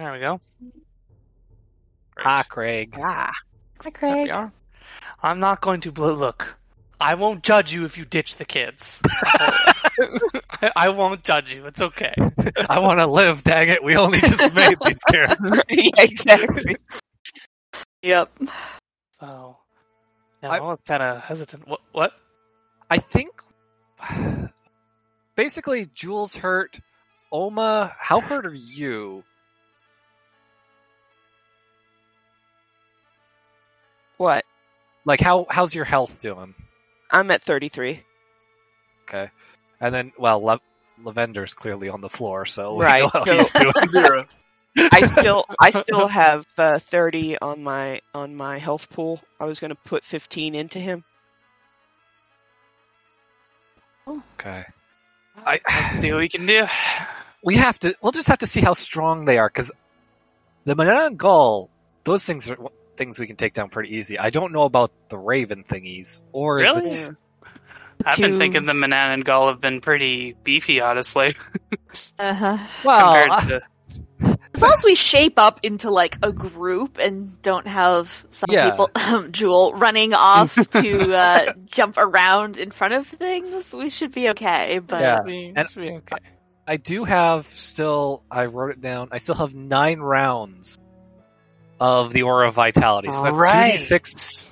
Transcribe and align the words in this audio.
There 0.00 0.12
we 0.12 0.18
go. 0.18 0.40
Ah, 2.24 2.42
Craig. 2.48 2.94
Ah. 2.98 3.30
Hi, 3.30 3.32
There 3.82 3.92
Craig. 3.92 4.24
we 4.24 4.30
are. 4.30 4.50
I'm 5.22 5.40
not 5.40 5.60
going 5.60 5.82
to 5.82 5.92
bl- 5.92 6.06
look. 6.12 6.56
I 6.98 7.16
won't 7.16 7.42
judge 7.42 7.70
you 7.74 7.84
if 7.84 7.98
you 7.98 8.06
ditch 8.06 8.36
the 8.36 8.46
kids. 8.46 8.98
I, 9.06 10.72
I 10.76 10.88
won't 10.88 11.22
judge 11.22 11.54
you. 11.54 11.66
It's 11.66 11.82
okay. 11.82 12.14
I 12.66 12.78
want 12.78 13.00
to 13.00 13.06
live. 13.06 13.44
Dang 13.44 13.68
it! 13.68 13.84
We 13.84 13.94
only 13.96 14.20
just 14.20 14.54
made 14.54 14.78
these 14.86 15.04
characters. 15.04 15.60
yeah, 15.68 15.90
exactly. 15.98 16.76
Yep. 18.02 18.32
So, 19.20 19.58
yeah, 20.42 20.48
I- 20.50 20.70
I'm 20.70 20.78
kind 20.86 21.02
of 21.02 21.20
hesitant. 21.22 21.68
What? 21.68 21.80
What? 21.92 22.12
I 22.90 22.96
think 22.96 23.32
basically 25.36 25.90
Jules 25.94 26.36
hurt. 26.36 26.80
Oma, 27.30 27.92
how 27.98 28.22
hurt 28.22 28.46
are 28.46 28.54
you? 28.54 29.24
What? 34.20 34.44
Like 35.06 35.18
how 35.22 35.46
how's 35.48 35.74
your 35.74 35.86
health 35.86 36.18
doing? 36.20 36.54
I'm 37.10 37.30
at 37.30 37.40
33. 37.40 38.02
Okay, 39.08 39.30
and 39.80 39.94
then 39.94 40.12
well, 40.18 40.42
Le- 40.44 40.60
Lavender's 41.02 41.54
clearly 41.54 41.88
on 41.88 42.02
the 42.02 42.10
floor, 42.10 42.44
so 42.44 42.74
we 42.74 42.84
Right, 42.84 43.02
know 43.02 43.08
how 43.08 43.24
so- 43.24 43.38
he's 43.38 43.50
doing. 43.50 43.72
Zero. 43.88 44.26
I 44.92 45.00
still 45.06 45.46
I 45.58 45.70
still 45.70 46.06
have 46.06 46.46
uh, 46.58 46.78
30 46.78 47.38
on 47.40 47.62
my 47.62 48.02
on 48.14 48.36
my 48.36 48.58
health 48.58 48.90
pool. 48.90 49.22
I 49.40 49.46
was 49.46 49.58
going 49.58 49.70
to 49.70 49.74
put 49.86 50.04
15 50.04 50.54
into 50.54 50.78
him. 50.78 51.02
Okay, 54.06 54.64
Let's 55.46 56.00
see 56.02 56.12
what 56.12 56.20
we 56.20 56.28
can 56.28 56.44
do. 56.44 56.66
we 57.42 57.56
have 57.56 57.78
to. 57.80 57.94
We'll 58.02 58.12
just 58.12 58.28
have 58.28 58.38
to 58.40 58.46
see 58.46 58.60
how 58.60 58.74
strong 58.74 59.24
they 59.24 59.38
are 59.38 59.48
because 59.48 59.72
the 60.66 60.74
banana 60.74 61.06
and 61.06 61.18
gull, 61.18 61.70
those 62.04 62.22
things 62.24 62.50
are 62.50 62.58
things 63.00 63.18
we 63.18 63.26
can 63.26 63.36
take 63.36 63.54
down 63.54 63.70
pretty 63.70 63.96
easy. 63.96 64.18
I 64.18 64.28
don't 64.28 64.52
know 64.52 64.64
about 64.64 64.92
the 65.08 65.16
raven 65.16 65.64
thingies 65.64 66.20
or 66.32 66.56
Really? 66.56 66.90
t- 66.90 66.98
Yeah. 67.00 67.08
I've 68.04 68.18
been 68.18 68.38
thinking 68.38 68.66
the 68.66 68.74
Manan 68.74 69.12
and 69.12 69.24
Gull 69.24 69.48
have 69.48 69.58
been 69.60 69.80
pretty 69.80 70.34
beefy, 70.44 70.82
honestly, 70.82 71.34
Uh-huh. 72.18 72.58
well, 72.84 73.40
to. 73.46 73.60
As 74.54 74.60
long 74.62 74.72
as 74.74 74.84
we 74.84 74.94
shape 74.94 75.38
up 75.38 75.60
into 75.62 75.90
like 75.90 76.18
a 76.22 76.30
group 76.30 76.98
and 76.98 77.40
don't 77.40 77.66
have 77.66 78.26
some 78.28 78.48
Yeah. 78.50 78.68
people, 78.70 78.90
Jewel, 79.30 79.72
running 79.74 80.12
off 80.12 80.54
to 80.72 81.14
uh, 81.16 81.52
jump 81.66 81.96
around 81.96 82.58
in 82.58 82.70
front 82.70 82.92
of 82.94 83.06
things, 83.06 83.72
we 83.74 83.88
should 83.88 84.12
be 84.12 84.28
okay. 84.30 84.78
But 84.80 85.00
Yeah. 85.00 85.16
Should 85.26 85.52
And- 85.56 85.70
should 85.70 85.80
be 85.82 85.90
okay. 85.92 86.16
I 86.66 86.76
do 86.76 87.04
have 87.04 87.46
still. 87.48 88.22
I 88.30 88.44
wrote 88.46 88.70
it 88.72 88.80
down. 88.82 89.08
I 89.10 89.18
still 89.18 89.34
have 89.36 89.54
nine 89.54 89.98
rounds 90.00 90.78
of 91.80 92.12
the 92.12 92.22
aura 92.24 92.48
of 92.48 92.54
vitality. 92.54 93.10
So 93.10 93.22
that's 93.22 93.36
two 93.36 93.44
d 93.44 93.50
Right. 93.50 93.78
six 93.78 94.44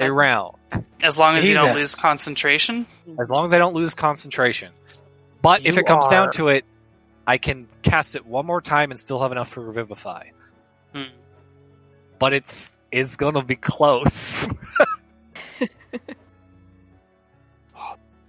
a 0.00 0.10
round, 0.12 0.56
As 1.02 1.16
long 1.16 1.36
as 1.36 1.48
you 1.48 1.54
don't 1.54 1.66
Yes. 1.68 1.76
lose 1.76 1.94
concentration. 1.94 2.86
as 3.20 3.30
long 3.30 3.46
as 3.46 3.52
I 3.52 3.58
don't 3.58 3.74
lose 3.74 3.94
concentration. 3.94 4.72
But 5.40 5.64
if 5.66 5.78
it 5.78 5.86
comes 5.86 6.08
down 6.08 6.32
to 6.32 6.48
it, 6.48 6.64
I 7.26 7.38
can 7.38 7.68
cast 7.82 8.16
it 8.16 8.26
one 8.26 8.44
more 8.44 8.60
time 8.60 8.90
and 8.90 8.98
still 8.98 9.20
have 9.22 9.30
enough 9.32 9.48
for 9.50 9.60
revivify. 9.60 10.24
Hmm. 10.94 11.02
But 12.18 12.32
it's 12.32 12.72
it's 12.90 13.16
gonna 13.16 13.42
be 13.44 13.56
close. 13.56 14.48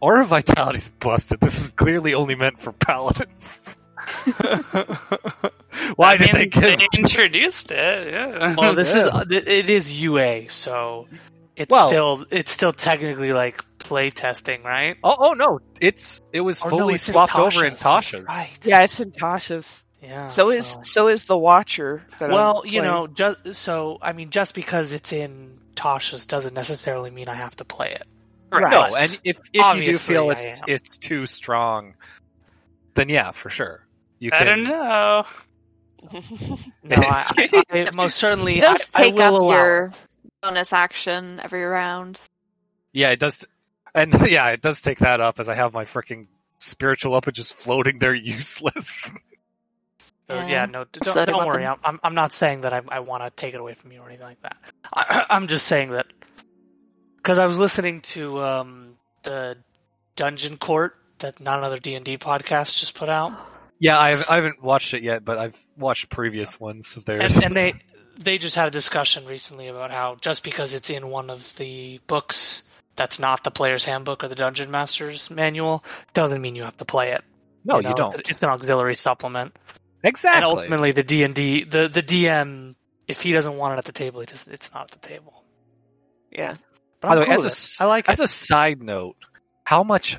Aura 0.02 0.26
vitality's 0.26 0.90
busted. 1.00 1.40
This 1.40 1.60
is 1.60 1.72
clearly 1.72 2.14
only 2.14 2.36
meant 2.36 2.60
for 2.60 2.72
paladins. 2.74 3.78
Why 5.96 6.14
I 6.14 6.18
did 6.18 6.32
they 6.32 6.40
mean, 6.40 6.50
give? 6.50 6.80
they 6.80 6.88
introduced 6.94 7.72
it? 7.72 8.12
Yeah. 8.14 8.56
Well, 8.58 8.74
this 8.76 8.94
Yeah. 8.94 9.22
is 9.22 9.32
it 9.48 9.70
is 9.70 10.02
UA, 10.02 10.50
so 10.50 11.08
it's 11.56 11.72
Well- 11.72 11.88
still 11.88 12.26
it's 12.32 12.52
still 12.52 12.74
technically 12.74 13.34
like 13.34 13.64
play 13.80 14.10
testing, 14.10 14.64
right? 14.64 14.98
Oh, 15.04 15.16
oh 15.18 15.34
no! 15.34 15.60
It's 15.80 16.22
it 16.34 16.42
was 16.42 16.62
Or 16.64 16.72
no, 16.72 16.78
fully 16.78 16.94
in 16.94 17.00
swapped 17.00 17.36
over 17.36 17.66
in 17.66 17.74
Tasha's. 17.74 18.26
Right. 18.26 18.58
Yeah, 18.64 18.84
it's 18.84 19.00
in 19.00 19.12
Tasha's. 19.12 19.86
Yeah. 20.02 20.28
So 20.28 20.52
is 20.52 20.78
so 20.84 21.08
is 21.08 21.28
the 21.28 21.38
Watcher. 21.38 22.04
That 22.20 22.30
well, 22.30 22.62
I'm 22.66 22.72
you 22.72 22.82
know, 22.82 23.08
just 23.08 23.56
so 23.56 23.98
I 24.02 24.14
mean, 24.14 24.30
just 24.30 24.54
because 24.56 24.94
it's 24.94 25.14
in 25.14 25.60
Tasha's 25.76 26.26
doesn't 26.26 26.54
necessarily 26.54 27.12
mean 27.12 27.30
I 27.30 27.36
have 27.36 27.56
to 27.58 27.66
play 27.66 27.92
it. 27.92 28.04
Right. 28.52 28.72
No, 28.72 28.84
and 28.96 29.20
if 29.24 29.40
if 29.54 29.76
you 29.76 29.86
do 29.86 29.98
feel 29.98 30.32
it's 30.32 30.62
it's 30.68 30.98
too 30.98 31.26
strong, 31.26 31.96
then 32.94 33.10
yeah, 33.10 33.32
for 33.32 33.50
sure 33.50 33.85
you 34.20 34.32
I 34.34 34.38
can. 34.38 34.46
don't 34.48 34.64
know. 34.64 35.26
No, 36.84 36.98
I, 36.98 37.26
I, 37.72 37.88
I 37.88 37.92
most 37.92 38.18
certainly 38.18 38.58
it 38.58 38.62
does 38.62 38.90
I, 38.94 39.02
I 39.02 39.04
take 39.06 39.16
will 39.16 39.22
up 39.36 39.42
allow 39.42 39.56
your 39.64 39.86
it. 39.88 40.06
bonus 40.44 40.72
action 40.74 41.40
every 41.44 41.64
round. 41.64 42.20
Yeah, 42.94 43.10
it 43.10 43.20
does, 43.20 43.46
and 43.96 44.14
yeah, 44.30 44.50
it 44.50 44.62
does 44.62 44.82
take 44.82 45.00
that 45.00 45.20
up 45.22 45.40
as 45.40 45.50
I 45.50 45.56
have 45.56 45.74
my 45.74 45.86
freaking 45.86 46.28
spiritual 46.60 47.16
up 47.16 47.26
and 47.28 47.36
just 47.36 47.56
floating 47.56 47.98
there 48.00 48.14
useless. 48.14 49.12
So, 50.00 50.12
Yeah. 50.30 50.48
yeah, 50.48 50.66
no, 50.66 50.86
don't, 50.92 51.08
Upsetting 51.08 51.36
don't 51.36 51.48
worry. 51.48 51.66
I'm, 51.66 51.78
I'm 51.84 52.00
I'm 52.04 52.14
not 52.16 52.34
saying 52.34 52.62
that 52.62 52.74
I 52.74 52.82
I 52.90 53.00
want 53.00 53.24
to 53.24 53.30
take 53.32 53.54
it 53.56 53.60
away 53.60 53.74
from 53.74 53.92
you 53.92 54.00
or 54.02 54.08
anything 54.08 54.26
like 54.28 54.42
that. 54.42 54.58
I, 54.94 55.26
I'm 55.30 55.48
just 55.48 55.66
saying 55.66 55.92
that 55.92 56.08
because 57.18 57.40
I 57.40 57.46
was 57.48 57.58
listening 57.58 58.02
to 58.02 58.44
um 58.44 58.98
the 59.24 59.58
Dungeon 60.16 60.58
Court 60.58 60.96
that 61.20 61.40
not 61.40 61.58
another 61.60 61.80
D 61.80 61.96
and 61.96 62.06
D 62.06 62.18
podcast 62.18 62.78
just 62.78 62.96
put 62.96 63.10
out, 63.10 63.32
yeah, 63.80 64.00
I've 64.00 64.30
I 64.30 64.36
haven't 64.36 64.62
watched 64.64 64.94
it 64.94 65.04
yet, 65.04 65.24
but 65.26 65.38
I've 65.38 65.66
watched 65.78 66.10
previous 66.10 66.60
ones 66.60 66.96
of 66.98 67.06
theirs. 67.06 67.36
and, 67.36 67.46
and 67.46 67.56
they 67.56 67.74
they 68.18 68.38
just 68.38 68.56
had 68.56 68.68
a 68.68 68.72
discussion 68.72 69.26
recently 69.26 69.68
about 69.68 69.92
how 69.92 70.16
just 70.16 70.44
because 70.44 70.74
it's 70.74 70.90
in 70.90 71.10
one 71.10 71.30
of 71.30 71.56
the 71.58 72.00
books 72.08 72.64
that's 72.96 73.20
not 73.20 73.44
the 73.44 73.52
player's 73.52 73.84
handbook 73.84 74.24
or 74.24 74.30
the 74.30 74.36
dungeon 74.36 74.72
master's 74.72 75.30
manual 75.30 75.84
doesn't 76.14 76.42
mean 76.42 76.56
you 76.56 76.64
have 76.64 76.78
to 76.78 76.86
play 76.86 77.12
it. 77.12 77.22
no, 77.66 77.78
you, 77.78 77.84
know? 77.90 77.94
don't. 77.94 78.30
It's 78.30 78.42
an 78.42 78.50
auxiliary 78.50 78.96
supplement. 78.96 79.54
Exactly. 80.04 80.38
And 80.38 80.46
ultimately, 80.60 80.92
the 80.94 81.04
D 81.04 81.24
and 81.24 81.34
D, 81.36 81.64
the 81.64 81.88
the 81.90 82.02
DM, 82.04 82.76
if 83.08 83.22
he 83.22 83.34
doesn't 83.34 83.58
want 83.58 83.74
it 83.74 83.80
at 83.80 83.86
the 83.86 83.92
table, 83.92 84.20
he 84.22 84.26
just, 84.28 84.48
it's 84.48 84.74
not 84.74 84.84
at 84.94 85.02
the 85.02 85.08
table. 85.08 85.44
yeah. 86.32 86.54
But 87.02 87.10
By 87.10 87.16
the 87.16 87.22
way, 87.22 87.26
cool 87.28 87.34
as 87.36 87.42
a 87.42 87.46
with 87.48 87.52
s- 87.52 87.78
it. 87.82 87.84
I 87.84 87.88
like 87.88 88.08
As 88.10 88.20
it. 88.20 88.24
a 88.24 88.28
side 88.28 88.82
note, 88.82 89.18
how 89.66 89.84
much 89.84 90.18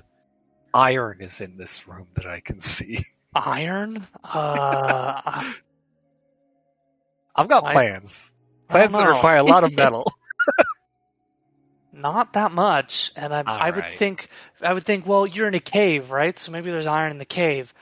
iron 0.75 1.23
is 1.23 1.41
in 1.41 1.57
this 1.57 1.89
room 1.89 2.09
that 2.15 2.27
I 2.27 2.41
can 2.41 2.61
see? 2.61 3.05
Iron. 3.45 4.07
Uh, 4.25 5.43
I've 7.37 7.49
got 7.49 7.65
I- 7.65 7.73
plans. 7.73 8.31
I 8.69 8.73
Plans 8.73 8.93
don't 8.93 9.03
that 9.05 9.09
require 9.11 9.37
a 9.37 9.43
lot 9.45 9.63
of 9.63 9.73
metal. 9.75 10.13
not 11.93 12.33
that 12.35 12.51
much, 12.53 13.13
and 13.17 13.33
I, 13.33 13.43
I 13.47 13.71
would 13.71 13.77
Alright. 13.77 13.95
think, 13.95 14.29
I 14.61 14.73
would 14.75 14.83
think, 14.85 15.07
well, 15.07 15.27
you're 15.27 15.49
in 15.49 15.55
a 15.55 15.61
cave, 15.61 16.11
right? 16.11 16.37
So 16.37 16.51
maybe 16.53 16.71
there's 16.71 16.87
iron 16.87 17.13
in 17.13 17.19
the 17.19 17.25
cave, 17.25 17.73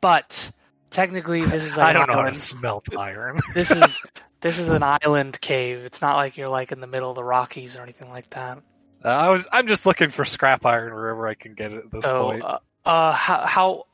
but 0.00 0.50
technically, 0.90 1.44
this 1.44 1.64
is 1.64 1.76
like 1.76 1.86
I 1.86 1.90
an 1.90 1.96
don't 1.96 2.06
know 2.08 2.12
how 2.14 2.20
to 2.20 2.24
island. 2.26 2.38
smelt 2.38 2.96
iron. 2.96 3.38
This 3.54 3.70
is 3.70 4.02
this 4.42 4.58
is 4.58 4.68
an 4.68 4.82
island 4.82 5.40
cave. 5.40 5.84
It's 5.84 6.02
not 6.02 6.16
like 6.16 6.36
you're 6.36 6.48
like 6.48 6.72
in 6.72 6.80
the 6.80 6.86
middle 6.86 7.10
of 7.10 7.16
the 7.16 7.24
Rockies 7.24 7.76
or 7.76 7.82
anything 7.82 8.10
like 8.10 8.28
that. 8.30 8.58
Uh, 9.04 9.08
I 9.08 9.28
was. 9.30 9.48
I'm 9.50 9.66
just 9.66 9.86
looking 9.86 10.10
for 10.10 10.24
scrap 10.26 10.64
iron 10.66 10.92
wherever 10.94 11.26
I 11.26 11.34
can 11.34 11.54
get 11.54 11.72
it 11.72 11.84
at 11.86 11.90
this 11.90 12.04
So, 12.04 12.22
point. 12.24 12.44
uh, 12.44 12.58
uh, 12.84 13.12
how, 13.12 13.38
how 13.46 13.84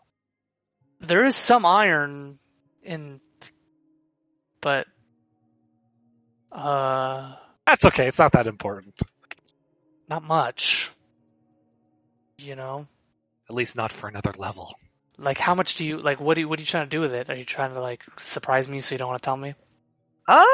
there 1.00 1.25
is 1.25 1.37
some 1.37 1.65
iron 1.66 2.38
in, 2.83 3.21
but 4.61 4.87
uh, 6.53 7.34
That's 7.66 7.84
okay. 7.87 8.06
It's 8.09 8.19
not 8.19 8.33
that 8.33 8.47
important. 8.47 8.99
not 10.09 10.22
much. 10.22 10.91
You 12.38 12.56
know, 12.56 12.87
At 13.49 13.55
least 13.55 13.77
not 13.77 13.93
for 13.93 14.09
another 14.09 14.33
level. 14.38 14.75
like 15.19 15.37
how 15.38 15.55
much 15.55 15.75
do 15.77 15.84
you 15.84 15.99
like? 15.99 16.21
What 16.21 16.34
do 16.34 16.41
you, 16.41 16.49
what 16.49 16.59
are 16.59 16.62
you 16.62 16.66
trying 16.66 16.87
to 16.87 16.91
do 16.91 17.00
with 17.00 17.12
it? 17.12 17.28
Are 17.28 17.37
you 17.37 17.44
trying 17.44 17.75
to 17.75 17.81
like 17.81 18.03
surprise 18.19 18.67
me 18.67 18.81
so 18.81 18.94
you 18.94 18.99
don't 18.99 19.09
want 19.09 19.22
to 19.22 19.25
tell 19.27 19.37
me? 19.37 19.55
Uh, 20.26 20.44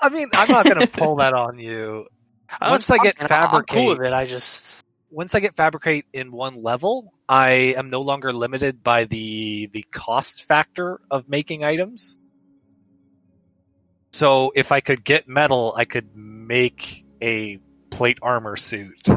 I 0.00 0.08
mean, 0.08 0.28
I'm 0.32 0.50
not 0.50 0.64
going 0.64 0.80
to 0.80 0.86
pull 0.88 1.16
that 1.16 1.32
on 1.34 1.58
you. 1.58 2.06
Once 2.60 2.90
I 2.90 2.98
get 2.98 3.20
I'm- 3.20 3.28
I'm 3.54 3.62
cool 3.64 3.86
with 3.86 3.98
fabricate- 3.98 4.12
it. 4.12 4.12
I 4.12 4.24
just 4.26 4.84
Once 5.10 5.34
I 5.34 5.40
get 5.40 5.56
fabricate 5.56 6.06
in 6.12 6.30
one 6.32 6.62
level, 6.62 7.12
I 7.28 7.74
am 7.76 7.90
no 7.90 8.00
longer 8.00 8.32
limited 8.32 8.82
by 8.82 9.04
the 9.04 9.66
the 9.72 9.84
cost 9.92 10.44
factor 10.44 11.00
of 11.10 11.28
making 11.28 11.64
items. 11.64 12.16
So 14.12 14.52
if 14.54 14.72
I 14.72 14.80
could 14.80 15.04
get 15.04 15.28
metal, 15.28 15.74
I 15.76 15.84
could 15.84 16.14
make 16.14 17.04
a 17.22 17.58
plate 17.90 18.18
armor 18.22 18.56
suit 18.56 19.08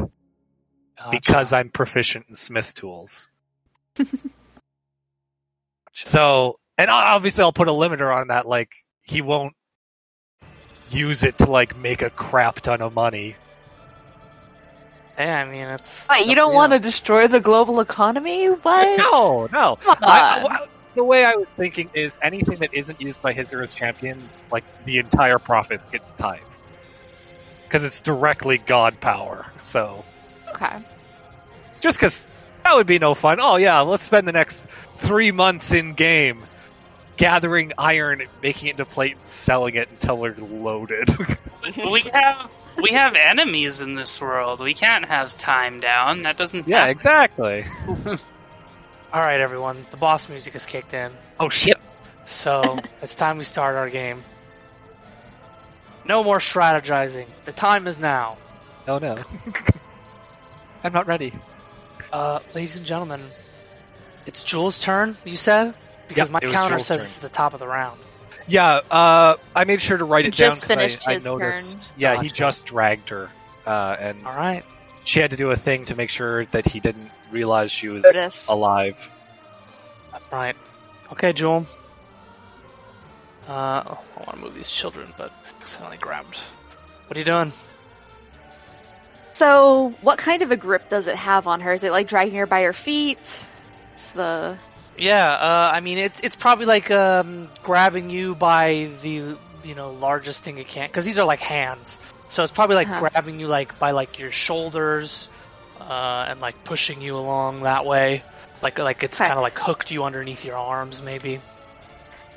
because 1.10 1.52
I'm 1.52 1.70
proficient 1.70 2.26
in 2.28 2.34
smith 2.34 2.74
tools. 2.74 3.28
So, 5.94 6.56
and 6.76 6.90
obviously 6.90 7.42
I'll 7.42 7.52
put 7.52 7.68
a 7.68 7.72
limiter 7.72 8.14
on 8.14 8.28
that, 8.28 8.46
like, 8.46 8.72
he 9.02 9.22
won't 9.22 9.54
use 10.90 11.22
it 11.22 11.38
to, 11.38 11.50
like, 11.50 11.76
make 11.76 12.02
a 12.02 12.10
crap 12.10 12.60
ton 12.60 12.82
of 12.82 12.94
money. 12.94 13.36
Yeah, 15.18 15.44
I 15.46 15.50
mean 15.50 15.64
it's 15.66 16.08
Wait, 16.08 16.26
you 16.26 16.34
don't 16.34 16.54
want 16.54 16.72
to 16.72 16.78
destroy 16.78 17.26
the 17.28 17.40
global 17.40 17.80
economy? 17.80 18.46
What? 18.48 18.98
No, 19.12 19.48
no. 19.52 19.78
I. 19.86 20.46
I- 20.48 20.66
the 20.94 21.02
way 21.02 21.24
I 21.24 21.34
was 21.34 21.48
thinking 21.56 21.90
is 21.92 22.16
anything 22.22 22.58
that 22.60 22.72
isn't 22.72 23.00
used 23.00 23.20
by 23.20 23.32
Hizura's 23.32 23.74
champion, 23.74 24.28
like 24.52 24.62
the 24.84 24.98
entire 24.98 25.40
profit 25.40 25.80
gets 25.90 26.12
tithed. 26.12 26.44
Because 27.64 27.82
it's 27.82 28.00
directly 28.00 28.58
god 28.58 29.00
power. 29.00 29.44
So, 29.58 30.04
Okay. 30.50 30.76
just 31.80 31.98
because 31.98 32.24
that 32.62 32.76
would 32.76 32.86
be 32.86 33.00
no 33.00 33.14
fun. 33.14 33.38
Oh, 33.40 33.56
yeah, 33.56 33.80
let's 33.80 34.04
spend 34.04 34.28
the 34.28 34.32
next 34.32 34.68
three 34.98 35.32
months 35.32 35.72
in 35.72 35.94
game 35.94 36.44
gathering 37.16 37.72
iron, 37.76 38.22
making 38.40 38.68
it 38.68 38.72
into 38.72 38.84
plate, 38.84 39.16
and 39.18 39.28
selling 39.28 39.74
it 39.74 39.88
until 39.90 40.16
we're 40.18 40.36
loaded. 40.36 41.08
we 41.76 42.02
have 42.12 42.48
we 42.82 42.92
have 42.92 43.14
enemies 43.14 43.80
in 43.80 43.94
this 43.94 44.20
world. 44.20 44.60
We 44.60 44.74
can't 44.74 45.04
have 45.06 45.36
time 45.36 45.80
down. 45.80 46.22
That 46.22 46.36
doesn't. 46.36 46.66
yeah, 46.68 46.80
happen. 46.86 46.90
exactly. 46.96 47.64
All 49.12 49.20
right, 49.20 49.40
everyone. 49.40 49.86
The 49.90 49.96
boss 49.96 50.28
music 50.28 50.52
has 50.54 50.66
kicked 50.66 50.92
in, 50.94 51.12
Oh, 51.38 51.48
shit. 51.48 51.78
so 52.26 52.78
it's 53.02 53.14
time 53.14 53.38
we 53.38 53.44
start 53.44 53.76
our 53.76 53.88
game. 53.88 54.24
No 56.06 56.22
more 56.24 56.38
strategizing. 56.38 57.26
The 57.44 57.52
time 57.52 57.86
is 57.86 57.98
now. 58.00 58.36
Oh, 58.86 58.98
no. 58.98 59.22
I'm 60.84 60.92
not 60.92 61.06
ready. 61.06 61.32
Uh, 62.12 62.40
ladies 62.54 62.76
and 62.76 62.84
gentlemen, 62.84 63.22
it's 64.26 64.44
Jules' 64.44 64.80
turn. 64.82 65.16
You 65.24 65.36
said 65.36 65.74
because 66.08 66.28
Yep, 66.30 66.42
my 66.42 66.50
counter 66.50 66.74
Jules' 66.76 66.86
says 66.86 66.98
turn. 66.98 67.06
it's 67.06 67.18
the 67.18 67.28
top 67.30 67.54
of 67.54 67.60
the 67.60 67.66
round. 67.66 67.98
Yeah, 68.46 68.80
uh, 68.90 69.36
I 69.56 69.64
made 69.64 69.80
sure 69.80 69.96
to 69.96 70.04
write 70.04 70.26
it 70.26 70.34
He 70.34 70.42
down 70.42 70.50
just 70.50 70.62
'cause 70.62 70.70
I- 70.72 70.74
finished 70.74 71.08
I, 71.08 71.14
his 71.14 71.24
noticed. 71.24 71.88
turn. 71.88 71.94
Yeah, 71.96 72.20
he 72.22 72.28
just 72.28 72.66
dragged 72.66 73.08
her, 73.10 73.30
uh, 73.66 73.96
and 73.98 74.26
All 74.26 74.34
right. 74.34 74.62
she 75.04 75.20
had 75.20 75.30
to 75.30 75.36
do 75.36 75.50
a 75.50 75.56
thing 75.56 75.86
to 75.86 75.94
make 75.94 76.10
sure 76.10 76.44
that 76.46 76.66
he 76.66 76.78
didn't 76.80 77.10
realize 77.30 77.72
she 77.72 77.88
was 77.88 78.04
Notice. 78.04 78.46
alive. 78.46 79.10
That's 80.12 80.26
right. 80.30 80.56
Okay, 81.12 81.32
Jewel. 81.32 81.66
Uh, 83.48 83.82
oh, 83.86 83.98
I 84.16 84.20
want 84.20 84.30
to 84.32 84.36
move 84.36 84.54
these 84.54 84.70
children, 84.70 85.12
but 85.16 85.30
I 85.30 85.60
accidentally 85.62 85.98
grabbed. 85.98 86.36
What 87.06 87.16
are 87.16 87.20
you 87.20 87.24
doing? 87.26 87.52
So, 89.32 89.94
what 90.00 90.18
kind 90.18 90.42
of 90.42 90.52
a 90.52 90.56
grip 90.56 90.88
does 90.88 91.08
it 91.08 91.16
have 91.16 91.46
on 91.46 91.60
her? 91.60 91.72
Is 91.72 91.82
it 91.82 91.90
like 91.90 92.06
dragging 92.08 92.36
her 92.38 92.46
by 92.46 92.62
her 92.62 92.72
feet? 92.72 93.18
It's 93.94 94.10
the 94.12 94.56
Yeah, 94.98 95.28
uh, 95.32 95.70
I 95.74 95.80
mean 95.80 95.98
it's 95.98 96.20
it's 96.20 96.36
probably 96.36 96.66
like 96.66 96.90
um, 96.90 97.48
grabbing 97.62 98.10
you 98.10 98.34
by 98.34 98.90
the 99.02 99.36
you 99.64 99.74
know 99.74 99.90
largest 99.92 100.42
thing 100.44 100.58
it 100.58 100.68
can 100.68 100.88
because 100.88 101.04
these 101.04 101.18
are 101.18 101.24
like 101.24 101.40
hands, 101.40 101.98
so 102.28 102.44
it's 102.44 102.52
probably 102.52 102.76
like 102.76 102.88
Uh-huh. 102.88 103.08
grabbing 103.10 103.40
you 103.40 103.48
like 103.48 103.78
by 103.78 103.90
like 103.90 104.18
your 104.18 104.30
shoulders 104.30 105.28
uh, 105.80 106.26
and 106.28 106.40
like 106.40 106.62
pushing 106.64 107.00
you 107.02 107.16
along 107.16 107.62
that 107.64 107.84
way, 107.84 108.22
like 108.62 108.78
like 108.78 109.02
it's 109.02 109.20
Okay. 109.20 109.26
kind 109.28 109.36
of 109.38 109.42
like 109.42 109.58
hooked 109.58 109.90
you 109.90 110.04
underneath 110.04 110.44
your 110.44 110.56
arms 110.56 111.02
maybe. 111.02 111.40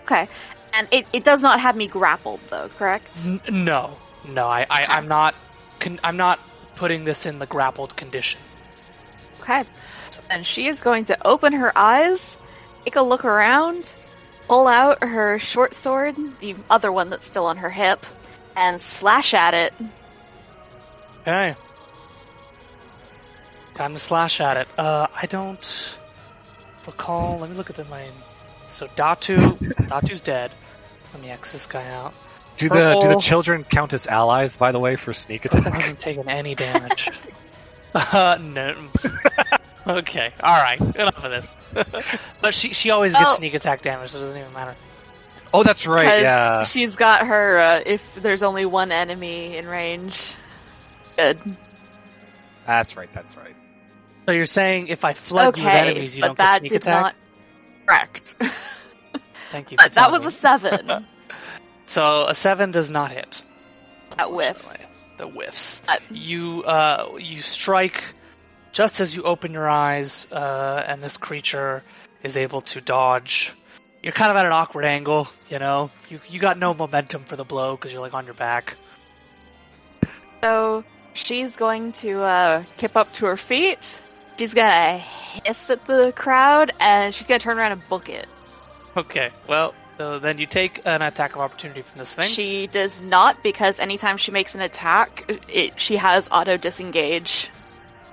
okay, 0.04 0.28
and 0.74 0.88
it, 0.92 1.06
it 1.14 1.24
does 1.24 1.42
not 1.44 1.60
have 1.60 1.76
me 1.76 1.88
grappled 1.88 2.40
though, 2.50 2.70
correct? 2.70 3.20
N- 3.26 3.42
no, 3.66 3.96
no, 4.28 4.48
I, 4.48 4.66
I 4.70 4.86
I'm 4.98 5.08
not 5.08 5.36
con- 5.80 6.00
I'm 6.04 6.18
not 6.18 6.40
putting 6.76 7.06
this 7.06 7.26
in 7.28 7.38
the 7.40 7.46
grappled 7.46 7.96
condition. 7.96 8.40
Okay, 9.42 9.64
and 10.32 10.44
she 10.46 10.66
is 10.68 10.82
going 10.82 11.06
to 11.06 11.18
open 11.28 11.54
her 11.54 11.72
eyes, 11.78 12.38
take 12.88 12.96
a 12.96 13.02
look 13.02 13.26
around, 13.26 13.94
pull 14.48 14.66
out 14.66 15.04
her 15.04 15.38
short 15.40 15.76
sword, 15.76 16.16
the 16.40 16.56
other 16.70 16.90
one 16.90 17.10
that's 17.10 17.26
still 17.26 17.48
on 17.48 17.58
her 17.58 17.70
hip, 17.70 18.06
and 18.56 18.82
slash 18.82 19.34
at 19.34 19.54
it. 19.54 19.74
Okay. 21.22 21.54
Time 23.74 23.92
to 23.92 24.00
slash 24.00 24.40
at 24.40 24.56
it. 24.56 24.70
Uh, 24.78 25.08
I 25.14 25.26
don't 25.26 25.98
recall. 26.86 27.40
Let 27.40 27.50
me 27.50 27.58
look 27.58 27.70
at 27.70 27.76
the 27.76 27.84
lane. 27.92 28.14
So 28.68 28.88
Datu, 28.88 29.58
Datu's 29.90 30.22
dead. 30.22 30.52
Let 31.12 31.22
me 31.22 31.30
X 31.30 31.52
this 31.52 31.68
guy 31.68 31.86
out. 31.92 32.14
Do 32.56 32.70
the 32.70 33.00
do 33.02 33.10
the 33.10 33.20
children 33.20 33.66
count 33.66 33.94
as 33.94 34.08
allies, 34.08 34.56
by 34.56 34.72
the 34.72 34.80
way, 34.80 34.96
for 34.96 35.12
sneak 35.12 35.42
Purple 35.42 35.60
attack? 35.60 35.74
hasn't 35.74 36.00
taken 36.00 36.30
any 36.30 36.56
damage. 36.64 37.10
uh, 37.94 38.38
no. 38.42 38.88
Okay. 39.88 40.32
All 40.42 40.56
right. 40.58 40.80
Enough 40.80 41.24
of 41.24 41.32
this. 41.32 41.56
but 42.42 42.54
she 42.54 42.74
she 42.74 42.92
always 42.92 43.14
gets 43.14 43.26
Oh. 43.32 43.36
sneak 43.36 43.54
attack 43.54 43.82
damage, 43.82 44.10
so 44.12 44.18
it 44.18 44.22
doesn't 44.22 44.40
even 44.40 44.54
matter. 44.54 44.76
Oh, 45.54 45.64
that's 45.64 45.88
right. 45.88 46.22
Yeah. 46.22 46.64
she's 46.64 46.96
got 46.98 47.26
her, 47.28 47.58
uh, 47.58 47.82
if 47.86 48.16
there's 48.16 48.44
only 48.44 48.66
one 48.66 48.92
enemy 48.92 49.58
in 49.58 49.66
range. 49.68 50.36
Good. 51.18 51.40
That's 52.66 52.98
right. 52.98 53.10
That's 53.14 53.36
right. 53.38 53.56
So 54.28 54.34
you're 54.34 54.46
saying 54.46 54.88
if 54.90 55.06
I 55.06 55.14
flood 55.14 55.58
you 55.58 55.64
with 55.64 55.74
enemies, 55.74 56.16
you 56.18 56.22
but 56.22 56.28
don't 56.28 56.38
get 56.38 56.60
sneak 56.60 56.72
did 56.74 56.82
attack? 56.82 57.02
not. 57.02 57.16
Correct. 57.86 58.36
Thank 59.52 59.72
you. 59.72 59.78
For 59.78 59.86
but 59.86 59.94
that 59.94 60.08
telling 60.10 60.24
was 60.24 60.34
a 60.34 60.38
seven. 60.38 61.06
So 61.90 62.26
a 62.28 62.36
seven 62.36 62.72
does 62.74 62.90
not 62.90 63.12
hit. 63.14 63.42
That 64.18 64.28
whiffs. 64.28 64.68
The 65.18 65.26
whiffs. 65.26 65.82
Uh, 65.88 65.96
You 66.12 66.64
uh, 66.64 67.16
you 67.18 67.40
strike 67.42 68.04
just 68.72 69.00
as 69.00 69.16
you 69.16 69.24
open 69.24 69.52
your 69.52 69.70
eyes, 69.70 70.28
uh, 70.32 70.84
and 70.88 71.02
this 71.02 71.18
creature 71.18 71.84
is 72.24 72.38
able 72.38 72.62
to 72.62 72.82
dodge. 72.82 73.54
You're 74.04 74.14
kind 74.14 74.32
of 74.32 74.38
at 74.38 74.46
an 74.46 74.52
awkward 74.52 74.86
angle, 74.86 75.28
you 75.50 75.60
know. 75.60 75.90
You 76.10 76.20
you 76.28 76.40
got 76.40 76.58
no 76.58 76.74
momentum 76.74 77.24
for 77.24 77.36
the 77.36 77.44
blow 77.44 77.76
because 77.76 77.92
you're 77.92 78.02
like 78.02 78.14
on 78.14 78.26
your 78.26 78.36
back. 78.36 78.76
So 80.44 80.84
she's 81.14 81.56
going 81.56 81.92
to 81.94 82.22
uh, 82.22 82.64
kip 82.78 82.96
up 82.96 83.12
to 83.14 83.26
her 83.26 83.38
feet. 83.38 84.02
She's 84.38 84.54
gonna 84.54 84.98
hiss 84.98 85.70
at 85.70 85.86
the 85.86 86.14
crowd, 86.16 86.72
and 86.80 87.14
she's 87.14 87.28
gonna 87.28 87.40
turn 87.40 87.58
around 87.58 87.72
and 87.72 87.90
book 87.90 88.10
it. 88.10 88.28
Okay, 88.96 89.32
well 89.48 89.74
so 89.98 90.20
then 90.20 90.38
you 90.38 90.46
take 90.46 90.82
an 90.86 91.02
attack 91.02 91.36
of 91.36 91.42
opportunity 91.42 91.82
from 91.82 91.98
this 91.98 92.14
thing. 92.14 92.30
She 92.30 92.68
does 92.68 93.02
not 93.02 93.42
because 93.42 93.80
anytime 93.80 94.18
she 94.18 94.32
makes 94.32 94.54
an 94.54 94.62
attack, 94.62 95.26
it, 95.48 95.80
she 95.80 95.98
has 95.98 96.30
auto 96.32 96.56
disengage. 96.56 97.50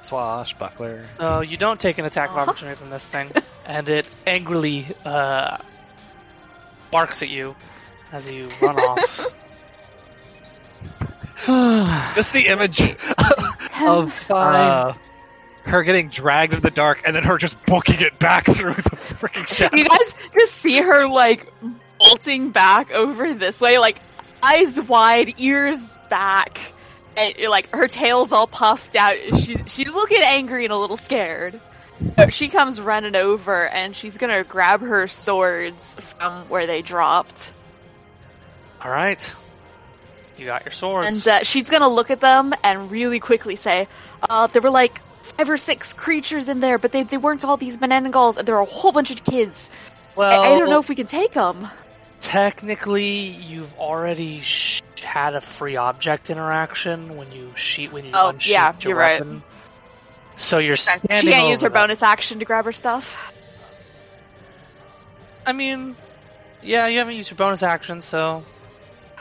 Swashbuckler. 0.05 1.05
So 1.19 1.41
you 1.41 1.57
don't 1.57 1.81
take 1.81 1.99
an 1.99 2.05
attack 2.05 2.31
of 2.31 2.37
Uh-huh. 2.37 2.51
opportunity 2.51 2.77
from 2.79 2.91
this 2.91 3.07
thing, 3.09 3.31
and 3.67 3.89
it 3.89 4.07
angrily 4.27 4.87
uh, 5.05 5.59
barks 6.91 7.23
at 7.23 7.29
you 7.29 7.57
as 8.13 8.31
you 8.33 8.49
run 8.63 8.79
off. 8.79 9.27
Just 12.15 12.33
the 12.33 12.47
image 12.49 12.81
of 12.81 14.31
uh, 14.31 14.95
her 15.65 15.83
getting 15.83 16.09
dragged 16.09 16.55
into 16.55 16.63
the 16.63 16.71
dark 16.71 17.03
and 17.07 17.15
then 17.15 17.23
her 17.23 17.37
just 17.37 17.63
booking 17.67 18.01
it 18.01 18.19
back 18.19 18.47
through 18.51 18.73
the 18.75 18.83
freaking 18.83 19.47
shadow. 19.47 19.77
You 19.77 19.87
guys 19.89 20.15
just 20.33 20.55
see 20.55 20.79
her 20.79 21.07
like 21.07 21.53
bolting 21.99 22.51
back 22.51 22.93
over 22.93 23.35
this 23.35 23.61
way, 23.61 23.79
like 23.79 24.01
eyes 24.43 24.81
wide, 24.81 25.35
ears 25.39 25.77
back, 26.09 26.61
and 27.17 27.35
like 27.49 27.75
her 27.75 27.89
tail's 27.89 28.33
all 28.33 28.47
puffed 28.47 28.97
out. 28.97 29.17
She 29.39 29.57
she's 29.67 29.93
looking 29.93 30.23
angry 30.23 30.65
and 30.65 30.73
a 30.73 30.77
little 30.77 30.97
scared. 30.97 31.61
But 32.17 32.33
she 32.35 32.49
comes 32.49 32.81
running 32.81 33.15
over 33.15 33.69
and 33.69 33.95
she's 33.95 34.19
gonna 34.19 34.43
grab 34.45 34.81
her 34.81 35.07
swords 35.07 35.97
from 36.19 36.49
where 36.49 36.67
they 36.67 36.83
dropped, 36.83 37.53
All 38.83 38.91
right, 38.91 39.35
you 40.37 40.47
got 40.47 40.65
your 40.65 40.73
swords. 40.73 41.07
and 41.07 41.29
uh, 41.29 41.45
she's 41.45 41.71
gonna 41.71 41.89
look 41.89 42.11
at 42.11 42.21
them 42.21 42.53
and 42.65 42.91
really 42.91 43.21
quickly 43.21 43.55
say, 43.57 43.89
uh, 44.29 44.47
"There 44.49 44.63
were 44.63 44.71
like." 44.71 45.01
Five 45.39 45.49
or 45.49 45.57
six 45.57 45.95
creatures 45.95 46.51
in 46.51 46.61
there, 46.61 46.77
but 46.77 46.93
they, 46.93 47.03
they 47.03 47.17
weren't 47.17 47.47
all 47.47 47.57
these 47.57 47.79
Menengals, 47.79 48.37
and 48.37 48.47
there 48.47 48.57
were 48.57 48.61
a 48.61 48.67
whole 48.67 48.93
bunch 48.93 49.11
of 49.11 49.25
kids. 49.25 49.71
well, 50.15 50.43
I, 50.43 50.49
I 50.55 50.59
don't 50.59 50.69
know 50.69 50.79
if 50.79 50.91
we 50.91 50.95
can 50.95 51.07
take 51.07 51.33
them. 51.33 51.67
Technically 52.25 53.29
you've 53.29 53.75
already 53.79 54.41
sh- 54.41 54.83
had 55.03 55.35
a 55.35 55.41
free 55.43 55.77
object 55.77 56.31
interaction 56.31 57.17
when 57.17 57.31
you 57.33 57.53
sheet 57.55 57.93
when 57.93 58.07
you 58.07 58.13
Oh, 58.15 58.31
unsheathed 58.31 58.51
yeah, 58.53 58.73
your 58.81 58.91
you're 58.91 58.99
right. 58.99 59.43
So 60.37 60.59
you're 60.59 60.77
standing. 60.77 61.19
She 61.19 61.29
can't 61.31 61.49
use 61.51 61.61
her 61.63 61.69
them. 61.69 61.75
bonus 61.83 62.03
action 62.03 62.39
to 62.39 62.45
grab 62.45 62.65
her 62.65 62.73
stuff. 62.73 63.17
I 65.47 65.53
mean, 65.53 65.95
yeah, 66.63 66.87
you 66.87 66.99
haven't 66.99 67.15
used 67.17 67.31
your 67.31 67.37
bonus 67.37 67.63
action, 67.63 68.01
so 68.01 68.45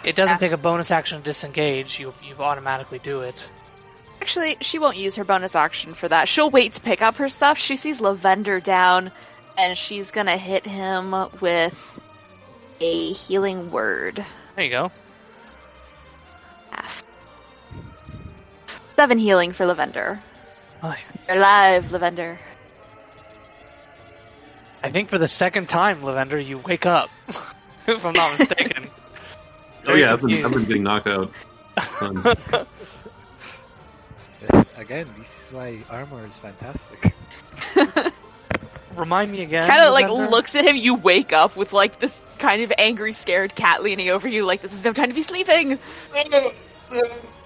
it 0.03 0.15
doesn't 0.15 0.36
Yeah. 0.36 0.39
take 0.39 0.51
a 0.53 0.57
bonus 0.57 0.89
action 0.89 1.17
to 1.19 1.24
disengage. 1.24 2.00
You 2.00 2.13
you 2.24 2.36
automatically 2.39 3.00
do 3.00 3.22
it. 3.22 3.50
Actually, 4.22 4.55
she 4.62 4.79
won't 4.79 4.95
use 4.95 5.15
her 5.17 5.25
bonus 5.25 5.53
action 5.55 5.93
for 5.93 6.07
that. 6.07 6.29
She'll 6.29 6.50
wait 6.50 6.74
to 6.75 6.81
pick 6.81 7.01
up 7.01 7.17
her 7.17 7.27
stuff. 7.27 7.57
She 7.57 7.75
sees 7.75 8.00
Lavender 8.00 8.62
down, 8.62 9.12
and 9.57 9.77
she's 9.77 10.12
gonna 10.12 10.38
hit 10.38 10.65
him 10.65 11.13
with 11.41 12.00
a 12.83 13.13
healing 13.13 13.71
word. 13.71 14.23
There 14.55 14.65
you 14.65 14.71
go. 14.71 14.91
Half. 16.69 17.03
Seven 18.97 19.17
healing 19.17 19.53
for 19.53 19.65
Lavender. 19.65 20.21
Nice. 20.81 21.11
You're 21.27 21.37
alive, 21.37 21.91
Lavender. 21.93 22.39
I 24.83 24.89
think 24.89 25.07
for 25.07 25.17
the 25.17 25.29
second 25.29 25.69
time, 25.69 26.03
Lavender, 26.03 26.37
you 26.37 26.57
wake 26.57 26.85
up. 26.85 27.09
if 27.87 28.05
I'm 28.05 28.13
not 28.13 28.37
mistaken. 28.37 28.89
Oh 29.85 29.95
yeah, 29.95 30.13
I've 30.13 30.21
been, 30.21 30.45
I've 30.45 30.51
been 30.53 30.63
getting 30.63 30.83
knocked 30.83 31.07
out. 31.07 31.29
Tons. 31.75 32.25
Um, 32.25 32.65
Again, 34.77 35.09
this 35.17 35.47
is 35.47 35.51
why 35.51 35.79
armor 35.89 36.25
is 36.25 36.37
fantastic. 36.37 37.13
Remind 38.95 39.31
me 39.31 39.41
again. 39.41 39.67
kind 39.67 39.81
of 39.81 39.93
like 39.93 40.09
Lavender? 40.09 40.31
looks 40.31 40.55
at 40.55 40.65
him. 40.65 40.75
You 40.75 40.95
wake 40.95 41.33
up 41.33 41.55
with 41.55 41.73
like 41.73 42.00
this 42.00 42.19
kind 42.38 42.62
of 42.62 42.71
angry, 42.77 43.13
scared 43.13 43.55
cat 43.55 43.83
leaning 43.83 44.09
over 44.09 44.27
you, 44.27 44.45
like 44.45 44.62
this 44.62 44.73
is 44.73 44.83
no 44.83 44.93
time 44.93 45.09
to 45.09 45.15
be 45.15 45.21
sleeping. 45.21 45.77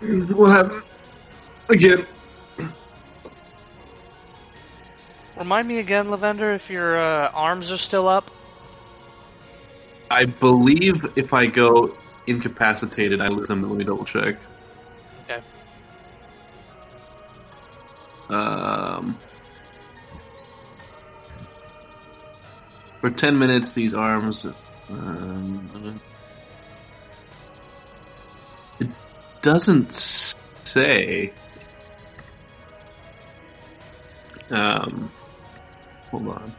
What 0.02 0.52
happened? 0.52 0.84
Again. 1.70 2.08
Remind 5.38 5.68
me 5.68 5.78
again, 5.80 6.10
Lavender, 6.10 6.54
if 6.54 6.70
your 6.70 6.98
uh, 6.98 7.32
arms 7.34 7.72
are 7.72 7.78
still 7.78 8.08
up. 8.08 8.32
I 10.10 10.26
believe 10.26 11.06
if 11.16 11.34
I 11.34 11.46
go 11.46 11.96
incapacitated, 12.26 13.22
I 13.22 13.28
lose 13.28 13.48
them. 13.48 13.62
Let 13.62 13.78
me 13.78 13.84
double 13.84 14.06
check. 14.06 14.36
Okay. 15.26 15.44
Um, 18.30 19.18
for 23.02 23.10
ten 23.10 23.38
minutes, 23.38 23.74
these 23.74 23.94
arms. 23.94 24.46
Um, 24.90 26.02
it 28.80 28.88
doesn't 29.42 30.36
say. 30.64 31.34
Um, 34.50 35.12
hold 36.10 36.28
on. 36.30 36.56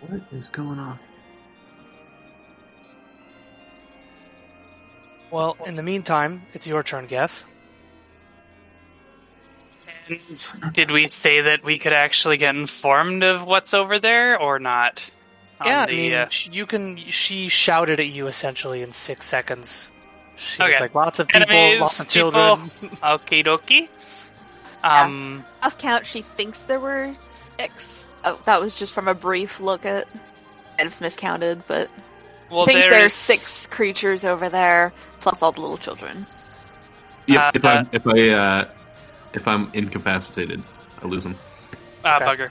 What 0.00 0.20
is 0.32 0.48
going 0.48 0.78
on? 0.78 0.98
Well, 5.30 5.56
in 5.66 5.76
the 5.76 5.82
meantime, 5.82 6.42
it's 6.54 6.66
your 6.66 6.82
turn, 6.82 7.06
Geth. 7.06 7.44
And 10.08 10.74
did 10.74 10.90
we 10.90 11.06
say 11.06 11.42
that 11.42 11.62
we 11.62 11.78
could 11.78 11.92
actually 11.92 12.36
get 12.36 12.56
informed 12.56 13.22
of 13.22 13.44
what's 13.46 13.74
over 13.74 14.00
there 14.00 14.40
or 14.40 14.58
not? 14.58 15.08
Yeah, 15.64 15.86
the, 15.86 15.92
I 15.92 15.96
mean, 15.96 16.12
uh, 16.14 16.28
you 16.50 16.66
can. 16.66 16.96
She 16.96 17.48
shouted 17.48 18.00
at 18.00 18.06
you 18.08 18.26
essentially 18.26 18.82
in 18.82 18.92
six 18.92 19.26
seconds. 19.26 19.90
She's 20.36 20.58
Okay. 20.60 20.80
like, 20.80 20.94
lots 20.94 21.18
of 21.20 21.28
people, 21.28 21.54
Enemies, 21.54 21.80
lots 21.82 22.00
of 22.00 22.08
people. 22.08 22.30
children. 22.32 22.68
Okie 22.96 23.44
dokie. 23.44 23.88
Um, 24.82 25.44
Off 25.62 25.76
count, 25.76 26.06
she 26.06 26.22
thinks 26.22 26.62
there 26.62 26.80
were 26.80 27.14
six. 27.58 27.99
Oh, 28.24 28.38
that 28.44 28.60
was 28.60 28.76
just 28.76 28.92
from 28.92 29.08
a 29.08 29.14
brief 29.14 29.60
look 29.60 29.86
at. 29.86 30.06
I'd 30.78 30.84
have 30.84 31.00
miscounted, 31.00 31.62
but 31.66 31.90
well, 32.50 32.64
thinks 32.66 32.82
there's 32.82 32.90
there's 32.94 33.12
six 33.12 33.66
creatures 33.66 34.24
over 34.24 34.48
there, 34.48 34.92
plus 35.20 35.42
all 35.42 35.52
the 35.52 35.60
little 35.60 35.76
children. 35.78 36.26
Yeah, 37.26 37.48
Uh, 37.48 37.50
if 37.54 37.64
I 37.64 37.86
if 37.92 38.06
I 38.06 38.28
uh, 38.30 38.68
if 39.34 39.46
I'm 39.46 39.70
incapacitated, 39.72 40.62
I 41.02 41.06
lose 41.06 41.24
them. 41.24 41.36
Ah, 42.04 42.16
Okay. 42.16 42.24
bugger. 42.26 42.50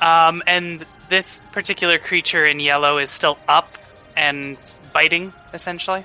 Um, 0.00 0.42
and 0.46 0.84
this 1.08 1.40
particular 1.52 1.98
creature 1.98 2.46
in 2.46 2.60
yellow 2.60 2.98
is 2.98 3.10
still 3.10 3.38
up 3.48 3.78
and 4.16 4.56
biting, 4.92 5.32
essentially. 5.52 6.04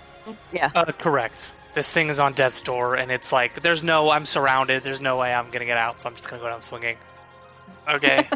Uh, 0.75 0.85
correct. 0.93 1.51
This 1.73 1.91
thing 1.91 2.09
is 2.09 2.19
on 2.19 2.33
death's 2.33 2.61
door, 2.61 2.95
and 2.95 3.11
it's 3.11 3.31
like, 3.31 3.61
there's 3.61 3.83
no, 3.83 4.09
I'm 4.09 4.25
surrounded. 4.25 4.83
There's 4.83 5.01
no 5.01 5.17
way 5.17 5.33
I'm 5.33 5.49
gonna 5.51 5.65
get 5.65 5.77
out, 5.77 6.01
so 6.01 6.09
I'm 6.09 6.15
just 6.15 6.29
gonna 6.29 6.41
go 6.41 6.47
down 6.47 6.61
swinging. 6.61 6.97
Okay. 7.95 8.27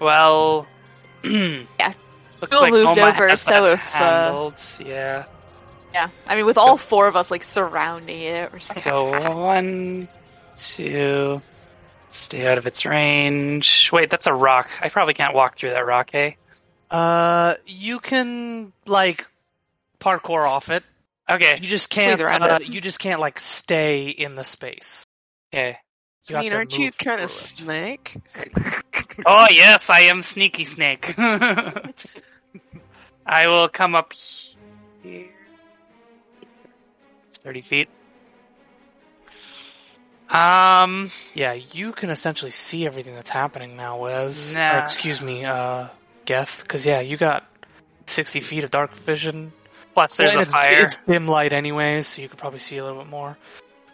well, 0.00 0.66
Yeah. 1.24 1.92
Looks 2.40 2.50
Bill 2.50 2.60
like 2.60 2.70
moved 2.72 2.86
Oma 2.86 3.02
over, 3.08 3.28
has 3.28 3.40
so 3.42 3.50
that 3.64 3.72
if, 3.72 3.96
uh, 3.96 4.50
yeah. 4.84 5.24
Yeah, 5.92 6.10
I 6.26 6.36
mean, 6.36 6.46
with 6.46 6.58
all 6.58 6.76
four 6.76 7.08
of 7.08 7.16
us 7.16 7.30
like 7.30 7.42
surrounding 7.42 8.20
it, 8.20 8.52
we're 8.52 8.58
just 8.58 8.74
like, 8.74 8.84
So 8.84 9.36
one, 9.36 10.08
two, 10.54 11.42
stay 12.10 12.46
out 12.46 12.58
of 12.58 12.66
its 12.66 12.86
range. 12.86 13.90
Wait, 13.92 14.10
that's 14.10 14.26
a 14.28 14.34
rock. 14.34 14.70
I 14.80 14.88
probably 14.90 15.14
can't 15.14 15.34
walk 15.34 15.56
through 15.58 15.70
that 15.70 15.84
rock, 15.86 16.10
eh? 16.14 16.32
Uh, 16.90 17.54
you 17.66 17.98
can 17.98 18.72
like 18.86 19.26
parkour 19.98 20.48
off 20.48 20.70
it. 20.70 20.84
Okay. 21.28 21.58
You 21.60 21.68
just 21.68 21.90
can't. 21.90 22.20
Around 22.20 22.42
Uh, 22.44 22.58
it. 22.60 22.68
you 22.68 22.80
just 22.80 23.00
can't 23.00 23.20
like 23.20 23.40
stay 23.40 24.08
in 24.08 24.36
the 24.36 24.44
space. 24.44 25.04
Okay. 25.52 25.78
You 26.28 26.36
I 26.36 26.40
mean, 26.42 26.52
aren't 26.52 26.78
you 26.78 26.90
kind 26.92 27.20
of 27.22 27.30
through 27.30 27.66
snake? 27.66 28.16
Oh 29.26 29.46
yes, 29.50 29.88
I 29.90 30.00
am 30.00 30.22
Sneaky 30.22 30.64
Snake. 30.64 31.14
I 33.26 33.46
will 33.48 33.68
come 33.68 33.94
up 33.94 34.12
here. 35.02 35.26
It's 37.28 37.38
thirty 37.38 37.60
feet. 37.62 37.88
Um, 40.28 41.10
Yeah, 41.34 41.54
you 41.54 41.92
can 41.92 42.10
essentially 42.10 42.50
see 42.50 42.84
everything 42.86 43.14
that's 43.14 43.30
happening 43.30 43.76
now, 43.76 43.98
Wes. 44.00 44.54
Nah. 44.54 44.76
Or, 44.76 44.78
excuse 44.84 45.22
me, 45.22 45.44
uh, 45.44 45.88
Geth. 46.26 46.62
Because 46.62 46.84
yeah, 46.84 47.00
you 47.00 47.16
got 47.16 47.44
sixty 48.06 48.40
feet 48.40 48.64
of 48.64 48.70
dark 48.70 48.94
vision. 48.94 49.52
plus 49.94 50.14
there's 50.16 50.32
And 50.32 50.40
a 50.40 50.42
it's, 50.42 50.52
fire. 50.52 50.82
It's 50.84 50.98
dim 51.06 51.26
light 51.26 51.52
anyways, 51.54 52.06
so 52.06 52.22
you 52.22 52.28
could 52.28 52.38
probably 52.38 52.58
see 52.60 52.76
a 52.76 52.84
little 52.84 52.98
bit 52.98 53.08
more. 53.08 53.38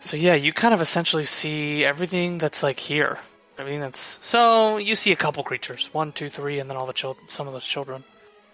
So 0.05 0.19
yeah, 0.19 0.35
you 0.35 0.53
kind 0.53 0.75
of 0.75 0.83
essentially 0.83 1.25
see 1.25 1.83
everything 1.83 2.37
that's 2.37 2.63
like 2.63 2.79
here. 2.79 3.19
Everything 3.59 3.81
that's 3.81 4.19
so 4.21 4.77
you 4.77 4.97
see 4.97 5.13
a 5.13 5.17
couple 5.17 5.43
creatures, 5.43 5.89
one, 5.95 6.13
two, 6.13 6.29
three, 6.29 6.59
and 6.59 6.69
then 6.69 6.77
all 6.77 6.85
the 6.85 6.93
children, 6.93 7.27
some 7.31 7.47
of 7.47 7.55
those 7.55 7.65
children. 7.65 8.05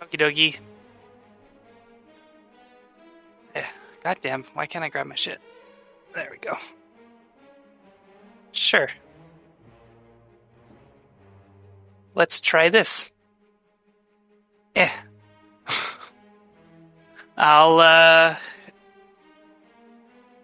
Okie 0.00 0.20
dokie. 0.20 0.56
Yeah. 3.56 3.66
Goddamn, 4.04 4.44
why 4.54 4.66
can't 4.66 4.84
I 4.84 4.90
grab 4.90 5.08
my 5.08 5.16
shit? 5.16 5.40
There 6.14 6.28
we 6.30 6.38
go. 6.38 6.56
Sure. 8.52 8.88
Let's 12.14 12.40
try 12.40 12.68
this. 12.68 13.10
Yeah. 14.76 14.92
I'll 17.36 17.80
uh 17.80 18.36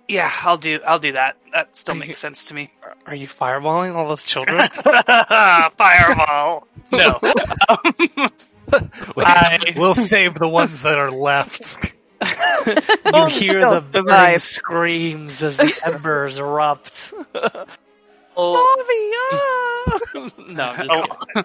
Yeah, 0.08 0.30
I'll 0.42 0.56
do 0.56 0.78
I'll 0.86 0.98
do 1.00 1.12
that. 1.12 1.36
That 1.52 1.76
still 1.76 1.92
Are 1.94 1.96
you- 1.96 2.00
makes 2.00 2.18
sense 2.18 2.46
to 2.48 2.54
me. 2.54 2.70
Are 3.06 3.14
you 3.14 3.26
fireballing 3.26 3.94
all 3.94 4.08
those 4.08 4.22
children? 4.22 4.68
Fireball. 5.76 6.68
No. 6.92 7.18
I- 9.18 9.74
we'll 9.76 9.94
save 9.94 10.34
the 10.34 10.48
ones 10.48 10.82
that 10.82 10.98
are 10.98 11.10
left. 11.10 11.92
you 12.22 13.26
hear 13.28 13.60
the 13.70 13.80
burning 13.80 14.06
survive. 14.08 14.42
screams 14.42 15.42
as 15.42 15.56
the 15.56 15.72
embers 15.84 16.38
erupt. 16.38 17.12
Oh. 18.38 18.52
Mommy, 18.54 19.12
ah! 19.32 20.30
no, 20.48 20.62
I'm 20.64 20.86
just 20.88 21.02
kidding. 21.34 21.44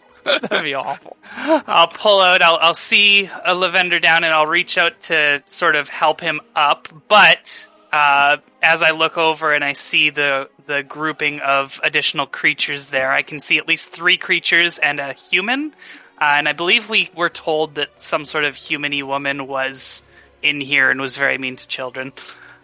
That'd 0.50 0.64
be 0.64 0.74
awful. 0.74 1.16
I'll 1.36 1.88
pull 1.88 2.20
out. 2.20 2.42
I'll, 2.42 2.58
I'll 2.58 2.74
see 2.74 3.30
a 3.46 3.56
lavender 3.56 4.00
down, 4.00 4.24
and 4.26 4.34
I'll 4.34 4.46
reach 4.48 4.78
out 4.78 5.00
to 5.04 5.42
sort 5.46 5.76
of 5.78 5.88
help 5.88 6.20
him 6.20 6.42
up. 6.56 6.90
But 7.08 7.70
uh, 7.94 8.38
as 8.62 8.84
I 8.84 8.92
look 8.92 9.18
over 9.18 9.54
and 9.54 9.64
I 9.64 9.74
see 9.74 10.10
the 10.10 10.50
the 10.68 10.84
grouping 10.84 11.40
of 11.40 11.80
additional 11.84 12.28
creatures 12.28 12.88
there, 12.88 13.12
I 13.12 13.24
can 13.24 13.40
see 13.40 13.58
at 13.58 13.68
least 13.68 13.90
three 13.90 14.18
creatures 14.18 14.78
and 14.78 15.00
a 15.00 15.14
human. 15.14 15.74
Uh, 16.18 16.36
and 16.38 16.48
I 16.48 16.54
believe 16.54 16.90
we 16.90 17.10
were 17.16 17.30
told 17.30 17.76
that 17.76 18.00
some 18.00 18.26
sort 18.26 18.46
of 18.46 18.54
humany 18.56 19.04
woman 19.04 19.48
was 19.48 20.04
in 20.44 20.62
here 20.62 20.92
and 20.92 21.02
was 21.02 21.18
very 21.18 21.38
mean 21.38 21.56
to 21.56 21.68
children. 21.68 22.14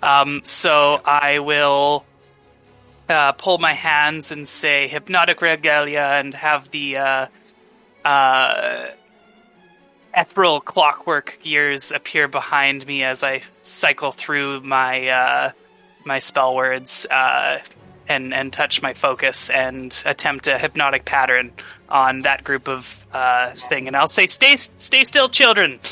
Um, 0.02 0.42
so 0.44 1.02
I 1.04 1.40
will 1.40 2.06
uh, 3.10 3.32
pull 3.32 3.58
my 3.58 3.74
hands 3.74 4.32
and 4.32 4.48
say 4.48 4.88
hypnotic 4.88 5.42
regalia 5.42 6.02
and 6.02 6.34
have 6.36 6.70
the 6.70 6.98
uh, 6.98 7.28
uh, 8.06 8.88
ethereal 10.16 10.62
clockwork 10.62 11.40
gears 11.44 11.92
appear 11.92 12.28
behind 12.28 12.86
me 12.86 13.04
as 13.04 13.24
I 13.24 13.42
cycle 13.64 14.12
through 14.12 14.62
my 14.62 15.08
uh, 15.08 15.52
my 16.08 16.20
spell 16.20 16.56
words 16.56 17.06
uh, 17.06 17.60
and 18.08 18.34
and 18.34 18.52
touch 18.52 18.82
my 18.82 18.94
focus 18.94 19.50
and 19.50 20.02
attempt 20.06 20.48
a 20.48 20.58
hypnotic 20.58 21.06
pattern 21.06 21.52
on 21.90 22.22
that 22.22 22.44
group 22.44 22.68
of 22.68 23.06
uh, 23.14 23.52
thing. 23.54 23.88
And 23.88 23.96
I'll 23.96 24.08
say, 24.08 24.28
"Stay, 24.28 24.58
stay 24.58 25.04
still, 25.04 25.30
children." 25.30 25.80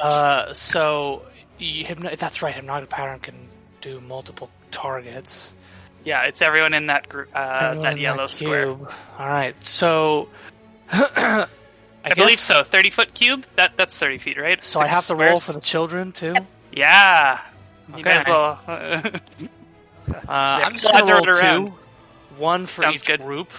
Uh, 0.00 0.52
so 0.54 1.22
you, 1.56 1.84
hypno- 1.84 2.16
that's 2.16 2.42
right. 2.42 2.52
Hypnotic 2.52 2.90
pattern 2.90 3.20
can 3.20 3.48
do 3.80 4.00
multiple 4.00 4.50
targets. 4.72 5.54
yeah, 6.02 6.24
it's 6.24 6.42
everyone 6.42 6.74
in 6.74 6.86
that 6.86 7.08
group, 7.08 7.28
uh, 7.32 7.76
that 7.76 7.92
in 7.92 7.98
yellow 7.98 8.26
square. 8.26 8.74
cube. 8.74 8.92
All 9.18 9.28
right. 9.28 9.54
So 9.64 10.30
I, 10.90 11.46
I, 12.04 12.14
believe 12.14 12.40
so. 12.40 12.64
Thirty 12.64 12.90
foot 12.90 13.14
cube. 13.14 13.46
That 13.54 13.76
that's 13.76 13.96
thirty 13.96 14.18
feet, 14.18 14.36
right? 14.36 14.62
So 14.64 14.80
I 14.80 14.88
have 14.88 15.06
to 15.06 15.14
roll 15.14 15.38
for 15.38 15.52
the 15.52 15.60
children 15.60 16.10
too. 16.10 16.34
Yeah. 16.72 17.40
You 17.88 17.94
Okay. 17.94 18.02
guys 18.02 18.26
will. 18.28 18.58
Uh, 20.06 20.20
I'm 20.28 20.74
just 20.74 20.84
gonna 20.84 21.10
roll 21.14 21.26
around. 21.28 21.66
two 21.68 21.72
one 22.36 22.66
for 22.66 22.82
Sounds 22.82 22.96
each 22.96 23.06
good. 23.06 23.20
group. 23.22 23.50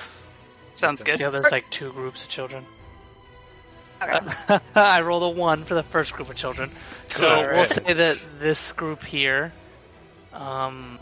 Sounds 0.76 1.02
good. 1.02 1.20
how 1.20 1.32
there's 1.32 1.52
like 1.52 1.68
two 1.72 1.92
groups 1.92 2.24
of 2.24 2.30
children. 2.30 2.64
Okay. 4.04 4.60
I 4.76 5.02
rolled 5.02 5.24
a 5.24 5.30
one 5.40 5.64
for 5.64 5.74
the 5.74 5.82
first 5.82 6.14
group 6.14 6.30
of 6.30 6.36
children. 6.36 6.70
So 7.08 7.28
Cool. 7.46 7.52
we'll 7.56 7.66
say 7.66 7.94
that 7.94 8.24
this 8.38 8.74
group 8.74 9.04
here, 9.04 9.54
um, 10.34 11.00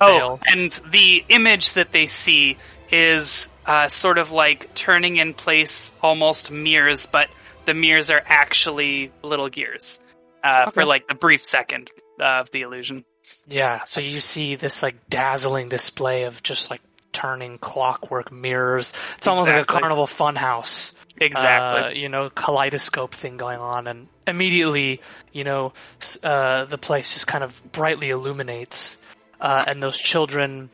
Oh, 0.00 0.38
and 0.50 0.72
the 0.90 1.22
image 1.28 1.72
that 1.74 1.92
they 1.92 2.06
see 2.06 2.56
is 2.90 3.50
uh, 3.66 3.88
sort 3.88 4.16
of 4.18 4.30
like 4.30 4.74
turning 4.74 5.16
in 5.18 5.34
place 5.34 5.92
almost 6.02 6.50
mirrors, 6.50 7.06
but 7.06 7.28
the 7.66 7.74
mirrors 7.74 8.10
are 8.10 8.22
actually 8.24 9.10
little 9.22 9.48
gears 9.50 10.00
uh, 10.42 10.70
for 10.70 10.84
like 10.86 11.08
the 11.08 11.14
brief 11.14 11.44
second 11.44 11.90
of 12.20 12.50
the 12.50 12.62
illusion. 12.62 13.04
yeah. 13.46 13.84
So 13.84 14.00
you 14.00 14.20
see 14.20 14.56
this 14.56 14.82
like 14.82 15.08
dazzling 15.08 15.68
display 15.68 16.24
of 16.24 16.42
just 16.42 16.70
like 16.70 16.80
turning 17.12 17.56
clockwork 17.58 18.30
mirrors. 18.30 18.92
It's 19.16 19.26
almost 19.26 19.48
like 19.48 19.62
a 19.62 19.64
carnival 19.64 20.06
funhouse. 20.06 20.92
Exactly. 21.18 21.82
uh, 21.82 21.88
you 21.90 22.10
know, 22.10 22.28
kaleidoscope 22.28 23.14
thing 23.14 23.38
going 23.38 23.58
on, 23.58 23.86
and 23.86 24.06
immediately, 24.26 25.00
you 25.32 25.44
know, 25.44 25.72
uh, 26.22 26.66
the 26.66 26.76
place 26.76 27.14
just 27.14 27.26
kind 27.26 27.42
of 27.42 27.72
brightly 27.72 28.10
illuminates, 28.10 28.98
uh, 29.40 29.64
and 29.66 29.82
those 29.82 29.96
children 29.96 30.68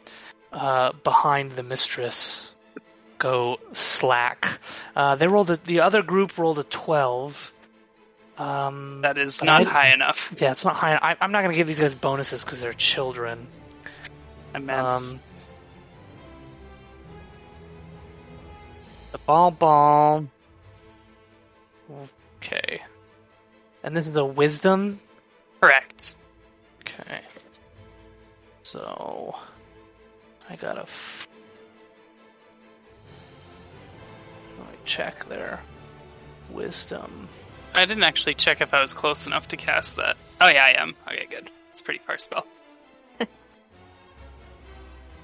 uh, 0.52 0.92
behind 1.04 1.52
the 1.52 1.62
mistress 1.62 2.52
go 3.18 3.60
slack. 3.72 4.58
Uh, 4.96 5.14
they 5.14 5.28
rolled 5.28 5.50
a, 5.50 5.56
the 5.58 5.78
other 5.78 6.02
group 6.02 6.36
rolled 6.36 6.58
a 6.58 6.64
twelve. 6.64 7.54
Um, 8.42 9.02
that 9.02 9.18
is 9.18 9.42
not 9.42 9.60
I- 9.62 9.64
high 9.64 9.92
enough. 9.92 10.32
yeah, 10.36 10.50
it's 10.50 10.64
not 10.64 10.74
high. 10.74 10.96
I, 11.00 11.16
I'm 11.20 11.30
not 11.30 11.42
going 11.42 11.52
to 11.52 11.56
give 11.56 11.66
these 11.68 11.78
guys 11.80 11.94
bonuses 11.94 12.44
because 12.44 12.60
they're 12.60 12.72
children. 12.72 13.46
Immense. 14.54 15.12
Um, 15.12 15.20
the 19.12 19.18
ball 19.18 19.50
ball. 19.52 20.26
Okay. 22.42 22.82
And 23.84 23.96
this 23.96 24.06
is 24.06 24.16
a 24.16 24.24
wisdom. 24.24 24.98
Correct. 25.60 26.16
Okay. 26.80 27.20
So 28.64 29.36
I 30.50 30.56
got 30.56 30.78
a. 30.78 30.82
F- 30.82 31.28
Let 34.58 34.72
me 34.72 34.78
check 34.84 35.28
their 35.28 35.60
wisdom. 36.50 37.28
I 37.74 37.84
didn't 37.86 38.02
actually 38.04 38.34
check 38.34 38.60
if 38.60 38.74
I 38.74 38.80
was 38.80 38.92
close 38.94 39.26
enough 39.26 39.48
to 39.48 39.56
cast 39.56 39.96
that. 39.96 40.16
Oh 40.40 40.48
yeah, 40.48 40.64
I 40.64 40.82
am. 40.82 40.94
Okay, 41.06 41.26
good. 41.30 41.50
It's 41.70 41.80
a 41.80 41.84
pretty 41.84 42.00
far 42.06 42.18
spell. 42.18 42.46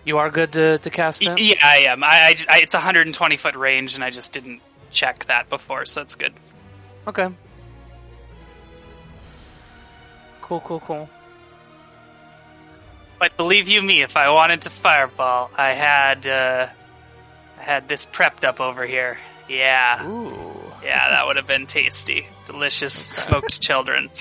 You 0.05 0.19
are 0.19 0.31
good 0.31 0.53
to, 0.55 0.79
to 0.79 0.91
cast 0.91 1.21
it. 1.21 1.39
Yeah, 1.39 1.57
I 1.63 1.79
am. 1.89 2.03
I, 2.03 2.07
I, 2.09 2.37
I- 2.49 2.61
it's 2.61 2.73
a 2.73 2.79
120 2.79 3.37
foot 3.37 3.57
range, 3.57 3.95
and 3.95 4.03
I 4.03 4.09
just 4.09 4.33
didn't 4.33 4.63
check 4.91 5.27
that 5.27 5.51
before, 5.51 5.85
so 5.85 6.01
that's 6.01 6.15
good. 6.15 6.33
Okay. 7.07 7.29
Cool, 10.41 10.61
cool, 10.61 10.81
cool. 10.81 11.11
But 13.19 13.37
believe 13.37 13.69
you 13.69 13.83
me, 13.83 14.01
if 14.03 14.17
I 14.17 14.31
wanted 14.31 14.63
to 14.63 14.71
fireball, 14.71 15.51
I 15.57 15.73
had 15.73 16.27
uh, 16.27 16.69
I 17.59 17.63
had 17.63 17.87
this 17.89 18.07
prepped 18.07 18.45
up 18.45 18.61
over 18.61 18.87
here. 18.87 19.19
Yeah, 19.49 20.07
Ooh. 20.07 20.55
yeah, 20.83 21.11
that 21.11 21.27
would 21.27 21.37
have 21.37 21.47
been 21.47 21.67
tasty, 21.67 22.27
delicious 22.49 22.93
smoked 22.93 23.61
children. 23.61 24.11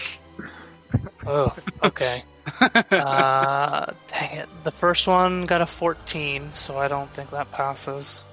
Oh, 1.29 1.53
okay. 1.83 2.23
uh, 2.61 3.91
dang 4.07 4.37
it. 4.37 4.47
The 4.63 4.71
first 4.71 5.05
one 5.05 5.45
got 5.45 5.59
a 5.59 5.65
14, 5.65 6.53
so 6.53 6.77
I 6.77 6.87
don't 6.87 7.09
think 7.09 7.31
that 7.31 7.51
passes. 7.51 8.23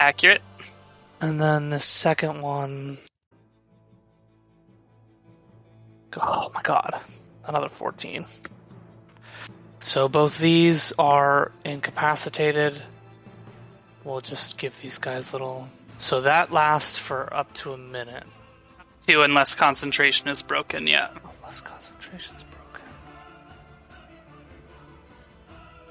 Accurate. 0.00 0.42
And 1.20 1.40
then 1.40 1.70
the 1.70 1.78
second 1.78 2.42
one. 2.42 2.98
Oh 6.20 6.50
my 6.52 6.62
god. 6.62 6.98
Another 7.46 7.68
14. 7.68 8.24
So 9.78 10.08
both 10.08 10.38
these 10.40 10.92
are 10.98 11.52
incapacitated. 11.64 12.82
We'll 14.02 14.20
just 14.20 14.58
give 14.58 14.80
these 14.80 14.98
guys 14.98 15.32
little. 15.32 15.68
So 15.98 16.22
that 16.22 16.50
lasts 16.50 16.98
for 16.98 17.32
up 17.32 17.52
to 17.54 17.72
a 17.72 17.78
minute. 17.78 18.24
Two, 19.06 19.22
unless 19.22 19.54
concentration 19.54 20.28
is 20.28 20.42
broken. 20.42 20.86
Yeah. 20.86 21.08
Unless 21.40 21.60
concentration's 21.62 22.44
broken. 22.44 22.62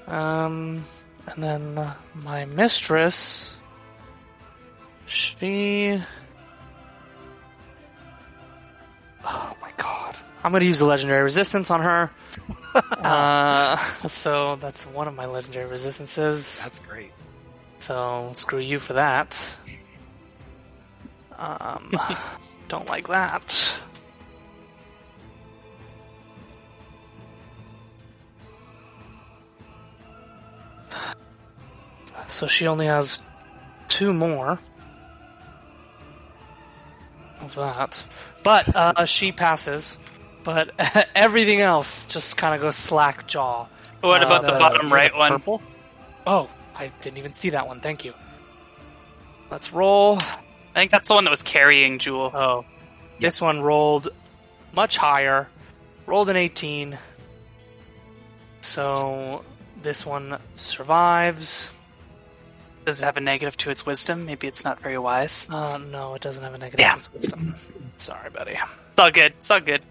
Um, 0.06 0.82
and 1.26 1.42
then 1.42 1.78
uh, 1.78 1.94
my 2.14 2.46
mistress, 2.46 3.58
she. 5.06 6.02
Oh 9.24 9.56
my 9.60 9.70
god. 9.76 10.16
I'm 10.42 10.52
gonna 10.52 10.64
use 10.64 10.78
the 10.78 10.86
legendary 10.86 11.22
resistance 11.22 11.70
on 11.70 11.80
her. 11.82 12.10
uh, 12.74 13.76
so 13.76 14.56
that's 14.56 14.86
one 14.86 15.06
of 15.06 15.14
my 15.14 15.26
legendary 15.26 15.66
resistances. 15.66 16.62
That's 16.64 16.78
great. 16.78 17.12
So 17.78 18.30
screw 18.32 18.58
you 18.58 18.78
for 18.78 18.94
that. 18.94 19.56
Um, 21.38 21.92
don't 22.72 22.88
like 22.88 23.08
that. 23.08 23.78
So 32.28 32.46
she 32.46 32.66
only 32.66 32.86
has 32.86 33.20
two 33.88 34.12
more 34.12 34.58
of 37.40 37.54
that, 37.56 38.02
but 38.42 38.74
uh, 38.74 39.04
she 39.04 39.32
passes. 39.32 39.96
But 40.44 40.70
everything 41.14 41.60
else 41.60 42.04
just 42.06 42.36
kind 42.36 42.54
of 42.54 42.60
goes 42.60 42.76
slack 42.76 43.26
jaw. 43.26 43.66
What 44.00 44.22
Uh, 44.22 44.26
about 44.26 44.42
the 44.42 44.52
the- 44.52 44.58
bottom 44.58 44.92
right 44.92 45.14
one? 45.14 45.30
Purple? 45.32 45.62
Oh, 46.26 46.48
I 46.74 46.88
didn't 47.00 47.18
even 47.18 47.32
see 47.32 47.50
that 47.50 47.66
one. 47.68 47.80
Thank 47.80 48.04
you. 48.04 48.14
Let's 49.50 49.72
roll. 49.72 50.18
I 50.74 50.80
think 50.80 50.90
that's 50.90 51.08
the 51.08 51.14
one 51.14 51.24
that 51.24 51.30
was 51.30 51.42
carrying 51.42 51.98
Jewel. 51.98 52.30
Oh, 52.34 52.64
this 53.20 53.40
one 53.40 53.60
rolled 53.60 54.08
much 54.72 54.96
higher. 54.96 55.48
Rolled 56.06 56.28
an 56.30 56.36
18. 56.36 56.98
So 58.62 59.44
this 59.82 60.06
one 60.06 60.38
survives. 60.56 61.70
Does 62.84 63.00
it 63.02 63.04
have 63.04 63.16
a 63.16 63.20
negative 63.20 63.56
to 63.58 63.70
its 63.70 63.86
wisdom? 63.86 64.24
Maybe 64.26 64.46
it's 64.48 64.64
not 64.64 64.80
very 64.80 64.98
wise. 64.98 65.48
Uh, 65.48 65.78
no, 65.78 66.14
it 66.14 66.22
doesn't 66.22 66.42
have 66.42 66.54
a 66.54 66.58
negative 66.58 66.78
Damn. 66.78 66.92
To 66.92 66.96
its 66.98 67.12
wisdom. 67.12 67.54
Sorry, 67.96 68.30
buddy. 68.30 68.58
It's 68.88 68.98
all 68.98 69.10
good. 69.10 69.32
It's 69.38 69.50
all 69.50 69.60
good. 69.60 69.82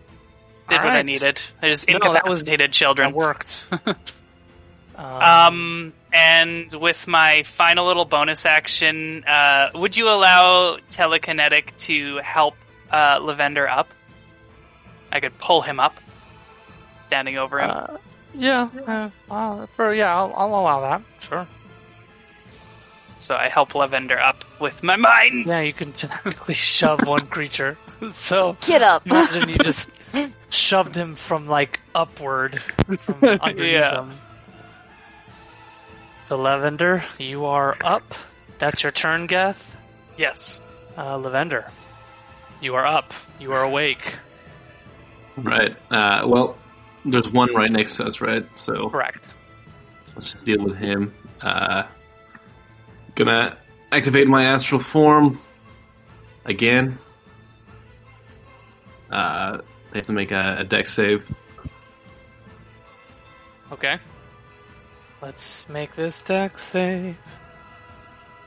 Did 0.68 0.78
what 0.78 0.88
I 0.88 1.02
needed. 1.02 1.42
I 1.62 1.70
just 1.70 1.88
No, 1.88 2.00
that 2.14 2.26
was- 2.28 2.42
incapacitated 2.42 2.70
That 2.70 2.74
children. 2.74 3.14
worked. 4.98 5.24
Um, 5.24 5.94
and 6.14 6.72
with 6.74 7.08
my 7.08 7.44
final 7.44 7.86
little 7.88 8.06
bonus 8.06 8.46
action, 8.46 9.24
uh, 9.26 9.70
would 9.76 9.96
you 9.98 10.10
allow 10.10 10.78
telekinetic 10.92 11.76
to 11.88 12.18
help 12.18 12.56
uh, 12.92 13.20
Lavender 13.22 13.68
up? 13.68 13.88
I 15.12 15.20
could 15.20 15.38
pull 15.40 15.62
him 15.62 15.80
up, 15.80 15.96
standing 17.06 17.38
over 17.38 17.60
him. 17.60 17.70
uh, 17.72 17.98
yeah, 18.34 18.70
uh, 18.88 19.10
uh, 19.34 19.66
for, 19.76 19.94
yeah, 19.94 20.16
I'll, 20.16 20.34
I'll 20.36 20.56
allow 20.56 20.82
that. 20.82 21.04
Sure. 21.20 21.46
so 23.18 23.36
I 23.36 23.50
help 23.50 23.76
Lavender 23.76 24.20
up 24.20 24.44
with 24.62 24.84
my 24.84 24.96
mind. 24.96 25.48
Yeah, 25.48 25.62
you 25.62 25.74
can 25.74 25.92
technically 25.94 26.54
shove 26.54 27.06
one 27.06 27.28
creature. 27.28 27.78
So 28.14 28.58
Get 28.62 28.82
up. 28.82 29.06
imagine 29.06 29.50
you 29.50 29.58
just 29.60 29.90
shoved 30.50 30.96
him 30.96 31.14
from 31.16 31.48
like 31.48 31.80
upward 31.94 32.60
from 32.60 33.24
underneath 33.42 33.74
Yeah. 33.74 34.02
him. 34.06 34.14
So 36.32 36.38
Lavender, 36.38 37.04
you 37.20 37.44
are 37.44 37.76
up. 37.84 38.16
That's 38.58 38.84
your 38.84 38.94
turn, 38.94 39.28
Geth. 39.28 39.76
Yes. 40.18 40.62
Uh, 40.98 41.18
Lavender, 41.18 41.70
you 42.62 42.76
are 42.76 42.86
up. 42.86 43.14
You 43.38 43.52
are 43.52 43.64
awake. 43.64 44.16
Right. 45.36 45.76
Uh, 45.92 46.22
well, 46.26 46.56
there's 47.04 47.28
one 47.28 47.54
right 47.54 47.70
next 47.70 47.98
to 47.98 48.06
us, 48.06 48.22
right? 48.22 48.46
So 48.58 48.88
Correct. 48.88 49.30
let's 50.16 50.32
just 50.32 50.46
deal 50.46 50.64
with 50.64 50.78
him. 50.78 51.14
Uh, 51.42 51.84
gonna 53.16 53.58
activate 53.92 54.30
my 54.30 54.46
astral 54.46 54.80
form 54.80 55.38
again. 56.46 56.98
Uh, 59.12 59.58
they 59.92 60.00
have 60.00 60.06
to 60.06 60.14
make 60.14 60.32
a, 60.32 60.60
a 60.60 60.64
dex 60.64 60.94
save. 60.94 61.30
Okay. 63.74 63.98
Let's 65.22 65.70
make 65.70 65.96
this 65.96 66.22
deck 66.22 66.58
save. 66.58 67.16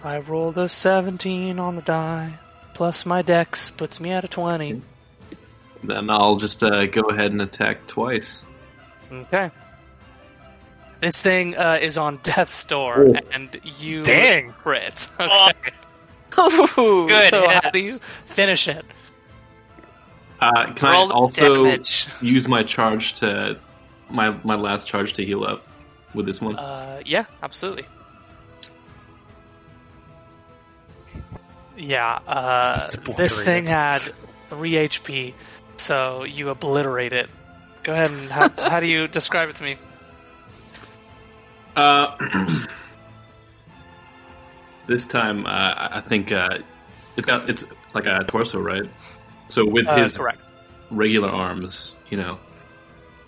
I 0.02 0.18
rolled 0.18 0.58
a 0.58 0.68
17 0.68 1.58
on 1.58 1.76
the 1.76 1.82
die, 1.82 2.38
plus 2.74 3.06
my 3.06 3.22
dex 3.22 3.70
puts 3.70 4.00
me 4.00 4.10
at 4.10 4.24
a 4.24 4.28
20. 4.28 4.82
Then 5.84 6.10
I'll 6.10 6.36
just 6.36 6.62
uh, 6.62 6.86
go 6.86 7.02
ahead 7.02 7.30
and 7.32 7.40
attack 7.42 7.86
twice. 7.86 8.44
Okay. 9.10 9.50
This 11.00 11.20
thing 11.22 11.56
uh, 11.56 11.78
is 11.80 11.96
on 11.96 12.18
death's 12.22 12.64
door, 12.64 13.06
Oh. 13.08 13.14
and 13.32 13.58
you 13.78 14.00
Dang. 14.00 14.52
crit. 14.52 15.08
Oh, 15.20 15.50
Okay, 16.36 16.80
Ooh. 16.82 17.06
Good 17.06 17.30
so 17.30 17.48
hit. 17.48 17.62
how 17.64 17.70
do 17.70 17.78
you 17.78 17.98
finish 18.26 18.66
it? 18.66 18.84
Uh, 20.40 20.72
can 20.72 20.90
roll 20.92 21.12
I 21.12 21.14
also 21.14 21.54
damage. 21.64 22.06
use 22.20 22.48
my 22.48 22.64
charge 22.64 23.14
to 23.20 23.60
my 24.10 24.30
my 24.42 24.56
last 24.56 24.88
charge 24.88 25.12
to 25.14 25.24
heal 25.24 25.44
up 25.44 25.64
with 26.14 26.26
this 26.26 26.40
one? 26.40 26.56
Uh, 26.56 27.00
yeah, 27.04 27.24
absolutely. 27.42 27.86
Yeah, 31.76 32.20
uh, 32.26 32.88
this 33.16 33.40
thing 33.42 33.64
had 33.66 34.00
three 34.48 34.72
HP, 34.72 35.34
so 35.76 36.22
you 36.24 36.50
obliterate 36.50 37.12
it. 37.12 37.28
Go 37.82 37.92
ahead 37.92 38.12
and 38.12 38.30
how, 38.30 38.48
how 38.56 38.80
do 38.80 38.86
you 38.86 39.08
describe 39.08 39.48
it 39.48 39.56
to 39.56 39.64
me? 39.64 39.76
Uh, 41.74 42.16
this 44.86 45.06
time, 45.06 45.46
uh, 45.46 45.48
I 45.50 45.98
I 45.98 46.00
think 46.00 46.30
uh, 46.30 46.58
it's 47.16 47.26
got 47.26 47.50
it's 47.50 47.64
like 47.94 48.06
a 48.06 48.24
torso, 48.28 48.60
right? 48.60 48.88
So 49.48 49.66
with 49.66 49.86
Uh, 49.88 50.04
his 50.04 50.16
correct. 50.16 50.40
regular 50.92 51.28
arms, 51.28 51.94
you 52.10 52.16
know, 52.16 52.38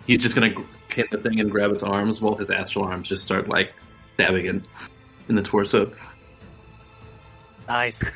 he's 0.07 0.20
just 0.20 0.37
gonna 0.37 0.51
gr- 0.51 0.62
hit 0.96 1.11
the 1.11 1.18
thing 1.18 1.38
and 1.38 1.50
grab 1.50 1.70
its 1.70 1.82
arms, 1.82 2.20
while 2.20 2.35
his 2.35 2.50
astral 2.50 2.87
arms 2.87 3.06
just 3.06 3.22
start 3.22 3.48
like 3.48 3.72
stabbing 4.14 4.46
in 5.28 5.35
the 5.37 5.42
torso. 5.42 5.92
Nice. 7.68 8.11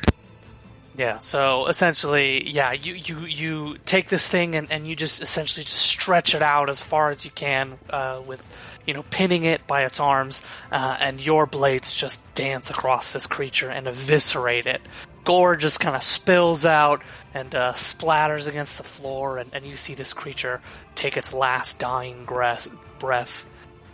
Yeah, 0.97 1.19
so 1.19 1.67
essentially, 1.67 2.49
yeah, 2.51 2.73
you, 2.73 2.95
you, 2.95 3.21
you 3.21 3.77
take 3.87 4.09
this 4.09 4.29
thing 4.29 4.55
and, 4.55 4.71
and 4.71 4.87
you 4.87 4.97
just 4.97 5.23
essentially 5.23 5.65
just 5.65 5.79
stretch 5.79 6.35
it 6.35 6.43
out 6.43 6.69
as 6.69 6.83
far 6.83 7.11
as 7.11 7.25
you 7.25 7.31
can 7.31 7.79
uh, 7.89 8.21
with, 8.27 8.45
you 8.87 8.95
know, 8.95 9.03
pinning 9.05 9.45
it 9.45 9.67
by 9.67 9.85
its 9.85 10.01
arms, 10.01 10.43
uh, 10.73 10.97
and 11.01 11.21
your 11.21 11.47
blades 11.47 11.95
just 11.95 12.21
dance 12.35 12.71
across 12.71 13.13
this 13.13 13.27
creature 13.27 13.71
and 13.71 13.87
eviscerate 13.87 14.67
it. 14.67 14.83
Gore 15.25 15.57
just 15.57 15.81
kind 15.81 15.95
of 15.95 16.03
spills 16.03 16.65
out 16.65 17.03
and 17.35 17.55
uh, 17.55 17.73
splatters 17.75 18.49
against 18.49 18.79
the 18.79 18.85
floor, 18.85 19.39
and, 19.39 19.51
and 19.53 19.65
you 19.65 19.77
see 19.77 19.95
this 19.95 20.13
creature 20.13 20.61
take 20.95 21.17
its 21.17 21.33
last 21.33 21.79
dying 21.79 22.25
breath, 22.25 22.69
breath 22.99 23.47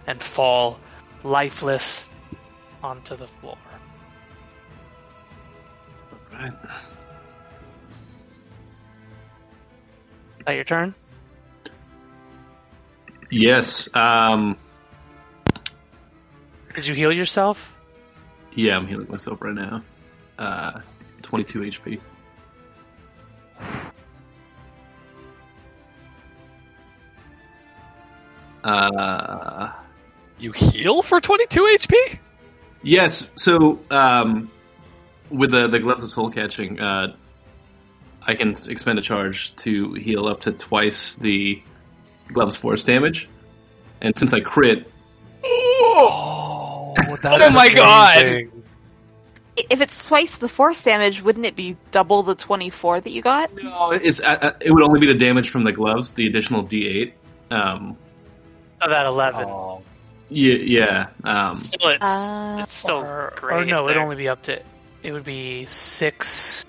and 0.07 0.23
fall 0.23 0.79
lifeless 1.25 2.09
onto 2.83 3.17
the 3.17 3.27
floor. 3.27 3.59
Right. 6.33 6.53
Is 10.39 10.45
that 10.47 10.53
your 10.53 10.65
turn? 10.65 10.95
Yes. 13.31 13.89
Um. 13.95 14.57
Did 16.75 16.87
you 16.87 16.95
heal 16.95 17.11
yourself? 17.11 17.75
Yeah, 18.55 18.77
I'm 18.77 18.87
healing 18.87 19.09
myself 19.11 19.41
right 19.41 19.55
now. 19.55 19.83
Uh, 20.39 20.81
22 21.44 21.61
HP. 21.81 22.01
Uh, 28.64 29.70
You 30.38 30.53
heal 30.53 31.03
for 31.03 31.20
22 31.20 31.61
HP? 31.62 32.18
yes. 32.83 33.29
So, 33.37 33.79
um, 33.90 34.51
with 35.31 35.51
the 35.51 35.66
the 35.68 35.79
gloves 35.81 36.03
of 36.03 36.09
soul 36.11 36.31
catching, 36.31 36.79
uh, 36.81 37.14
I 38.22 38.35
can 38.35 38.57
expend 38.68 38.99
a 38.99 39.03
charge 39.03 39.55
to 39.57 39.92
heal 39.94 40.27
up 40.27 40.42
to 40.42 40.53
twice 40.53 41.14
the 41.16 41.62
gloves 42.33 42.57
force 42.57 42.83
damage, 42.85 43.29
and 44.01 44.16
since 44.18 44.33
I 44.33 44.40
crit, 44.40 44.90
Oh, 45.44 46.94
Oh 47.25 47.51
my 47.53 47.68
God. 47.68 48.49
If 49.57 49.81
it's 49.81 50.07
twice 50.07 50.37
the 50.38 50.49
force 50.49 50.83
damage, 50.83 51.23
wouldn't 51.23 51.47
it 51.47 51.57
be 51.57 51.77
double 51.90 52.23
the 52.23 52.35
24 52.35 53.01
that 53.01 53.11
you 53.11 53.23
got? 53.23 53.55
no, 53.55 53.90
it's 53.92 54.21
uh, 54.21 54.25
uh, 54.25 54.53
it 54.61 54.71
would 54.71 54.83
only 54.83 55.01
be 55.01 55.07
the 55.07 55.14
damage 55.19 55.49
from 55.51 55.64
the 55.64 55.73
gloves, 55.73 56.12
the 56.12 56.27
additional 56.27 56.64
D8. 56.64 57.12
Um, 57.51 57.97
Oh, 58.83 58.90
that 58.90 59.07
11. 59.07 59.47
Oh. 59.49 59.81
yeah, 60.29 60.55
yeah. 60.57 61.07
Um, 61.25 61.55
Still, 61.55 61.88
it's, 61.88 62.05
Uh, 62.05 62.59
it's 62.62 62.75
still 62.75 62.99
or, 62.99 63.33
great. 63.37 63.57
or 63.57 63.64
no, 63.64 63.88
it'd 63.88 64.03
only 64.03 64.16
be 64.16 64.29
up 64.29 64.42
to. 64.42 64.61
It 65.03 65.12
would 65.12 65.25
be 65.25 65.64
six. 65.64 66.66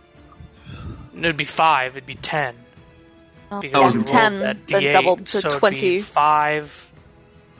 It'd 1.17 1.35
be 1.35 1.43
five. 1.45 1.97
It'd 1.97 2.05
be 2.07 2.15
ten. 2.15 2.55
Oh, 3.51 3.59
Because 3.59 3.95
Oh, 3.95 4.01
10, 4.03 4.39
that 4.39 4.67
then 4.67 4.81
D8, 4.83 4.91
doubled 4.93 5.25
to 5.25 5.41
so 5.41 5.47
it'd 5.49 5.59
20. 5.59 5.99
Five 5.99 6.86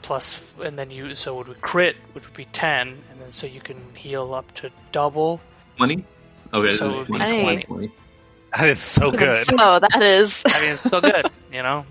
plus, 0.08 0.54
and 0.64 0.78
then 0.78 0.90
you 0.90 1.14
so 1.14 1.38
it 1.38 1.48
would 1.48 1.60
crit, 1.60 1.94
which 2.14 2.24
would 2.24 2.34
be 2.34 2.46
ten, 2.46 2.88
and 2.88 3.20
then 3.20 3.30
so 3.30 3.46
you 3.46 3.60
can 3.60 3.76
heal 3.94 4.32
up 4.32 4.50
to 4.54 4.70
double. 4.90 5.38
20? 5.76 6.02
Okay, 6.54 6.70
So 6.70 6.76
so 6.76 6.90
it 6.90 6.96
would 6.96 7.06
be 7.06 7.26
20. 7.26 7.42
20. 7.42 7.62
20. 7.64 7.92
That 8.56 8.68
is 8.70 8.78
so 8.80 9.10
good. 9.10 9.44
So 9.44 9.56
that 9.78 10.00
is 10.02 10.42
I 10.48 10.60
mean, 10.62 10.70
it's 10.70 10.80
still 10.80 11.02
good, 11.02 11.30
you 11.52 11.62
know. 11.62 11.84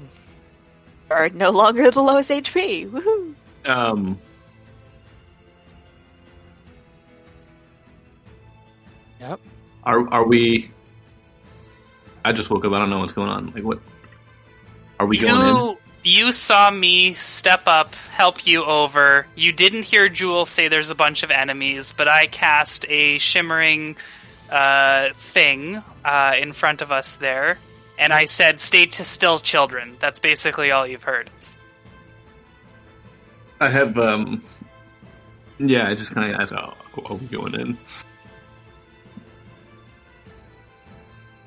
are 1.12 1.30
no 1.30 1.51
longer 1.51 1.91
the 1.91 2.01
lowest 2.01 2.30
HP. 2.32 2.89
Woohoo! 2.89 3.36
Um, 3.65 4.17
Yep. 9.19 9.39
are 9.84 10.10
are 10.12 10.25
we? 10.27 10.71
I 12.25 12.34
just 12.34 12.49
woke 12.49 12.65
up. 12.65 12.73
I 12.73 12.80
don't 12.80 12.89
know 12.89 12.99
what's 12.99 13.13
going 13.13 13.30
on. 13.30 13.51
Like 13.53 13.63
what? 13.63 13.80
Are 14.99 15.06
we 15.06 15.19
going 15.19 15.45
in? 15.45 15.76
You, 16.03 16.31
saw 16.31 16.71
me 16.71 17.13
step 17.15 17.63
up, 17.65 17.93
help 17.95 18.47
you 18.47 18.63
over. 18.63 19.27
You 19.36 19.51
didn't 19.51 19.83
hear 19.83 20.07
Jewel 20.07 20.45
say 20.45 20.67
there's 20.69 20.89
a 20.89 20.95
bunch 20.95 21.23
of 21.23 21.31
enemies, 21.31 21.93
but 21.97 22.07
I 22.07 22.27
cast 22.27 22.86
a 22.88 23.17
shimmering 23.17 23.97
uh, 24.49 25.10
thing 25.13 25.83
uh, 26.05 26.36
in 26.39 26.53
front 26.53 26.81
of 26.81 26.91
us 26.91 27.17
there, 27.17 27.57
and 27.99 28.13
I 28.13 28.25
said, 28.25 28.62
"Stay 28.62 28.86
to 28.86 29.03
still, 29.03 29.39
children." 29.39 29.97
That's 29.99 30.19
basically 30.19 30.71
all 30.71 30.88
you've 30.88 31.03
heard. 31.03 31.29
I 33.60 33.69
have. 33.69 33.97
um 33.97 34.43
Yeah, 35.60 35.89
I 35.89 35.95
just 35.95 36.13
kind 36.13 36.33
of 36.33 36.39
asked, 36.39 36.53
oh, 36.53 36.73
are 37.05 37.15
we 37.15 37.25
going 37.27 37.55
in? 37.55 37.77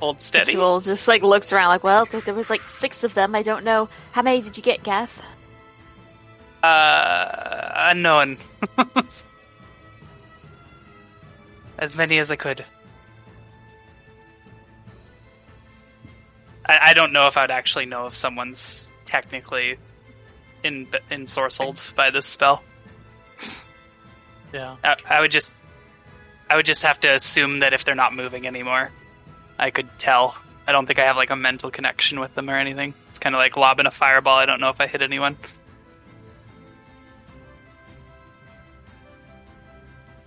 Hold 0.01 0.21
steady. 0.21 0.53
Jewel 0.53 0.81
just 0.81 1.07
like 1.07 1.23
looks 1.23 1.53
around 1.53 1.69
like, 1.69 1.85
well, 1.85 2.07
there 2.07 2.35
was 2.35 2.49
like 2.49 2.63
six 2.63 3.05
of 3.05 3.15
them. 3.15 3.35
I 3.35 3.43
don't 3.43 3.65
know. 3.65 3.89
How 4.13 4.23
many 4.23 4.41
did 4.41 4.57
you 4.57 4.63
get, 4.63 4.83
Gath? 4.83 5.23
Uh, 6.63 7.71
unknown. 7.91 8.39
as 11.79 11.97
many 11.97 12.19
as 12.19 12.31
I 12.31 12.37
could. 12.37 12.65
I, 16.65 16.79
I 16.83 16.95
don't 16.95 17.13
know 17.13 17.27
if 17.27 17.37
I'd 17.37 17.51
actually 17.51 17.87
know 17.87 18.07
if 18.07 18.17
someone's 18.17 18.89
technically 19.05 19.79
in 20.63 20.87
ensorcelled 21.11 21.95
by 21.95 22.11
this 22.11 22.27
spell. 22.27 22.63
Yeah. 24.53 24.77
I, 24.83 24.97
I 25.09 25.21
would 25.21 25.31
just, 25.31 25.55
I 26.49 26.57
would 26.57 26.67
just 26.67 26.83
have 26.85 27.01
to 27.01 27.09
assume 27.09 27.61
that 27.61 27.73
if 27.73 27.85
they're 27.85 27.95
not 27.95 28.15
moving 28.15 28.47
anymore, 28.47 28.91
I 29.61 29.71
could 29.71 29.89
tell. 29.99 30.35
I 30.67 30.73
don't 30.73 30.87
think 30.87 30.99
I 30.99 31.05
have 31.05 31.17
like 31.17 31.31
a 31.31 31.37
mental 31.37 31.71
connection 31.71 32.19
with 32.19 32.35
them 32.35 32.49
or 32.49 32.57
anything. 32.57 32.95
It's 33.11 33.19
kind 33.19 33.35
of 33.35 33.41
like 33.41 33.59
lobbing 33.59 33.87
a 33.87 33.91
fireball. 33.91 34.37
I 34.37 34.47
don't 34.47 34.59
know 34.61 34.71
if 34.71 34.81
I 34.81 34.87
hit 34.87 35.03
anyone. 35.03 35.37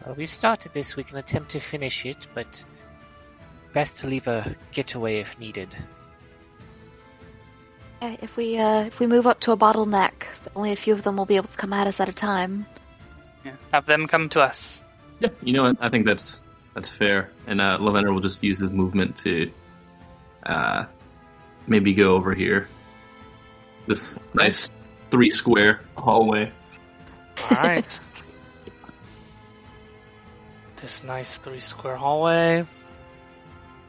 Well, 0.06 0.16
we've 0.16 0.30
started 0.30 0.74
this. 0.74 0.96
We 0.96 1.04
can 1.04 1.18
attempt 1.18 1.52
to 1.52 1.60
finish 1.60 2.06
it, 2.06 2.28
but 2.36 2.64
best 3.74 4.02
to 4.02 4.08
leave 4.08 4.28
a 4.28 4.56
getaway 4.72 5.18
if 5.18 5.40
needed. 5.40 5.76
Uh, 8.02 8.16
if 8.22 8.38
we 8.38 8.60
uh, 8.60 8.84
if 8.84 9.00
we 9.00 9.08
move 9.08 9.26
up 9.26 9.40
to 9.42 9.52
a 9.52 9.58
bottleneck, 9.58 10.28
only 10.56 10.74
a 10.74 10.76
few 10.76 10.94
of 10.94 11.02
them 11.02 11.18
will 11.18 11.26
be 11.26 11.38
able 11.38 11.48
to 11.48 11.58
come 11.58 11.74
at 11.74 11.88
us 11.88 12.00
at 12.00 12.08
a 12.08 12.14
time. 12.14 12.68
Yeah. 13.44 13.56
Have 13.72 13.86
them 13.86 14.08
come 14.08 14.30
to 14.30 14.42
us. 14.42 14.84
Yeah, 15.20 15.30
you 15.42 15.54
know 15.54 15.64
what? 15.64 15.78
I 15.80 15.90
think 15.90 16.06
that's 16.06 16.43
that's 16.74 16.90
fair. 16.90 17.30
And 17.48 17.62
uh, 17.62 17.78
Lavender 17.80 18.12
will 18.14 18.22
just 18.22 18.44
use 18.44 18.60
his 18.60 18.72
movement 18.72 19.18
to 19.18 19.52
uh, 20.46 20.86
maybe 21.68 21.94
go 21.94 22.16
over 22.16 22.34
here. 22.34 22.68
This 23.88 24.18
nice 24.34 24.72
three 25.12 25.30
square 25.30 25.82
hallway. 25.98 26.52
All 27.52 27.58
right. 27.58 28.00
this 30.78 31.04
nice 31.04 31.38
three 31.38 31.60
square 31.60 31.96
hallway. 31.96 32.66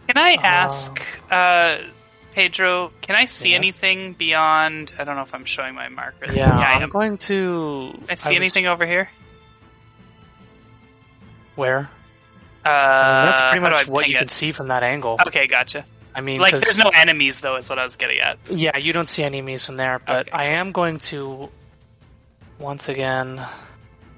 Can 0.08 0.16
I 0.18 0.34
Uh, 0.34 0.40
ask, 0.42 1.02
uh, 1.30 1.78
Pedro? 2.34 2.92
Can 3.00 3.16
I 3.16 3.24
see 3.24 3.50
Yes. 3.50 3.56
anything 3.58 4.12
beyond? 4.12 4.92
I 4.98 5.04
don't 5.04 5.16
know 5.16 5.22
if 5.22 5.34
I'm 5.34 5.44
showing 5.44 5.74
my 5.74 5.88
marker. 5.88 6.32
Yeah, 6.32 6.50
I 6.56 6.74
I'm 6.74 6.82
am. 6.84 6.90
going 6.90 7.16
to. 7.18 7.92
Can 8.00 8.06
I 8.10 8.14
see 8.14 8.30
was- 8.34 8.36
anything 8.36 8.66
over 8.66 8.84
here? 8.86 9.08
Where? 11.56 11.88
Uh, 12.64 12.68
I 12.68 13.20
mean, 13.22 13.30
that's 13.30 13.42
pretty 13.42 13.60
much 13.60 13.86
what 13.88 14.08
you 14.08 14.16
it? 14.16 14.18
can 14.20 14.28
see 14.28 14.52
from 14.52 14.68
that 14.68 14.82
angle. 14.82 15.18
Okay, 15.26 15.46
gotcha. 15.46 15.84
I 16.14 16.20
mean, 16.20 16.40
like, 16.40 16.56
there's 16.56 16.78
no 16.78 16.90
enemies 16.94 17.40
though. 17.40 17.56
Is 17.56 17.68
what 17.68 17.78
I 17.78 17.82
was 17.82 17.96
getting 17.96 18.18
at. 18.20 18.38
Yeah, 18.48 18.76
you 18.78 18.92
don't 18.92 19.08
see 19.08 19.22
enemies 19.24 19.66
from 19.66 19.76
there, 19.76 19.98
but 19.98 20.28
Okay. 20.28 20.36
I 20.36 20.44
am 20.56 20.72
going 20.72 20.98
to 21.10 21.50
once 22.58 22.88
again 22.88 23.40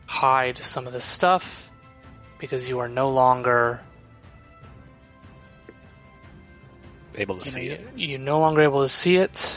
hide 0.07 0.59
some 0.59 0.87
of 0.87 0.93
this 0.93 1.05
stuff 1.05 1.71
because 2.39 2.69
you 2.69 2.79
are 2.81 2.89
no 2.89 3.11
longer 3.11 3.81
Able 7.19 7.39
to 7.39 7.45
you 7.49 7.51
know, 7.51 7.55
see 7.55 7.65
you, 7.65 7.73
it. 7.73 7.81
you're 7.97 8.19
no 8.21 8.39
longer 8.41 8.61
able 8.61 8.83
to 8.83 8.89
see 8.89 9.17
it. 9.17 9.57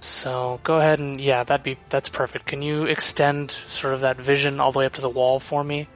So 0.00 0.60
go 0.64 0.78
ahead 0.78 0.98
and 0.98 1.18
yeah, 1.20 1.44
that'd 1.44 1.64
be 1.64 1.78
that's 1.88 2.08
perfect. 2.10 2.46
Can 2.46 2.60
you 2.62 2.84
extend 2.86 3.50
sort 3.50 3.94
of 3.94 4.00
that 4.02 4.18
vision 4.18 4.60
all 4.60 4.70
the 4.72 4.78
way 4.80 4.86
up 4.86 4.92
to 4.94 5.00
the 5.00 5.08
wall 5.08 5.40
for 5.40 5.64
me? 5.64 5.88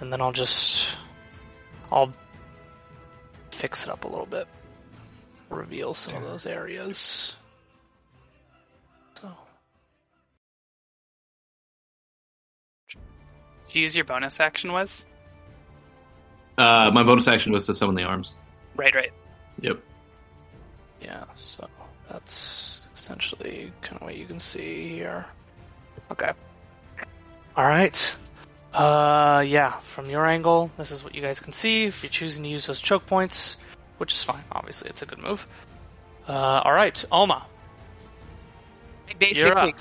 And 0.00 0.12
then 0.12 0.20
I'll 0.20 0.32
just 0.32 0.94
I'll 1.90 2.12
fix 3.50 3.84
it 3.84 3.90
up 3.90 4.04
a 4.04 4.08
little 4.08 4.26
bit. 4.26 4.46
Reveal 5.48 5.94
some 5.94 6.14
of 6.16 6.22
those 6.22 6.44
areas. 6.46 7.34
So 9.20 9.30
Did 13.68 13.74
you 13.74 13.82
use 13.82 13.96
your 13.96 14.04
bonus 14.04 14.40
action 14.40 14.72
was? 14.72 15.06
Uh, 16.58 16.90
my 16.92 17.02
bonus 17.02 17.28
action 17.28 17.52
was 17.52 17.66
to 17.66 17.74
summon 17.74 17.94
the 17.94 18.02
arms. 18.02 18.32
Right, 18.76 18.94
right. 18.94 19.12
Yep. 19.60 19.78
yeah, 21.00 21.24
so 21.34 21.68
that's 22.10 22.88
essentially 22.94 23.72
kind 23.82 23.96
of 23.96 24.02
what 24.02 24.16
you 24.16 24.26
can 24.26 24.38
see 24.38 24.88
here. 24.88 25.24
Okay. 26.10 26.30
All 27.56 27.66
right. 27.66 28.16
Uh, 28.76 29.40
yeah. 29.46 29.72
From 29.80 30.10
your 30.10 30.26
angle, 30.26 30.70
this 30.76 30.90
is 30.90 31.02
what 31.02 31.14
you 31.14 31.22
guys 31.22 31.40
can 31.40 31.54
see. 31.54 31.84
If 31.84 32.02
you're 32.02 32.10
choosing 32.10 32.42
to 32.42 32.48
use 32.48 32.66
those 32.66 32.80
choke 32.80 33.06
points, 33.06 33.56
which 33.96 34.12
is 34.12 34.22
fine. 34.22 34.44
Obviously, 34.52 34.90
it's 34.90 35.00
a 35.00 35.06
good 35.06 35.18
move. 35.18 35.46
Uh, 36.28 36.60
all 36.62 36.74
right, 36.74 37.02
Oma. 37.10 37.46
You're 39.08 39.18
Basically, 39.18 39.72
up. 39.72 39.78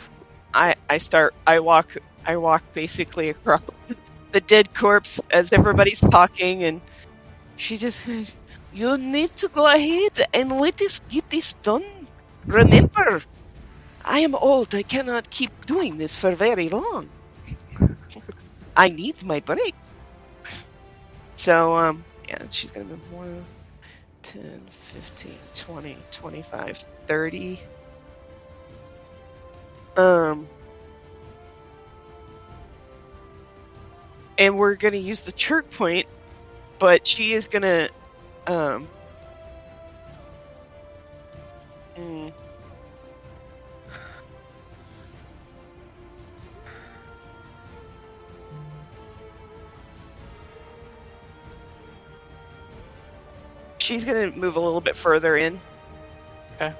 I 0.54 0.76
I 0.90 1.00
start 1.00 1.36
I 1.46 1.60
walk 1.60 1.98
I 2.26 2.38
walk 2.38 2.64
basically 2.74 3.30
across 3.30 3.62
the 4.32 4.40
dead 4.40 4.74
corpse 4.74 5.20
as 5.30 5.52
everybody's 5.52 6.00
talking, 6.00 6.64
and 6.64 6.80
she 7.58 7.78
just 7.78 8.06
says, 8.06 8.32
"You 8.74 8.98
need 8.98 9.36
to 9.38 9.50
go 9.50 9.68
ahead 9.68 10.26
and 10.34 10.54
let 10.54 10.82
us 10.82 11.02
get 11.10 11.30
this 11.30 11.56
done. 11.56 11.84
Remember, 12.46 13.24
I 14.06 14.20
am 14.20 14.36
old. 14.36 14.74
I 14.74 14.84
cannot 14.84 15.30
keep 15.30 15.66
doing 15.66 15.98
this 15.98 16.16
for 16.16 16.34
very 16.36 16.70
long. 16.70 17.10
I 18.76 18.90
need 18.90 19.22
my 19.24 19.40
break." 19.42 19.76
So, 21.36 21.76
um, 21.78 22.06
yeah, 22.28 22.48
she's 22.50 22.72
gonna 22.72 22.86
move 22.86 23.10
1, 23.12 23.48
10, 24.24 24.68
15, 24.72 25.50
20, 25.54 26.06
25, 26.12 26.84
30. 27.08 27.62
Um, 29.98 30.52
and 34.38 34.58
we're 34.58 34.76
gonna 34.76 34.98
use 34.98 35.24
the 35.24 35.32
chirk 35.34 35.70
point, 35.72 36.08
but 36.80 37.08
she 37.08 37.34
is 37.34 37.48
gonna, 37.48 37.90
um, 38.48 38.92
mm, 41.96 42.30
she's 53.86 54.04
gonna 54.04 54.32
move 54.32 54.56
a 54.56 54.60
little 54.60 54.82
bit 54.82 54.96
further 54.96 55.38
in. 55.38 55.60
Okay. 56.56 56.74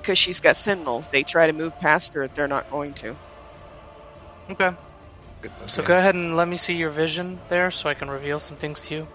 Because 0.00 0.18
she's 0.18 0.40
got 0.40 0.56
Sentinel. 0.56 0.98
If 0.98 1.10
they 1.10 1.22
try 1.22 1.46
to 1.46 1.52
move 1.52 1.78
past 1.80 2.12
her, 2.14 2.28
they're 2.28 2.48
not 2.48 2.70
going 2.70 2.92
to. 2.94 3.16
Okay. 4.50 4.72
Good 5.40 5.52
So 5.66 5.82
yeah. 5.82 5.88
go 5.88 5.96
ahead 5.96 6.14
and 6.14 6.36
let 6.36 6.48
me 6.48 6.56
see 6.56 6.74
your 6.74 6.90
vision 6.90 7.40
there, 7.48 7.70
so 7.70 7.88
I 7.88 7.94
can 7.94 8.10
reveal 8.10 8.38
some 8.38 8.56
things 8.56 8.86
to 8.88 8.94
you. 8.94 9.06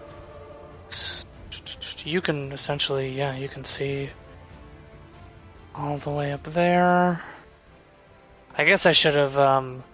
You 2.04 2.20
can 2.20 2.50
essentially, 2.52 3.10
yeah, 3.12 3.36
you 3.36 3.48
can 3.48 3.64
see 3.64 4.10
all 5.74 5.98
the 5.98 6.10
way 6.10 6.32
up 6.32 6.42
there. 6.44 7.22
I 8.56 8.64
guess 8.64 8.86
I 8.86 8.92
should 8.92 9.14
have 9.14 9.36
um, 9.38 9.84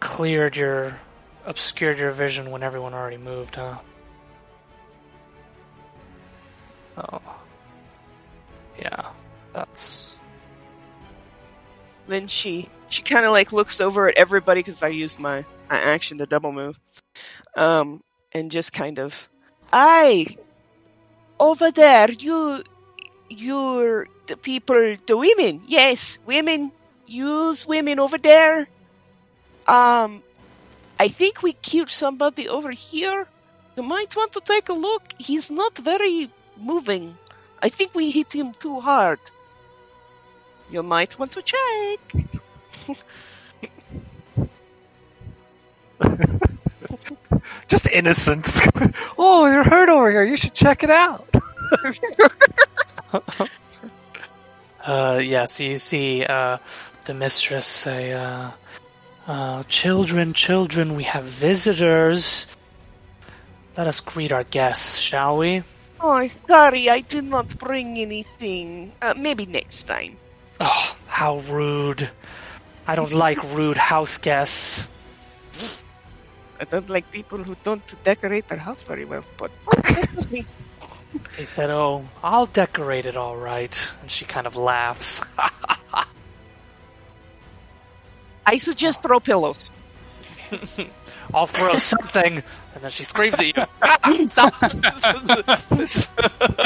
cleared 0.00 0.56
your, 0.56 0.98
obscured 1.44 1.98
your 1.98 2.10
vision 2.10 2.50
when 2.50 2.62
everyone 2.62 2.94
already 2.94 3.18
moved, 3.18 3.54
huh? 3.54 3.78
Oh, 6.96 7.20
yeah, 8.78 9.10
that's 9.52 10.18
Then 12.06 12.28
she 12.28 12.68
she 12.88 13.02
kind 13.02 13.24
of 13.26 13.32
like 13.32 13.52
looks 13.52 13.80
over 13.80 14.08
at 14.08 14.16
everybody 14.16 14.60
because 14.60 14.82
I 14.82 14.88
used 14.88 15.18
my, 15.18 15.44
my 15.70 15.78
action 15.80 16.18
to 16.18 16.26
double 16.26 16.52
move, 16.52 16.78
um, 17.56 18.02
and 18.32 18.50
just 18.50 18.72
kind 18.72 18.98
of, 18.98 19.28
I 19.72 20.26
over 21.40 21.70
there, 21.72 22.10
you 22.10 22.62
you're 23.30 24.08
the 24.26 24.36
people, 24.36 24.96
the 25.06 25.16
women, 25.16 25.62
yes, 25.66 26.18
women, 26.26 26.72
use 27.06 27.66
women 27.66 27.98
over 27.98 28.18
there. 28.18 28.68
Um, 29.66 30.22
I 30.98 31.08
think 31.08 31.42
we 31.42 31.52
killed 31.54 31.90
somebody 31.90 32.48
over 32.48 32.70
here. 32.70 33.26
You 33.76 33.82
might 33.82 34.14
want 34.16 34.32
to 34.34 34.40
take 34.40 34.68
a 34.68 34.74
look. 34.74 35.02
He's 35.18 35.50
not 35.50 35.76
very 35.78 36.30
moving. 36.56 37.16
I 37.62 37.68
think 37.68 37.94
we 37.94 38.10
hit 38.10 38.34
him 38.34 38.52
too 38.52 38.80
hard. 38.80 39.20
You 40.70 40.82
might 40.82 41.18
want 41.18 41.32
to 41.32 41.42
check. 41.42 42.14
Just 47.68 47.90
innocence. 47.90 48.60
oh, 49.18 49.46
you're 49.46 49.64
hurt 49.64 49.88
over 49.88 50.10
here. 50.10 50.24
You 50.24 50.36
should 50.36 50.54
check 50.54 50.82
it 50.82 50.90
out. 50.90 51.28
Uh, 54.84 55.18
yeah, 55.24 55.46
so 55.46 55.64
you 55.64 55.78
see 55.78 56.26
uh, 56.26 56.58
the 57.06 57.14
mistress 57.14 57.64
say, 57.64 58.12
uh, 58.12 58.50
uh, 59.26 59.62
Children, 59.62 60.34
children, 60.34 60.94
we 60.94 61.04
have 61.04 61.24
visitors. 61.24 62.46
Let 63.78 63.86
us 63.86 64.00
greet 64.00 64.30
our 64.30 64.44
guests, 64.44 64.98
shall 64.98 65.38
we? 65.38 65.62
Oh, 66.06 66.28
sorry, 66.46 66.90
I 66.90 67.00
did 67.00 67.24
not 67.24 67.56
bring 67.56 67.96
anything. 67.96 68.92
Uh, 69.00 69.14
maybe 69.16 69.46
next 69.46 69.84
time. 69.84 70.18
Oh, 70.60 70.94
how 71.06 71.38
rude. 71.48 72.10
I 72.86 72.94
don't 72.94 73.12
like 73.26 73.42
rude 73.56 73.78
house 73.78 74.18
guests. 74.18 74.90
I 76.60 76.64
don't 76.64 76.90
like 76.90 77.10
people 77.10 77.42
who 77.42 77.54
don't 77.64 77.80
decorate 78.04 78.48
their 78.48 78.58
house 78.58 78.84
very 78.84 79.06
well, 79.06 79.24
but 79.38 79.50
that 79.88 80.14
was 80.14 80.30
me. 80.30 80.44
He 81.38 81.46
said, 81.46 81.70
Oh, 81.70 82.04
I'll 82.22 82.52
decorate 82.52 83.06
it 83.06 83.16
all 83.16 83.38
right. 83.38 83.72
And 84.02 84.10
she 84.10 84.26
kind 84.26 84.46
of 84.46 84.56
laughs. 84.56 85.22
I 88.44 88.58
suggest 88.58 89.02
throw 89.02 89.20
pillows. 89.20 89.70
I'll 91.32 91.46
throw 91.46 91.74
something. 91.78 92.42
And 92.74 92.82
then 92.82 92.90
she 92.90 93.04
screams 93.04 93.34
at 93.34 93.46
you. 93.46 93.64
Ah, 93.82 93.98
Stop! 94.28 94.54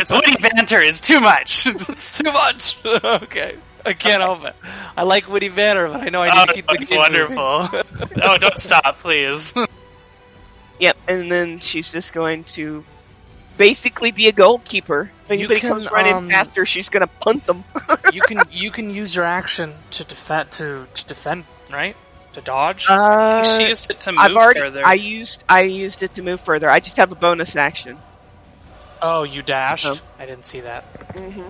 It's 0.01 0.13
witty 0.13 0.37
banter 0.41 0.81
is 0.81 1.01
too 1.01 1.21
much. 1.21 1.67
it's 1.67 2.19
too 2.19 2.33
much. 2.33 2.79
okay. 2.85 3.57
I 3.85 3.93
can't 3.93 4.23
help 4.23 4.45
it. 4.45 4.55
I 4.97 5.03
like 5.03 5.29
witty 5.29 5.49
banter, 5.49 5.89
but 5.89 6.03
I 6.03 6.09
know 6.09 6.21
I 6.23 6.29
need 6.29 6.39
oh, 6.39 6.47
to 6.47 6.53
keep 6.53 6.67
the 6.67 6.75
that's 6.79 6.91
game 6.91 7.01
moving. 7.13 7.37
wonderful. 7.37 7.83
oh, 8.23 8.39
don't 8.39 8.59
stop, 8.59 8.99
please. 9.01 9.55
Yep, 10.79 10.97
and 11.09 11.31
then 11.31 11.59
she's 11.59 11.93
just 11.93 12.13
going 12.13 12.45
to 12.45 12.85
basically 13.57 14.13
be 14.13 14.29
a 14.29 14.33
goalkeeper. 14.33 15.11
If 15.25 15.31
anybody 15.31 15.61
can, 15.61 15.71
comes 15.71 15.91
running 15.91 16.15
um, 16.15 16.29
past 16.29 16.57
her, 16.57 16.65
she's 16.65 16.89
gonna 16.89 17.07
punt 17.09 17.45
them. 17.47 17.65
you 18.13 18.23
can 18.23 18.43
you 18.51 18.71
can 18.71 18.91
use 18.91 19.15
your 19.15 19.25
action 19.25 19.73
to 19.93 20.05
defend 20.05 20.51
to, 20.53 20.87
to 20.95 21.05
defend, 21.07 21.45
right? 21.71 21.97
To 22.35 22.41
dodge. 22.43 22.87
Uh, 22.89 23.59
she 23.59 23.69
used 23.69 23.91
it 23.91 24.01
to 24.01 24.13
move 24.13 24.21
I've 24.21 24.37
already 24.37 24.61
further. 24.61 24.87
I 24.87 24.95
used 24.95 25.45
I 25.49 25.63
used 25.63 26.03
it 26.03 26.15
to 26.15 26.23
move 26.23 26.41
further. 26.41 26.71
I 26.71 26.79
just 26.81 26.97
have 26.99 27.11
a 27.11 27.15
bonus 27.17 27.57
action. 27.57 27.99
oh, 29.03 29.23
you 29.25 29.43
dashed. 29.43 29.85
So- 29.85 30.05
I 30.19 30.27
didn't 30.27 30.45
see 30.45 30.61
that. 30.61 30.83
hmm 31.17 31.41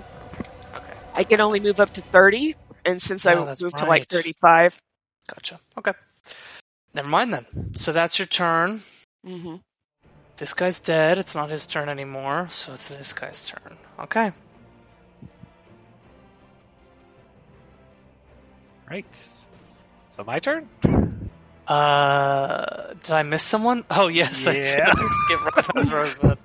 Okay, 0.74 0.92
I 1.14 1.24
can 1.24 1.40
only 1.40 1.60
move 1.60 1.80
up 1.80 1.92
to 1.94 2.00
thirty, 2.00 2.54
and 2.84 3.02
since 3.02 3.26
Oh, 3.26 3.42
I 3.42 3.44
that's 3.46 3.60
moved 3.62 3.78
to 3.78 3.84
like 3.86 4.08
thirty-five, 4.08 4.80
gotcha. 5.28 5.58
Okay, 5.76 5.92
never 6.94 7.08
mind 7.08 7.34
then. 7.34 7.74
So 7.74 7.92
that's 7.92 8.18
your 8.18 8.26
turn. 8.26 8.80
mm-hmm. 9.26 9.56
This 10.36 10.54
guy's 10.54 10.80
dead. 10.80 11.18
It's 11.18 11.34
not 11.34 11.50
his 11.50 11.66
turn 11.66 11.88
anymore, 11.88 12.46
so 12.50 12.72
it's 12.72 12.86
this 12.86 13.12
guy's 13.12 13.44
turn. 13.44 13.76
Okay. 13.98 14.30
Right. 18.88 19.04
So 20.18 20.24
my 20.24 20.38
turn? 20.40 20.68
Uh, 21.68 22.94
did 23.02 23.10
I 23.12 23.22
miss 23.24 23.42
someone? 23.42 23.84
Oh 23.90 24.08
yes, 24.08 24.46
I 24.46 24.54
did. 24.54 24.64
Yeah. 24.78 24.90
I 24.96 25.08
skip 25.26 25.44
right 25.76 25.92
Rosebud. 25.92 26.38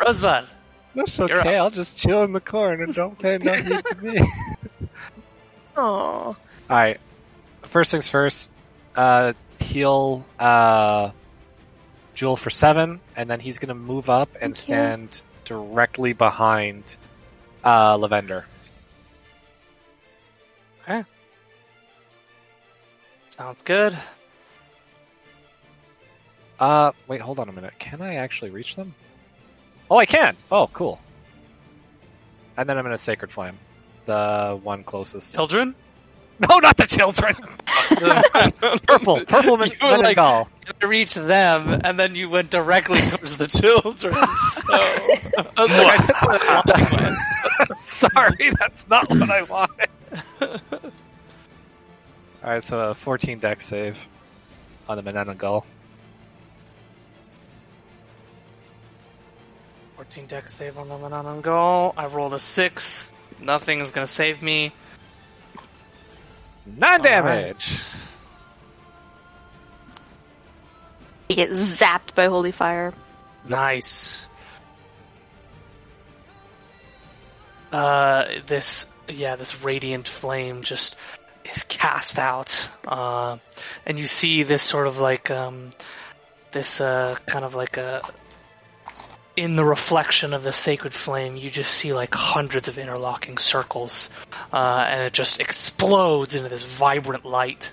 Rosebud. 0.00 0.48
That's 0.94 1.18
You're 1.18 1.40
okay. 1.40 1.56
I'll 1.58 1.68
just 1.70 1.98
chill 1.98 2.22
in 2.22 2.32
the 2.32 2.40
corner 2.40 2.84
and 2.84 2.94
don't 2.94 3.18
pay 3.18 3.36
no 3.36 3.52
heed 3.62 3.84
to 3.84 3.96
me. 4.02 4.20
Oh, 5.76 5.82
All 5.84 6.36
right. 6.70 6.98
First 7.64 7.90
things 7.90 8.08
first. 8.08 8.50
Uh, 8.94 9.34
heal 9.60 10.24
uh, 10.38 11.10
Jewel 12.14 12.38
for 12.38 12.48
seven, 12.48 13.00
and 13.16 13.28
then 13.28 13.38
he's 13.38 13.58
going 13.58 13.68
to 13.68 13.74
move 13.74 14.08
up 14.08 14.30
and 14.40 14.52
Okay. 14.52 14.58
stand 14.60 15.22
directly 15.44 16.14
behind 16.14 16.96
uh, 17.62 17.98
Lavender. 17.98 18.46
Sounds 23.36 23.60
good. 23.60 23.96
Uh, 26.58 26.92
wait, 27.06 27.20
hold 27.20 27.38
on 27.38 27.50
a 27.50 27.52
minute. 27.52 27.74
Can 27.78 28.00
I 28.00 28.14
actually 28.14 28.50
reach 28.50 28.76
them? 28.76 28.94
Oh, 29.90 29.98
I 29.98 30.06
can. 30.06 30.38
Oh, 30.50 30.68
cool. 30.72 30.98
And 32.56 32.66
then 32.66 32.78
I'm 32.78 32.84
going 32.84 32.94
to 32.94 32.98
Sacred 32.98 33.30
Flame, 33.30 33.58
the 34.06 34.58
one 34.62 34.84
closest. 34.84 35.34
Children? 35.34 35.74
No, 36.38 36.58
not 36.58 36.76
the 36.76 36.86
children. 36.86 37.34
purple, 38.86 39.24
purple 39.24 39.56
men- 39.56 39.70
You 39.80 39.86
were 39.88 39.96
like- 39.96 40.18
Menengal. 40.18 40.46
to 40.80 40.86
reach 40.86 41.14
them, 41.14 41.80
and 41.82 41.98
then 41.98 42.14
you 42.14 42.28
went 42.28 42.50
directly 42.50 43.00
towards 43.00 43.38
the 43.38 43.46
children. 43.46 44.12
So, 44.12 44.74
I 45.56 45.64
like, 45.64 45.88
I 45.88 45.96
took 45.96 46.42
that 46.42 46.62
the 46.66 46.74
wrong 47.00 47.70
way. 47.70 47.76
Sorry, 47.82 48.50
that's 48.58 48.86
not 48.86 49.08
what 49.08 49.30
I 49.30 49.42
wanted. 49.44 50.92
All 52.46 52.52
right, 52.52 52.62
so 52.62 52.78
a 52.78 52.94
14 52.94 53.40
deck 53.40 53.60
save 53.60 53.98
on 54.88 54.96
the 54.96 55.02
Menengal. 55.02 55.64
14 59.96 60.26
deck 60.26 60.48
save 60.48 60.78
on 60.78 60.88
the 60.88 60.96
Manon 60.96 61.40
go. 61.40 61.92
I 61.96 62.06
rolled 62.06 62.34
a 62.34 62.38
6. 62.38 63.12
Nothing 63.42 63.80
is 63.80 63.90
going 63.90 64.06
to 64.06 64.12
save 64.12 64.42
me. 64.42 64.70
Nine 66.64 67.02
damage. 67.02 67.82
You 71.28 71.34
get 71.34 71.50
zapped 71.50 72.14
by 72.14 72.26
holy 72.26 72.52
fire. 72.52 72.94
Nice. 73.48 74.28
Uh, 77.72 78.26
this, 78.46 78.86
yeah, 79.08 79.34
this 79.34 79.64
radiant 79.64 80.06
flame 80.06 80.62
just 80.62 80.94
is 81.50 81.64
cast 81.64 82.18
out. 82.18 82.68
Uh, 82.86 83.38
and 83.84 83.98
you 83.98 84.06
see 84.06 84.42
this 84.42 84.62
sort 84.62 84.86
of 84.86 85.00
like, 85.00 85.30
um, 85.30 85.70
this, 86.52 86.80
uh, 86.80 87.16
kind 87.26 87.44
of 87.44 87.54
like 87.54 87.76
a, 87.76 88.02
in 89.36 89.54
the 89.54 89.64
reflection 89.64 90.32
of 90.32 90.42
the 90.42 90.52
sacred 90.52 90.94
flame, 90.94 91.36
you 91.36 91.50
just 91.50 91.72
see 91.72 91.92
like 91.92 92.14
hundreds 92.14 92.68
of 92.68 92.78
interlocking 92.78 93.36
circles, 93.36 94.10
uh, 94.52 94.86
and 94.88 95.02
it 95.02 95.12
just 95.12 95.40
explodes 95.40 96.34
into 96.34 96.48
this 96.48 96.62
vibrant 96.62 97.24
light. 97.24 97.70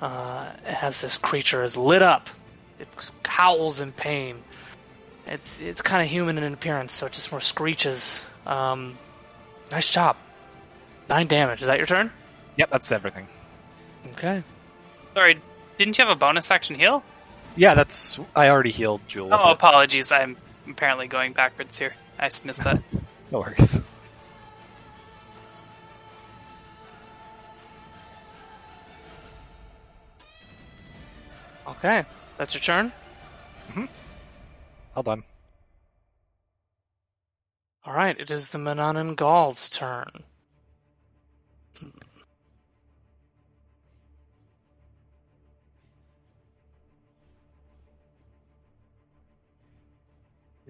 Uh, 0.00 0.50
as 0.64 1.02
this 1.02 1.18
creature 1.18 1.62
is 1.62 1.76
lit 1.76 2.00
up, 2.00 2.30
it 2.78 2.88
howls 3.26 3.80
in 3.80 3.92
pain. 3.92 4.36
It's 5.26 5.60
it's 5.60 5.82
kind 5.82 6.02
of 6.02 6.10
human 6.10 6.38
in 6.38 6.54
appearance, 6.54 6.94
so 6.94 7.06
it 7.06 7.12
just 7.12 7.30
more 7.30 7.40
screeches. 7.42 8.28
Um, 8.46 8.96
nice 9.70 9.90
job. 9.90 10.16
Nine 11.10 11.26
damage. 11.26 11.60
Is 11.60 11.66
that 11.66 11.76
your 11.76 11.86
turn? 11.86 12.10
Yep, 12.56 12.70
that's 12.70 12.92
everything. 12.92 13.26
Okay. 14.08 14.42
Sorry, 15.14 15.40
didn't 15.78 15.98
you 15.98 16.04
have 16.04 16.12
a 16.14 16.18
bonus 16.18 16.50
action 16.50 16.76
heal? 16.76 17.02
Yeah, 17.56 17.74
that's. 17.74 18.18
I 18.36 18.48
already 18.48 18.70
healed 18.70 19.00
Jewel. 19.08 19.30
Oh, 19.32 19.50
apologies. 19.50 20.12
I'm 20.12 20.36
apparently 20.68 21.08
going 21.08 21.32
backwards 21.32 21.78
here. 21.78 21.94
I 22.18 22.28
just 22.28 22.44
missed 22.44 22.64
that. 22.64 22.82
No 23.32 23.38
worries. 23.38 23.80
Okay. 31.68 32.04
That's 32.38 32.54
your 32.54 32.60
turn. 32.60 32.92
Hmm. 33.72 33.84
Hold 34.94 35.08
on. 35.08 35.22
All 37.84 37.94
right. 37.94 38.18
It 38.18 38.32
is 38.32 38.50
the 38.50 38.58
Manananggal's 38.58 39.70
turn. 39.70 40.10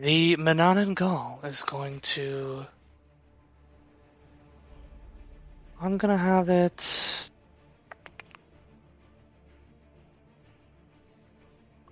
The 0.01 0.37
Manananggal 0.37 1.45
is 1.45 1.63
going 1.63 2.01
to. 2.01 2.65
I'm 5.79 5.99
gonna 5.99 6.17
have 6.17 6.49
it. 6.49 7.29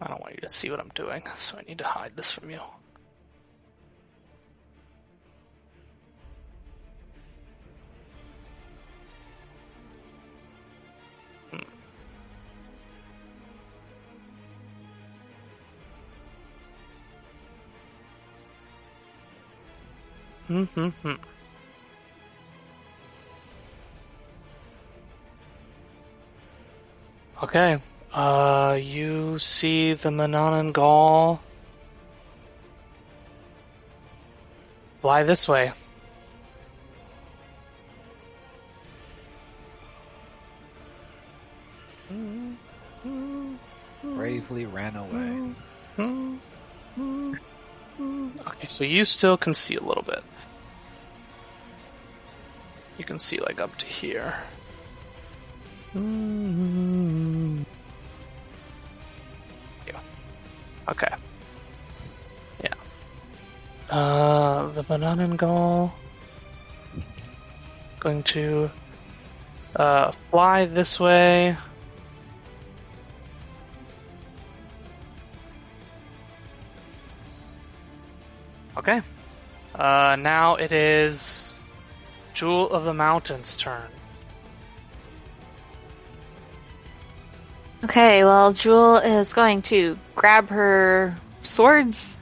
I 0.01 0.07
don't 0.07 0.23
want 0.23 0.37
you 0.37 0.41
to 0.41 0.49
see 0.49 0.71
what 0.71 0.81
I'm 0.81 0.89
doing, 0.95 1.23
so 1.37 1.59
I 1.59 1.63
need 1.69 1.77
to 1.79 1.85
hide 1.85 2.17
this 2.17 2.33
from 2.33 2.49
you. 2.49 2.61
Okay. 27.43 27.79
Uh, 28.13 28.79
you 28.81 29.39
see 29.39 29.93
the 29.93 30.09
Manananggal 30.09 31.39
fly 35.03 35.23
this 35.23 35.47
way. 35.47 35.73
Bravely 44.03 44.67
ran 44.67 44.97
away. 44.97 45.55
Okay, 48.47 48.67
so 48.67 48.85
you 48.85 49.05
still 49.05 49.37
can 49.37 49.53
see 49.55 49.77
a 49.77 49.83
little 49.83 50.03
bit. 50.03 50.23
You 52.99 53.05
can 53.05 53.19
see 53.19 53.39
like 53.39 53.61
up 53.61 53.77
to 53.79 53.87
here. 53.87 54.35
Yeah. 55.95 56.01
Okay. 60.89 61.15
Yeah. 62.63 62.75
Uh, 63.89 64.69
the 64.73 64.83
Bananan 64.83 65.37
Gull 65.37 65.95
going 68.01 68.23
to 68.25 68.71
uh, 69.77 70.11
fly 70.31 70.67
this 70.67 70.99
way. 70.99 71.57
Okay. 78.77 79.01
Uh, 79.75 80.17
now 80.19 80.57
it 80.57 80.73
is 80.73 81.48
Jewel 82.39 82.71
of 82.71 82.85
the 82.85 82.95
Mountain's 82.95 83.57
turn. 83.57 83.91
Okay, 87.83 88.23
well, 88.23 88.53
Jewel 88.53 88.99
is 88.99 89.35
going 89.35 89.63
to 89.63 89.99
grab 90.15 90.49
her 90.51 91.17
swords. 91.43 92.17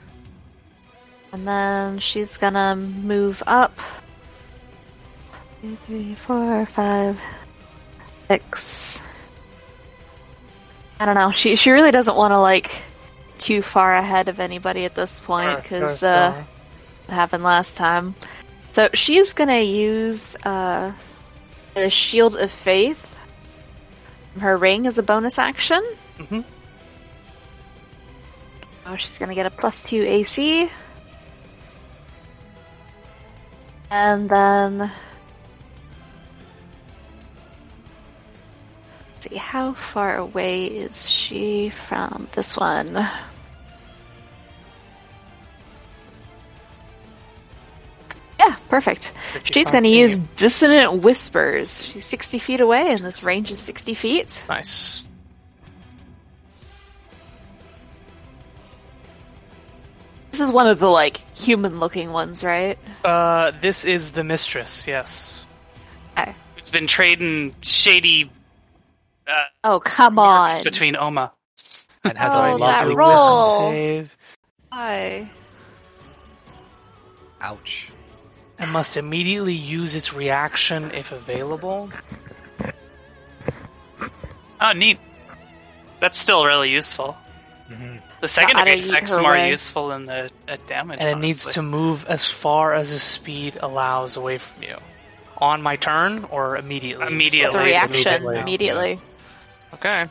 And 1.31 1.47
then 1.47 1.99
she's 1.99 2.37
gonna 2.37 2.75
move 2.75 3.43
up. 3.45 3.77
Two, 5.61 5.77
three, 5.85 6.15
four, 6.15 6.65
five, 6.65 7.21
six. 8.27 9.03
I 10.99 11.05
don't 11.05 11.13
know. 11.13 11.29
She 11.29 11.57
she 11.57 11.69
really 11.69 11.91
doesn't 11.91 12.15
want 12.15 12.31
to 12.31 12.39
like 12.39 12.71
too 13.37 13.61
far 13.61 13.93
ahead 13.93 14.29
of 14.29 14.39
anybody 14.39 14.85
at 14.85 14.95
this 14.95 15.19
point 15.19 15.61
because 15.61 16.01
uh, 16.01 16.43
it 17.07 17.13
happened 17.13 17.43
last 17.43 17.77
time. 17.77 18.15
So 18.77 18.89
she's 18.93 19.33
gonna 19.33 19.61
use 19.61 20.35
uh, 20.45 20.91
the 21.73 21.89
Shield 21.89 22.35
of 22.35 22.51
Faith. 22.51 23.17
Her 24.39 24.55
ring 24.55 24.85
as 24.85 24.99
a 24.99 25.01
bonus 25.01 25.39
action. 25.39 25.81
Mhm. 26.19 26.43
Oh, 28.85 28.95
she's 28.95 29.17
gonna 29.17 29.33
get 29.33 29.47
a 29.47 29.49
plus 29.49 29.89
two 29.89 30.03
AC. 30.03 30.69
And 33.89 34.29
then. 34.29 34.77
let's 34.77 34.93
see, 39.27 39.37
how 39.37 39.73
far 39.73 40.17
away 40.17 40.67
is 40.67 41.09
she 41.09 41.69
from 41.69 42.27
this 42.33 42.55
one? 42.55 43.09
Yeah, 48.39 48.55
Perfect. 48.69 49.13
She's 49.43 49.71
going 49.71 49.83
to 49.83 49.89
use 49.89 50.17
Dissonant 50.19 51.01
Whispers. 51.01 51.83
She's 51.85 52.05
60 52.05 52.37
feet 52.39 52.61
away, 52.61 52.89
and 52.91 52.99
this 52.99 53.23
range 53.23 53.49
is 53.51 53.57
60 53.59 53.93
feet. 53.95 54.45
Nice. 54.47 55.03
This 60.31 60.41
is 60.41 60.51
one 60.51 60.67
of 60.67 60.79
the, 60.79 60.87
like, 60.87 61.17
human 61.37 61.79
looking 61.79 62.11
ones, 62.11 62.43
right? 62.43 62.77
Uh, 63.03 63.51
this 63.59 63.85
is 63.85 64.11
the 64.11 64.23
mistress. 64.23 64.85
Yes. 64.87 65.43
Okay. 66.17 66.35
It's 66.57 66.69
been 66.69 66.87
trading 66.87 67.55
shady 67.61 68.29
uh, 69.27 69.31
Oh, 69.63 69.79
come 69.79 70.15
marks 70.15 70.57
on. 70.57 70.63
between 70.63 70.95
Oma. 70.95 71.31
And 72.03 72.17
has 72.17 72.31
Oh, 72.33 72.55
a 72.55 72.57
lovely 72.57 72.89
Do 72.89 72.91
a 72.91 72.95
roll. 72.95 73.41
wisdom 73.43 73.71
save 73.73 74.17
Why? 74.69 75.29
Ouch. 77.41 77.91
And 78.59 78.71
must 78.71 78.97
immediately 78.97 79.53
use 79.53 79.95
its 79.95 80.13
reaction 80.13 80.91
if 80.91 81.11
available. 81.11 81.89
Oh, 84.59 84.71
neat. 84.73 84.99
That's 85.99 86.17
still 86.17 86.45
really 86.45 86.71
useful. 86.71 87.15
Mhm. 87.69 88.01
The 88.21 88.27
second 88.27 88.57
How 88.57 88.63
to 88.63 88.75
degree 88.75 88.89
effect's 88.89 89.17
more 89.17 89.31
way. 89.31 89.49
useful 89.49 89.89
than 89.89 90.05
the 90.05 90.29
uh, 90.47 90.57
damage. 90.67 90.99
and 90.99 91.09
it 91.09 91.17
needs 91.19 91.53
to 91.53 91.61
move 91.61 92.05
as 92.07 92.29
far 92.29 92.73
as 92.73 92.89
the 92.91 92.97
speed 92.99 93.57
allows 93.61 94.17
away 94.17 94.37
from 94.39 94.63
you. 94.63 94.75
On 95.37 95.61
my 95.61 95.75
turn 95.75 96.23
or 96.31 96.57
immediately? 96.57 97.05
Immediately. 97.05 97.45
It's 97.45 97.55
a 97.55 97.63
reaction 97.63 98.07
Immediately. 98.23 98.39
immediately. 98.39 98.99
Okay. 99.75 100.05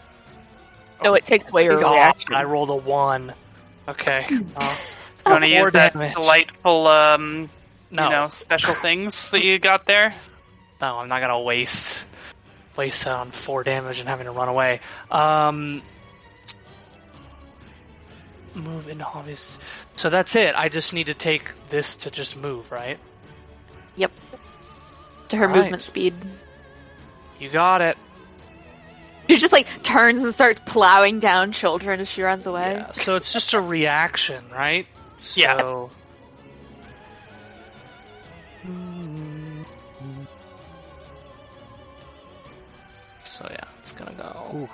No, 1.03 1.15
it 1.15 1.25
takes 1.25 1.49
away 1.49 1.65
your 1.65 1.85
Oh, 1.85 1.93
reaction. 1.95 2.35
I 2.35 2.45
rolled 2.45 2.71
a 2.71 2.77
one. 2.77 3.33
Okay. 3.89 4.27
You 5.27 5.33
want 5.33 5.43
to 5.45 5.51
use 5.51 5.71
that 5.73 5.93
damage. 5.95 6.15
delightful, 6.15 6.87
um, 6.87 7.51
no, 7.91 8.05
you 8.05 8.11
know, 8.11 8.29
special 8.29 8.75
things 8.75 9.31
that 9.31 9.45
you 9.45 9.59
got 9.59 9.87
there? 9.87 10.15
no, 10.81 10.99
I'm 10.99 11.09
not 11.09 11.21
gonna 11.21 11.41
waste 11.41 12.07
waste 12.77 13.05
that 13.05 13.15
on 13.17 13.31
four 13.31 13.65
damage 13.65 13.99
and 14.01 14.09
having 14.09 14.27
to 14.27 14.33
run 14.33 14.49
away. 14.49 14.81
Um, 15.11 15.83
move 18.55 18.89
into 18.89 19.05
hobbies. 19.05 19.59
So 19.97 20.11
that's 20.11 20.37
it. 20.37 20.55
I 20.55 20.69
just 20.69 20.93
need 20.93 21.07
to 21.07 21.15
take 21.15 21.51
this 21.69 21.97
to 21.97 22.11
just 22.11 22.37
move, 22.37 22.71
right? 22.71 22.99
Yep. 23.97 24.13
To 25.29 25.37
her 25.37 25.47
Right. 25.49 25.57
movement 25.57 25.83
speed. 25.83 26.15
You 27.39 27.49
got 27.51 27.81
it. 27.81 27.97
She 29.29 29.39
just, 29.39 29.53
like, 29.53 29.67
turns 29.83 30.23
and 30.23 30.33
starts 30.33 30.61
plowing 30.65 31.19
down 31.19 31.53
children 31.53 31.99
as 32.01 32.09
she 32.09 32.23
runs 32.23 32.47
away. 32.47 32.75
Yeah, 32.77 32.93
so 32.93 33.17
it's 33.17 33.33
just 33.33 33.55
a 33.55 33.61
reaction, 33.61 34.45
right? 34.53 34.87
Yeah. 35.35 35.87
So... 43.47 43.53
So 43.53 43.53
yeah, 43.53 43.69
it's 43.79 43.93
gonna 43.93 44.13
go. 44.13 44.69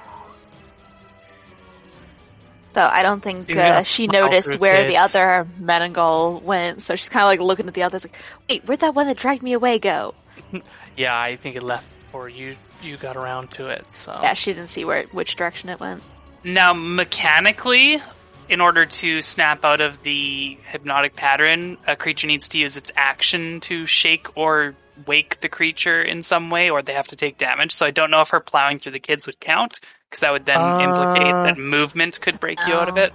So 2.74 2.82
I 2.82 3.02
don't 3.02 3.22
think 3.22 3.48
She's 3.48 3.56
uh, 3.58 3.82
she 3.82 4.06
noticed 4.06 4.48
through 4.48 4.58
where 4.58 4.84
the 4.86 4.94
kids. 4.94 5.14
other 5.14 5.46
Meningol 5.60 6.40
went, 6.42 6.80
so 6.80 6.96
she's 6.96 7.10
kind 7.10 7.22
of 7.22 7.26
like 7.26 7.40
looking 7.40 7.68
at 7.68 7.74
the 7.74 7.82
others, 7.82 8.04
like, 8.04 8.16
"Wait, 8.48 8.64
where'd 8.64 8.80
that 8.80 8.94
one 8.94 9.06
that 9.08 9.18
dragged 9.18 9.42
me 9.42 9.52
away 9.52 9.78
go?" 9.78 10.14
Yeah, 10.94 11.18
I 11.18 11.36
think 11.36 11.56
it 11.56 11.62
left 11.62 11.86
before 12.04 12.28
you 12.28 12.56
you 12.82 12.98
got 12.98 13.16
around 13.16 13.50
to 13.52 13.68
it. 13.68 13.90
So 13.90 14.18
Yeah, 14.22 14.34
she 14.34 14.52
didn't 14.52 14.68
see 14.68 14.84
where 14.84 15.04
which 15.04 15.36
direction 15.36 15.70
it 15.70 15.80
went. 15.80 16.02
Now, 16.44 16.74
mechanically, 16.74 18.02
in 18.48 18.60
order 18.60 18.84
to 18.84 19.22
snap 19.22 19.64
out 19.64 19.80
of 19.80 20.02
the 20.02 20.58
hypnotic 20.64 21.16
pattern, 21.16 21.78
a 21.86 21.96
creature 21.96 22.26
needs 22.26 22.48
to 22.48 22.58
use 22.58 22.76
its 22.76 22.90
action 22.96 23.60
to 23.60 23.86
shake 23.86 24.36
or 24.36 24.74
wake 25.06 25.40
the 25.40 25.48
creature 25.48 26.02
in 26.02 26.22
some 26.22 26.50
way, 26.50 26.70
or 26.70 26.82
they 26.82 26.92
have 26.94 27.08
to 27.08 27.16
take 27.16 27.38
damage. 27.38 27.72
So 27.72 27.86
I 27.86 27.90
don't 27.90 28.10
know 28.10 28.20
if 28.20 28.28
her 28.30 28.40
plowing 28.40 28.78
through 28.78 28.92
the 28.92 29.00
kids 29.00 29.26
would 29.26 29.40
count, 29.40 29.80
because 30.08 30.20
that 30.20 30.32
would 30.32 30.46
then 30.46 30.58
Uh. 30.58 30.80
implicate 30.80 31.32
that 31.44 31.58
movement 31.58 32.20
could 32.20 32.38
break 32.40 32.58
you 32.66 32.74
out 32.74 32.88
of 32.88 32.96
it. 32.96 33.12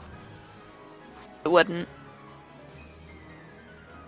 It 1.46 1.50
wouldn't. 1.50 1.88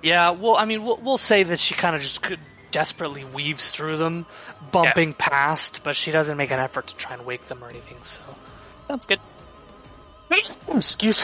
yeah. 0.02 0.32
Well, 0.32 0.56
I 0.56 0.66
mean, 0.66 0.84
we'll, 0.84 0.98
we'll 0.98 1.18
say 1.18 1.44
that 1.44 1.60
she 1.60 1.74
kind 1.76 1.96
of 1.96 2.02
just 2.02 2.22
could 2.22 2.40
desperately 2.72 3.24
weaves 3.26 3.72
through 3.72 3.98
them, 3.98 4.26
bumping 4.72 5.14
past, 5.14 5.84
but 5.84 5.96
she 5.96 6.12
doesn't 6.12 6.38
make 6.38 6.52
an 6.52 6.60
effort 6.60 6.88
to 6.88 6.96
try 6.96 7.14
and 7.14 7.26
wake 7.26 7.46
them 7.46 7.64
or 7.64 7.70
anything. 7.70 7.98
So 8.02 8.22
Sounds 8.88 9.06
good. 9.06 9.20
excuse 10.68 11.22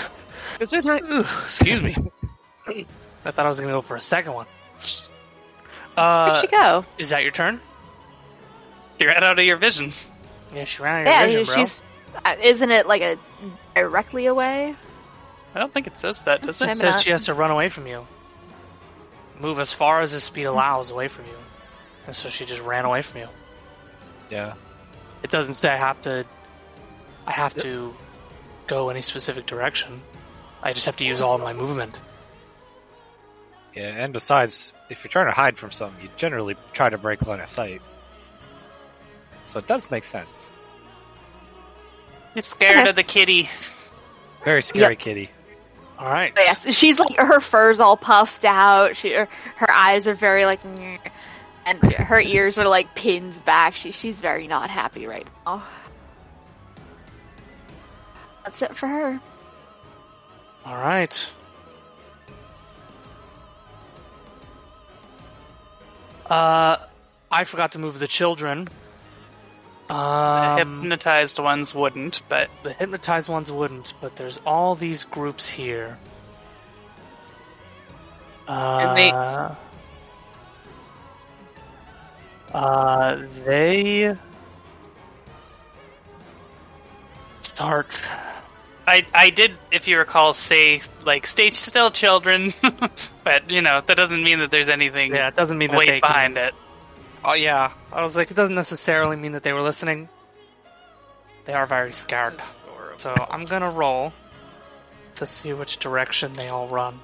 Is 0.59 0.73
it 0.73 0.85
Ooh, 0.85 1.19
excuse 1.19 1.83
me. 1.83 1.95
I 2.67 3.31
thought 3.31 3.45
I 3.45 3.49
was 3.49 3.59
gonna 3.59 3.71
go 3.71 3.81
for 3.81 3.95
a 3.95 4.01
second 4.01 4.33
one. 4.33 4.45
Where'd 5.95 6.07
Uh, 6.07 6.41
she 6.41 6.47
go? 6.47 6.85
is 6.97 7.09
that 7.09 7.23
your 7.23 7.31
turn? 7.31 7.59
You're 8.99 9.09
right 9.09 9.21
out 9.23 9.39
of 9.39 9.45
your 9.45 9.57
vision. 9.57 9.93
Yeah, 10.53 10.63
she 10.65 10.81
ran 10.81 11.07
out 11.07 11.25
of 11.25 11.31
your 11.31 11.39
Yeah, 11.39 11.43
vision, 11.43 11.45
bro. 11.45 11.55
she's. 11.55 11.83
Uh, 12.23 12.35
isn't 12.41 12.71
it 12.71 12.87
like 12.87 13.01
a 13.01 13.17
directly 13.75 14.25
away? 14.27 14.75
I 15.53 15.59
don't 15.59 15.73
think 15.73 15.87
it 15.87 15.97
says 15.97 16.21
that, 16.21 16.41
does 16.41 16.61
It 16.61 16.69
it? 16.69 16.75
Says 16.77 16.95
not. 16.95 17.01
she 17.01 17.09
has 17.11 17.25
to 17.25 17.33
run 17.33 17.51
away 17.51 17.69
from 17.69 17.87
you. 17.87 18.05
Move 19.39 19.59
as 19.59 19.71
far 19.73 20.01
as 20.01 20.11
the 20.13 20.21
speed 20.21 20.45
allows 20.45 20.91
away 20.91 21.07
from 21.09 21.25
you. 21.25 21.35
And 22.07 22.15
so 22.15 22.29
she 22.29 22.45
just 22.45 22.61
ran 22.61 22.85
away 22.85 23.01
from 23.01 23.21
you. 23.21 23.27
Yeah. 24.29 24.53
It 25.23 25.31
doesn't 25.31 25.55
say 25.55 25.69
I 25.69 25.77
have 25.77 25.99
to 26.01 26.25
I 27.27 27.31
have 27.31 27.53
to 27.55 27.95
go 28.67 28.89
any 28.89 29.01
specific 29.01 29.45
direction. 29.45 30.01
I 30.63 30.73
just 30.73 30.85
have 30.85 30.95
to 30.97 31.05
use 31.05 31.19
all 31.21 31.37
my 31.37 31.53
movement. 31.53 31.95
Yeah, 33.75 33.87
and 34.03 34.13
besides, 34.13 34.73
if 34.89 35.03
you're 35.03 35.09
trying 35.09 35.25
to 35.27 35.33
hide 35.33 35.57
from 35.57 35.71
something, 35.71 36.01
you 36.01 36.09
generally 36.17 36.55
try 36.73 36.89
to 36.89 36.97
break 36.97 37.25
line 37.27 37.41
of 37.41 37.49
sight. 37.49 37.81
So 39.47 39.59
it 39.59 39.67
does 39.67 39.91
make 39.91 40.05
sense. 40.05 40.55
You're 42.33 42.41
scared 42.41 42.79
Okay. 42.79 42.89
of 42.89 42.95
the 42.95 43.03
kitty. 43.03 43.49
Very 44.43 44.61
scary 44.61 44.95
kitty. 44.95 45.29
Alright. 45.99 46.35
But 46.35 46.43
yes, 46.45 46.73
she's 46.75 46.99
like 46.99 47.17
her 47.17 47.39
fur's 47.39 47.79
all 47.79 47.95
puffed 47.97 48.43
out. 48.45 48.95
She 48.95 49.13
her, 49.13 49.27
her 49.55 49.71
eyes 49.71 50.07
are 50.07 50.13
very 50.13 50.45
like, 50.45 50.59
and 51.65 51.83
her 51.93 52.19
ears 52.19 52.57
are 52.57 52.67
like 52.67 52.95
pins 52.95 53.39
back. 53.39 53.75
She 53.75 53.91
she's 53.91 54.19
very 54.19 54.47
not 54.47 54.69
happy 54.69 55.07
right 55.07 55.27
now. 55.45 55.63
That's 58.43 58.61
it 58.61 58.75
for 58.75 58.87
her. 58.87 59.19
Alright. 60.65 61.29
Uh 66.29 66.77
I 67.31 67.43
forgot 67.43 67.73
to 67.73 67.79
move 67.79 67.99
the 67.99 68.07
children. 68.07 68.67
The 69.87 69.93
Um, 69.93 70.57
hypnotized 70.81 71.37
ones 71.37 71.73
wouldn't, 71.75 72.21
but 72.29 72.49
The 72.63 72.73
hypnotized 72.73 73.29
ones 73.29 73.51
wouldn't, 73.51 73.93
but 74.01 74.15
there's 74.15 74.39
all 74.45 74.73
these 74.75 75.03
groups 75.03 75.47
here. 75.49 75.97
Uh, 78.47 78.77
And 78.81 78.97
they- 78.97 79.11
uh, 82.53 83.17
they 83.45 84.15
start. 87.41 88.01
I 88.87 89.05
I 89.13 89.29
did, 89.29 89.55
if 89.71 89.87
you 89.87 89.97
recall, 89.97 90.33
say 90.33 90.81
like 91.03 91.25
stay 91.27 91.51
still, 91.51 91.91
children. 91.91 92.53
but 93.25 93.49
you 93.49 93.61
know 93.61 93.81
that 93.85 93.97
doesn't 93.97 94.23
mean 94.23 94.39
that 94.39 94.51
there's 94.51 94.69
anything 94.69 95.13
Yeah, 95.13 95.27
it 95.27 95.35
doesn't 95.35 95.57
mean 95.57 95.71
that 95.71 95.85
they 95.85 95.99
behind 95.99 96.35
can, 96.35 96.45
it. 96.45 96.53
Oh 97.25 97.33
yeah, 97.33 97.73
I 97.91 98.03
was 98.03 98.15
like, 98.15 98.29
it 98.29 98.35
doesn't 98.35 98.55
necessarily 98.55 99.17
mean 99.17 99.33
that 99.33 99.41
they 99.43 99.51
were 99.51 99.63
listening. 99.63 100.07
They 101.45 101.53
are 101.53 101.65
very 101.65 101.91
scared, 101.91 102.41
so 102.97 103.13
I'm 103.29 103.45
gonna 103.45 103.71
roll 103.71 104.13
to 105.15 105.25
see 105.25 105.51
which 105.53 105.77
direction 105.77 106.33
they 106.33 106.47
all 106.49 106.67
run. 106.67 106.99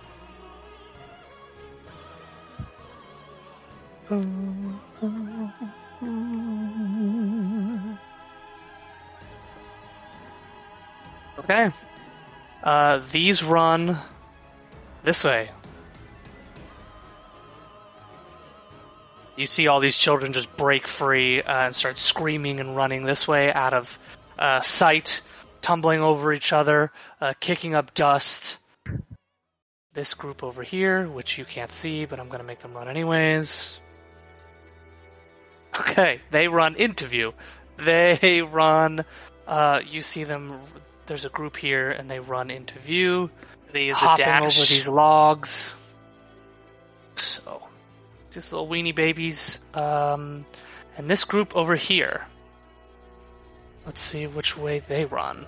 Okay. 11.40 11.72
Uh, 12.64 13.02
these 13.12 13.42
run 13.42 13.98
this 15.04 15.24
way. 15.24 15.50
You 19.42 19.48
see 19.48 19.68
all 19.68 19.80
these 19.80 19.98
children 19.98 20.34
just 20.34 20.56
break 20.56 20.88
free 20.88 21.42
uh, 21.42 21.66
and 21.66 21.76
start 21.76 21.98
screaming 21.98 22.60
and 22.60 22.76
running 22.76 23.06
this 23.06 23.28
way 23.28 23.52
out 23.52 23.74
of 23.74 23.98
uh, 24.38 24.62
sight, 24.62 25.22
tumbling 25.64 26.00
over 26.00 26.32
each 26.32 26.54
other, 26.54 26.92
uh, 27.20 27.34
kicking 27.40 27.74
up 27.74 27.96
dust. 27.96 28.60
This 29.94 30.14
group 30.14 30.44
over 30.44 30.62
here, 30.62 31.08
which 31.08 31.40
you 31.40 31.46
can't 31.46 31.72
see, 31.72 32.06
but 32.06 32.20
I'm 32.20 32.28
going 32.28 32.40
to 32.40 32.46
make 32.46 32.60
them 32.60 32.76
run 32.76 32.88
anyways. 32.88 33.82
Okay, 35.80 36.22
they 36.30 36.48
run 36.48 36.76
into 36.76 37.08
view. 37.08 37.34
They 37.78 38.42
run. 38.52 39.04
Uh, 39.48 39.82
you 39.90 40.04
see 40.04 40.24
them. 40.24 40.54
There's 41.08 41.26
a 41.26 41.30
group 41.30 41.58
here, 41.58 41.90
and 41.90 42.12
they 42.12 42.20
run 42.20 42.52
into 42.52 42.78
view, 42.78 43.32
They 43.72 43.86
use 43.86 43.98
a 43.98 44.00
hopping 44.00 44.26
dash. 44.26 44.60
over 44.60 44.68
these 44.68 44.88
logs. 44.88 45.74
So, 47.16 47.71
These 48.32 48.52
little 48.52 48.68
weenie 48.68 48.96
babies. 48.96 49.60
Um, 49.74 50.46
and 50.98 51.10
this 51.10 51.26
group 51.26 51.56
over 51.56 51.76
here. 51.76 52.26
Let's 53.86 54.02
see 54.02 54.28
which 54.28 54.58
way 54.58 54.80
they 54.80 55.06
run. 55.06 55.46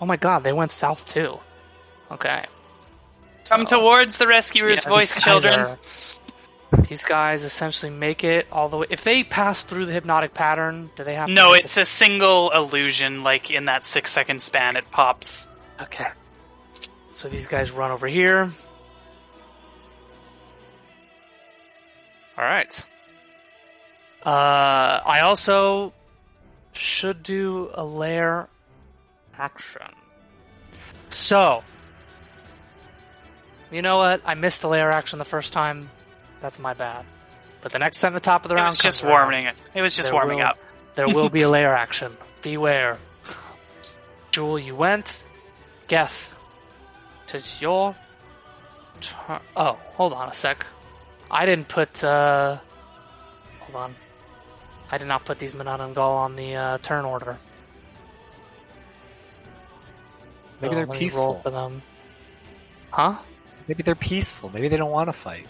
Oh 0.00 0.06
my 0.06 0.16
god, 0.16 0.42
they 0.44 0.52
went 0.52 0.70
south 0.72 1.06
too. 1.08 1.38
Okay. 2.10 2.44
Come 3.48 3.66
So- 3.66 3.78
towards 3.78 4.16
the 4.16 4.26
rescuer's 4.26 4.82
Yeah, 4.84 4.90
voice, 4.90 5.22
children. 5.22 5.60
are- 5.60 5.78
these 6.88 7.04
guys 7.04 7.44
essentially 7.44 7.90
make 7.92 8.24
it 8.24 8.46
all 8.50 8.68
the 8.68 8.78
way. 8.78 8.86
If 8.90 9.04
they 9.04 9.22
pass 9.24 9.62
through 9.62 9.86
the 9.86 9.92
hypnotic 9.92 10.32
pattern, 10.34 10.90
do 10.96 11.04
they 11.04 11.14
have? 11.14 11.28
No, 11.28 11.52
it's 11.52 11.76
a 11.76 11.84
single 11.84 12.50
illusion. 12.50 13.22
Like 13.22 13.50
in 13.50 13.66
that 13.66 13.84
six 13.84 14.10
second 14.10 14.42
span, 14.42 14.76
it 14.76 14.90
pops. 14.90 15.46
okay. 15.80 16.08
So 17.14 17.28
these 17.28 17.46
guys 17.46 17.70
run 17.70 17.90
over 17.90 18.06
here. 18.06 18.50
All 22.42 22.48
right. 22.48 22.84
Uh, 24.26 25.00
I 25.06 25.20
also 25.20 25.92
should 26.72 27.22
do 27.22 27.70
a 27.74 27.84
lair 27.84 28.48
action. 29.38 29.86
So, 31.10 31.62
you 33.70 33.80
know 33.80 33.98
what? 33.98 34.22
I 34.24 34.34
missed 34.34 34.60
the 34.62 34.68
lair 34.68 34.90
action 34.90 35.20
the 35.20 35.24
first 35.24 35.52
time. 35.52 35.88
That's 36.40 36.58
my 36.58 36.74
bad. 36.74 37.04
But 37.60 37.70
the 37.70 37.78
next 37.78 38.00
time 38.00 38.12
the 38.12 38.18
top 38.18 38.44
of 38.44 38.48
the 38.48 38.56
It 38.56 38.58
round 38.58 38.68
was 38.70 38.78
just 38.78 39.04
around, 39.04 39.12
warming 39.12 39.46
it. 39.46 39.54
It 39.74 39.82
was 39.82 39.94
just 39.94 40.12
warming 40.12 40.38
will- 40.38 40.46
up. 40.46 40.58
there 40.96 41.06
will 41.06 41.28
be 41.28 41.42
a 41.42 41.48
lair 41.56 41.72
action. 41.76 42.16
Beware. 42.42 42.98
Jewel, 44.32 44.58
you 44.58 44.74
went. 44.74 45.28
Geth, 45.86 46.34
tis 47.28 47.62
your 47.62 47.94
turn. 49.00 49.38
Oh, 49.56 49.78
hold 49.94 50.12
on 50.12 50.28
a 50.28 50.32
sec. 50.34 50.66
I 51.32 51.46
didn't 51.46 51.68
put, 51.68 52.04
uh. 52.04 52.58
Hold 53.60 53.76
on. 53.76 53.94
I 54.90 54.98
did 54.98 55.08
not 55.08 55.24
put 55.24 55.38
these 55.38 55.54
Manananggal 55.54 55.96
on 55.98 56.36
the 56.36 56.54
uh, 56.54 56.78
turn 56.78 57.06
order. 57.06 57.38
Maybe 60.60 60.74
So 60.74 60.76
they're 60.76 60.86
peaceful. 60.86 61.40
for 61.42 61.50
them. 61.50 61.82
Huh? 62.90 63.16
Maybe 63.66 63.82
they're 63.82 63.94
peaceful. 63.94 64.50
Maybe 64.50 64.68
they 64.68 64.76
don't 64.76 64.90
want 64.90 65.08
to 65.08 65.12
fight. 65.14 65.46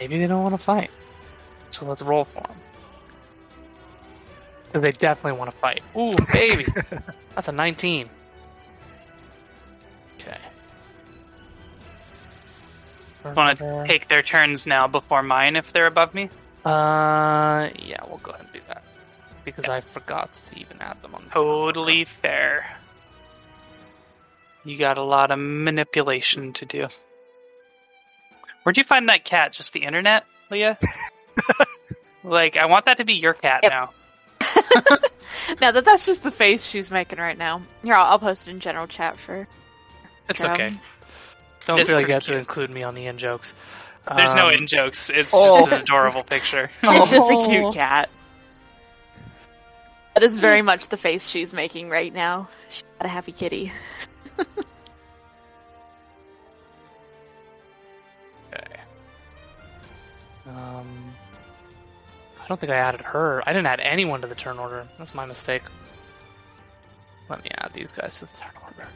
Maybe 0.00 0.18
they 0.18 0.26
don't 0.26 0.42
want 0.42 0.54
to 0.54 0.58
fight. 0.62 0.90
So 1.70 1.86
let's 1.86 2.02
roll 2.02 2.24
for 2.24 2.42
them. 2.42 2.56
Because 4.66 4.82
they 4.82 4.92
definitely 4.92 5.38
want 5.38 5.50
to 5.50 5.56
fight. 5.56 5.82
Ooh, 5.96 6.14
baby! 6.32 6.66
That's 7.34 7.48
a 7.48 7.52
19. 7.52 8.10
Want 13.24 13.58
to 13.58 13.84
take 13.86 14.08
their 14.08 14.22
turns 14.22 14.66
now 14.66 14.86
before 14.86 15.22
mine 15.22 15.56
if 15.56 15.72
they're 15.72 15.86
above 15.86 16.14
me? 16.14 16.30
Uh, 16.64 17.68
yeah, 17.78 17.98
we'll 18.08 18.18
go 18.22 18.30
ahead 18.32 18.44
and 18.46 18.52
do 18.54 18.60
that. 18.68 18.82
Because 19.44 19.66
I 19.66 19.80
forgot 19.80 20.34
to 20.34 20.58
even 20.58 20.80
add 20.80 21.00
them 21.02 21.14
on 21.14 21.24
the 21.24 21.30
Totally 21.30 22.06
fair. 22.22 22.66
You 24.64 24.76
got 24.76 24.98
a 24.98 25.02
lot 25.02 25.30
of 25.30 25.38
manipulation 25.38 26.52
to 26.54 26.66
do. 26.66 26.86
Where'd 28.62 28.76
you 28.76 28.84
find 28.84 29.08
that 29.08 29.24
cat? 29.24 29.52
Just 29.52 29.72
the 29.72 29.84
internet, 29.84 30.24
Leah? 30.50 30.78
like, 32.24 32.56
I 32.58 32.66
want 32.66 32.84
that 32.84 32.98
to 32.98 33.04
be 33.04 33.14
your 33.14 33.32
cat 33.32 33.60
Yep. 33.62 33.72
now. 33.72 33.90
No, 35.60 35.72
that 35.72 35.84
that's 35.84 36.06
just 36.06 36.22
the 36.22 36.30
face 36.30 36.64
she's 36.64 36.90
making 36.90 37.18
right 37.18 37.36
now. 37.38 37.62
Here, 37.84 37.94
I'll, 37.94 38.12
I'll 38.12 38.18
post 38.18 38.48
in 38.48 38.60
general 38.60 38.86
chat 38.86 39.18
for. 39.18 39.46
It's 40.28 40.40
Drum. 40.40 40.52
okay. 40.52 40.74
Don't 41.66 41.78
It's 41.80 41.88
feel 41.90 41.98
like 41.98 42.06
pretty 42.06 42.10
you 42.10 42.14
have 42.14 42.24
to 42.24 42.36
include 42.38 42.70
me 42.70 42.82
on 42.82 42.94
the 42.94 43.06
in 43.06 43.18
jokes. 43.18 43.54
There's 44.16 44.34
no 44.34 44.46
Um, 44.48 44.54
in 44.54 44.66
jokes. 44.66 45.10
It's 45.10 45.30
Oh. 45.32 45.58
just 45.60 45.72
an 45.72 45.80
adorable 45.82 46.22
picture. 46.24 46.70
It's 46.82 47.10
just 47.10 47.30
a 47.30 47.34
Oh. 47.34 47.46
cute 47.48 47.74
cat. 47.74 48.08
That 50.14 50.24
is 50.24 50.40
very 50.40 50.62
much 50.62 50.88
the 50.88 50.96
face 50.96 51.28
she's 51.28 51.54
making 51.54 51.88
right 51.90 52.12
now. 52.12 52.48
She's 52.70 52.82
got 52.98 53.06
a 53.06 53.08
happy 53.08 53.32
kitty. 53.32 53.72
Okay. 58.52 58.80
Um, 60.46 61.14
I 62.42 62.48
don't 62.48 62.58
think 62.60 62.72
I 62.72 62.76
added 62.76 63.00
her. 63.02 63.42
I 63.46 63.52
didn't 63.52 63.66
add 63.68 63.80
anyone 63.80 64.20
to 64.22 64.26
the 64.26 64.34
turn 64.34 64.58
order. 64.58 64.86
That's 64.98 65.14
my 65.14 65.26
mistake. 65.26 65.62
Let 67.28 67.44
me 67.44 67.50
add 67.56 67.72
these 67.72 67.92
guys 67.92 68.18
to 68.18 68.26
the 68.26 68.36
turn 68.36 68.50
order. 68.64 68.88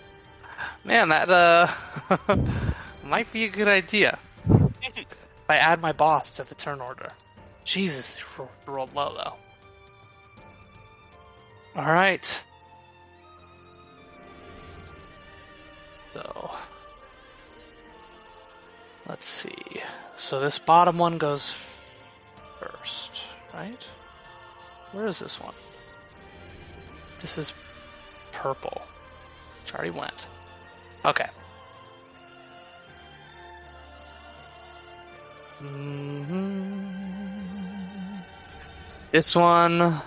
Man, 0.85 1.09
that 1.09 1.31
uh 1.31 1.67
might 3.05 3.33
be 3.33 3.45
a 3.45 3.49
good 3.49 3.69
idea. 3.69 4.19
if 4.83 5.27
I 5.49 5.57
add 5.57 5.81
my 5.81 5.93
boss 5.93 6.37
to 6.37 6.45
the 6.45 6.55
turn 6.55 6.81
order. 6.81 7.09
Jesus, 7.65 8.21
rolled 8.67 8.95
low 8.95 9.15
though. 9.15 9.35
All 11.81 11.87
right. 11.87 12.45
So 16.11 16.51
Let's 19.09 19.27
see. 19.27 19.83
So 20.15 20.41
this 20.41 20.59
bottom 20.59 20.97
one 20.97 21.19
goes 21.19 21.55
first, 22.59 23.23
right? 23.53 23.83
Where 24.93 25.07
is 25.07 25.19
this 25.19 25.39
one? 25.41 25.55
This 27.21 27.37
is 27.37 27.53
purple. 28.33 28.83
Which 29.63 29.75
already 29.75 29.91
went. 29.91 30.27
Okay. 31.05 31.29
Mhm. 35.63 36.85
This 39.13 39.37
one. 39.37 40.01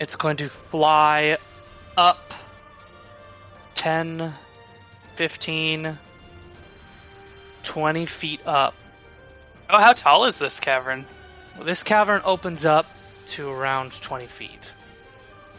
It's 0.00 0.14
going 0.16 0.36
to 0.36 0.48
fly 0.48 1.38
up 1.96 2.32
10, 3.74 4.32
15, 5.16 5.98
20 7.64 8.06
feet 8.06 8.40
up. 8.46 8.74
Oh, 9.68 9.78
how 9.78 9.92
tall 9.92 10.24
is 10.26 10.36
this 10.36 10.60
cavern? 10.60 11.04
Well, 11.56 11.64
This 11.64 11.82
cavern 11.82 12.22
opens 12.24 12.64
up 12.64 12.86
to 13.28 13.50
around 13.50 13.92
20 14.00 14.28
feet. 14.28 14.70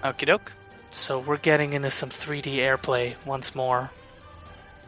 Okie 0.04 0.26
doke. 0.26 0.54
So 0.92 1.20
we're 1.20 1.38
getting 1.38 1.74
into 1.74 1.92
some 1.92 2.10
3D 2.10 2.56
airplay 2.56 3.16
once 3.26 3.56
more. 3.56 3.92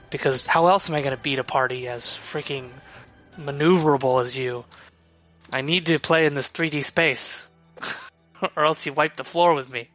Because 0.10 0.46
how 0.46 0.68
else 0.68 0.90
am 0.90 0.96
I 0.96 1.02
going 1.02 1.16
to 1.16 1.22
beat 1.22 1.40
a 1.40 1.44
party 1.44 1.88
as 1.88 2.06
freaking 2.06 2.70
maneuverable 3.40 4.22
as 4.22 4.38
you? 4.38 4.66
I 5.54 5.62
need 5.62 5.86
to 5.88 6.00
play 6.00 6.26
in 6.26 6.34
this 6.34 6.50
3D 6.50 6.84
space. 6.84 7.50
or 8.56 8.66
else 8.66 8.86
you 8.86 8.94
wipe 8.94 9.16
the 9.16 9.24
floor 9.24 9.54
with 9.54 9.72
me. 9.72 9.90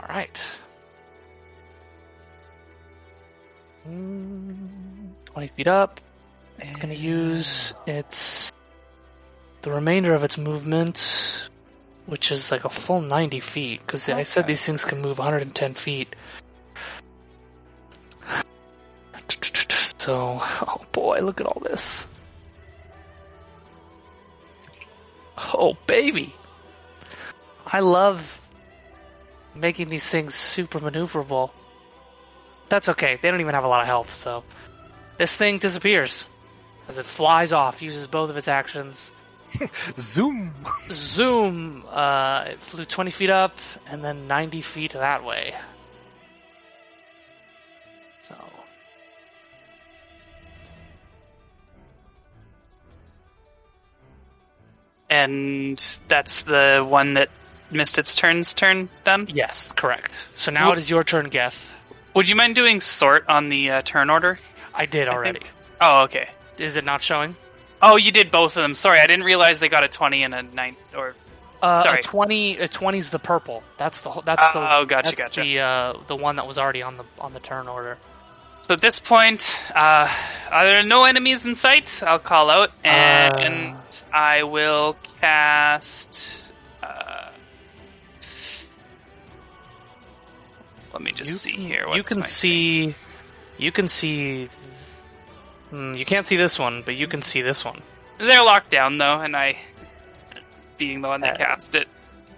Alright. 0.00 0.56
Mm, 3.88 4.68
20 5.26 5.48
feet 5.48 5.68
up. 5.68 6.00
It's 6.58 6.76
going 6.76 6.94
to 6.94 7.00
use 7.00 7.72
its. 7.86 8.50
the 9.62 9.70
remainder 9.70 10.14
of 10.14 10.24
its 10.24 10.36
movement 10.38 11.47
which 12.08 12.32
is 12.32 12.50
like 12.50 12.64
a 12.64 12.70
full 12.70 13.02
90 13.02 13.38
feet, 13.40 13.80
because 13.80 14.08
I 14.08 14.22
said 14.22 14.46
these 14.46 14.64
things 14.64 14.82
can 14.82 15.02
move 15.02 15.18
110 15.18 15.74
feet. 15.74 16.16
So, 19.98 20.38
oh 20.40 20.86
boy, 20.92 21.20
look 21.20 21.38
at 21.38 21.46
all 21.46 21.60
this. 21.60 22.06
Oh, 25.52 25.76
baby! 25.86 26.34
I 27.66 27.80
love 27.80 28.40
making 29.54 29.88
these 29.88 30.08
things 30.08 30.34
super 30.34 30.80
maneuverable. 30.80 31.50
That's 32.70 32.88
okay, 32.88 33.18
they 33.20 33.30
don't 33.30 33.40
even 33.40 33.54
have 33.54 33.64
a 33.64 33.68
lot 33.68 33.82
of 33.82 33.86
health, 33.86 34.14
so. 34.14 34.44
This 35.18 35.34
thing 35.34 35.58
disappears 35.58 36.24
as 36.88 36.96
it 36.96 37.04
flies 37.04 37.52
off, 37.52 37.82
uses 37.82 38.06
both 38.06 38.30
of 38.30 38.38
its 38.38 38.48
actions, 38.48 39.12
Zoom. 39.98 40.54
Zoom, 40.90 41.84
uh, 41.90 42.44
it 42.48 42.58
flew 42.58 42.84
20 42.84 43.10
feet 43.10 43.30
up 43.30 43.58
and 43.90 44.02
then 44.04 44.26
90 44.28 44.60
feet 44.60 44.92
that 44.92 45.24
way. 45.24 45.54
So. 48.20 48.34
And 55.10 55.78
that's 56.08 56.42
the 56.42 56.84
one 56.86 57.14
that 57.14 57.30
missed 57.70 57.98
its 57.98 58.14
turn's 58.14 58.54
turn 58.54 58.88
done? 59.04 59.28
Yes, 59.32 59.72
correct. 59.74 60.26
So 60.34 60.50
now 60.50 60.72
it 60.72 60.78
is 60.78 60.90
your 60.90 61.04
turn, 61.04 61.26
Geth. 61.28 61.74
Would 62.14 62.28
you 62.28 62.36
mind 62.36 62.54
doing 62.54 62.80
sort 62.80 63.28
on 63.28 63.48
the 63.48 63.70
uh, 63.70 63.82
turn 63.82 64.10
order? 64.10 64.38
I 64.74 64.86
did 64.86 65.08
I 65.08 65.12
already. 65.12 65.40
think- 65.40 65.50
Oh, 65.80 66.02
okay. 66.02 66.28
Is 66.58 66.76
it 66.76 66.84
not 66.84 67.00
showing? 67.00 67.36
Oh, 67.80 67.96
you 67.96 68.10
did 68.12 68.30
both 68.30 68.56
of 68.56 68.62
them. 68.62 68.74
Sorry, 68.74 68.98
I 69.00 69.06
didn't 69.06 69.24
realize 69.24 69.60
they 69.60 69.68
got 69.68 69.84
a 69.84 69.88
20 69.88 70.22
and 70.24 70.34
a 70.34 70.42
9 70.42 70.76
or 70.96 71.14
Uh, 71.62 71.82
Sorry. 71.82 71.98
a 71.98 72.02
twenty. 72.02 72.56
A 72.58 72.68
twenty's 72.68 73.10
the 73.10 73.18
purple. 73.18 73.64
That's 73.78 74.02
the. 74.02 74.10
whole- 74.10 74.22
That's 74.22 74.52
the. 74.52 74.60
Oh, 74.60 74.84
gotcha, 74.84 75.10
that's 75.16 75.20
gotcha. 75.36 75.40
The 75.40 75.58
uh, 75.58 75.92
the 76.06 76.14
one 76.14 76.36
that 76.36 76.46
was 76.46 76.56
already 76.56 76.82
on 76.82 76.96
the 76.96 77.04
on 77.18 77.32
the 77.32 77.40
turn 77.40 77.66
order. 77.66 77.98
So 78.60 78.74
at 78.74 78.80
this 78.80 79.00
point, 79.00 79.60
uh, 79.74 80.08
are 80.52 80.64
there 80.64 80.82
no 80.84 81.02
enemies 81.02 81.44
in 81.44 81.56
sight? 81.56 82.00
I'll 82.06 82.20
call 82.20 82.48
out, 82.50 82.70
and 82.84 83.76
I 84.12 84.44
will 84.44 84.96
cast. 85.20 86.52
Uh, 86.80 87.30
let 90.92 91.02
me 91.02 91.10
just 91.12 91.38
see 91.42 91.52
can- 91.52 91.60
here. 91.60 91.86
you 91.92 92.02
can 92.04 92.22
see. 92.22 92.94
You 93.58 93.72
can 93.72 93.88
see. 93.88 94.48
Hmm, 95.70 95.94
you 95.94 96.04
can't 96.04 96.24
see 96.24 96.36
this 96.36 96.58
one, 96.58 96.82
but 96.82 96.96
you 96.96 97.06
can 97.06 97.22
see 97.22 97.42
this 97.42 97.64
one. 97.64 97.82
They're 98.18 98.42
locked 98.42 98.70
down 98.70 98.98
though, 98.98 99.20
and 99.20 99.36
I, 99.36 99.58
being 100.76 101.02
the 101.02 101.08
one 101.08 101.20
that 101.20 101.34
Uh, 101.40 101.44
cast 101.44 101.74
it, 101.74 101.88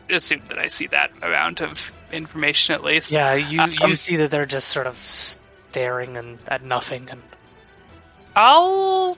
assume 0.09 0.43
that 0.49 0.59
I 0.59 0.67
see 0.67 0.89
that 0.89 1.11
amount 1.23 1.61
of 1.61 1.93
information 2.13 2.75
at 2.75 2.83
least. 2.83 3.13
Yeah, 3.13 3.35
you 3.35 3.61
Um, 3.63 3.73
you 3.83 3.95
see 3.95 4.17
that 4.17 4.31
they're 4.31 4.47
just 4.47 4.69
sort 4.69 4.87
of 4.87 4.97
staring 4.97 6.17
and 6.17 6.39
at 6.49 6.63
nothing, 6.63 7.09
and 7.11 7.23
I'll 8.35 9.17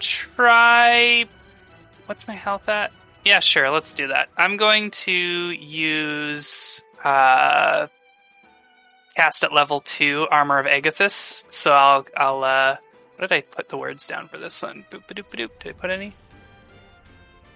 try. 0.00 1.26
What's 2.06 2.28
my 2.28 2.34
health 2.34 2.68
at? 2.68 2.92
Yeah, 3.24 3.40
sure. 3.40 3.70
Let's 3.70 3.92
do 3.94 4.08
that. 4.08 4.28
I'm 4.36 4.56
going 4.56 4.90
to 4.92 5.12
use 5.12 6.84
uh, 7.02 7.86
cast 9.16 9.42
at 9.44 9.52
level 9.52 9.80
two 9.80 10.26
armor 10.30 10.58
of 10.58 10.66
Agathys. 10.66 11.44
So 11.50 11.72
I'll 11.72 12.06
I'll 12.16 12.44
uh, 12.44 12.76
what 13.16 13.28
did 13.28 13.32
I 13.32 13.40
put 13.42 13.68
the 13.68 13.76
words 13.76 14.06
down 14.06 14.28
for 14.28 14.38
this 14.38 14.62
one? 14.62 14.84
Boop. 14.90 15.06
Did 15.06 15.20
I 15.66 15.72
put 15.72 15.90
any? 15.90 16.14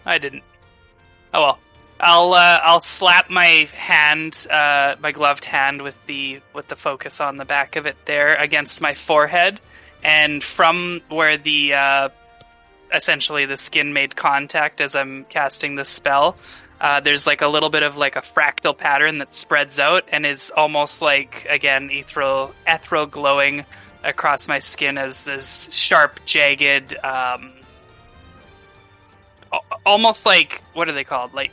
I 0.07 0.19
didn't. 0.19 0.45
Oh 1.35 1.43
well. 1.43 1.59
I'll 2.01 2.33
uh, 2.33 2.61
I'll 2.63 2.81
slap 2.81 3.29
my 3.29 3.69
hand, 3.75 4.47
uh, 4.49 4.95
my 5.01 5.11
gloved 5.11 5.45
hand 5.45 5.83
with 5.83 5.97
the 6.07 6.41
with 6.55 6.69
the 6.69 6.77
focus 6.77 7.21
on 7.21 7.39
the 7.39 7.45
back 7.45 7.77
of 7.77 7.87
it 7.87 7.97
there 8.05 8.37
against 8.37 8.81
my 8.81 8.95
forehead, 8.95 9.61
and 10.05 10.43
from 10.43 11.01
where 11.09 11.37
the 11.37 11.75
uh, 11.75 12.09
essentially 12.95 13.47
the 13.47 13.57
skin 13.57 13.93
made 13.93 14.15
contact 14.15 14.81
as 14.81 14.95
I'm 14.95 15.25
casting 15.25 15.75
the 15.75 15.85
spell, 15.85 16.37
uh, 16.81 17.01
there's 17.01 17.27
like 17.27 17.43
a 17.43 17.49
little 17.49 17.71
bit 17.71 17.83
of 17.83 17.97
like 17.97 18.15
a 18.15 18.23
fractal 18.23 18.77
pattern 18.77 19.19
that 19.19 19.35
spreads 19.35 19.81
out 19.81 20.05
and 20.13 20.25
is 20.25 20.53
almost 20.57 21.03
like 21.03 21.47
again 21.51 21.91
ethereal 21.91 22.55
ethereal 22.67 23.07
glowing 23.07 23.65
across 24.05 24.49
my 24.49 24.59
skin 24.59 24.99
as 24.99 25.24
this 25.24 25.72
sharp, 25.72 26.20
jagged, 26.24 26.96
um, 27.03 27.53
almost 29.84 30.26
like 30.26 30.62
what 30.74 30.88
are 30.88 30.92
they 30.92 31.05
called? 31.05 31.34
Like 31.34 31.53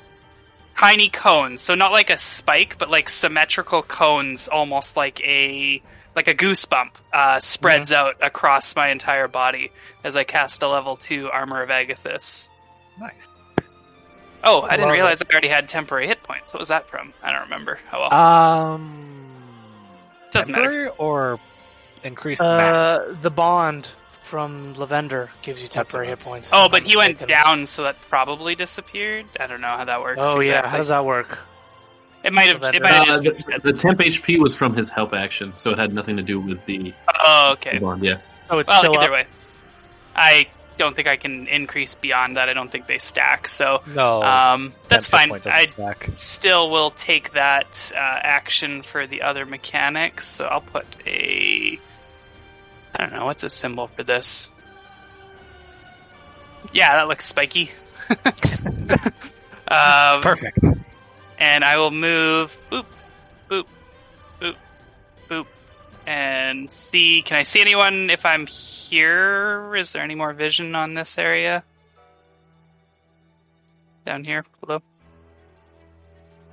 tiny 0.77 1.09
cones. 1.09 1.61
So 1.61 1.75
not 1.75 1.91
like 1.91 2.09
a 2.09 2.17
spike, 2.17 2.77
but 2.77 2.89
like 2.89 3.09
symmetrical 3.09 3.81
cones, 3.81 4.47
almost 4.47 4.97
like 4.97 5.21
a 5.21 5.81
like 6.15 6.27
a 6.27 6.33
goosebump 6.33 6.91
uh, 7.11 7.39
spreads 7.39 7.91
out 7.91 8.15
across 8.21 8.75
my 8.75 8.89
entire 8.89 9.27
body 9.27 9.71
as 10.03 10.15
I 10.15 10.23
cast 10.23 10.63
a 10.63 10.67
level 10.67 10.95
two 10.95 11.29
armor 11.29 11.61
of 11.61 11.69
Agathys. 11.69 12.49
Nice. 12.99 13.27
Oh, 14.43 14.61
I 14.61 14.75
didn't 14.77 14.91
realize 14.91 15.21
I 15.21 15.25
already 15.31 15.47
had 15.47 15.67
temporary 15.67 16.07
hit 16.07 16.21
points. 16.23 16.53
What 16.53 16.59
was 16.59 16.67
that 16.67 16.87
from? 16.89 17.13
I 17.23 17.31
don't 17.31 17.41
remember. 17.43 17.79
Oh 17.91 17.99
well, 18.01 18.13
Um, 18.13 19.31
doesn't 20.31 20.51
matter. 20.51 20.63
temporary 20.65 20.89
or 20.97 21.39
increased 22.06 22.41
uh, 22.41 22.58
max? 22.58 23.18
the 23.22 23.32
bond 23.32 23.89
from 24.24 24.74
Lavender 24.74 25.30
gives 25.41 25.62
you 25.62 25.68
That's 25.68 25.91
temporary 25.91 26.08
what 26.08 26.14
it 26.14 26.20
hit 26.20 26.26
points. 26.26 26.49
Oh, 26.53 26.68
but 26.70 26.84
he 26.84 26.97
went 26.97 27.20
mistaken. 27.22 27.43
down, 27.43 27.66
so 27.66 27.84
that 27.84 27.97
probably 28.10 28.56
disappeared. 28.56 29.26
I 29.39 29.47
don't 29.47 29.62
know 29.62 29.68
how 29.68 29.86
that 29.86 30.01
works. 30.01 30.20
Oh 30.24 30.39
yeah, 30.39 30.47
exactly. 30.60 30.70
how 30.72 30.78
does 30.78 30.88
that 30.88 31.06
work? 31.06 31.39
It 32.24 32.34
might 32.34 32.47
have. 32.47 32.58
It 32.58 32.64
Lavender. 32.64 32.84
might 32.84 32.93
have 32.93 33.16
Uh, 33.16 33.22
just. 33.22 33.45
the, 33.45 33.60
the 33.72 33.74
temp 33.74 33.99
HP 33.99 34.39
was 34.39 34.56
from 34.56 34.76
his 34.76 34.89
help 34.89 35.14
action, 35.14 35.53
so 35.58 35.72
it 35.72 35.78
had 35.78 35.93
nothing 35.93 36.18
to 36.18 36.24
do 36.24 36.39
with 36.39 36.66
the 36.66 36.93
oh, 37.22 37.51
okay. 37.53 37.78
bond. 37.78 38.03
Yeah. 38.03 38.18
Oh, 38.49 38.58
it's 38.60 38.68
Well, 38.68 38.80
still 38.80 38.93
either 38.97 39.06
up. 39.06 39.12
way, 39.12 39.28
I 40.16 40.47
don't 40.78 40.95
think 40.95 41.08
I 41.08 41.18
can 41.18 41.47
increase 41.47 41.95
beyond 41.95 42.38
that. 42.38 42.49
I 42.49 42.53
don't 42.53 42.72
think 42.72 42.88
they 42.88 42.97
stack. 42.97 43.47
So 43.47 43.82
no, 43.88 44.24
um, 44.24 44.74
that's 44.88 45.08
fine. 45.08 45.32
I 45.45 45.66
stack. 45.66 46.10
still 46.16 46.70
will 46.72 46.89
take 46.89 47.34
that 47.34 47.91
uh, 47.95 47.99
action 47.99 48.82
for 48.82 49.06
the 49.06 49.22
other 49.22 49.45
mechanics. 49.45 50.28
So 50.28 50.45
I'll 50.45 50.62
put 50.62 50.86
a. 51.06 51.80
I 52.95 52.97
don't 52.97 53.11
know 53.11 53.25
what's 53.25 53.43
a 53.43 53.49
symbol 53.49 53.87
for 53.87 54.03
this. 54.03 54.53
Yeah, 56.71 56.95
that 56.95 57.07
looks 57.09 57.25
spiky. 57.25 57.71
um, 59.67 60.21
Perfect. 60.21 60.59
and 61.37 61.63
I 61.63 61.77
will 61.77 61.91
move 61.91 62.55
boop, 62.71 62.85
boop, 63.49 63.65
boop, 64.39 64.55
boop, 65.29 65.45
and 66.07 66.71
see. 66.71 67.21
Can 67.21 67.37
I 67.37 67.43
see 67.43 67.59
anyone 67.59 68.09
if 68.09 68.25
I'm 68.25 68.47
here? 68.47 69.75
Is 69.75 69.91
there 69.91 70.01
any 70.01 70.15
more 70.15 70.31
vision 70.33 70.73
on 70.73 70.93
this 70.93 71.17
area? 71.17 71.63
Down 74.05 74.23
here 74.23 74.45
below. 74.61 74.81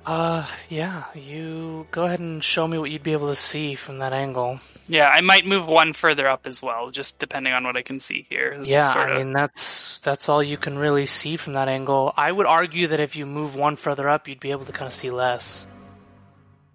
Uh, 0.05 0.45
yeah. 0.69 1.05
You 1.15 1.87
go 1.91 2.05
ahead 2.05 2.19
and 2.19 2.43
show 2.43 2.67
me 2.67 2.77
what 2.77 2.91
you'd 2.91 3.03
be 3.03 3.13
able 3.13 3.29
to 3.29 3.35
see 3.35 3.75
from 3.75 3.99
that 3.99 4.13
angle. 4.13 4.59
Yeah, 4.87 5.07
I 5.07 5.21
might 5.21 5.45
move 5.45 5.65
one 5.65 5.93
further 5.93 6.27
up 6.27 6.41
as 6.45 6.61
well, 6.61 6.91
just 6.91 7.17
depending 7.19 7.53
on 7.53 7.63
what 7.63 7.77
I 7.77 7.83
can 7.83 7.99
see 8.01 8.27
here. 8.29 8.57
This 8.59 8.69
yeah, 8.69 8.91
I 8.93 9.09
of- 9.11 9.17
mean 9.17 9.31
that's 9.31 9.99
that's 9.99 10.27
all 10.27 10.43
you 10.43 10.57
can 10.57 10.77
really 10.77 11.05
see 11.05 11.37
from 11.37 11.53
that 11.53 11.69
angle. 11.69 12.13
I 12.17 12.29
would 12.31 12.45
argue 12.45 12.87
that 12.87 12.99
if 12.99 13.15
you 13.15 13.25
move 13.25 13.55
one 13.55 13.77
further 13.77 14.09
up, 14.09 14.27
you'd 14.27 14.41
be 14.41 14.51
able 14.51 14.65
to 14.65 14.73
kind 14.73 14.87
of 14.87 14.93
see 14.93 15.09
less. 15.09 15.67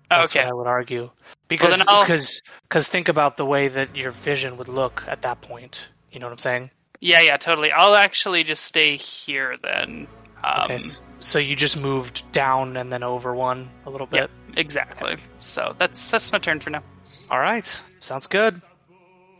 That's 0.09 0.33
okay. 0.35 0.45
what 0.45 0.51
I 0.51 0.55
would 0.55 0.67
argue. 0.67 1.11
Because 1.49 1.83
I'll- 1.87 2.03
because 2.03 2.41
because 2.63 2.89
think 2.89 3.09
about 3.09 3.37
the 3.37 3.45
way 3.45 3.69
that 3.69 3.95
your 3.95 4.11
vision 4.11 4.57
would 4.57 4.69
look 4.69 5.05
at 5.07 5.23
that 5.23 5.43
point. 5.43 5.87
You 6.11 6.21
know 6.21 6.27
what 6.27 6.33
I'm 6.33 6.39
saying? 6.39 6.71
Yeah, 7.01 7.21
yeah, 7.21 7.37
totally. 7.37 7.71
I'll 7.73 7.95
actually 7.95 8.43
just 8.43 8.65
stay 8.65 8.97
here 8.97 9.57
then. 9.63 10.09
Um, 10.45 10.65
okay, 10.65 10.79
so 11.19 11.39
you 11.39 11.57
just 11.57 11.81
moved 11.81 12.31
down 12.33 12.77
and 12.77 12.93
then 12.93 13.03
over 13.03 13.35
one 13.35 13.71
a 13.87 13.91
little 13.91 14.07
bit. 14.07 14.31
yeah, 14.49 14.61
exactly. 14.61 15.17
So 15.41 15.75
that's 15.79 16.11
that's 16.11 16.31
my 16.33 16.39
turn 16.39 16.61
for 16.61 16.71
now. 16.71 16.83
All 17.31 17.39
right, 17.41 17.65
sounds 18.01 18.27
good. 18.27 18.61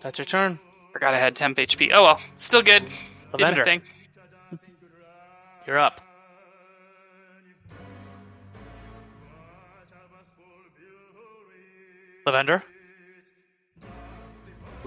That's 0.01 0.19
your 0.19 0.25
turn. 0.27 0.59
Forgot 0.93 1.15
I 1.15 1.19
had 1.19 1.37
temp 1.37 1.59
HP. 1.59 1.91
Oh 1.95 2.03
well, 2.03 2.21
still 2.37 2.63
good. 2.63 2.85
Did 2.87 2.93
my 3.35 3.39
Lavender, 3.51 3.65
thing. 3.65 3.83
you're 5.67 5.79
up. 5.79 6.01
Lavender. 12.27 12.63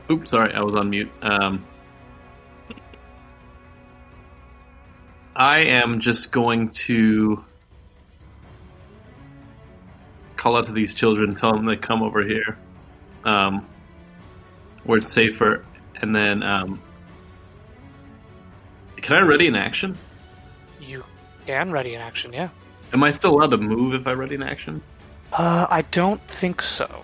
Oops, 0.10 0.30
sorry, 0.30 0.54
I 0.54 0.62
was 0.62 0.76
on 0.76 0.90
mute. 0.90 1.10
Um, 1.22 1.66
I 5.42 5.62
am 5.62 6.02
just 6.02 6.32
going 6.32 6.70
to 6.86 7.44
call 10.38 10.56
out 10.56 10.68
to 10.68 10.72
these 10.72 10.94
children, 10.94 11.34
tell 11.34 11.54
them 11.54 11.66
to 11.66 11.78
come 11.78 12.04
over 12.04 12.24
here, 12.24 12.60
um, 13.26 13.66
where 14.84 15.00
it's 15.00 15.12
safer, 15.12 15.66
and 16.00 16.16
then 16.16 16.44
um, 16.44 16.80
can 18.98 19.16
I 19.16 19.22
ready 19.22 19.48
an 19.48 19.56
action? 19.56 19.98
You 20.80 21.04
can 21.48 21.72
ready 21.72 21.96
an 21.96 22.02
action, 22.02 22.34
yeah. 22.34 22.50
Am 22.94 23.04
I 23.04 23.10
still 23.10 23.34
allowed 23.34 23.50
to 23.50 23.58
move 23.58 23.96
if 23.96 24.06
I 24.06 24.12
ready 24.12 24.36
an 24.36 24.44
action? 24.44 24.80
Uh, 25.34 25.66
I 25.68 25.82
don't 25.82 26.22
think 26.28 26.62
so. 26.62 27.04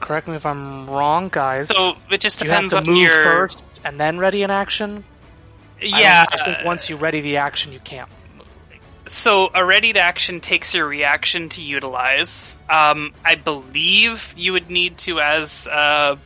Correct 0.00 0.28
me 0.28 0.34
if 0.34 0.44
I'm 0.44 0.90
wrong, 0.90 1.30
guys. 1.32 1.68
So 1.68 1.96
it 2.10 2.20
just 2.20 2.42
you 2.42 2.50
have 2.50 2.64
depends 2.68 2.72
to 2.74 2.78
on 2.80 2.84
move 2.84 2.98
your. 2.98 3.24
first 3.24 3.64
and 3.82 3.98
then 3.98 4.18
ready 4.18 4.42
an 4.42 4.50
action. 4.50 5.04
I 5.84 5.90
don't- 5.90 6.00
Yeah. 6.00 6.24
I, 6.30 6.44
think 6.54 6.64
once 6.66 6.88
you 6.90 6.96
ready 6.96 7.20
the 7.20 7.36
action, 7.38 7.72
you 7.72 7.80
can't. 7.80 8.08
move. 8.36 8.46
So 9.06 9.50
a 9.52 9.64
readied 9.64 9.96
action 9.96 10.40
takes 10.40 10.74
your 10.74 10.86
reaction 10.86 11.48
to 11.50 11.62
utilize. 11.62 12.58
Um, 12.70 13.12
I 13.24 13.34
believe 13.34 14.32
you 14.36 14.52
would 14.52 14.70
need 14.70 14.98
to, 14.98 15.20
as 15.20 15.66
uh, 15.66 16.16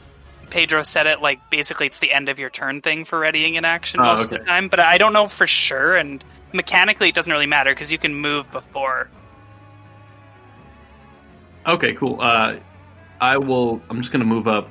Pedro 0.51 0.83
said 0.83 1.07
it, 1.07 1.21
like 1.23 1.51
basically 1.51 1.87
it's 1.87 1.99
the 1.99 2.13
end 2.13 2.29
of 2.29 2.39
your 2.39 2.51
turn 2.51 2.83
thing 2.83 3.05
for 3.07 3.19
readying 3.19 3.57
an 3.57 3.65
action 3.65 4.01
Oh, 4.01 4.05
most 4.05 4.25
of 4.31 4.39
the 4.39 4.45
time. 4.45 4.69
But 4.69 4.81
I 4.81 4.99
don't 4.99 5.13
know 5.15 5.27
for 5.27 5.47
sure, 5.47 5.97
and 5.97 6.23
mechanically 6.53 7.09
it 7.09 7.15
doesn't 7.15 7.33
really 7.33 7.47
matter 7.47 7.71
because 7.73 7.91
you 7.91 7.99
can 7.99 8.15
move 8.15 8.51
before. 8.53 9.09
Okay, 11.67 11.95
cool. 11.95 12.21
Uh, 12.21 12.57
I 13.21 13.39
will. 13.39 13.81
I'm 13.91 14.01
just 14.01 14.13
gonna 14.13 14.25
move 14.25 14.47
up 14.47 14.69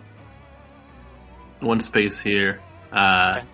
one 1.59 1.81
space 1.81 2.19
here. 2.19 2.61
Uh, 2.91 3.37
Okay. 3.39 3.47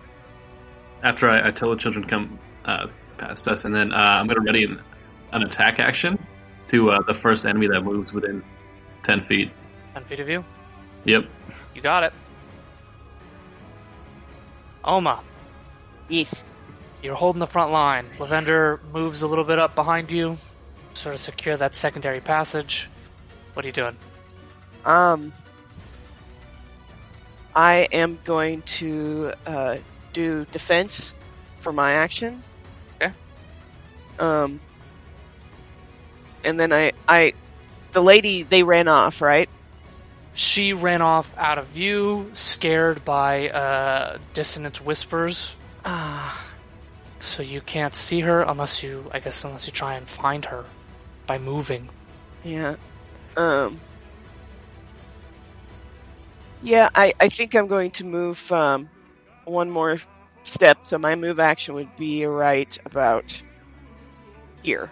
After 1.02 1.28
I, 1.28 1.48
I 1.48 1.50
tell 1.50 1.70
the 1.70 1.76
children 1.76 2.04
to 2.04 2.10
come 2.10 2.38
uh, 2.64 2.86
past 3.18 3.48
us, 3.48 3.64
and 3.64 3.74
then 3.74 3.92
uh, 3.92 3.96
I'm 3.96 4.26
gonna 4.26 4.40
ready 4.40 4.64
an, 4.64 4.80
an 5.32 5.42
attack 5.42 5.78
action 5.80 6.18
to 6.68 6.90
uh, 6.90 7.02
the 7.02 7.14
first 7.14 7.44
enemy 7.44 7.66
that 7.68 7.80
moves 7.82 8.12
within 8.12 8.42
ten 9.02 9.20
feet. 9.22 9.50
Ten 9.94 10.04
feet 10.04 10.20
of 10.20 10.28
you. 10.28 10.44
Yep. 11.04 11.24
You 11.74 11.80
got 11.80 12.04
it. 12.04 12.12
Oma, 14.84 15.20
Yes. 16.08 16.44
You're 17.02 17.14
holding 17.14 17.40
the 17.40 17.46
front 17.46 17.72
line. 17.72 18.06
Lavender 18.20 18.78
moves 18.92 19.22
a 19.22 19.26
little 19.26 19.44
bit 19.44 19.58
up 19.58 19.74
behind 19.74 20.10
you, 20.10 20.36
sort 20.94 21.14
of 21.14 21.20
secure 21.20 21.56
that 21.56 21.74
secondary 21.74 22.20
passage. 22.20 22.88
What 23.54 23.64
are 23.64 23.68
you 23.68 23.72
doing? 23.72 23.96
Um, 24.84 25.32
I 27.56 27.88
am 27.90 28.18
going 28.24 28.62
to 28.62 29.32
uh, 29.46 29.76
do 30.12 30.46
defense 30.46 31.14
for 31.60 31.72
my 31.72 31.92
action. 31.94 32.44
Okay. 33.02 33.14
Um, 34.18 34.60
and 36.44 36.58
then 36.60 36.72
I, 36.72 36.92
I, 37.08 37.34
the 37.92 38.02
lady 38.02 38.42
they 38.44 38.62
ran 38.62 38.88
off, 38.88 39.20
right? 39.20 39.50
She 40.34 40.72
ran 40.72 41.02
off 41.02 41.32
out 41.36 41.58
of 41.58 41.68
view, 41.68 42.30
scared 42.34 43.04
by 43.04 43.50
uh, 43.50 44.18
dissonant 44.34 44.80
whispers. 44.80 45.58
Ah, 45.84 46.54
So 47.20 47.42
you 47.42 47.60
can't 47.62 47.94
see 47.94 48.20
her 48.20 48.42
unless 48.42 48.82
you, 48.82 49.10
I 49.12 49.20
guess, 49.20 49.44
unless 49.44 49.66
you 49.66 49.72
try 49.72 49.94
and 49.94 50.08
find 50.08 50.44
her 50.46 50.72
by 51.26 51.38
moving. 51.38 51.90
yeah. 52.42 52.76
Um. 53.36 53.82
Yeah, 56.60 56.90
I, 56.94 57.12
I 57.20 57.28
think 57.28 57.54
I'm 57.54 57.66
going 57.66 57.90
to 57.92 58.04
move 58.04 58.50
um, 58.52 58.91
one 59.44 59.70
more 59.70 60.00
step. 60.44 60.78
So 60.82 60.98
my 60.98 61.14
move 61.14 61.40
action 61.40 61.74
would 61.74 61.94
be 61.96 62.24
right 62.24 62.76
about 62.84 63.40
here. 64.62 64.90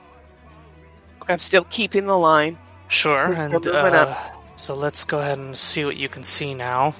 I'm 1.28 1.38
still 1.38 1.64
keeping 1.64 2.06
the 2.06 2.18
line. 2.18 2.58
Sure, 2.88 3.28
We're 3.28 3.34
and 3.34 3.52
moving 3.52 3.72
uh, 3.72 4.30
so 4.56 4.74
let's 4.74 5.04
go 5.04 5.20
ahead 5.20 5.38
and 5.38 5.56
see 5.56 5.84
what 5.84 5.96
you 5.96 6.08
can 6.08 6.24
see 6.24 6.54
now. 6.54 6.94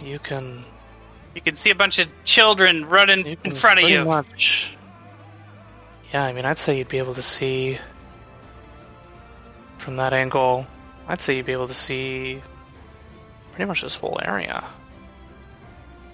You 0.00 0.18
can, 0.18 0.64
You 1.34 1.40
can 1.42 1.54
see 1.54 1.70
a 1.70 1.74
bunch 1.74 1.98
of 1.98 2.08
children 2.24 2.86
running 2.86 3.36
in 3.44 3.54
front 3.54 3.80
of 3.80 3.88
you. 3.88 4.04
Much, 4.04 4.76
yeah, 6.12 6.24
I 6.24 6.32
mean, 6.32 6.44
I'd 6.44 6.58
say 6.58 6.78
you'd 6.78 6.88
be 6.88 6.98
able 6.98 7.14
to 7.14 7.22
see 7.22 7.78
from 9.78 9.96
that 9.96 10.12
angle. 10.12 10.66
I'd 11.06 11.20
say 11.20 11.36
you'd 11.36 11.46
be 11.46 11.52
able 11.52 11.68
to 11.68 11.74
see 11.74 12.40
pretty 13.52 13.68
much 13.68 13.82
this 13.82 13.96
whole 13.96 14.18
area. 14.22 14.64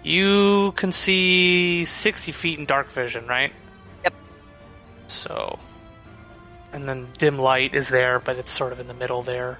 You 0.03 0.73
can 0.77 0.93
see 0.93 1.85
sixty 1.85 2.33
feet 2.33 2.59
in 2.59 2.65
dark 2.65 2.91
vision, 2.91 3.27
right? 3.27 3.53
Yep. 4.05 4.15
So, 5.09 5.59
and 6.73 6.89
then 6.89 7.09
dim 7.19 7.39
light 7.39 7.75
is 7.75 7.89
there, 7.89 8.19
but 8.19 8.37
it's 8.39 8.51
sort 8.51 8.73
of 8.73 8.81
in 8.81 8.89
the 8.89 8.95
middle 8.95 9.23
there, 9.23 9.59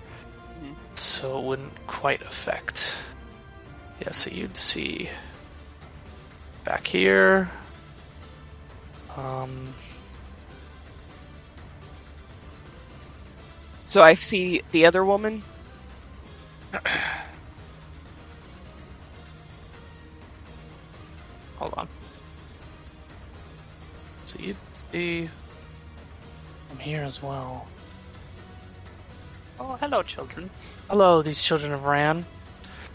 Mhm. 0.63 0.75
so 0.99 1.39
it 1.39 1.45
wouldn't 1.45 1.87
quite 1.87 2.23
affect. 2.23 2.95
Yeah, 4.01 4.13
so 4.13 4.31
you'd 4.31 4.57
see 4.57 5.11
back 6.65 6.87
here. 6.87 7.51
Um, 9.17 9.75
So 13.87 14.03
I 14.03 14.15
see 14.15 14.63
the 14.71 14.87
other 14.87 15.05
woman. 15.05 15.43
hold 21.61 21.75
on. 21.77 21.89
So 24.25 24.39
you'd 24.41 24.57
see 24.73 25.29
from 26.69 26.79
here 26.79 27.03
as 27.03 27.23
well. 27.23 27.69
Oh, 29.61 29.77
hello, 29.77 30.03
children. 30.03 30.49
Hello, 30.89 31.21
these 31.23 31.43
children 31.43 31.73
of 31.73 31.85
Ran. 31.85 32.25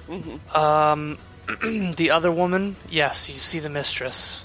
hmm 0.07 0.37
Um, 0.57 1.17
the 1.95 2.09
other 2.11 2.31
woman, 2.31 2.75
yes, 2.89 3.29
you 3.29 3.35
see 3.35 3.59
the 3.59 3.69
mistress. 3.69 4.43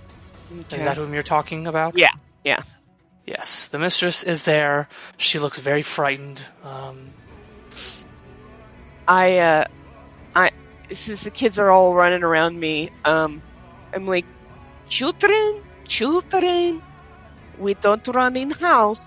Is 0.70 0.84
that 0.84 0.96
whom 0.96 1.14
you're 1.14 1.22
talking 1.22 1.66
about? 1.66 1.96
Yeah, 1.96 2.10
yeah. 2.44 2.62
Yes, 3.24 3.68
the 3.68 3.78
mistress 3.78 4.22
is 4.22 4.42
there. 4.44 4.88
She 5.16 5.38
looks 5.38 5.58
very 5.58 5.82
frightened. 5.82 6.44
Um, 6.64 7.10
I, 9.06 9.38
uh, 9.38 9.64
I, 10.34 10.50
since 10.90 11.22
the 11.22 11.30
kids 11.30 11.58
are 11.58 11.70
all 11.70 11.94
running 11.94 12.24
around 12.24 12.58
me, 12.58 12.90
um, 13.04 13.40
I'm 13.92 14.06
like, 14.06 14.26
children, 14.88 15.62
children, 15.86 16.82
we 17.58 17.74
don't 17.74 18.06
run 18.08 18.36
in 18.36 18.50
house. 18.50 19.00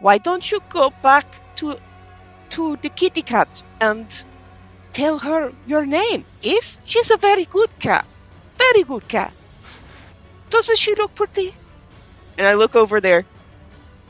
Why 0.00 0.18
don't 0.18 0.50
you 0.50 0.60
go 0.68 0.90
back 1.02 1.26
to, 1.56 1.76
to 2.50 2.76
the 2.76 2.88
kitty 2.88 3.22
cat 3.22 3.62
and 3.80 4.06
tell 4.92 5.18
her 5.18 5.52
your 5.66 5.86
name? 5.86 6.24
Yes, 6.42 6.78
she's 6.84 7.10
a 7.10 7.16
very 7.16 7.44
good 7.46 7.70
cat. 7.78 8.06
Very 8.58 8.84
good 8.84 9.08
cat. 9.08 9.32
Doesn't 10.50 10.78
she 10.78 10.94
look 10.94 11.14
pretty? 11.14 11.54
And 12.38 12.46
I 12.46 12.54
look 12.54 12.76
over 12.76 13.00
there. 13.00 13.24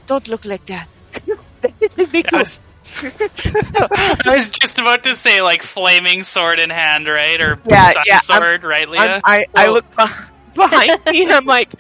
Don't 0.07 0.29
look 0.29 0.45
like 0.45 0.67
that. 0.67 0.89
I 3.03 4.35
was 4.35 4.51
just 4.51 4.79
about 4.79 5.05
to 5.05 5.15
say, 5.15 5.43
like, 5.43 5.63
flaming 5.63 6.23
sword 6.23 6.59
in 6.61 6.71
hand, 6.71 7.07
right? 7.09 7.41
Or 7.41 7.59
Yeah, 7.67 7.93
sun 7.93 8.03
yeah, 8.07 8.15
I'm- 8.15 8.23
sword, 8.23 8.65
right, 8.65 8.89
Leah? 8.89 9.01
I'm, 9.01 9.21
I, 9.25 9.47
I 9.55 9.69
look 9.69 9.85
behind 10.55 11.01
me 11.07 11.23
and 11.23 11.33
I'm 11.33 11.47
like, 11.47 11.71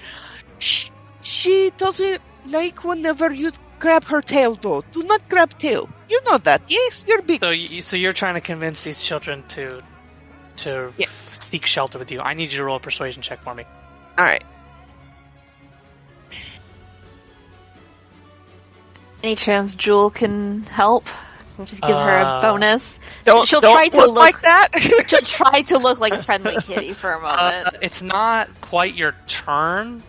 Shh, 0.58 0.90
she 1.22 1.70
doesn't 1.76 2.20
like 2.46 2.84
whenever 2.84 3.32
you 3.32 3.52
grab 3.78 4.04
her 4.04 4.20
tail 4.22 4.54
though. 4.56 4.82
Do 4.92 5.02
not 5.02 5.28
grab 5.28 5.56
tail. 5.58 5.88
You 6.08 6.20
know 6.24 6.38
that, 6.38 6.62
yes? 6.68 7.04
You're 7.08 7.22
big. 7.22 7.40
so, 7.40 7.50
you, 7.50 7.82
so 7.82 7.96
you're 7.96 8.12
trying 8.12 8.34
to 8.34 8.40
convince 8.40 8.82
these 8.82 9.02
children 9.02 9.42
to 9.48 9.82
to 10.58 10.92
Yeah. 10.96 11.06
f- 11.06 11.40
seek 11.42 11.66
shelter 11.66 11.98
with 11.98 12.12
you. 12.12 12.20
I 12.20 12.34
need 12.34 12.52
you 12.52 12.58
to 12.58 12.64
roll 12.64 12.76
a 12.76 12.80
persuasion 12.80 13.22
check 13.22 13.42
for 13.42 13.54
me. 13.54 13.64
Alright. 14.18 14.44
Any 19.24 19.36
chance 19.36 19.74
Jewel 19.74 20.10
can 20.10 20.64
help? 20.64 21.06
Just 21.64 21.80
give 21.80 21.96
her 21.96 22.18
Uh, 22.20 22.38
a 22.40 22.42
bonus. 22.42 22.98
Don't, 23.22 23.48
She'll 23.48 23.62
don't 23.62 23.72
try 23.74 23.88
to 23.88 23.96
look, 23.96 24.06
look- 24.08 24.16
like 24.16 24.40
that. 24.42 24.68
She'll 25.06 25.20
try 25.22 25.62
to 25.62 25.78
look 25.78 25.98
like 25.98 26.12
a 26.12 26.22
friendly 26.22 26.56
kitty 26.60 26.92
for 26.92 27.14
a 27.14 27.16
Uh, 27.16 27.20
moment. 27.62 27.76
it's 27.80 28.02
not 28.02 28.50
quite 28.60 28.94
your 28.94 29.14
turn, 29.26 30.02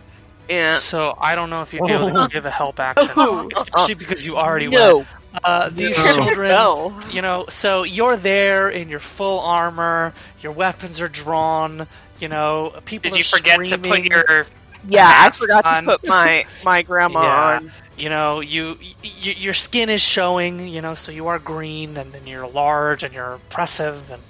yeah. 0.50 0.76
so 0.80 1.16
I 1.18 1.34
don't 1.34 1.48
know 1.48 1.62
if 1.62 1.72
you'd 1.72 1.86
be 1.86 1.94
able 1.94 2.10
to 2.10 2.28
give 2.30 2.44
a 2.44 2.50
help 2.50 2.78
action, 2.78 3.08
especially 3.56 3.94
because 3.94 4.26
you 4.26 4.36
already 4.36 4.68
went. 4.68 4.80
No. 4.80 5.06
Uh, 5.42 5.70
these 5.72 5.96
No. 5.96 6.12
children, 6.14 6.48
No. 6.50 7.00
you 7.10 7.22
know, 7.22 7.46
so 7.48 7.84
you're 7.84 8.18
there 8.18 8.68
in 8.68 8.90
your 8.90 9.00
full 9.00 9.40
armor, 9.40 10.12
your 10.42 10.52
weapons 10.52 11.00
are 11.00 11.08
drawn, 11.08 11.86
you 12.20 12.28
know, 12.28 12.74
people 12.84 13.08
Did 13.08 13.14
are 13.14 13.18
you 13.18 13.24
forget 13.24 13.60
to 13.68 13.78
put 13.78 14.04
your 14.04 14.46
Yeah, 14.86 15.10
I 15.10 15.30
forgot 15.30 15.64
on. 15.64 15.84
to 15.86 15.98
put 15.98 16.06
my, 16.06 16.44
my 16.66 16.82
grandma 16.82 17.22
Yeah. 17.22 17.56
on. 17.56 17.72
You 17.98 18.08
know, 18.08 18.40
you, 18.40 18.78
y 18.80 19.10
your 19.36 19.54
skin 19.54 19.88
is 19.88 20.02
showing, 20.02 20.68
you 20.68 20.82
know, 20.82 20.94
so 20.94 21.12
you 21.12 21.28
are 21.28 21.38
green 21.38 21.96
and 21.96 22.12
then 22.12 22.26
you're 22.26 22.46
large 22.46 23.02
and 23.02 23.14
you're 23.14 23.34
impressive 23.34 24.10
and 24.10 24.22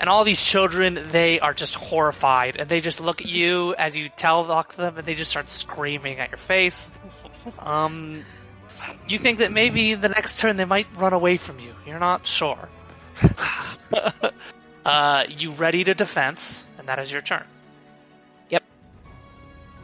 and 0.00 0.08
all 0.08 0.22
these 0.22 0.44
children, 0.44 1.08
they 1.10 1.40
are 1.40 1.52
just 1.52 1.74
horrified 1.74 2.56
and 2.56 2.68
they 2.68 2.80
just 2.80 3.00
look 3.00 3.20
at 3.20 3.26
you 3.26 3.74
as 3.78 3.96
you 3.96 4.08
tell 4.08 4.44
talk 4.46 4.70
to 4.70 4.76
them 4.76 4.96
and 4.98 5.06
they 5.06 5.14
just 5.14 5.30
start 5.30 5.48
screaming 5.48 6.18
at 6.18 6.30
your 6.30 6.38
face. 6.38 6.90
Um, 7.58 8.24
you 9.08 9.18
think 9.18 9.38
that 9.40 9.50
maybe 9.52 9.94
the 9.94 10.08
next 10.08 10.38
turn 10.38 10.56
they 10.56 10.64
might 10.64 10.86
run 10.96 11.12
away 11.12 11.36
from 11.36 11.58
you. 11.58 11.74
You're 11.86 11.98
not 11.98 12.26
sure. 12.26 12.68
uh, 14.84 15.24
you 15.28 15.52
ready 15.52 15.82
to 15.84 15.94
defense, 15.94 16.64
and 16.78 16.88
that 16.88 16.98
is 16.98 17.10
your 17.10 17.20
turn. 17.22 17.44
Yep. 18.50 18.62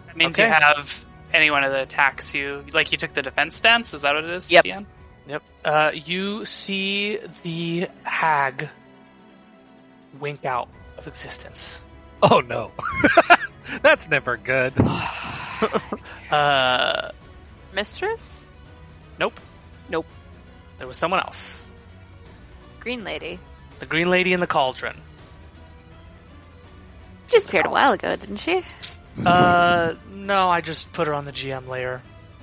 That 0.06 0.16
means 0.16 0.38
Okay. 0.38 0.48
you 0.48 0.54
have 0.54 1.03
anyone 1.34 1.62
that 1.62 1.74
attacks 1.80 2.34
you. 2.34 2.64
Like 2.72 2.92
you 2.92 2.98
took 2.98 3.12
the 3.12 3.22
defense 3.22 3.56
stance. 3.56 3.92
Is 3.92 4.00
that 4.02 4.14
what 4.14 4.24
it 4.24 4.30
is? 4.30 4.50
Yep. 4.50 4.64
Deanne? 4.64 4.86
Yep. 5.26 5.42
Uh, 5.64 5.90
you 5.94 6.44
see 6.44 7.18
the 7.42 7.88
hag 8.02 8.68
wink 10.20 10.44
out 10.44 10.68
of 10.96 11.06
existence. 11.06 11.80
Oh 12.22 12.40
no. 12.40 12.70
That's 13.82 14.08
never 14.08 14.36
good. 14.36 14.74
Uh, 16.30 17.10
Mistress? 17.72 18.50
nope. 19.18 19.38
Nope. 19.88 20.04
There 20.78 20.86
was 20.86 20.98
someone 20.98 21.20
else. 21.20 21.64
Green 22.80 23.04
lady. 23.04 23.38
The 23.78 23.86
green 23.86 24.10
lady 24.10 24.32
in 24.32 24.40
the 24.40 24.46
cauldron. 24.46 24.96
She 27.28 27.36
disappeared 27.38 27.66
a 27.66 27.70
while 27.70 27.92
ago, 27.92 28.14
didn't 28.16 28.38
she? 28.38 28.62
Uh, 29.24 29.94
no, 30.12 30.48
I 30.48 30.60
just 30.60 30.92
put 30.92 31.06
her 31.06 31.14
on 31.14 31.24
the 31.24 31.32
GM 31.32 31.68
layer 31.68 32.02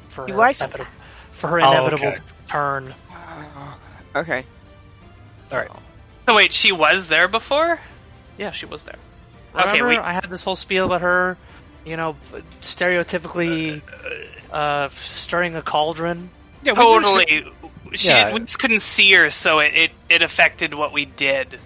for 0.09 0.27
her, 0.27 0.33
guys- 0.33 0.61
inevitable, 0.61 0.85
for 1.31 1.47
her 1.47 1.61
Oh, 1.61 1.71
inevitable 1.71 2.07
okay. 2.09 2.19
turn. 2.47 2.93
Okay. 4.15 4.45
All 5.51 5.57
right. 5.57 5.71
So 6.27 6.35
wait, 6.35 6.53
she 6.53 6.71
was 6.71 7.07
there 7.07 7.27
before. 7.27 7.79
Yeah, 8.37 8.51
she 8.51 8.65
was 8.65 8.83
there. 8.83 8.95
Okay, 9.55 9.67
Remember, 9.81 9.87
we- 9.89 9.97
I 9.97 10.13
had 10.13 10.23
this 10.29 10.43
whole 10.43 10.55
spiel 10.55 10.85
about 10.85 11.01
her, 11.01 11.37
you 11.85 11.97
know, 11.97 12.15
stereotypically 12.61 13.81
uh, 14.51 14.89
stirring 14.89 15.55
a 15.55 15.61
cauldron. 15.61 16.29
Yeah, 16.63 16.73
we 16.73 16.79
knew 16.79 16.85
she- 16.85 17.01
Totally. 17.01 17.51
She, 17.93 18.07
Yeah. 18.07 18.31
we 18.33 18.39
just 18.41 18.57
couldn't 18.59 18.79
see 18.81 19.11
her, 19.13 19.29
so 19.29 19.59
it, 19.59 19.73
it, 19.75 19.91
it 20.07 20.21
affected 20.21 20.73
what 20.73 20.93
we 20.93 21.03
did. 21.03 21.59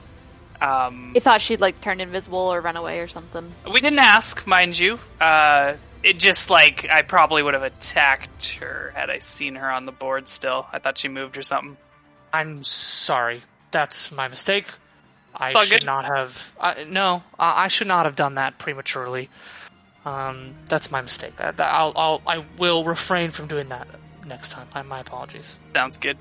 Um, 0.65 1.13
I 1.15 1.19
thought 1.19 1.41
she'd 1.41 1.61
like 1.61 1.79
turned 1.81 2.01
invisible 2.01 2.39
or 2.39 2.59
run 2.61 2.75
away 2.77 2.99
or 2.99 3.07
something. 3.07 3.51
we 3.71 3.81
didn't 3.81 3.99
ask, 3.99 4.45
mind 4.47 4.77
you. 4.77 4.97
Uh, 5.21 5.73
it 6.01 6.17
just 6.19 6.49
like 6.49 6.87
I 6.89 7.01
probably 7.03 7.43
would 7.43 7.53
have 7.53 7.63
attacked 7.63 8.49
her 8.59 8.91
had 8.95 9.09
I 9.09 9.19
seen 9.19 9.55
her 9.55 9.69
on 9.69 9.85
the 9.85 9.91
board 9.91 10.27
still. 10.27 10.65
I 10.71 10.79
thought 10.79 10.97
she 10.97 11.07
moved 11.07 11.37
or 11.37 11.43
something. 11.43 11.77
I'm 12.33 12.63
sorry. 12.63 13.41
That's 13.71 14.11
my 14.11 14.27
mistake. 14.27 14.65
I 15.35 15.51
It's 15.51 15.65
should 15.65 15.81
good. 15.81 15.85
not 15.85 16.05
have. 16.05 16.55
I 16.59 16.85
no, 16.85 17.21
I 17.37 17.65
I 17.65 17.67
should 17.67 17.87
not 17.87 18.05
have 18.05 18.15
done 18.15 18.35
that 18.35 18.57
prematurely. 18.57 19.29
Um, 20.05 20.53
that's 20.67 20.91
my 20.91 21.01
mistake. 21.01 21.35
That, 21.37 21.57
that- 21.57 21.73
I'll, 21.73 21.91
I'll, 21.95 22.21
I 22.27 22.45
will 22.59 22.83
refrain 22.83 23.31
from 23.31 23.47
doing 23.47 23.69
that 23.69 23.87
next 24.27 24.51
time. 24.51 24.67
My, 24.75 24.83
my 24.83 24.99
apologies. 24.99 25.55
Sounds 25.73 25.97
good. 25.97 26.17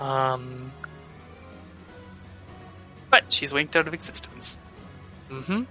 Um, 0.00 0.70
But 3.10 3.32
she's 3.32 3.52
winked 3.52 3.76
out 3.76 3.88
of 3.88 3.94
existence. 3.94 4.58
Mm 5.30 5.44
hmm 5.44 5.62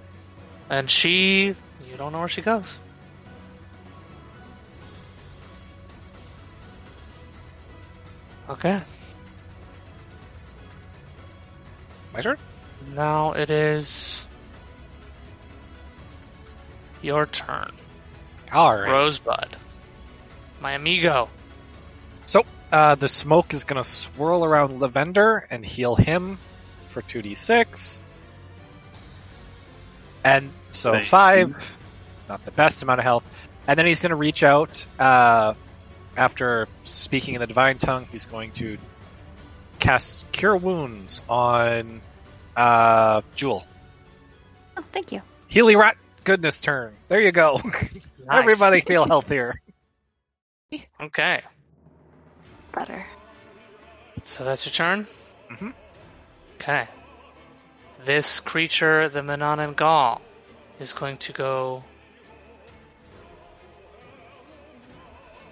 And 0.69 0.89
she, 0.91 1.55
you 1.89 1.97
don't 1.97 2.11
know 2.11 2.19
where 2.19 2.27
she 2.27 2.41
goes. 2.41 2.79
Okay. 8.49 8.81
My 12.13 12.21
turn. 12.21 12.37
Now 12.95 13.33
it 13.33 13.49
is 13.49 14.25
your 17.01 17.25
turn, 17.25 17.71
All 18.51 18.75
right. 18.75 18.89
Rosebud. 18.89 19.55
My 20.61 20.73
amigo. 20.73 21.29
So 22.71 22.77
uh, 22.77 22.95
the 22.95 23.07
smoke 23.07 23.53
is 23.53 23.63
going 23.63 23.81
to 23.81 23.87
swirl 23.87 24.43
around 24.43 24.79
Lavender 24.79 25.47
and 25.49 25.65
heal 25.65 25.95
him 25.95 26.37
for 26.89 27.01
two 27.01 27.21
d 27.21 27.35
six, 27.35 28.01
and 30.23 30.51
so 30.71 30.93
Thank 30.93 31.05
five, 31.05 31.77
not 32.27 32.43
the 32.45 32.51
best 32.51 32.83
amount 32.83 32.99
of 32.99 33.03
health. 33.03 33.29
And 33.67 33.77
then 33.77 33.85
he's 33.85 33.99
going 33.99 34.11
to 34.11 34.15
reach 34.15 34.43
out 34.43 34.85
uh, 34.99 35.53
after 36.15 36.67
speaking 36.85 37.35
in 37.35 37.41
the 37.41 37.47
divine 37.47 37.77
tongue. 37.77 38.07
He's 38.11 38.25
going 38.25 38.51
to 38.53 38.77
cast 39.79 40.29
Cure 40.31 40.55
Wounds 40.55 41.21
on 41.29 42.01
uh, 42.55 43.21
Jewel. 43.35 43.65
Oh, 44.77 44.83
thank 44.91 45.11
you. 45.11 45.21
Healy 45.47 45.75
Rat 45.75 45.97
Goodness 46.27 46.59
turn. 46.59 46.93
There 47.07 47.21
you 47.21 47.31
go. 47.31 47.61
Nice. 48.27 48.39
Everybody 48.39 48.81
feel 48.81 49.05
healthier. 49.05 49.61
Okay. 50.99 51.41
Better. 52.77 53.05
So 54.23 54.43
that's 54.43 54.65
your 54.65 54.73
turn? 54.73 55.07
Mhm. 55.49 55.73
Okay. 56.55 56.87
This 58.03 58.39
creature, 58.39 59.09
the 59.09 59.23
Manan 59.23 59.73
Gaul, 59.73 60.21
is 60.79 60.93
going 60.93 61.17
to 61.17 61.33
go 61.33 61.83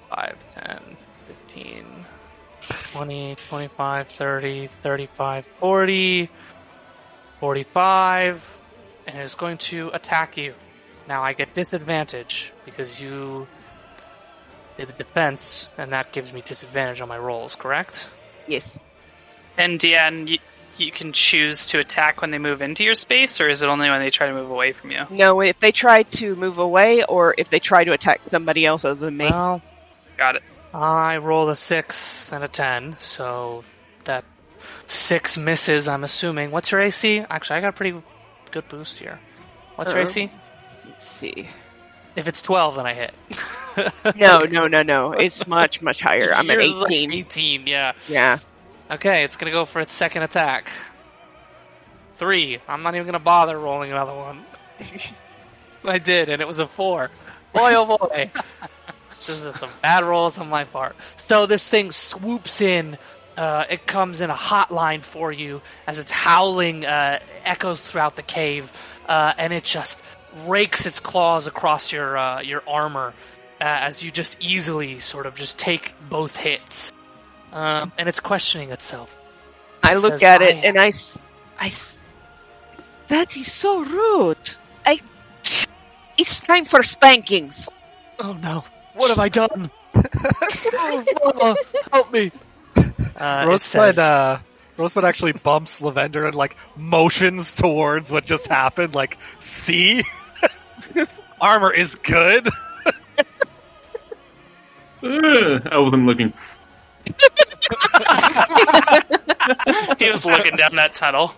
5, 0.10 0.46
10, 0.54 0.98
15, 1.28 2.06
20, 2.94 3.36
25, 3.36 4.08
30, 4.08 4.68
35, 4.68 5.46
40, 5.60 6.30
45, 7.40 8.58
and 9.08 9.20
is 9.20 9.36
going 9.36 9.58
to 9.58 9.90
attack 9.94 10.38
you. 10.38 10.54
Now 11.08 11.24
I 11.24 11.34
get 11.34 11.54
disadvantage 11.54 12.54
because 12.66 13.02
you 13.02 13.40
did 13.42 13.48
the 14.78 14.86
defense, 14.86 15.74
and 15.78 15.92
that 15.94 16.12
gives 16.12 16.34
me 16.34 16.42
disadvantage 16.42 17.02
on 17.02 17.08
my 17.08 17.18
rolls, 17.18 17.56
correct? 17.56 18.08
Yes. 18.48 18.78
And 19.58 19.80
Deanne, 19.80 20.28
you, 20.28 20.40
you 20.78 20.92
can 20.92 21.14
choose 21.14 21.68
to 21.68 21.80
attack 21.80 22.22
when 22.22 22.32
they 22.32 22.38
move 22.38 22.62
into 22.62 22.84
your 22.84 22.94
space, 22.96 23.40
or 23.40 23.48
is 23.48 23.62
it 23.62 23.68
only 23.70 23.90
when 23.90 24.02
they 24.02 24.10
try 24.10 24.28
to 24.28 24.34
move 24.34 24.52
away 24.52 24.74
from 24.74 24.92
you? 24.92 25.06
No, 25.10 25.42
if 25.42 25.60
they 25.60 25.72
try 25.72 26.04
to 26.04 26.36
move 26.36 26.58
away 26.58 27.04
or 27.06 27.34
if 27.38 27.50
they 27.50 27.60
try 27.60 27.84
to 27.86 27.94
attack 27.94 28.22
somebody 28.26 28.66
else 28.66 28.84
other 28.84 29.00
than 29.00 29.16
me. 29.18 29.26
Well, 29.30 29.62
Got 30.18 30.38
it. 30.38 30.44
I 30.74 31.18
roll 31.18 31.50
a 31.50 31.56
six 31.56 32.32
and 32.34 32.44
a 32.44 32.48
ten, 32.50 32.98
so 33.00 33.64
that 34.06 34.24
six 34.88 35.38
misses. 35.38 35.88
I'm 35.88 36.04
assuming. 36.04 36.52
What's 36.52 36.72
your 36.72 36.82
AC? 36.82 37.20
Actually, 37.30 37.58
I 37.58 37.62
got 37.62 37.70
a 37.70 37.74
pretty 37.74 38.02
good 38.52 38.68
boost 38.70 39.00
here. 39.00 39.20
What's 39.76 39.92
your 39.92 40.02
Uh-oh. 40.02 40.10
AC? 40.10 40.32
Let's 40.86 41.08
see. 41.08 41.48
If 42.16 42.28
it's 42.28 42.42
twelve, 42.42 42.76
then 42.76 42.86
I 42.86 42.94
hit. 42.94 43.14
No, 44.16 44.40
no, 44.50 44.68
no, 44.68 44.84
no. 44.84 45.12
It's 45.12 45.48
much, 45.48 45.82
much 45.82 46.00
higher. 46.00 46.34
I'm 46.34 46.50
at 46.50 46.54
Yours 46.54 46.70
is 46.70 46.78
like 46.78 46.94
18. 46.94 47.12
Eighteen, 47.12 47.68
yeah. 47.68 47.92
Yeah. 48.08 48.38
Okay, 48.90 49.24
it's 49.24 49.36
gonna 49.36 49.52
go 49.52 49.66
for 49.66 49.82
its 49.82 49.92
second 49.92 50.24
attack. 50.24 50.70
Three. 52.14 52.60
I'm 52.70 52.84
not 52.84 52.96
even 52.96 53.06
gonna 53.06 53.20
bother 53.20 53.60
rolling 53.60 53.92
another 53.92 54.16
one. 54.16 54.46
I 55.84 55.98
did, 55.98 56.30
and 56.30 56.42
it 56.42 56.48
was 56.48 56.60
a 56.60 56.68
four. 56.68 57.12
Boy, 57.54 57.74
oh 57.76 57.98
boy. 57.98 58.32
this 59.18 59.30
is 59.30 59.56
some 59.60 59.70
bad 59.82 60.04
rolls 60.04 60.38
on 60.38 60.50
my 60.50 60.64
part. 60.64 60.96
So 61.18 61.46
this 61.46 61.70
thing 61.70 61.92
swoops 61.92 62.62
in. 62.62 62.98
Uh, 63.38 63.66
it 63.70 63.86
comes 63.86 64.22
in 64.22 64.30
a 64.30 64.36
hotline 64.36 65.02
for 65.02 65.32
you 65.32 65.62
as 65.88 66.00
it's 66.00 66.12
howling, 66.12 66.86
uh, 66.86 67.20
echoes 67.44 67.82
throughout 67.82 68.16
the 68.16 68.24
cave, 68.24 68.72
uh, 69.08 69.34
and 69.38 69.52
it 69.52 69.66
just 69.66 70.02
rakes 70.46 70.86
its 70.86 71.00
claws 71.00 71.48
across 71.48 71.92
your 71.92 72.18
uh, 72.18 72.42
your 72.42 72.64
armor 72.68 73.14
uh, 73.62 73.64
as 73.64 74.04
you 74.04 74.12
just 74.12 74.44
easily 74.44 75.00
sort 75.00 75.26
of 75.26 75.36
just 75.36 75.58
take 75.58 75.94
both 76.10 76.36
hits. 76.36 76.92
Um, 77.54 77.92
and 77.98 78.10
it's 78.10 78.20
questioning 78.20 78.72
itself. 78.72 79.16
I 79.82 79.96
look 79.96 80.14
says, 80.14 80.24
at 80.24 80.42
it 80.42 80.56
"I- 80.56 80.68
and 80.68 80.78
I, 80.78 80.88
s- 80.88 81.18
I 81.60 81.68
s- 81.68 82.00
that 83.08 83.38
is 83.38 83.52
so 83.52 83.84
rude. 83.84 84.38
I, 84.86 85.00
it's 86.18 86.40
time 86.42 86.66
for 86.66 86.84
spankings. 86.84 87.70
Oh 88.20 88.34
no! 88.34 88.64
What 88.94 89.10
have 89.10 89.20
I 89.20 89.30
done? 89.30 89.70
oh, 89.96 91.06
Mama, 91.24 91.56
help 91.94 92.12
me! 92.12 92.32
Uh, 93.16 93.46
Rosebud, 93.48 93.60
says, 93.62 94.00
uh, 94.00 94.40
Rosebud 94.78 95.06
actually 95.06 95.34
bumps 95.34 95.80
Lavender 95.82 96.26
and 96.26 96.36
like 96.36 96.58
motions 96.76 97.54
towards 97.54 98.12
what 98.12 98.26
just 98.26 98.48
happened. 98.48 98.96
Like, 98.96 99.18
see, 99.40 100.04
armor 101.42 101.74
is 101.74 101.96
good. 101.96 102.48
Uh, 105.04 105.04
I 105.72 105.78
wasn't 105.80 106.06
looking. 106.06 106.34
He 110.00 110.10
was 110.10 110.26
looking 110.26 110.56
down 110.56 110.76
that 110.78 110.96
tunnel. 110.96 111.32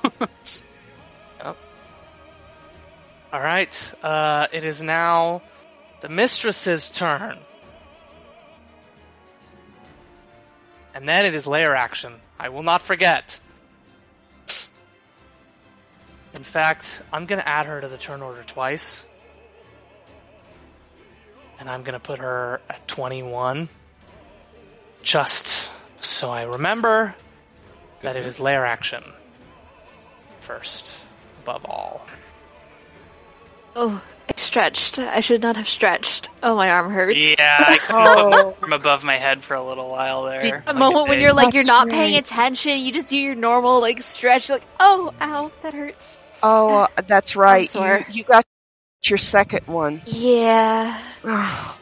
All 3.33 3.41
right. 3.41 3.93
Uh, 4.01 4.47
it 4.53 4.63
is 4.63 4.81
now 4.81 5.41
the 5.99 6.07
mistress's 6.07 6.89
turn, 6.89 7.37
and 10.95 11.07
then 11.07 11.25
it 11.25 11.35
is 11.35 11.45
layer 11.45 11.75
action. 11.75 12.13
I 12.39 12.49
will 12.49 12.63
not 12.63 12.81
forget. 12.81 13.39
In 16.33 16.43
fact, 16.43 17.01
I'm 17.11 17.25
going 17.25 17.41
to 17.41 17.47
add 17.47 17.65
her 17.65 17.81
to 17.81 17.87
the 17.87 17.97
turn 17.97 18.21
order 18.21 18.43
twice. 18.43 19.03
And 21.59 21.69
I'm 21.69 21.81
going 21.81 21.93
to 21.93 21.99
put 21.99 22.19
her 22.19 22.61
at 22.69 22.87
21. 22.87 23.69
Just 25.01 25.71
so 26.01 26.29
I 26.29 26.43
remember 26.43 27.15
that 28.01 28.15
it 28.15 28.25
is 28.25 28.39
layer 28.39 28.65
action 28.65 29.03
first, 30.39 30.97
above 31.43 31.65
all. 31.65 32.05
Oh, 33.75 34.03
I 34.27 34.33
stretched. 34.37 34.97
I 34.97 35.19
should 35.19 35.43
not 35.43 35.55
have 35.55 35.67
stretched. 35.67 36.29
Oh, 36.41 36.55
my 36.55 36.69
arm 36.69 36.91
hurts. 36.91 37.17
yeah, 37.17 37.57
I 37.59 37.77
couldn't 37.79 38.05
put 38.15 38.31
my 38.31 38.53
arm 38.61 38.73
above 38.73 39.03
my 39.03 39.17
head 39.17 39.43
for 39.43 39.53
a 39.53 39.63
little 39.63 39.89
while 39.89 40.23
there. 40.23 40.39
The 40.39 40.49
like 40.49 40.63
a 40.67 40.73
moment 40.73 41.09
when 41.09 41.21
you're 41.21 41.33
like 41.33 41.53
you're 41.53 41.63
That's 41.63 41.67
not 41.67 41.89
paying 41.89 42.15
attention, 42.17 42.79
you 42.79 42.91
just 42.91 43.07
do 43.07 43.17
your 43.17 43.35
normal 43.35 43.79
like 43.79 44.01
stretch. 44.01 44.49
Like, 44.49 44.63
oh, 44.79 45.13
ow, 45.21 45.51
that 45.61 45.73
hurts. 45.73 46.19
Oh, 46.41 46.75
uh, 46.75 46.87
that's 47.07 47.35
right. 47.35 47.61
You, 47.61 47.67
sore. 47.67 48.05
you 48.09 48.23
got 48.23 48.45
your 49.03 49.17
second 49.17 49.67
one. 49.67 50.01
Yeah. 50.05 50.99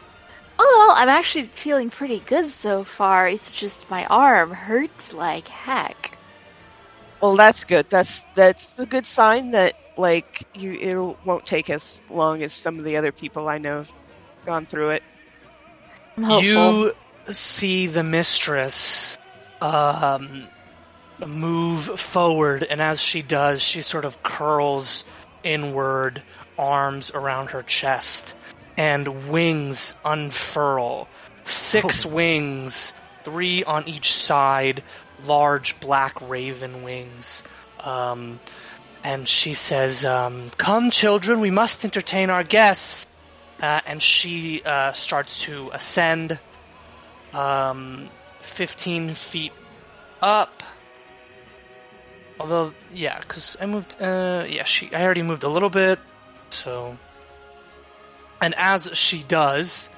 Oh, 0.57 0.93
I'm 0.95 1.09
actually 1.09 1.45
feeling 1.45 1.89
pretty 1.89 2.20
good 2.20 2.47
so 2.47 2.86
far. 2.86 3.28
It's 3.28 3.51
just 3.51 3.89
my 3.89 4.05
arm 4.05 4.51
hurts 4.51 5.11
like 5.11 5.49
heck. 5.49 6.18
Well, 7.20 7.36
that's 7.36 7.66
good. 7.66 7.89
That's 7.89 8.26
that's 8.36 8.80
a 8.80 8.86
good 8.86 9.05
sign 9.05 9.51
that 9.51 9.78
like 9.97 10.47
you 10.55 10.72
it 10.74 11.26
won't 11.26 11.45
take 11.45 11.70
as 11.70 12.01
long 12.09 12.41
as 12.41 12.53
some 12.53 12.80
of 12.80 12.86
the 12.86 12.95
other 12.95 13.11
people 13.11 13.49
I 13.49 13.57
know 13.57 13.80
have 13.80 13.91
gone 14.45 14.66
through 14.66 14.91
it. 14.91 15.03
I'm 16.16 16.24
hopeful. 16.24 16.41
You 16.47 16.93
see 17.34 17.88
the 17.88 18.03
mistress 18.03 19.18
um, 19.61 20.47
move 21.26 21.84
forward, 21.99 22.63
and 22.63 22.82
as 22.82 23.01
she 23.01 23.22
does, 23.22 23.61
she 23.61 23.82
sort 23.82 24.05
of 24.05 24.24
curls 24.24 25.03
inward, 25.43 26.22
arms 26.58 27.12
around 27.12 27.51
her 27.51 27.64
chest, 27.64 28.36
and 28.78 29.30
wings 29.30 29.93
unfurl. 30.03 31.08
Six 31.45 32.06
wings, 32.06 32.93
three 33.24 33.64
on 33.64 33.88
each 33.88 34.14
side, 34.14 34.84
large 35.26 35.80
black 35.80 36.20
raven 36.22 36.84
wings. 36.84 37.43
Um, 37.80 38.39
and 39.03 39.28
she 39.28 39.53
says, 39.53 40.03
um, 40.03 40.49
"Come, 40.58 40.89
children, 40.89 41.39
we 41.39 41.51
must 41.51 41.86
entertain 41.86 42.30
our 42.30 42.43
guests." 42.43 43.08
Uh, 43.62 43.80
and 43.86 44.01
she 44.01 44.62
uh, 44.66 44.91
starts 44.91 45.43
to 45.43 45.70
ascend, 45.72 46.39
um, 47.32 48.10
fifteen 48.39 49.14
feet 49.14 49.53
up. 50.22 50.64
Although, 52.39 52.74
yeah, 52.93 53.20
because 53.20 53.56
I 53.62 53.66
moved. 53.66 53.95
Uh, 54.01 54.45
yeah, 54.49 54.64
she. 54.64 54.93
I 54.93 55.03
already 55.03 55.22
moved 55.22 55.43
a 55.43 55.49
little 55.49 55.70
bit, 55.70 55.99
so. 56.54 56.98
And 58.41 58.54
as 58.58 58.89
she 58.93 59.24
does, 59.24 59.89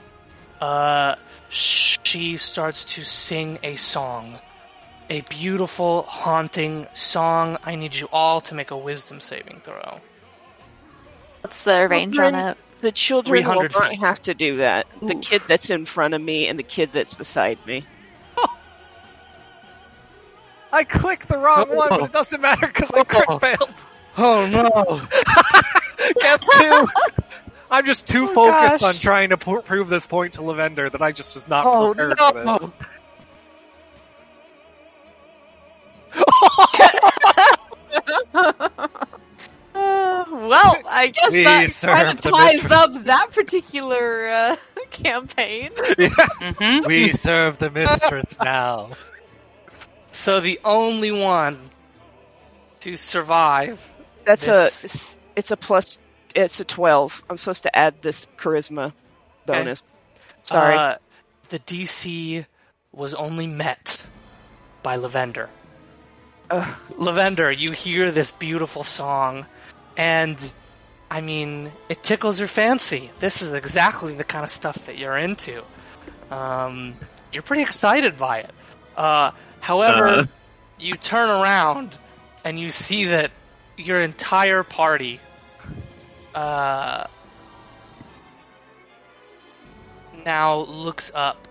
uh, 0.61 1.15
she 1.49 2.37
starts 2.37 2.85
to 2.95 3.03
sing 3.03 3.59
a 3.63 3.75
song. 3.75 4.39
A 5.09 5.21
beautiful, 5.21 6.03
haunting 6.03 6.85
song. 6.93 7.57
I 7.63 7.75
need 7.75 7.95
you 7.95 8.09
all 8.11 8.41
to 8.41 8.55
make 8.55 8.71
a 8.71 8.77
wisdom 8.77 9.21
saving 9.21 9.61
throw. 9.63 10.01
What's 11.41 11.63
the 11.63 11.87
range 11.89 12.19
on 12.19 12.35
it? 12.35 12.57
The 12.81 12.91
children 12.91 13.33
will 13.45 13.53
300 13.53 13.73
not 13.73 13.89
feet. 13.89 13.99
have 14.01 14.21
to 14.23 14.33
do 14.33 14.57
that. 14.57 14.85
The 15.01 15.15
kid 15.15 15.41
that's 15.47 15.69
in 15.69 15.85
front 15.85 16.13
of 16.13 16.21
me 16.21 16.47
and 16.47 16.59
the 16.59 16.63
kid 16.63 16.91
that's 16.91 17.13
beside 17.13 17.57
me. 17.65 17.85
I 20.71 20.83
clicked 20.83 21.29
the 21.29 21.37
wrong 21.37 21.73
one, 21.73 21.89
but 21.89 22.01
it 22.01 22.11
doesn't 22.11 22.41
matter 22.41 22.67
because 22.67 22.91
I 22.93 23.03
crit 23.05 23.25
Oh. 23.29 23.39
failed. 23.39 23.73
Oh 24.17 24.45
no! 24.51 25.01
Get 26.21 26.41
two. 26.41 26.87
I'm 27.71 27.85
just 27.85 28.07
too 28.07 28.27
Oh, 28.29 28.33
focused 28.33 28.79
gosh. 28.81 28.95
on 28.95 29.01
trying 29.01 29.29
to 29.29 29.37
p- 29.37 29.57
prove 29.65 29.89
this 29.89 30.05
point 30.05 30.33
to 30.33 30.41
Lavender 30.41 30.89
that 30.89 31.01
I 31.01 31.11
just 31.11 31.35
was 31.35 31.47
not 31.49 31.65
Oh 31.65 31.93
prepared 31.93 32.17
for 32.17 32.33
this. 32.33 32.47
Uh, 32.49 32.69
well, 39.73 40.75
I 40.87 41.11
guess 41.13 41.31
We 41.31 41.43
that 41.43 41.69
serve 41.69 41.95
kind 41.95 42.17
of 42.17 42.21
ties 42.21 42.53
mistress. 42.63 42.71
up 42.71 42.93
that 43.03 43.31
particular 43.31 44.27
uh, 44.27 44.55
campaign. 44.91 45.71
hmm 45.77 46.85
We 46.87 47.11
serve 47.13 47.57
the 47.59 47.69
mistress 47.69 48.37
now. 48.43 48.91
So 50.11 50.39
the 50.39 50.59
only 50.65 51.11
one 51.11 51.59
to 52.81 52.95
survive. 52.95 53.93
That's 54.25 54.45
This- 54.45 55.15
a. 55.15 55.16
It's 55.37 55.51
a 55.51 55.55
plus. 55.57 55.99
It's 56.35 56.59
a 56.59 56.65
twelve. 56.65 57.23
I'm 57.29 57.37
supposed 57.37 57.63
to 57.63 57.73
add 57.77 58.01
this 58.01 58.27
charisma 58.37 58.91
bonus. 59.45 59.83
Sorry. 60.43 60.75
Uh, 60.75 60.95
the 61.49 61.59
DC 61.59 62.45
was 62.91 63.13
only 63.13 63.47
met 63.47 64.05
by 64.83 64.95
Lavender. 64.97 65.49
Ugh. 66.49 66.75
Lavender, 66.97 67.51
you 67.51 67.71
hear 67.71 68.11
this 68.11 68.31
beautiful 68.31 68.83
song, 68.83 69.45
and 69.95 70.51
I 71.11 71.21
mean, 71.21 71.71
it 71.87 72.03
tickles 72.03 72.39
your 72.39 72.47
fancy. 72.47 73.11
This 73.19 73.41
is 73.41 73.51
exactly 73.51 74.13
the 74.15 74.23
kind 74.23 74.43
of 74.43 74.49
stuff 74.49 74.85
that 74.87 74.97
you're 74.97 75.17
into. 75.17 75.63
Um, 76.31 76.95
you're 77.31 77.43
pretty 77.43 77.61
excited 77.63 78.17
by 78.17 78.39
it. 78.39 78.51
Uh, 78.95 79.31
however, 79.59 80.07
Uh. 80.07 80.25
you 80.79 80.95
turn 80.95 81.29
around 81.29 81.97
and 82.43 82.59
you 82.59 82.69
see 82.69 83.05
that 83.05 83.31
your 83.77 84.01
entire 84.01 84.63
party 84.63 85.19
uh, 86.37 87.07
now 90.25 90.57
looks 90.57 91.11
up. 91.15 91.47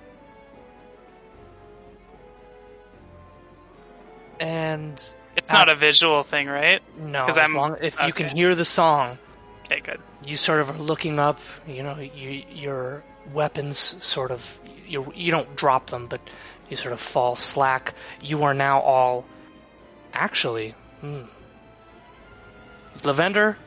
And 4.38 4.92
It's 5.36 5.50
not 5.50 5.68
a 5.68 5.74
visual 5.74 6.22
thing, 6.22 6.46
right? 6.46 6.82
no, 6.98 7.26
as 7.26 7.38
I'm- 7.38 7.54
long, 7.54 7.76
if 7.80 8.00
you 8.02 8.12
can 8.12 8.34
hear 8.36 8.54
the 8.54 8.64
song, 8.64 9.18
Okay, 9.64 9.80
good. 9.80 10.00
you 10.24 10.36
sort 10.36 10.60
of 10.60 10.70
are 10.70 10.78
looking 10.82 11.18
up. 11.18 11.40
You 11.66 11.82
know, 11.82 11.98
you, 11.98 12.44
your 12.50 13.02
weapons 13.32 13.76
sort 14.04 14.30
of 14.30 14.58
you 14.86 15.12
you 15.16 15.32
don't 15.32 15.56
drop 15.56 15.90
them, 15.90 16.06
but 16.06 16.20
you 16.68 16.76
sort 16.76 16.92
of 16.92 17.00
fall 17.00 17.34
slack. 17.34 17.94
You 18.20 18.44
are 18.44 18.54
now 18.54 18.80
all 18.80 19.24
actually. 20.14 20.74
Hmm. 21.00 21.22
Lavender, 23.02 23.58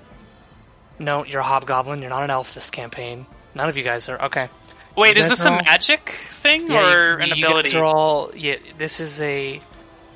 no, 1.00 1.26
you're 1.26 1.42
a 1.42 1.44
hobgoblin. 1.44 2.02
You're 2.02 2.10
not 2.10 2.24
an 2.24 2.30
elf 2.30 2.54
this 2.54 2.70
campaign. 2.70 3.26
None 3.56 3.70
of 3.70 3.78
you 3.78 3.84
guys 3.84 4.10
are 4.10 4.22
okay. 4.26 4.50
Wait, 4.96 5.16
You 5.18 5.24
is 5.24 5.30
guys 5.30 5.38
this 5.40 5.46
a 5.46 5.52
all- 5.52 5.58
magic 5.64 6.10
thing 6.32 6.72
Yeah, 6.72 6.92
or 6.92 7.18
you, 7.22 7.32
an 7.32 7.38
you 7.38 7.46
ability? 7.48 7.70
guys 7.70 7.76
are 7.76 7.86
all 7.86 8.32
yeah. 8.36 8.56
This 8.78 9.00
is 9.00 9.20
a 9.22 9.60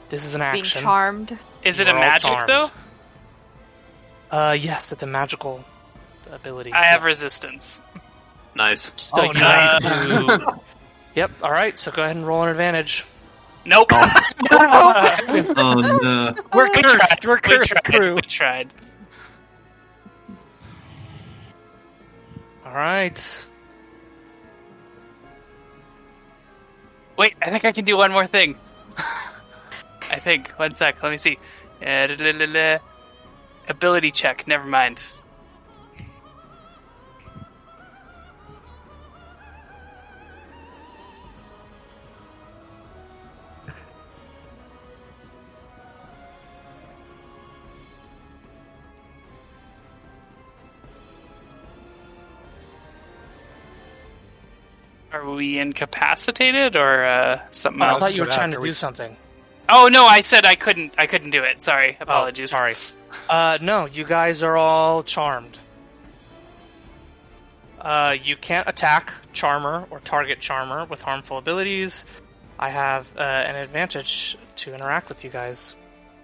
this 0.09 0.25
is 0.25 0.35
an 0.35 0.41
Being 0.41 0.61
action. 0.63 0.81
charmed. 0.81 1.37
Is 1.63 1.79
it 1.79 1.87
We're 1.87 1.95
a 1.97 1.99
magic 1.99 2.29
charmed. 2.29 2.49
though? 2.49 2.71
Uh, 4.31 4.51
yes, 4.59 4.91
it's 4.91 5.03
a 5.03 5.07
magical 5.07 5.63
ability. 6.31 6.73
I 6.73 6.85
have 6.85 7.03
resistance. 7.03 7.81
Nice. 8.55 8.91
So 9.01 9.11
Oh, 9.13 9.23
you 9.23 9.33
nice. 9.33 9.83
have 9.83 10.07
to. 10.41 10.59
Yep. 11.15 11.31
All 11.43 11.51
right. 11.51 11.77
So 11.77 11.91
go 11.91 12.03
ahead 12.03 12.15
and 12.15 12.25
roll 12.25 12.43
an 12.43 12.49
advantage. 12.49 13.05
Nope. 13.65 13.89
Oh 14.51 15.73
no. 15.75 16.33
We're 16.53 16.69
cursed. 16.69 17.19
tried. 17.21 17.25
We're 17.25 17.35
we 17.35 17.41
cursed 17.41 17.69
tried. 17.69 17.83
crew. 17.83 18.15
We 18.15 18.21
tried. 18.21 18.73
Right. 22.73 23.47
Wait, 27.17 27.35
I 27.41 27.49
think 27.49 27.65
I 27.65 27.71
can 27.71 27.85
do 27.85 27.97
one 27.97 28.11
more 28.11 28.25
thing. 28.25 28.55
I 28.97 30.19
think. 30.19 30.49
One 30.57 30.75
sec. 30.75 31.01
Let 31.01 31.11
me 31.11 31.17
see. 31.17 31.37
Uh. 31.85 32.79
Ability 33.67 34.11
check. 34.11 34.47
Never 34.47 34.65
mind. 34.65 35.01
Are 55.13 55.29
we 55.29 55.59
incapacitated 55.59 56.75
or 56.75 57.05
uh, 57.05 57.41
something 57.51 57.81
I 57.81 57.89
else? 57.91 57.99
thought 58.01 58.15
you 58.15 58.23
were 58.23 58.27
trying 58.31 58.51
to 58.51 58.59
we- 58.59 58.69
do 58.69 58.73
something. 58.73 59.15
Oh 59.69 59.87
no, 59.87 60.05
I 60.05 60.21
said 60.21 60.45
I 60.45 60.55
couldn't. 60.55 60.93
I 60.97 61.05
couldn't 61.05 61.29
do 61.31 61.43
it. 61.43 61.61
Sorry. 61.61 61.95
Apologies. 62.01 62.51
Oh, 62.53 62.57
sorry. 62.57 62.75
Uh, 63.29 63.57
no, 63.61 63.85
you 63.85 64.03
guys 64.03 64.43
are 64.43 64.57
all 64.57 65.03
charmed. 65.03 65.57
Uh, 67.79 68.15
you 68.23 68.35
can't 68.35 68.67
attack 68.67 69.13
Charmer 69.33 69.85
or 69.89 69.99
target 69.99 70.39
Charmer 70.39 70.85
with 70.85 71.01
harmful 71.01 71.37
abilities. 71.37 72.05
I 72.57 72.69
have 72.69 73.09
uh, 73.17 73.21
an 73.21 73.55
advantage 73.55 74.37
to 74.57 74.73
interact 74.73 75.09
with 75.09 75.23
you 75.23 75.29
guys. 75.29 75.75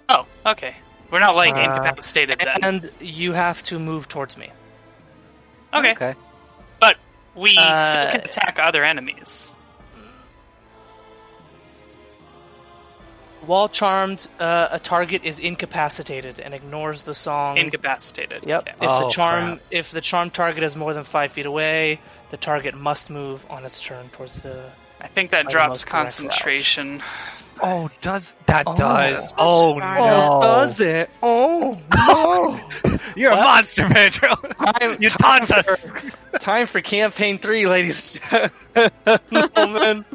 Oh, 0.08 0.26
okay. 0.46 0.76
We're 1.12 1.20
not 1.20 1.36
like 1.36 1.56
Uh, 1.56 1.60
incapacitated 1.60 2.40
then. 2.40 2.58
And 2.64 2.92
you 3.02 3.34
have 3.34 3.62
to 3.64 3.80
move 3.80 4.08
towards 4.08 4.38
me. 4.38 4.50
okay. 5.74 5.92
Okay. 5.92 6.14
But 7.40 7.44
we 7.44 7.58
Uh, 7.58 7.90
still 7.92 8.12
can 8.12 8.22
attack 8.22 8.60
other 8.60 8.84
enemies. 8.84 9.54
While 13.46 13.70
charmed, 13.70 14.28
uh, 14.40 14.68
a 14.72 14.80
target 14.80 15.24
is 15.24 15.40
incapacitated 15.40 16.40
and 16.40 16.54
ignores 16.54 17.04
the 17.04 17.16
song. 17.16 17.58
Incapacitated. 17.58 18.44
Yep. 18.46 18.62
Okay. 18.62 18.72
If 18.72 18.78
the 18.80 18.88
Oh, 18.90 19.10
charm 19.10 19.48
crap. 19.48 19.60
if 19.72 19.92
the 19.92 20.02
charm 20.02 20.30
target 20.30 20.62
is 20.64 20.76
more 20.76 20.94
than 20.94 21.06
five 21.06 21.32
feet 21.32 21.46
away, 21.46 22.00
the 22.32 22.38
target 22.38 22.76
must 22.76 23.10
move 23.10 23.46
on 23.50 23.64
its 23.66 23.82
turn 23.82 24.10
towards 24.10 24.42
the. 24.42 24.70
I 25.02 25.08
think 25.08 25.32
that 25.32 25.48
drops 25.48 25.70
most 25.70 25.88
correct 25.88 26.06
concentration. 26.06 27.02
Oh, 27.62 27.90
does 28.02 28.36
that 28.46 28.64
Oh. 28.68 28.76
does? 28.76 29.34
Oh 29.38 29.80
darn 29.80 29.98
no! 29.98 30.64
it. 30.64 30.80
it? 30.82 31.10
Oh 31.22 31.78
no! 31.96 33.00
You're 33.16 33.32
What? 33.32 33.40
a 33.40 33.44
monster, 33.44 33.86
Pedro. 33.90 34.36
time, 34.36 34.98
You 35.02 35.10
time 35.10 35.46
taunt 35.46 35.52
us. 35.52 35.86
For, 35.86 36.40
time 36.40 36.68
for 36.68 36.80
campaign 36.82 37.38
three, 37.40 37.68
ladies 37.68 38.20
and 38.32 38.52
gentlemen. 39.32 40.06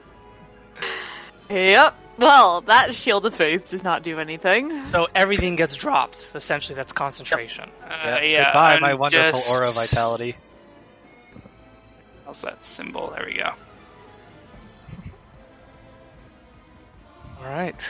Yep. 1.51 1.95
Well, 2.17 2.61
that 2.63 2.95
shield 2.95 3.27
of 3.27 3.35
faith 3.35 3.71
does 3.71 3.83
not 3.83 4.03
do 4.05 4.19
anything. 4.21 4.87
so 4.87 5.09
everything 5.15 5.57
gets 5.57 5.75
dropped. 5.77 6.29
Essentially, 6.35 6.77
that's 6.77 6.93
concentration. 6.93 7.69
Uh, 7.83 7.89
Yeah, 7.91 8.21
yeah. 8.23 8.45
Goodbye, 8.47 8.75
I'm 8.75 8.81
my 8.83 8.95
wonderful 8.95 9.33
just- 9.33 9.51
aura 9.51 9.67
vitality. 9.71 10.37
How's 12.25 12.41
that 12.43 12.65
symbol? 12.65 13.11
There 13.15 13.27
we 13.27 13.35
go. 13.39 13.53
All 17.45 17.51
right. 17.51 17.89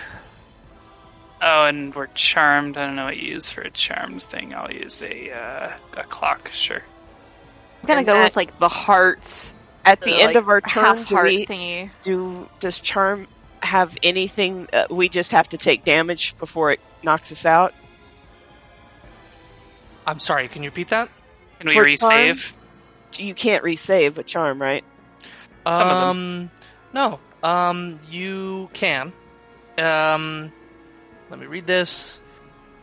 Oh, 1.40 1.64
and 1.66 1.94
we're 1.94 2.06
charmed. 2.08 2.76
I 2.76 2.86
don't 2.86 2.96
know 2.96 3.04
what 3.04 3.16
you 3.18 3.34
use 3.34 3.50
for 3.50 3.60
a 3.60 3.70
charmed 3.70 4.22
thing. 4.22 4.54
I'll 4.54 4.72
use 4.72 5.02
a 5.02 5.30
uh, 5.30 5.72
a 5.96 6.04
clock. 6.04 6.50
Sure. 6.52 6.82
I'm 7.82 7.86
gonna 7.86 7.98
And 7.98 8.06
go 8.06 8.14
that- 8.14 8.24
with 8.24 8.36
like 8.36 8.58
the 8.58 8.68
heart. 8.68 9.52
At 9.86 10.00
the, 10.00 10.14
end 10.14 10.28
like, 10.28 10.36
of 10.36 10.48
our 10.48 10.62
turn, 10.62 10.82
half 10.82 11.08
do 11.10 11.14
heart 11.14 11.26
we 11.26 11.44
thingy. 11.44 11.90
do 12.02 12.48
does 12.58 12.80
charm 12.80 13.26
have 13.62 13.94
anything? 14.02 14.66
Uh, 14.72 14.86
we 14.88 15.10
just 15.10 15.32
have 15.32 15.46
to 15.50 15.58
take 15.58 15.84
damage 15.84 16.38
before 16.38 16.72
it 16.72 16.80
knocks 17.02 17.30
us 17.30 17.44
out. 17.44 17.74
I'm 20.06 20.20
sorry. 20.20 20.48
Can 20.48 20.62
you 20.62 20.70
repeat 20.70 20.88
that? 20.88 21.10
Can 21.58 21.68
we 21.68 21.74
For 21.74 21.84
resave? 21.84 22.50
You 23.18 23.34
can't 23.34 23.62
resave 23.62 24.16
a 24.16 24.22
charm, 24.22 24.60
right? 24.60 24.84
Um, 25.66 26.50
no. 26.94 27.20
Um, 27.42 28.00
you 28.08 28.70
can. 28.72 29.12
Um, 29.78 30.52
let 31.30 31.40
me 31.40 31.46
read 31.46 31.66
this. 31.66 32.20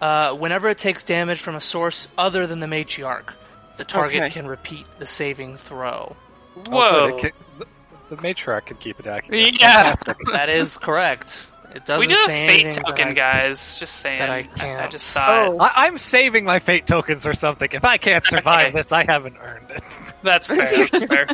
Uh, 0.01 0.33
whenever 0.33 0.69
it 0.69 0.77
takes 0.77 1.03
damage 1.03 1.39
from 1.39 1.55
a 1.55 1.61
source 1.61 2.07
other 2.17 2.47
than 2.47 2.59
the 2.59 2.67
matriarch, 2.67 3.33
the 3.77 3.85
target 3.85 4.21
Okay. 4.23 4.29
can 4.31 4.47
repeat 4.47 4.85
the 4.99 5.05
saving 5.05 5.57
throw. 5.57 6.15
Oh, 6.57 6.61
Whoa. 6.69 7.09
good. 7.11 7.19
Can- 7.19 7.31
the, 7.59 8.15
the 8.15 8.21
matriarch 8.21 8.65
can 8.65 8.77
keep 8.77 8.99
attacking. 8.99 9.33
accurate. 9.35 9.59
Yeah. 9.61 9.95
That 10.33 10.49
is 10.49 10.77
correct. 10.77 11.47
It 11.73 11.85
doesn't 11.85 12.01
we 12.01 12.07
do 12.07 12.15
have 12.15 12.25
say 12.25 12.47
fate 12.47 12.65
anything 12.65 12.83
token, 12.83 13.07
I- 13.09 13.13
guys. 13.13 13.77
Just 13.79 13.95
saying. 13.97 14.19
that 14.19 14.29
I 14.29 14.39
I, 14.39 14.43
can't. 14.43 14.91
just 14.91 15.07
saw 15.07 15.45
it. 15.45 15.49
Oh. 15.51 15.59
I, 15.59 15.71
I'm 15.85 15.97
saving 15.97 16.43
my 16.43 16.59
fate 16.59 16.85
tokens 16.87 17.25
or 17.25 17.33
something. 17.33 17.69
If 17.71 17.85
I 17.85 17.97
can't 17.97 18.25
survive 18.29 18.69
Okay. 18.73 18.81
this, 18.81 18.91
I 18.91 19.05
haven't 19.05 19.37
earned 19.37 19.71
it. 19.71 19.83
That's 20.23 20.47
fair. 20.49 20.87
That's 20.87 21.05
fair. 21.05 21.27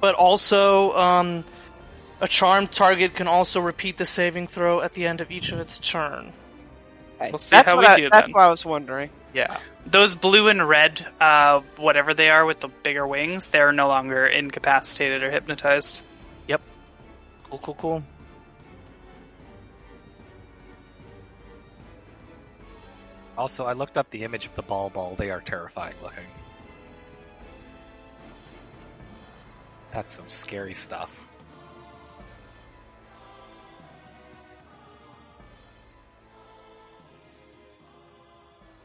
But 0.00 0.14
also, 0.16 0.96
um, 0.96 1.44
a 2.22 2.28
charmed 2.28 2.70
target 2.70 3.14
can 3.14 3.26
also 3.26 3.60
repeat 3.60 3.96
the 3.96 4.06
saving 4.06 4.46
throw 4.46 4.80
at 4.80 4.92
the 4.94 5.06
end 5.06 5.20
of 5.20 5.32
each 5.32 5.50
of 5.50 5.58
its 5.58 5.76
turn. 5.78 6.32
We'll 7.20 7.38
see 7.38 7.56
that's 7.56 7.70
how 7.70 7.76
what 7.76 7.82
we 7.82 7.86
I, 7.88 7.96
do 7.96 8.10
That's 8.10 8.26
then. 8.26 8.32
what 8.32 8.42
I 8.42 8.50
was 8.50 8.64
wondering. 8.64 9.10
Yeah. 9.34 9.58
Those 9.86 10.14
blue 10.14 10.48
and 10.48 10.66
red, 10.66 11.04
uh, 11.20 11.60
whatever 11.76 12.14
they 12.14 12.30
are 12.30 12.46
with 12.46 12.60
the 12.60 12.68
bigger 12.68 13.06
wings, 13.06 13.48
they're 13.48 13.72
no 13.72 13.88
longer 13.88 14.26
incapacitated 14.26 15.22
or 15.22 15.30
hypnotized. 15.30 16.02
Yep. 16.46 16.62
Cool, 17.44 17.58
cool, 17.58 17.74
cool. 17.74 18.04
Also, 23.36 23.64
I 23.64 23.72
looked 23.72 23.96
up 23.98 24.10
the 24.10 24.22
image 24.22 24.46
of 24.46 24.54
the 24.54 24.62
ball 24.62 24.90
ball. 24.90 25.16
They 25.16 25.30
are 25.30 25.40
terrifying 25.40 25.94
looking. 26.02 26.24
That's 29.90 30.14
some 30.14 30.28
scary 30.28 30.74
stuff. 30.74 31.21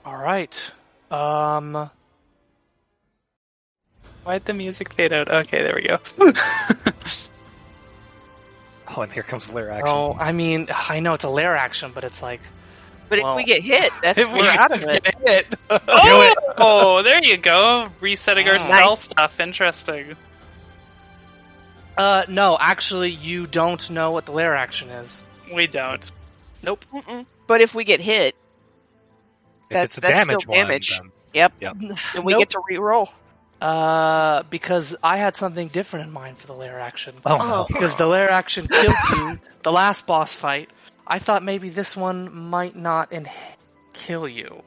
All 0.08 0.16
right. 0.16 0.72
Um, 1.12 1.90
Why'd 4.24 4.46
the 4.46 4.54
music 4.54 4.94
fade 4.94 5.12
out? 5.12 5.30
Okay, 5.30 5.62
there 5.62 5.76
we 5.76 5.82
go. 5.88 6.00
Oh, 8.96 9.02
and 9.02 9.12
here 9.12 9.22
comes 9.22 9.46
the 9.46 9.54
Lair 9.54 9.70
action. 9.70 9.88
oh, 9.90 10.16
I 10.18 10.32
mean, 10.32 10.68
I 10.72 11.02
know 11.02 11.14
it's 11.14 11.26
a 11.26 11.30
lair 11.30 11.58
action, 11.58 11.92
but 11.94 12.06
it's 12.06 12.22
like 12.22 12.40
But 13.10 13.20
Well, 13.22 13.34
if 13.34 13.36
we 13.36 13.44
get 13.44 13.62
hit, 13.62 13.92
that's 14.02 14.18
if 14.22 14.32
we 14.32 14.40
we're 14.40 14.48
out 14.50 14.72
of 14.72 14.82
it. 14.86 15.06
hit. 15.28 15.56
oh, 15.70 16.34
oh, 16.58 17.04
there 17.04 17.22
you 17.22 17.36
go. 17.36 17.90
Resetting 18.00 18.48
our 18.48 18.54
Nice. 18.54 18.64
spell 18.66 18.96
stuff. 18.96 19.42
Interesting. 19.42 20.16
Uh, 21.98 22.24
no, 22.30 22.58
actually, 22.60 23.12
you 23.12 23.46
don't 23.46 23.90
know 23.90 24.12
what 24.12 24.26
the 24.26 24.32
lair 24.32 24.56
action 24.56 24.88
is. 24.90 25.22
We 25.54 25.68
don't. 25.68 26.10
Nope. 26.64 26.86
Mm-mm. 26.94 27.26
But 27.46 27.60
if 27.60 27.76
we 27.76 27.84
get 27.84 28.00
hit, 28.00 28.36
if 28.36 28.47
that's- 29.70 29.86
it's 29.86 29.98
a 29.98 30.02
that's 30.02 30.14
damage 30.26 30.42
still 30.44 30.52
one, 30.52 30.60
damage. 30.68 31.00
then- 31.00 31.12
yep, 31.34 31.54
Yep. 31.60 31.78
then 31.80 31.98
we 32.24 32.34
Nope. 32.34 32.40
get 32.42 32.50
to 32.52 32.62
re-roll. 32.70 33.10
Uh, 33.60 34.44
because 34.52 34.96
I 35.02 35.18
had 35.18 35.36
something 35.36 35.70
different 35.70 36.08
in 36.08 36.14
mind 36.14 36.38
for 36.38 36.46
the 36.46 36.54
lair 36.54 36.80
action. 36.80 37.16
Oh, 37.26 37.38
no. 37.38 37.66
Because 37.68 37.96
the 37.96 38.06
lair 38.06 38.30
action 38.30 38.68
killed 38.68 38.96
you 39.16 39.40
the 39.64 39.72
last 39.72 40.06
boss 40.06 40.32
fight. 40.32 40.70
I 41.08 41.18
thought 41.18 41.42
maybe 41.44 41.70
this 41.70 41.96
one 41.96 42.50
might 42.50 42.76
not 42.76 43.12
in- 43.12 43.28
kill 43.94 44.28
you, 44.28 44.62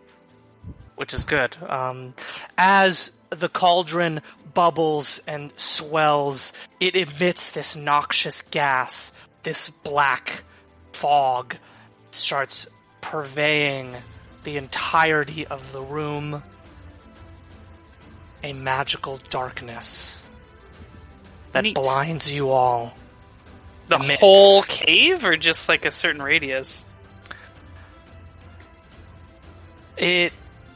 which 0.97 1.15
is 1.15 1.25
good. 1.25 1.57
Um, 1.65 2.15
as 2.59 3.13
the 3.31 3.49
cauldron 3.49 4.23
bubbles 4.55 5.21
and 5.25 5.53
swells, 5.57 6.53
it 6.81 6.97
emits 6.97 7.53
this 7.53 7.77
noxious 7.77 8.43
gas. 8.43 9.13
This 9.45 9.71
black 9.71 10.43
fog 10.93 11.55
starts 12.11 12.67
purveying 13.01 13.95
the 14.45 14.57
entirety 14.57 15.47
of 15.47 15.73
the 15.73 15.83
room. 15.83 16.43
A 18.43 18.53
magical 18.55 19.21
darkness 19.29 20.23
that 21.53 21.63
Neat. 21.63 21.75
blinds 21.75 22.33
you 22.33 22.51
all. 22.51 22.97
The 23.89 23.97
Emits. 23.97 24.21
whole 24.21 24.63
cave, 24.63 25.25
or 25.25 25.37
just 25.37 25.69
like 25.69 25.85
a 25.85 25.91
certain 25.91 26.23
radius? 26.23 26.85
It 29.97 30.33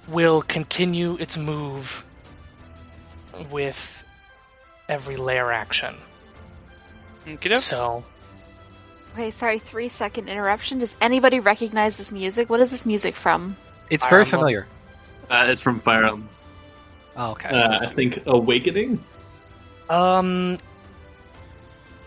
will 0.08 0.42
continue 0.42 1.16
its 1.16 1.38
move 1.38 2.04
with 3.50 4.04
every 4.88 5.16
layer 5.16 5.50
action. 5.50 5.94
Okey-doke. 7.26 7.62
So, 7.62 8.04
Okay, 9.14 9.30
sorry, 9.30 9.58
three 9.60 9.88
second 9.88 10.28
interruption. 10.28 10.78
Does 10.78 10.94
anybody 11.00 11.38
recognize 11.40 11.96
this 11.96 12.10
music? 12.10 12.50
What 12.50 12.60
is 12.60 12.70
this 12.70 12.84
music 12.84 13.14
from? 13.14 13.56
It's 13.90 14.04
Um, 14.06 14.10
very 14.10 14.22
Emblem. 14.22 14.38
familiar. 14.40 14.66
Uh, 15.30 15.46
it's 15.48 15.60
from 15.60 15.78
Fire 15.80 16.02
Emblem. 16.04 16.28
Oh, 17.16 17.30
okay. 17.32 17.48
Uh, 17.48 17.78
I 17.82 17.94
think 17.94 18.20
Awakening. 18.26 19.02
um, 19.88 20.58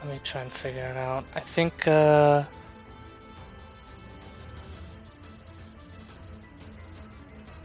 let 0.03 0.11
me 0.13 0.19
try 0.23 0.41
and 0.41 0.51
figure 0.51 0.83
it 0.83 0.97
out. 0.97 1.23
I 1.33 1.39
think, 1.39 1.87
uh, 1.87 2.43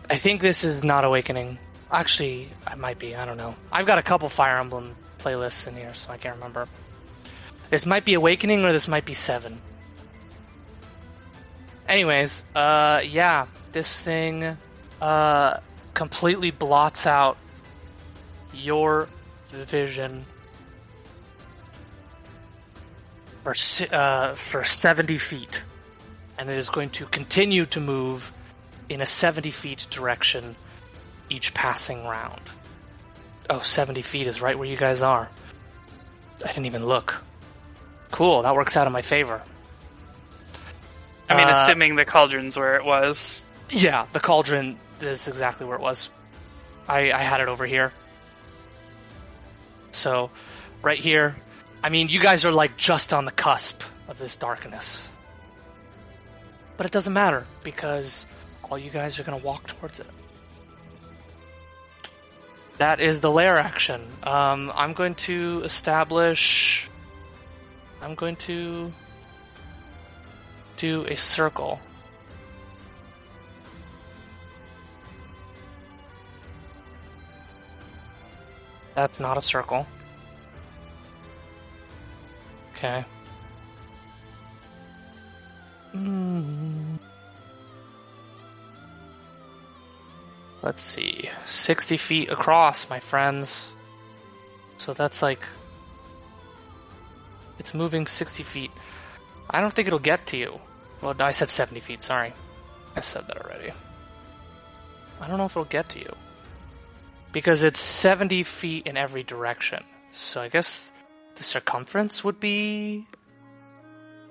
I 0.08 0.16
think 0.16 0.40
this 0.40 0.64
is 0.64 0.84
not 0.84 1.04
Awakening. 1.04 1.58
Actually, 1.90 2.48
I 2.66 2.74
might 2.74 2.98
be. 2.98 3.16
I 3.16 3.24
don't 3.26 3.36
know. 3.36 3.54
I've 3.72 3.86
got 3.86 3.98
a 3.98 4.02
couple 4.02 4.28
Fire 4.28 4.58
Emblem 4.58 4.94
playlists 5.18 5.66
in 5.66 5.74
here, 5.74 5.94
so 5.94 6.12
I 6.12 6.16
can't 6.16 6.36
remember. 6.36 6.68
This 7.72 7.86
might 7.86 8.04
be 8.04 8.12
Awakening 8.12 8.66
or 8.66 8.72
this 8.74 8.86
might 8.86 9.06
be 9.06 9.14
Seven. 9.14 9.58
Anyways, 11.88 12.44
uh, 12.54 13.00
yeah, 13.02 13.46
this 13.72 14.02
thing, 14.02 14.58
uh, 15.00 15.56
completely 15.94 16.50
blots 16.50 17.06
out 17.06 17.38
your 18.52 19.08
vision 19.48 20.26
for 23.42 23.54
uh, 23.90 24.34
for 24.34 24.64
70 24.64 25.16
feet, 25.16 25.62
and 26.36 26.50
it 26.50 26.58
is 26.58 26.68
going 26.68 26.90
to 26.90 27.06
continue 27.06 27.64
to 27.64 27.80
move 27.80 28.34
in 28.90 29.00
a 29.00 29.06
70 29.06 29.50
feet 29.50 29.86
direction 29.88 30.56
each 31.30 31.54
passing 31.54 32.04
round. 32.04 32.42
Oh, 33.48 33.60
70 33.60 34.02
feet 34.02 34.26
is 34.26 34.42
right 34.42 34.58
where 34.58 34.68
you 34.68 34.76
guys 34.76 35.00
are. 35.00 35.30
I 36.44 36.48
didn't 36.48 36.66
even 36.66 36.84
look. 36.84 37.22
Cool, 38.12 38.42
that 38.42 38.54
works 38.54 38.76
out 38.76 38.86
in 38.86 38.92
my 38.92 39.02
favor. 39.02 39.42
I 41.28 41.36
mean, 41.36 41.48
Uh, 41.48 41.52
assuming 41.52 41.96
the 41.96 42.04
cauldron's 42.04 42.56
where 42.56 42.76
it 42.76 42.84
was. 42.84 43.42
Yeah, 43.70 44.06
the 44.12 44.20
cauldron 44.20 44.78
is 45.00 45.26
exactly 45.26 45.66
where 45.66 45.76
it 45.76 45.82
was. 45.82 46.10
I, 46.86 47.10
I 47.10 47.22
had 47.22 47.40
it 47.40 47.48
over 47.48 47.66
here. 47.66 47.92
So, 49.92 50.30
right 50.82 50.98
here. 50.98 51.36
I 51.82 51.88
mean, 51.88 52.08
you 52.08 52.20
guys 52.20 52.44
are 52.44 52.52
like 52.52 52.76
just 52.76 53.12
on 53.12 53.24
the 53.24 53.30
cusp 53.32 53.82
of 54.08 54.18
this 54.18 54.36
darkness. 54.36 55.08
But 56.76 56.86
it 56.86 56.92
doesn't 56.92 57.12
matter 57.12 57.46
because 57.64 58.26
all 58.62 58.78
you 58.78 58.90
guys 58.90 59.18
are 59.18 59.22
going 59.24 59.38
to 59.38 59.44
walk 59.44 59.66
towards 59.66 60.00
it. 60.00 60.06
That 62.78 63.00
is 63.00 63.20
the 63.20 63.30
lair 63.30 63.58
action. 63.58 64.02
Um, 64.22 64.72
I'm 64.74 64.92
going 64.92 65.14
to 65.26 65.62
establish. 65.64 66.88
I'm 68.02 68.16
going 68.16 68.36
to 68.36 68.92
do 70.76 71.06
a 71.06 71.16
circle. 71.16 71.80
That's 78.94 79.20
not 79.20 79.38
a 79.38 79.40
circle. 79.40 79.86
Okay. 82.72 83.04
Mm. 85.94 86.98
Let's 90.62 90.82
see. 90.82 91.30
60 91.46 91.96
feet 91.96 92.30
across, 92.30 92.90
my 92.90 92.98
friends. 92.98 93.72
So 94.76 94.92
that's 94.92 95.22
like. 95.22 95.42
It's 97.62 97.74
moving 97.74 98.08
60 98.08 98.42
feet. 98.42 98.72
I 99.48 99.60
don't 99.60 99.72
think 99.72 99.86
it'll 99.86 100.00
get 100.00 100.26
to 100.26 100.36
you. 100.36 100.58
Well, 101.00 101.14
I 101.20 101.30
said 101.30 101.48
70 101.48 101.78
feet, 101.78 102.02
sorry. 102.02 102.32
I 102.96 103.00
said 103.00 103.28
that 103.28 103.36
already. 103.36 103.70
I 105.20 105.28
don't 105.28 105.38
know 105.38 105.44
if 105.44 105.52
it'll 105.52 105.64
get 105.64 105.90
to 105.90 106.00
you 106.00 106.12
because 107.30 107.62
it's 107.62 107.78
70 107.78 108.42
feet 108.42 108.88
in 108.88 108.96
every 108.96 109.22
direction. 109.22 109.84
So 110.10 110.42
I 110.42 110.48
guess 110.48 110.90
the 111.36 111.44
circumference 111.44 112.24
would 112.24 112.40
be 112.40 113.06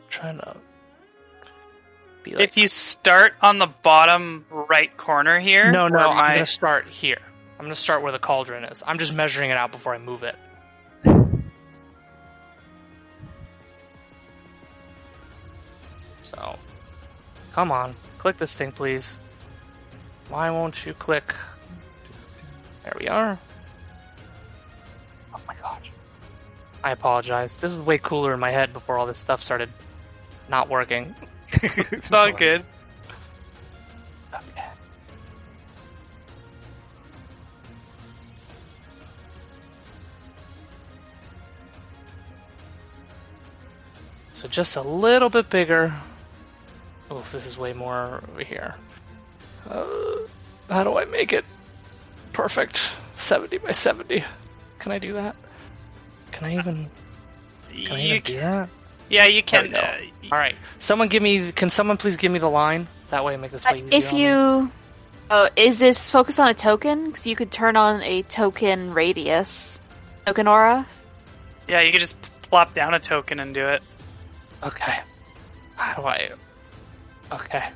trying 0.09 0.39
to 0.39 0.57
Be 2.23 2.35
like, 2.35 2.49
If 2.49 2.57
you 2.57 2.67
start 2.67 3.35
on 3.41 3.59
the 3.59 3.67
bottom 3.67 4.45
right 4.51 4.95
corner 4.97 5.39
here, 5.39 5.71
no, 5.71 5.87
no, 5.87 6.09
I'm 6.09 6.17
my- 6.17 6.33
gonna 6.33 6.45
start 6.45 6.89
here. 6.89 7.21
I'm 7.57 7.63
gonna 7.63 7.75
start 7.75 8.01
where 8.01 8.11
the 8.11 8.19
cauldron 8.19 8.65
is. 8.65 8.83
I'm 8.85 8.97
just 8.97 9.13
measuring 9.13 9.51
it 9.51 9.57
out 9.57 9.71
before 9.71 9.95
I 9.95 9.99
move 9.99 10.23
it. 10.23 10.35
So, 16.33 16.57
come 17.53 17.71
on, 17.71 17.95
click 18.17 18.37
this 18.37 18.55
thing, 18.55 18.71
please. 18.71 19.17
Why 20.29 20.49
won't 20.49 20.85
you 20.85 20.93
click? 20.93 21.35
There 22.83 22.93
we 22.99 23.07
are. 23.09 23.37
Oh 25.35 25.39
my 25.45 25.55
gosh. 25.61 25.91
I 26.83 26.91
apologize. 26.91 27.57
This 27.57 27.75
was 27.75 27.85
way 27.85 27.97
cooler 27.97 28.33
in 28.33 28.39
my 28.39 28.51
head 28.51 28.71
before 28.71 28.97
all 28.97 29.05
this 29.05 29.17
stuff 29.17 29.43
started 29.43 29.69
not 30.49 30.69
working. 30.69 31.13
it's 31.53 32.11
all 32.11 32.31
good. 32.31 32.63
So 44.41 44.47
just 44.47 44.75
a 44.75 44.81
little 44.81 45.29
bit 45.29 45.51
bigger. 45.51 45.93
This 47.31 47.45
is 47.45 47.57
way 47.57 47.73
more 47.73 48.21
over 48.31 48.43
here. 48.43 48.75
Uh, 49.69 49.85
how 50.69 50.83
do 50.83 50.97
I 50.97 51.05
make 51.05 51.33
it 51.33 51.45
perfect? 52.33 52.91
70 53.15 53.59
by 53.59 53.71
70. 53.71 54.23
Can 54.79 54.91
I 54.91 54.97
do 54.99 55.13
that? 55.13 55.35
Can 56.31 56.45
I 56.49 56.53
even, 56.57 56.89
can 57.69 57.93
I 57.93 57.99
You 58.01 58.05
even 58.15 58.21
do 58.23 58.33
can, 58.33 58.51
that? 58.51 58.69
yeah, 59.09 59.25
you 59.25 59.43
can. 59.43 59.71
go. 59.71 59.77
Uh, 59.77 59.97
All 60.31 60.37
right. 60.39 60.55
Someone 60.79 61.07
give 61.07 61.21
me, 61.21 61.51
can 61.51 61.69
someone 61.69 61.97
please 61.97 62.17
give 62.17 62.31
me 62.31 62.39
the 62.39 62.49
line? 62.49 62.87
That 63.11 63.23
way 63.23 63.33
I 63.33 63.37
make 63.37 63.51
this 63.51 63.65
way 63.65 63.83
easier. 63.83 63.99
If 63.99 64.09
on 64.11 64.15
me. 64.17 64.23
you, 64.25 64.71
oh, 65.29 65.49
is 65.55 65.77
this 65.79 66.09
focused 66.09 66.39
on 66.39 66.47
a 66.49 66.53
token? 66.53 67.07
Because 67.07 67.27
you 67.27 67.35
could 67.35 67.51
turn 67.51 67.75
on 67.77 68.01
a 68.03 68.23
token 68.23 68.93
radius, 68.93 69.79
token 70.25 70.47
aura. 70.47 70.87
yeah, 71.67 71.81
you 71.81 71.91
could 71.91 72.01
just 72.01 72.15
plop 72.43 72.73
down 72.73 72.93
a 72.93 72.99
token 72.99 73.39
and 73.39 73.53
do 73.53 73.65
it. 73.67 73.81
Okay. 74.63 74.99
How 75.75 76.01
do 76.01 76.07
I? 76.07 76.29
Okay. 77.31 77.69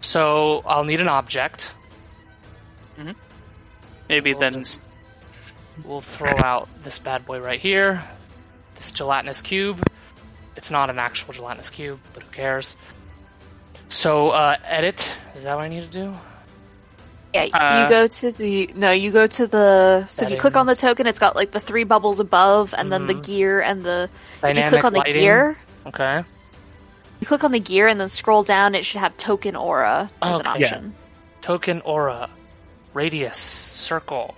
So 0.00 0.62
I'll 0.66 0.84
need 0.84 1.00
an 1.00 1.08
object. 1.08 1.74
Maybe 4.08 4.32
We'll 4.32 4.40
then. 4.40 4.64
just- 4.64 4.80
we'll 5.84 6.00
throw 6.00 6.32
out 6.38 6.68
this 6.82 6.98
bad 6.98 7.26
boy 7.26 7.40
right 7.40 7.60
here. 7.60 8.02
This 8.76 8.90
gelatinous 8.90 9.42
cube. 9.42 9.82
It's 10.56 10.70
not 10.70 10.88
an 10.88 10.98
actual 10.98 11.34
gelatinous 11.34 11.68
cube, 11.70 12.00
but 12.14 12.22
who 12.22 12.30
cares? 12.30 12.74
So 13.90 14.30
uh, 14.30 14.56
edit. 14.64 15.16
Is 15.34 15.42
that 15.44 15.54
what 15.56 15.64
I 15.64 15.68
need 15.68 15.82
to 15.82 15.88
do? 15.88 16.14
Yeah, 17.34 17.48
Uh, 17.52 17.82
you 17.84 17.88
go 17.90 18.06
to 18.06 18.32
the 18.32 18.70
no, 18.74 18.90
you 18.92 19.10
go 19.10 19.26
to 19.26 19.46
the 19.46 20.06
so 20.08 20.24
if 20.24 20.30
you 20.30 20.38
click 20.38 20.56
on 20.56 20.64
the 20.66 20.74
token, 20.74 21.06
it's 21.06 21.18
got 21.18 21.36
like 21.36 21.50
the 21.50 21.60
three 21.60 21.84
bubbles 21.84 22.18
above, 22.20 22.74
and 22.76 22.90
then 22.90 23.06
the 23.06 23.14
Mhm. 23.14 23.24
gear 23.26 23.60
and 23.60 23.84
the. 23.84 24.08
If 24.08 24.42
you 24.42 24.48
Dynamic 24.54 24.70
click 24.70 24.84
on 24.84 24.92
the 24.94 24.98
lighting. 25.00 25.20
gear, 25.20 25.56
Okay. 25.86 26.24
You 27.20 27.26
click 27.26 27.44
on 27.44 27.52
the 27.52 27.60
gear 27.60 27.88
and 27.88 28.00
then 28.00 28.08
scroll 28.08 28.42
down. 28.42 28.74
It 28.74 28.84
should 28.84 29.00
have 29.00 29.16
token 29.16 29.56
aura 29.56 30.10
as 30.22 30.38
an 30.40 30.46
Okay. 30.46 30.64
option. 30.64 30.94
Token 31.40 31.80
aura. 31.82 32.28
Radius. 32.94 33.36
Circle. 33.38 34.34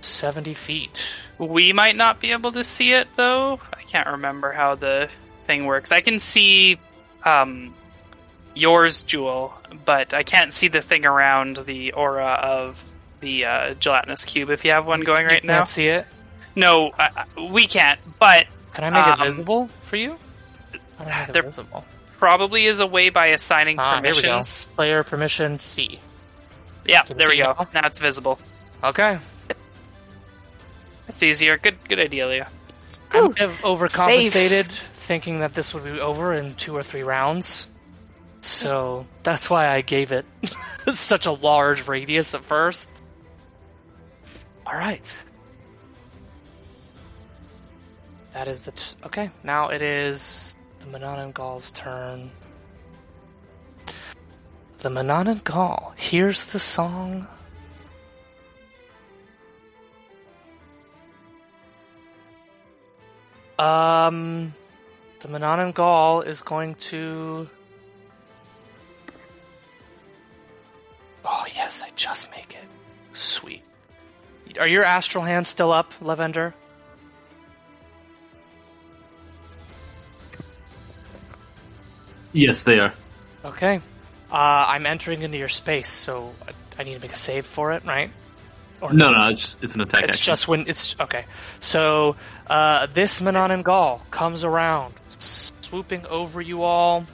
70 0.00 0.54
feet. 0.54 1.00
We 1.38 1.72
might 1.72 1.96
not 1.96 2.20
be 2.20 2.32
able 2.32 2.52
to 2.52 2.64
see 2.64 2.92
it 2.92 3.08
though. 3.16 3.60
I 3.72 3.82
can't 3.82 4.08
remember 4.08 4.52
how 4.52 4.74
the 4.74 5.08
thing 5.46 5.66
works. 5.66 5.92
I 5.92 6.00
can 6.00 6.18
see 6.18 6.78
um, 7.24 7.74
yours, 8.54 9.02
Jewel, 9.02 9.52
but 9.84 10.14
I 10.14 10.22
can't 10.22 10.52
see 10.52 10.68
the 10.68 10.80
thing 10.80 11.04
around 11.06 11.58
the 11.58 11.92
aura 11.92 12.26
of 12.42 12.82
the 13.20 13.44
uh, 13.44 13.74
gelatinous 13.74 14.24
cube. 14.24 14.50
If 14.50 14.64
you 14.64 14.70
have 14.70 14.86
one 14.86 15.02
going 15.02 15.22
You 15.24 15.28
right 15.28 15.42
can't 15.42 15.46
now, 15.46 15.64
see 15.64 15.88
it. 15.88 16.06
no, 16.56 16.92
I, 16.98 17.24
I- 17.36 17.50
we 17.50 17.66
can't. 17.66 18.00
But 18.18 18.46
Can 18.72 18.84
I 18.84 18.90
make 18.90 19.06
Um, 19.06 19.20
it 19.20 19.24
visible 19.30 19.66
for 19.82 19.96
you? 19.96 20.16
How 21.00 21.04
do 21.04 21.10
I 21.10 21.20
make 21.20 21.28
it 21.28 21.32
there- 21.32 21.42
visible? 21.42 21.84
probably 22.18 22.66
is 22.66 22.80
a 22.80 22.86
way 22.86 23.08
by 23.08 23.28
assigning 23.28 23.78
Ah, 23.78 24.02
here 24.02 24.14
we 24.14 24.20
go. 24.20 24.28
permissions. 24.28 24.66
Player 24.76 25.02
permission 25.02 25.56
C. 25.58 25.98
Yeah, 26.84 27.02
there 27.04 27.28
we 27.28 27.38
go. 27.38 27.54
now? 27.58 27.68
Now 27.72 27.86
it's 27.86 27.98
visible. 27.98 28.38
Okay. 28.84 29.18
It's 31.08 31.22
easier. 31.22 31.56
Good, 31.56 31.76
good 31.88 31.98
idea, 31.98 32.26
Leah. 32.28 32.48
I 33.12 33.18
Ooh, 33.18 33.28
might 33.28 33.38
have 33.38 33.52
overcompensated, 33.62 34.66
thinking 34.66 35.40
that 35.40 35.54
this 35.54 35.72
would 35.74 35.84
be 35.84 35.98
over 35.98 36.34
in 36.34 36.54
two 36.56 36.76
or 36.76 36.82
three 36.82 37.02
rounds. 37.02 37.66
So 38.42 39.06
that's 39.22 39.48
why 39.50 39.68
I 39.68 39.80
gave 39.80 40.12
it 40.12 40.24
such 40.94 41.24
a 41.26 41.32
large 41.32 41.88
radius 41.88 42.34
at 42.34 42.42
first. 42.44 42.92
All 44.66 44.74
right. 44.74 45.18
That 48.34 48.46
is 48.46 48.62
the 48.62 48.72
t- 48.72 48.96
okay. 49.06 49.30
Now 49.42 49.68
it 49.70 49.82
is 49.82 50.54
the 50.80 50.86
Manananggal's 50.86 51.70
turn. 51.72 52.30
The 54.78 54.88
Manananggal 54.88 55.96
hears 55.98 56.46
the 56.52 56.58
song. 56.58 57.26
Um, 63.58 64.54
the 65.20 65.28
Manananggal 65.28 66.26
is 66.26 66.40
going 66.40 66.76
to. 66.76 67.48
Oh 71.26 71.44
yes, 71.54 71.82
I 71.84 71.90
just 71.94 72.30
make 72.30 72.54
it. 72.54 72.68
Sweet. 73.12 73.62
Are 74.58 74.66
your 74.66 74.84
astral 74.84 75.24
hands 75.24 75.50
still 75.50 75.72
up, 75.72 75.92
Lavender? 76.00 76.54
Yes, 82.32 82.62
they 82.62 82.78
are. 82.78 82.92
Okay. 83.44 83.80
Uh, 84.30 84.64
I'm 84.68 84.86
entering 84.86 85.22
into 85.22 85.36
your 85.38 85.48
space, 85.48 85.88
so 85.88 86.32
I, 86.78 86.84
need 86.84 86.94
to 86.94 87.00
make 87.00 87.12
a 87.12 87.16
save 87.16 87.46
for 87.46 87.72
it, 87.72 87.84
right? 87.84 88.10
Or 88.80 88.92
No, 88.92 89.10
no, 89.10 89.28
it's 89.28 89.40
just, 89.40 89.62
it's 89.64 89.74
an 89.74 89.80
attack 89.80 90.04
It's 90.04 90.12
action. 90.12 90.24
just 90.32 90.48
when 90.48 90.68
it's 90.68 90.94
okay. 91.00 91.24
So 91.58 92.16
uh, 92.46 92.86
this 92.94 93.20
Manananggal 93.20 94.00
comes 94.10 94.44
around, 94.44 94.94
swooping 95.18 96.06
over 96.06 96.40
you 96.40 96.62
all. 96.62 97.04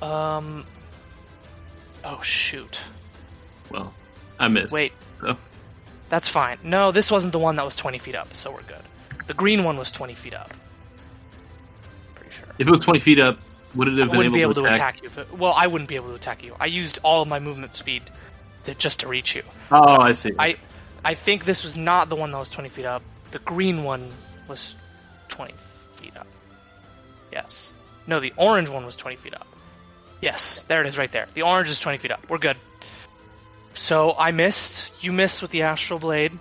Um. 0.00 0.64
Oh 2.04 2.20
shoot! 2.22 2.78
Well, 3.70 3.92
I 4.38 4.46
missed. 4.46 4.72
Wait, 4.72 4.92
So. 5.20 5.36
that's 6.08 6.28
fine. 6.28 6.58
No, 6.62 6.92
this 6.92 7.10
wasn't 7.10 7.32
the 7.32 7.40
one 7.40 7.56
that 7.56 7.64
was 7.64 7.74
twenty 7.74 7.98
feet 7.98 8.14
up, 8.14 8.36
so 8.36 8.52
we're 8.52 8.62
good. 8.62 8.82
The 9.26 9.34
green 9.34 9.64
one 9.64 9.76
was 9.76 9.90
twenty 9.90 10.14
feet 10.14 10.34
up. 10.34 10.52
If 12.58 12.66
it 12.66 12.70
was 12.70 12.80
20 12.80 13.00
feet 13.00 13.20
up, 13.20 13.38
would 13.74 13.88
it 13.88 13.94
I 13.94 14.00
have 14.00 14.08
been 14.10 14.16
wouldn't 14.18 14.34
be 14.34 14.42
able 14.42 14.54
to 14.54 14.60
to 14.62 14.66
attack? 14.66 14.98
attack 14.98 15.02
you. 15.16 15.22
It, 15.22 15.38
well, 15.38 15.54
I 15.56 15.66
wouldn't 15.66 15.88
be 15.88 15.96
able 15.96 16.08
to 16.08 16.14
attack 16.14 16.44
you. 16.44 16.56
I 16.58 16.66
used 16.66 16.98
all 17.02 17.22
of 17.22 17.28
my 17.28 17.38
movement 17.38 17.74
speed 17.74 18.02
to, 18.64 18.74
just 18.74 19.00
to 19.00 19.08
reach 19.08 19.34
you. 19.34 19.42
Oh, 19.70 20.00
I 20.00 20.12
see. 20.12 20.32
I 20.38 20.56
I 21.04 21.14
think 21.14 21.44
this 21.44 21.62
was 21.64 21.76
not 21.76 22.08
the 22.08 22.16
one 22.16 22.32
that 22.32 22.38
was 22.38 22.48
20 22.48 22.68
feet 22.70 22.84
up. 22.86 23.02
The 23.30 23.38
green 23.40 23.84
one 23.84 24.10
was 24.48 24.74
20 25.28 25.54
feet 25.92 26.16
up. 26.16 26.26
Yes. 27.32 27.72
No, 28.06 28.20
the 28.20 28.32
orange 28.36 28.68
one 28.68 28.84
was 28.86 28.96
20 28.96 29.16
feet 29.16 29.34
up. 29.34 29.46
Yes, 30.20 30.62
there 30.64 30.80
it 30.80 30.88
is 30.88 30.98
right 30.98 31.10
there. 31.12 31.26
The 31.34 31.42
orange 31.42 31.68
is 31.68 31.78
20 31.78 31.98
feet 31.98 32.10
up. 32.10 32.28
We're 32.28 32.38
good. 32.38 32.56
So 33.74 34.14
I 34.18 34.32
missed. 34.32 35.04
You 35.04 35.12
missed 35.12 35.42
with 35.42 35.50
the 35.52 35.62
astral 35.62 35.98
blade. 35.98 36.36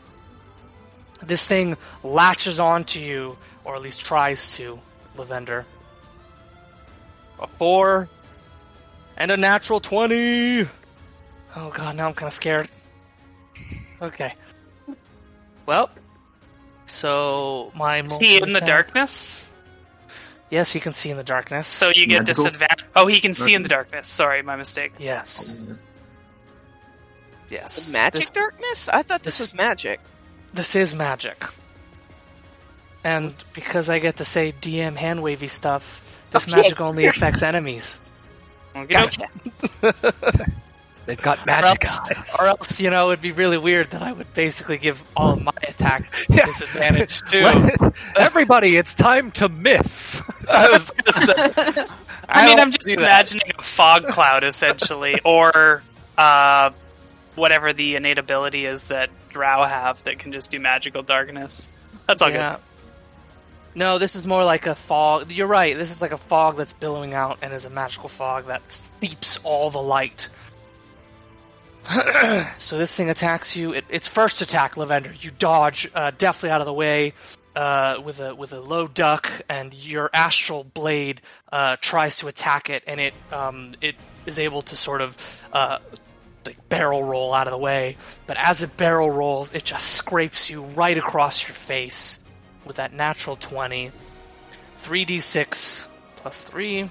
This 1.21 1.45
thing 1.45 1.77
latches 2.03 2.59
onto 2.59 2.99
you, 2.99 3.37
or 3.63 3.75
at 3.75 3.81
least 3.81 4.05
tries 4.05 4.55
to, 4.57 4.79
Lavender. 5.15 5.65
A 7.39 7.47
four 7.47 8.09
and 9.17 9.31
a 9.31 9.37
natural 9.37 9.79
20. 9.79 10.67
Oh 11.55 11.69
god, 11.71 11.95
now 11.95 12.07
I'm 12.07 12.13
kind 12.13 12.27
of 12.27 12.33
scared. 12.33 12.69
Okay. 14.01 14.33
Well, 15.65 15.89
so 16.85 17.71
my 17.75 18.05
See 18.07 18.41
in 18.41 18.53
the 18.53 18.61
darkness, 18.61 19.43
Yes, 20.49 20.71
he 20.71 20.79
can 20.79 20.93
see 20.93 21.09
in 21.09 21.17
the 21.17 21.23
darkness. 21.25 21.67
so 21.67 21.89
you 21.89 22.07
get 22.07 22.19
Magical? 22.19 22.45
disadvantage. 22.45 22.85
Oh, 22.95 23.05
he 23.07 23.19
can 23.19 23.33
see 23.33 23.53
in 23.53 23.63
the 23.63 23.69
darkness. 23.69 24.07
Sorry, 24.07 24.41
my 24.41 24.55
mistake. 24.55 24.93
yes, 24.97 25.59
oh, 25.61 25.75
yes. 27.49 27.91
Magic 27.91 28.21
This, 28.21 28.29
darkness? 28.29 28.87
I 28.87 29.03
thought 29.03 29.23
this 29.23 29.39
this- 29.39 29.51
was 29.51 29.53
magic. 29.53 29.99
this 30.53 30.75
is 30.75 30.95
magic, 30.95 31.43
and 33.03 33.33
because 33.53 33.89
I 33.89 33.99
get 33.99 34.17
to 34.17 34.25
say 34.25 34.53
DM 34.61 34.95
hand 34.95 35.21
wavy 35.21 35.47
stuff, 35.47 36.03
this 36.31 36.47
Okay. 36.47 36.55
magic 36.61 36.81
only 36.81 37.05
affects 37.07 37.41
enemies. 37.41 37.99
Gotcha. 38.89 39.27
They've 41.05 41.21
got 41.21 41.39
Or 41.39 41.45
magic 41.45 41.85
else, 41.85 41.99
eyes. 41.99 42.35
or 42.37 42.47
else, 42.47 42.79
you 42.81 42.89
know, 42.89 43.11
it'd 43.11 43.21
be 43.21 43.31
really 43.31 43.57
weird 43.57 43.91
that 43.91 44.01
I 44.03 44.11
would 44.11 44.33
basically 44.33 44.77
give 44.77 45.01
all 45.15 45.33
of 45.33 45.41
my 45.43 45.53
attack 45.65 46.11
disadvantage 46.29 47.21
too. 47.29 47.49
Everybody, 48.17 48.75
it's 48.75 48.93
time 48.93 49.31
to 49.31 49.47
miss. 49.47 50.21
I 50.49 50.69
was 50.69 50.91
gonna 50.91 51.25
say, 51.73 51.85
I, 52.27 52.47
mean, 52.47 52.59
I'm 52.59 52.71
just 52.71 52.85
do 52.87 52.95
that. 52.95 53.01
imagining 53.03 53.51
a 53.57 53.61
fog 53.63 54.05
cloud 54.07 54.43
essentially, 54.43 55.21
or 55.23 55.81
uh, 56.17 56.71
whatever 57.35 57.71
the 57.71 57.95
innate 57.95 58.17
ability 58.17 58.65
is 58.65 58.83
that 58.85 59.09
Drow 59.29 59.63
have 59.63 60.03
that 60.03 60.19
can 60.19 60.33
just 60.33 60.51
do 60.51 60.59
magical 60.59 61.03
darkness. 61.03 61.71
That's 62.05 62.21
all 62.21 62.29
Yeah. 62.29 62.57
No, 63.77 63.99
this 63.99 64.15
is 64.15 64.25
more 64.25 64.43
like 64.43 64.65
a 64.65 64.73
fog. 64.73 65.31
You're 65.31 65.45
right. 65.45 65.77
This 65.77 65.91
is 65.91 66.01
like 66.01 66.11
a 66.11 66.17
fog 66.17 66.57
that's 66.57 66.73
billowing 66.73 67.13
out 67.13 67.37
and 67.43 67.53
is 67.53 67.67
a 67.67 67.69
magical 67.69 68.09
fog 68.09 68.47
that 68.47 68.63
steeps 68.71 69.39
all 69.43 69.69
the 69.69 69.81
light. 69.81 70.29
so 72.57 72.79
this 72.79 72.95
thing 72.95 73.11
attacks 73.11 73.55
you. 73.55 73.73
It, 73.73 73.85
its 73.89 74.07
first 74.07 74.41
attack, 74.41 74.77
Lavender. 74.77 75.13
You 75.19 75.29
dodge 75.29 75.87
uh, 75.93 76.11
deftly 76.17 76.49
out 76.49 76.59
of 76.59 76.65
the 76.65 76.73
way 76.73 77.13
uh, 77.55 78.01
with 78.03 78.19
a 78.19 78.33
with 78.33 78.51
a 78.51 78.59
low 78.59 78.87
duck, 78.87 79.31
and 79.47 79.71
your 79.75 80.09
astral 80.11 80.63
blade 80.63 81.21
uh, 81.51 81.77
tries 81.79 82.17
to 82.17 82.27
attack 82.27 82.71
it, 82.71 82.83
and 82.87 82.99
it 82.99 83.13
um, 83.31 83.75
it 83.79 83.93
is 84.25 84.39
able 84.39 84.63
to 84.63 84.75
sort 84.75 85.01
of 85.01 85.45
uh, 85.53 85.77
like 86.47 86.67
barrel 86.67 87.03
roll 87.03 87.31
out 87.31 87.45
of 87.45 87.51
the 87.51 87.59
way. 87.59 87.95
But 88.25 88.37
as 88.37 88.63
it 88.63 88.75
barrel 88.75 89.11
rolls, 89.11 89.53
it 89.53 89.63
just 89.63 89.85
scrapes 89.85 90.49
you 90.49 90.63
right 90.63 90.97
across 90.97 91.47
your 91.47 91.53
face 91.53 92.23
with 92.67 92.77
that 92.77 92.93
natural 92.93 93.35
20. 93.35 93.91
3d6 94.83 95.87
plus 96.17 96.41
3. 96.43 96.89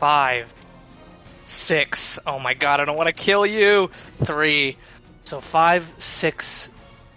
5. 0.00 0.54
6. 1.44 2.18
Oh 2.26 2.38
my 2.38 2.54
god, 2.54 2.80
I 2.80 2.84
don't 2.84 2.96
want 2.96 3.08
to 3.08 3.14
kill 3.14 3.46
you. 3.46 3.90
3. 4.24 4.76
So 5.24 5.40
5, 5.40 5.94
6. 5.98 6.70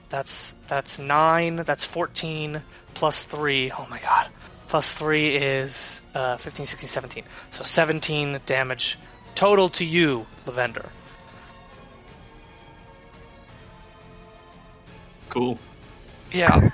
That's 0.10 0.53
that's 0.68 0.99
9. 0.99 1.57
That's 1.57 1.84
14 1.84 2.61
plus 2.93 3.26
3. 3.26 3.72
Oh 3.72 3.88
my 3.89 3.99
god. 3.99 4.30
Plus 4.68 4.97
3 4.97 5.35
is 5.35 6.02
uh, 6.14 6.38
15, 6.38 6.65
16, 6.65 6.88
17. 6.89 7.23
So 7.49 7.64
17 7.64 8.39
damage 8.45 8.97
total 9.35 9.69
to 9.69 9.85
you, 9.85 10.26
Lavender. 10.45 10.89
Cool. 15.30 15.60
Yeah. 16.31 16.72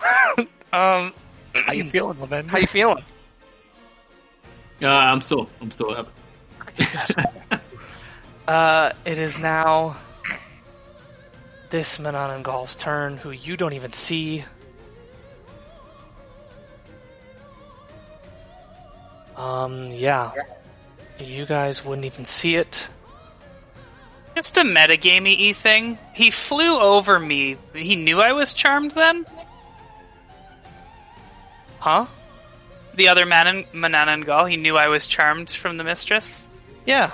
um, 0.72 1.12
How 1.54 1.72
you 1.72 1.84
feeling, 1.84 2.18
Lavender? 2.20 2.50
how 2.50 2.58
you 2.58 2.66
feeling? 2.66 3.04
Uh, 4.80 4.86
I'm 4.88 5.20
still, 5.22 5.48
I'm 5.60 5.70
still 5.70 5.94
up. 5.94 6.08
Uh, 8.46 8.90
it 9.04 9.18
is 9.18 9.38
now 9.38 9.96
this 11.70 11.98
Manananggal's 11.98 12.74
turn, 12.74 13.16
who 13.16 13.30
you 13.30 13.56
don't 13.56 13.72
even 13.72 13.92
see. 13.92 14.44
Um, 19.36 19.92
yeah. 19.92 20.32
You 21.20 21.46
guys 21.46 21.84
wouldn't 21.84 22.04
even 22.04 22.26
see 22.26 22.56
it. 22.56 22.84
Just 24.34 24.56
a 24.56 24.62
metagamey 24.62 25.54
thing. 25.54 25.96
He 26.12 26.30
flew 26.30 26.78
over 26.80 27.18
me. 27.20 27.56
He 27.74 27.96
knew 27.96 28.20
I 28.20 28.32
was 28.32 28.52
charmed 28.52 28.90
then? 28.90 29.24
Huh? 31.82 32.06
The 32.94 33.08
other 33.08 33.26
man 33.26 33.66
Manan- 33.72 34.24
Manananggal, 34.24 34.48
he 34.48 34.56
knew 34.56 34.76
I 34.76 34.86
was 34.86 35.08
charmed 35.08 35.50
from 35.50 35.78
the 35.78 35.82
mistress? 35.82 36.46
Yeah. 36.86 37.10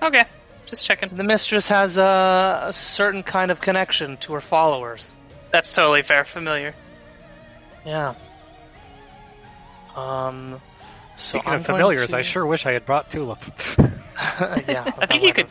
Okay, 0.00 0.22
just 0.64 0.86
checking. 0.86 1.08
The 1.08 1.24
mistress 1.24 1.66
has 1.70 1.96
a, 1.96 2.66
a 2.68 2.72
certain 2.72 3.24
kind 3.24 3.50
of 3.50 3.60
connection 3.60 4.16
to 4.18 4.34
her 4.34 4.40
followers. 4.40 5.12
That's 5.50 5.74
totally 5.74 6.02
fair, 6.02 6.22
familiar. 6.24 6.72
Yeah. 7.84 8.14
Um, 9.96 10.60
so 11.16 11.38
Speaking 11.38 11.48
I'm 11.48 11.56
of 11.58 11.66
familiars, 11.66 12.06
to- 12.08 12.16
I 12.18 12.22
sure 12.22 12.46
wish 12.46 12.64
I 12.64 12.72
had 12.74 12.86
brought 12.86 13.10
Tulip. 13.10 13.40
yeah. 14.68 14.92
I 14.98 15.06
think 15.06 15.24
you 15.24 15.32
could 15.32 15.48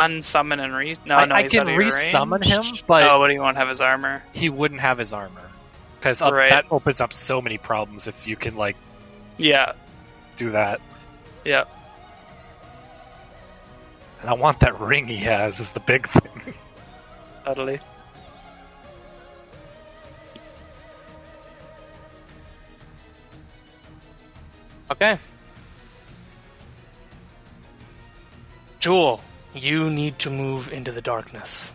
unsummon 0.00 0.58
and 0.58 0.74
re. 0.74 0.96
No, 1.06 1.14
I- 1.14 1.24
no, 1.26 1.34
I 1.36 1.42
he's 1.42 1.52
can 1.52 1.60
out 1.60 1.66
of 1.68 1.74
your 1.74 1.78
re-summon 1.84 2.40
range. 2.40 2.52
him, 2.52 2.84
but- 2.88 3.08
oh, 3.08 3.20
but 3.20 3.30
he 3.30 3.38
won't 3.38 3.56
have 3.56 3.68
his 3.68 3.80
armor. 3.80 4.20
he 4.32 4.48
wouldn't 4.48 4.80
have 4.80 4.98
his 4.98 5.12
armor 5.12 5.42
because 6.04 6.20
Right. 6.20 6.50
that 6.50 6.66
opens 6.70 7.00
up 7.00 7.14
so 7.14 7.40
many 7.40 7.56
problems 7.56 8.06
if 8.06 8.26
you 8.28 8.36
can 8.36 8.56
like 8.56 8.76
Yeah, 9.38 9.72
do 10.36 10.50
that. 10.50 10.78
yeah. 11.46 11.64
And 14.20 14.28
I 14.28 14.34
want 14.34 14.60
that 14.60 14.78
ring 14.78 15.06
he 15.08 15.16
has 15.18 15.60
is 15.60 15.70
the 15.70 15.80
big 15.80 16.06
thing. 16.06 16.54
Totally. 17.46 17.80
Okay. 24.90 25.18
Jewel, 28.78 29.22
you 29.54 29.88
need 29.88 30.18
to 30.18 30.28
move 30.30 30.70
into 30.70 30.92
the 30.92 31.00
darkness. 31.00 31.72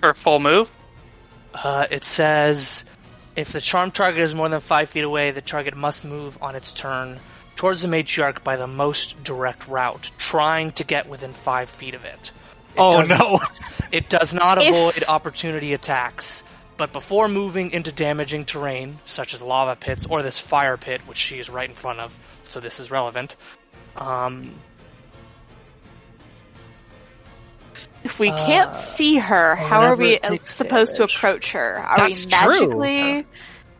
For 0.00 0.14
full 0.14 0.40
move. 0.40 0.68
Uh, 1.54 1.86
it 1.90 2.04
says 2.04 2.84
if 3.36 3.52
the 3.52 3.60
charm 3.60 3.90
target 3.90 4.20
is 4.20 4.34
more 4.34 4.48
than 4.48 4.60
five 4.60 4.90
feet 4.90 5.04
away, 5.04 5.30
the 5.30 5.40
target 5.40 5.76
must 5.76 6.04
move 6.04 6.38
on 6.42 6.54
its 6.54 6.72
turn 6.72 7.18
towards 7.56 7.82
the 7.82 7.88
matriarch 7.88 8.42
by 8.42 8.56
the 8.56 8.66
most 8.66 9.22
direct 9.22 9.68
route, 9.68 10.10
trying 10.18 10.72
to 10.72 10.84
get 10.84 11.08
within 11.08 11.32
five 11.32 11.68
feet 11.70 11.94
of 11.94 12.04
it. 12.04 12.32
It 12.74 12.78
oh 12.78 13.02
no! 13.02 13.40
It 13.90 14.08
does 14.08 14.32
not 14.32 14.58
If- 14.58 14.68
avoid 14.68 15.04
opportunity 15.08 15.74
attacks, 15.74 16.44
but 16.76 16.92
before 16.92 17.28
moving 17.28 17.70
into 17.70 17.92
damaging 17.92 18.46
terrain, 18.46 18.98
such 19.04 19.34
as 19.34 19.42
lava 19.42 19.76
pits 19.76 20.06
or 20.06 20.22
this 20.22 20.40
fire 20.40 20.76
pit, 20.76 21.02
which 21.06 21.18
she 21.18 21.38
is 21.38 21.50
right 21.50 21.68
in 21.68 21.74
front 21.74 22.00
of, 22.00 22.18
so 22.44 22.60
this 22.60 22.80
is 22.80 22.90
relevant. 22.90 23.36
Um, 23.96 24.54
If 28.04 28.18
we 28.18 28.30
can't 28.30 28.70
Uh, 28.70 28.82
see 28.94 29.18
her, 29.18 29.54
how 29.56 29.82
are 29.82 29.94
we 29.96 30.18
supposed 30.44 30.96
damage. 30.98 31.12
to 31.12 31.16
approach 31.16 31.52
her? 31.52 31.78
Are 31.78 31.96
That's 31.96 32.26
we 32.26 32.30
true. 32.32 32.50
magically 32.52 33.26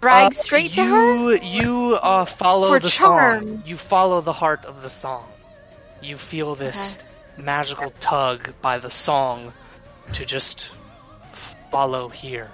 drag 0.01 0.27
uh, 0.28 0.35
straight 0.35 0.77
you, 0.77 0.85
to 0.85 0.89
her? 0.89 1.35
You 1.44 1.99
uh, 2.01 2.24
follow 2.24 2.69
For 2.69 2.78
the 2.81 2.89
charm. 2.90 3.40
song. 3.59 3.62
You 3.66 3.77
follow 3.77 4.20
the 4.20 4.32
heart 4.32 4.65
of 4.65 4.82
the 4.82 4.90
song. 4.90 5.24
You 6.01 6.16
feel 6.16 6.55
this 6.55 6.99
magical 7.36 7.90
tug 8.01 8.53
by 8.62 8.78
the 8.78 8.90
song 8.90 9.53
to 10.15 10.24
just 10.24 10.70
follow 11.70 12.09
here. 12.09 12.51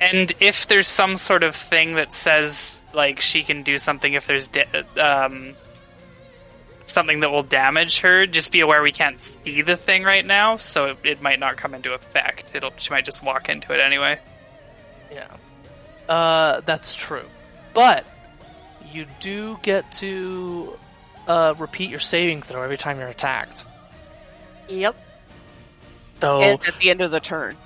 And 0.00 0.32
if 0.40 0.66
there's 0.66 0.88
some 0.88 1.16
sort 1.16 1.44
of 1.44 1.54
thing 1.54 1.94
that 1.94 2.12
says 2.12 2.82
like 2.92 3.20
she 3.20 3.44
can 3.44 3.62
do 3.62 3.78
something, 3.78 4.14
if 4.14 4.26
there's 4.26 4.48
da- 4.48 4.64
um, 5.00 5.54
something 6.88 7.20
that 7.20 7.30
will 7.30 7.42
damage 7.42 8.00
her, 8.00 8.26
just 8.26 8.52
be 8.52 8.60
aware 8.60 8.82
we 8.82 8.92
can't 8.92 9.20
see 9.20 9.62
the 9.62 9.76
thing 9.76 10.02
right 10.04 10.24
now, 10.24 10.56
so 10.56 10.86
it, 10.86 10.98
it 11.04 11.22
might 11.22 11.38
not 11.38 11.56
come 11.56 11.74
into 11.74 11.92
effect. 11.92 12.54
It'll 12.54 12.72
she 12.76 12.90
might 12.90 13.04
just 13.04 13.22
walk 13.24 13.48
into 13.48 13.72
it 13.72 13.80
anyway. 13.80 14.18
Yeah. 15.10 15.28
Uh, 16.08 16.60
that's 16.66 16.94
true. 16.94 17.24
But 17.74 18.04
you 18.92 19.06
do 19.20 19.58
get 19.62 19.90
to 19.92 20.78
uh, 21.26 21.54
repeat 21.58 21.88
your 21.90 22.00
saving 22.00 22.42
throw 22.42 22.62
every 22.62 22.76
time 22.76 22.98
you're 22.98 23.08
attacked. 23.08 23.64
Yep. 24.68 24.96
So, 26.20 26.40
And 26.40 26.66
at 26.66 26.78
the 26.80 26.90
end 26.90 27.00
of 27.00 27.10
the 27.10 27.20
turn. 27.20 27.56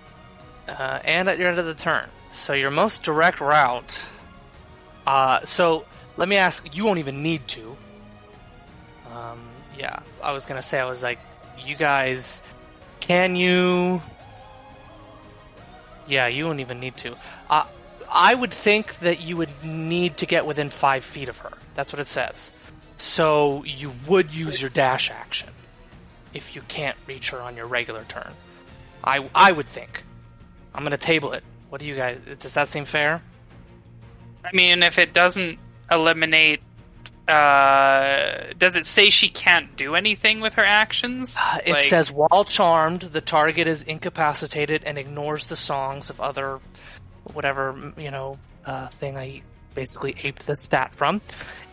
uh, 0.69 1.01
and 1.05 1.29
at 1.29 1.39
your 1.39 1.49
end 1.49 1.59
of 1.59 1.67
the 1.67 1.75
turn. 1.75 2.05
So 2.31 2.53
your 2.53 2.71
most 2.71 3.03
direct 3.03 3.41
route. 3.41 4.05
Uh, 5.07 5.41
so 5.45 5.85
let 6.17 6.29
me 6.29 6.37
ask. 6.37 6.75
You 6.77 6.85
won't 6.85 6.99
even 6.99 7.23
need 7.23 7.47
to. 7.49 7.77
Um, 9.17 9.41
yeah, 9.79 10.01
I 10.23 10.33
was 10.33 10.47
gonna 10.47 10.63
say. 10.63 10.79
I 10.79 10.85
was 10.85 11.03
like, 11.03 11.19
you 11.65 11.77
guys, 11.77 12.43
can 13.01 13.37
you? 13.37 14.03
Yeah, 16.07 16.29
you 16.29 16.45
won't 16.45 16.61
even 16.61 16.81
need 16.81 16.97
to. 16.99 17.17
Uh, 17.49 17.65
I 18.13 18.35
would 18.35 18.53
think 18.53 18.95
that 18.97 19.21
you 19.21 19.37
would 19.39 19.51
need 19.65 20.19
to 20.19 20.27
get 20.27 20.47
within 20.47 20.71
five 20.71 21.05
feet 21.05 21.29
of 21.29 21.39
her. 21.39 21.53
That's 21.75 21.93
what 21.93 22.01
it 22.01 22.07
says. 22.07 22.53
So 22.99 23.65
you 23.65 23.93
would 24.07 24.35
use 24.35 24.61
your 24.61 24.71
dash 24.71 25.11
action 25.11 25.51
if 26.33 26.55
you 26.55 26.63
can't 26.63 26.97
reach 27.07 27.31
her 27.31 27.41
on 27.41 27.57
your 27.57 27.67
regular 27.67 28.05
turn. 28.05 28.33
I 29.03 29.29
I 29.35 29.53
would 29.53 29.67
think. 29.67 30.05
I'm 30.75 30.83
gonna 30.83 30.97
table 30.97 31.33
it. 31.33 31.43
What 31.69 31.81
do 31.81 31.87
you 31.87 31.97
guys? 31.97 32.19
Does 32.39 32.55
that 32.55 32.69
seem 32.69 32.85
fair? 32.85 33.23
I 34.45 34.55
mean, 34.55 34.83
if 34.83 34.99
it 34.99 35.13
doesn't 35.13 35.59
eliminate, 35.91 36.61
uh, 37.29 38.53
does 38.59 38.77
it 38.77 38.87
say 38.87 39.11
she 39.11 39.29
can't 39.29 39.77
do 39.77 39.95
anything 39.95 40.41
with 40.41 40.55
her 40.55 40.65
actions? 40.65 41.37
It 41.65 41.73
Like- 41.73 41.83
says 41.83 42.11
while 42.11 42.45
charmed, 42.45 43.03
the 43.03 43.21
target 43.21 43.67
is 43.67 43.83
incapacitated 43.83 44.85
and 44.85 44.99
ignores 44.99 45.47
the 45.47 45.57
songs 45.57 46.11
of 46.11 46.21
other, 46.21 46.61
whatever 47.33 47.93
you 47.97 48.11
know, 48.11 48.39
uh, 48.65 48.89
thing 48.89 49.17
I 49.17 49.43
basically 49.75 50.17
aped 50.25 50.47
this 50.47 50.63
stat 50.63 50.95
from. 50.95 51.21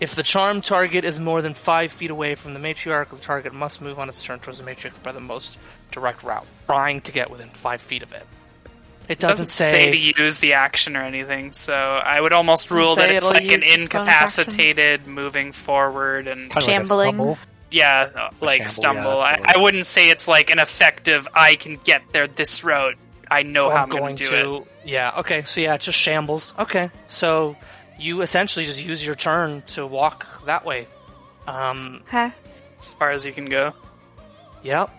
If 0.01 0.15
the 0.15 0.23
charmed 0.23 0.65
target 0.65 1.05
is 1.05 1.19
more 1.19 1.41
than 1.41 1.53
five 1.53 1.91
feet 1.91 2.11
away 2.11 2.35
from 2.35 2.53
the 2.53 2.59
matriarch, 2.59 3.09
the 3.09 3.15
target 3.17 3.53
must 3.53 3.81
move 3.81 3.97
on 3.97 4.09
its 4.09 4.21
turn 4.21 4.39
towards 4.39 4.57
the 4.59 4.65
matriarch 4.65 5.01
by 5.03 5.13
the 5.13 5.21
most 5.21 5.57
direct 5.91 6.21
route, 6.23 6.45
trying 6.65 6.99
to 7.01 7.11
get 7.11 7.29
within 7.31 7.47
five 7.49 7.79
feet 7.81 8.03
of 8.03 8.11
it. 8.11 8.25
It 9.09 9.13
It 9.13 9.19
doesn't, 9.19 9.49
say. 9.51 9.91
to 9.91 10.21
use 10.23 10.39
the 10.39 10.53
action 10.53 10.95
or 10.95 11.01
anything, 11.01 11.51
so 11.51 11.73
I 11.73 12.19
would 12.21 12.31
almost 12.33 12.71
rule 12.71 12.95
that 12.95 13.09
it's 13.11 13.25
like 13.25 13.43
an 13.43 13.49
use 13.49 13.63
its 13.63 13.89
bonus 13.89 14.07
action. 14.13 14.43
incapacitated 14.43 15.07
moving 15.07 15.51
forward 15.51 16.27
and 16.27 16.49
Kind 16.49 16.57
of 16.57 16.63
Shambling. 16.63 17.17
Like 17.17 17.37
yeah, 17.69 18.09
uh, 18.15 18.29
like 18.39 18.59
shamble, 18.67 18.71
stumble. 18.71 19.17
yeah, 19.17 19.37
I, 19.45 19.53
I 19.55 19.57
wouldn't 19.57 19.85
say 19.87 20.09
it's 20.09 20.27
like 20.27 20.51
an 20.51 20.59
effective. 20.59 21.27
I 21.33 21.55
can 21.55 21.75
get 21.83 22.03
there 22.13 22.27
this 22.27 22.63
route. 22.63 22.95
I 23.29 23.43
know 23.43 23.69
how 23.69 23.77
I'm 23.83 23.91
I'm 23.91 23.97
going 23.97 24.15
to 24.17 24.23
do 24.25 24.55
it. 24.57 24.67
Yeah. 24.85 25.13
Okay. 25.19 25.43
So 25.43 25.59
yeah, 25.59 25.73
it 25.75 25.81
just 25.81 25.97
shambles. 25.97 26.53
Okay. 26.59 26.89
So 27.07 27.57
you 27.99 28.21
essentially 28.21 28.65
just 28.65 28.83
use 28.83 29.05
your 29.05 29.15
turn 29.15 29.63
to 29.73 29.85
walk 29.87 30.45
that 30.45 30.65
way. 30.65 30.87
Um. 31.47 32.03
Okay. 32.07 32.31
As 32.79 32.93
far 32.93 33.11
as 33.11 33.25
you 33.25 33.33
can 33.33 33.45
go. 33.45 33.73
Yep. 34.61 34.91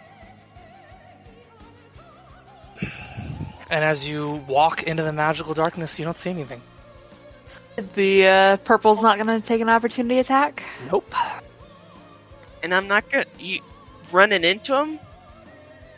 And 3.71 3.83
as 3.85 4.09
you 4.09 4.43
walk 4.47 4.83
into 4.83 5.03
the 5.03 5.13
magical 5.13 5.55
darkness, 5.55 5.99
you 5.99 6.05
don't 6.05 6.19
see 6.19 6.31
anything. 6.31 6.61
The 7.95 8.27
uh, 8.27 8.57
purple's 8.59 9.03
not 9.03 9.17
going 9.19 9.41
to 9.41 9.47
take 9.47 9.61
an 9.61 9.69
opportunity 9.69 10.19
attack. 10.21 10.63
Nope. 10.91 11.13
And 12.63 12.75
I'm 12.75 12.87
not 12.89 13.11
gonna 13.11 13.27
you 13.39 13.61
running 14.13 14.43
into 14.45 14.75
him. 14.79 14.99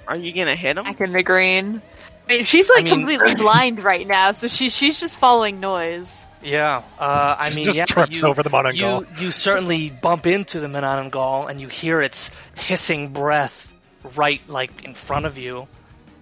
Are 0.08 0.16
you 0.16 0.32
gonna 0.32 0.56
hit 0.56 0.76
him? 0.76 0.84
Back 0.84 1.00
in 1.00 1.12
the 1.12 1.22
green. 1.22 1.80
I 2.28 2.32
mean, 2.32 2.44
she's 2.44 2.68
like 2.68 2.80
I 2.80 2.82
mean- 2.84 2.94
completely 2.94 3.34
blind 3.40 3.84
right 3.84 4.06
now, 4.06 4.32
so 4.32 4.48
she 4.48 4.68
she's 4.68 4.98
just 4.98 5.16
following 5.16 5.60
noise. 5.60 6.12
Yeah. 6.42 6.82
Uh, 6.98 7.36
I 7.38 7.50
She 7.50 7.56
mean, 7.56 7.64
just 7.66 7.76
yeah, 7.76 7.84
trips 7.86 8.20
you, 8.20 8.26
over 8.28 8.42
the 8.42 8.50
Manananggal. 8.50 8.74
You 9.20 9.26
you 9.26 9.30
certainly 9.30 9.90
bump 9.90 10.26
into 10.26 10.58
the 10.60 10.66
Manananggal 10.68 11.50
and 11.50 11.60
you 11.60 11.68
hear 11.68 12.00
its 12.00 12.30
hissing 12.56 13.12
breath 13.12 13.72
right 14.16 14.40
like 14.48 14.84
in 14.84 14.94
front 14.94 15.26
of 15.26 15.38
you. 15.38 15.68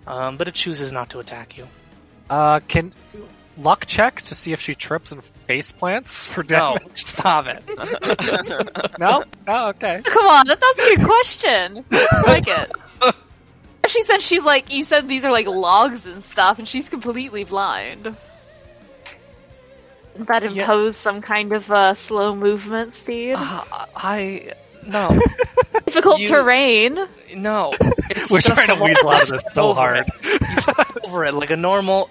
Um, 0.07 0.37
but 0.37 0.49
it 0.49 0.55
chooses 0.55 0.93
not 0.93 1.11
to 1.11 1.21
attack 1.21 1.57
you. 1.57 1.67
Uh, 2.29 2.61
can 2.61 2.93
luck 3.57 3.87
check 3.87 4.21
to 4.23 4.35
see 4.35 4.53
if 4.53 4.61
she 4.61 4.75
trips 4.75 5.13
and 5.13 5.23
face 5.23 5.71
plants 5.73 6.27
for 6.27 6.43
No, 6.45 6.77
stop 6.95 7.47
it. 7.47 7.63
No, 8.99 9.25
no, 9.47 9.69
okay. 9.69 10.03
Come 10.05 10.27
on, 10.27 10.47
that, 10.47 10.61
that's 10.61 10.79
a 10.79 10.97
good 10.97 11.07
question. 11.07 11.85
I 11.93 12.23
like 12.27 12.49
it. 12.49 12.73
She 13.87 14.03
said 14.03 14.23
she's 14.23 14.43
like 14.45 14.73
you 14.73 14.83
said 14.83 15.09
these 15.09 15.25
are 15.27 15.33
like 15.33 15.47
logs 15.47 16.07
and 16.07 16.25
stuff, 16.25 16.59
and 16.59 16.67
she's 16.67 16.89
completely 16.89 17.45
blind. 17.45 18.05
Does 18.05 18.15
that 20.27 20.43
Yeah. 20.53 20.63
impose 20.63 20.97
some 20.97 21.21
kind 21.23 21.53
of 21.53 21.71
uh, 21.71 21.95
slow 21.95 22.35
movement 22.35 22.95
speed? 22.95 23.35
Uh, 23.37 23.65
I 23.97 24.53
no 24.87 25.19
Difficult 25.87 26.21
you- 26.21 26.29
terrain. 26.29 26.99
no. 27.37 27.73
It's 28.16 28.31
We're 28.31 28.41
just 28.41 28.55
trying 28.55 28.69
to 28.77 28.82
a 28.82 28.85
weasel 28.85 29.11
out 29.11 29.23
of 29.24 29.28
this 29.31 29.45
so 29.53 29.74
hard. 29.74 29.99
it. 30.23 30.41
You 30.51 30.57
step 30.61 30.97
over 31.05 31.24
it 31.24 31.35
like 31.35 31.51
a 31.51 31.57
normal, 31.57 32.09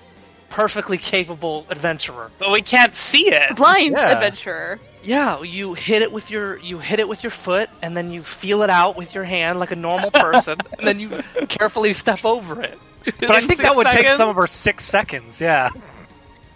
perfectly 0.50 0.98
capable 0.98 1.66
adventurer. 1.70 2.32
But 2.40 2.52
we 2.52 2.62
can't 2.62 2.96
see 2.96 3.28
it. 3.32 3.56
Blind 3.56 3.94
Yeah. 3.94 4.12
adventurer. 4.12 4.80
Yeah, 5.04 5.42
you 5.44 5.74
hit 5.74 6.02
it 6.02 6.12
with 6.14 6.32
your 6.32 6.58
you 6.60 6.80
hit 6.80 7.00
it 7.00 7.08
with 7.10 7.24
your 7.24 7.32
foot, 7.32 7.70
and 7.82 7.96
then 7.98 8.12
you 8.12 8.24
feel 8.24 8.62
it 8.64 8.70
out 8.70 8.96
with 8.96 9.14
your 9.14 9.26
hand 9.26 9.60
like 9.60 9.72
a 9.72 9.76
normal 9.76 10.12
person, 10.14 10.58
and 10.78 10.88
then 10.88 11.00
you 11.00 11.22
carefully 11.50 11.92
step 11.94 12.24
over 12.24 12.62
it. 12.62 12.80
But 13.20 13.32
I 13.32 13.42
think 13.42 13.62
that 13.62 13.76
would 13.76 13.88
take 13.88 14.08
some 14.10 14.30
of 14.30 14.36
her 14.38 14.48
six 14.48 14.86
seconds. 14.86 15.42
Yeah. 15.42 15.70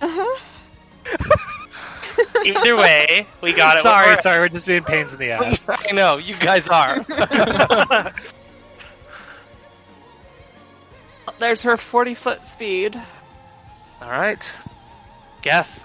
Uh-huh. 0.02 0.40
Either 2.46 2.76
way, 2.78 3.28
we 3.42 3.52
got 3.54 3.78
it. 3.78 3.84
sorry, 3.84 4.16
sorry. 4.18 4.40
We're 4.40 4.50
just 4.50 4.66
being 4.68 4.84
pains 4.84 5.12
in 5.12 5.20
the 5.20 5.32
ass. 5.32 5.68
I 5.70 5.92
know 5.92 6.18
you 6.18 6.36
guys 6.36 6.68
are. 6.70 7.06
There's 11.40 11.62
her 11.64 11.78
40 11.78 12.14
foot 12.16 12.46
speed. 12.46 13.00
All 14.02 14.10
right, 14.10 14.58
Geth. 15.42 15.84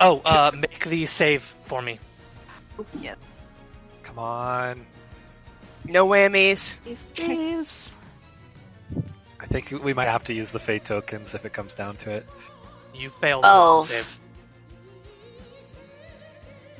Oh, 0.00 0.20
uh, 0.24 0.50
make 0.54 0.84
the 0.86 1.06
save 1.06 1.42
for 1.42 1.80
me. 1.82 1.98
Yep. 2.98 3.18
Come 4.02 4.18
on. 4.18 4.86
No 5.84 6.06
whammies. 6.08 6.76
Please, 6.84 7.06
please. 7.14 7.92
I 9.38 9.46
think 9.46 9.70
we 9.70 9.92
might 9.94 10.08
have 10.08 10.24
to 10.24 10.34
use 10.34 10.50
the 10.52 10.58
fate 10.58 10.84
tokens 10.84 11.34
if 11.34 11.44
it 11.44 11.52
comes 11.52 11.74
down 11.74 11.96
to 11.98 12.10
it. 12.10 12.26
You 12.94 13.10
failed 13.10 13.44
Oh. 13.46 13.82
the 13.82 13.88
save. 13.88 14.20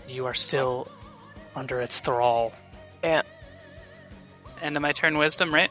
You 0.08 0.26
are 0.26 0.34
still 0.34 0.90
under 1.54 1.80
its 1.80 2.00
thrall. 2.00 2.52
Yeah. 3.02 3.22
End 4.60 4.76
of 4.76 4.82
my 4.82 4.92
turn, 4.92 5.16
wisdom, 5.18 5.52
right? 5.54 5.70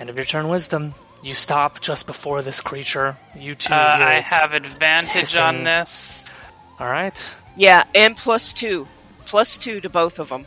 End 0.00 0.08
of 0.10 0.16
your 0.16 0.24
turn, 0.24 0.48
wisdom. 0.48 0.94
You 1.22 1.34
stop 1.34 1.80
just 1.80 2.06
before 2.06 2.40
this 2.42 2.60
creature. 2.60 3.16
You 3.36 3.54
two. 3.54 3.72
Uh, 3.74 3.76
I 3.76 4.24
have 4.26 4.54
advantage 4.54 5.10
hissing. 5.12 5.42
on 5.42 5.64
this. 5.64 6.32
All 6.78 6.86
right. 6.86 7.34
Yeah, 7.56 7.84
and 7.94 8.16
plus 8.16 8.52
two. 8.54 8.88
Plus 9.26 9.58
two 9.58 9.80
to 9.82 9.90
both 9.90 10.18
of 10.18 10.30
them. 10.30 10.46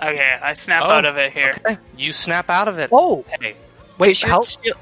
Okay, 0.00 0.38
I 0.42 0.52
snap 0.54 0.84
Oh, 0.86 0.90
out 0.90 1.04
of 1.04 1.16
it 1.16 1.32
here. 1.32 1.54
Okay. 1.66 1.76
You 1.96 2.12
snap 2.12 2.48
out 2.50 2.68
of 2.68 2.78
it. 2.78 2.90
Oh, 2.92 3.24
Hey. 3.40 3.56
wait. 3.98 4.22
You're 4.22 4.30
How? 4.30 4.40
still- 4.40 4.76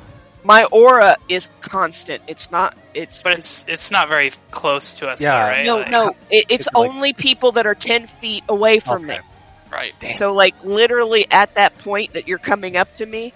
my 0.44 0.64
aura 0.64 1.16
is 1.28 1.48
constant. 1.60 2.22
It's 2.26 2.50
not. 2.50 2.76
It's. 2.94 3.22
But 3.22 3.34
it's 3.34 3.64
it's 3.68 3.90
not 3.90 4.08
very 4.08 4.32
close 4.50 4.94
to 4.94 5.08
us, 5.08 5.20
Yeah. 5.22 5.30
though, 5.32 5.50
right? 5.50 5.66
no, 5.66 5.76
Like- 5.78 5.90
no. 5.90 6.08
It, 6.30 6.46
it's 6.50 6.66
It's 6.66 6.68
like- 6.74 6.90
only 6.90 7.12
people 7.14 7.52
that 7.52 7.66
are 7.66 7.74
ten 7.74 8.06
feet 8.06 8.44
away 8.48 8.78
from 8.80 9.04
Okay. 9.04 9.18
me. 9.18 9.24
Right. 9.70 9.94
So, 10.16 10.34
like, 10.34 10.54
literally 10.64 11.26
at 11.30 11.54
that 11.54 11.78
point 11.78 12.14
that 12.14 12.26
you're 12.26 12.38
coming 12.38 12.76
up 12.76 12.92
to 12.96 13.06
me, 13.06 13.32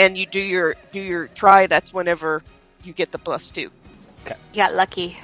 and 0.00 0.16
you 0.16 0.26
do 0.26 0.40
your 0.40 0.76
do 0.92 1.00
your 1.00 1.28
try. 1.28 1.66
That's 1.66 1.92
whenever 1.92 2.42
you 2.82 2.92
get 2.92 3.12
the 3.12 3.18
plus 3.18 3.50
two. 3.50 3.70
You 4.26 4.34
got 4.54 4.74
lucky. 4.74 5.16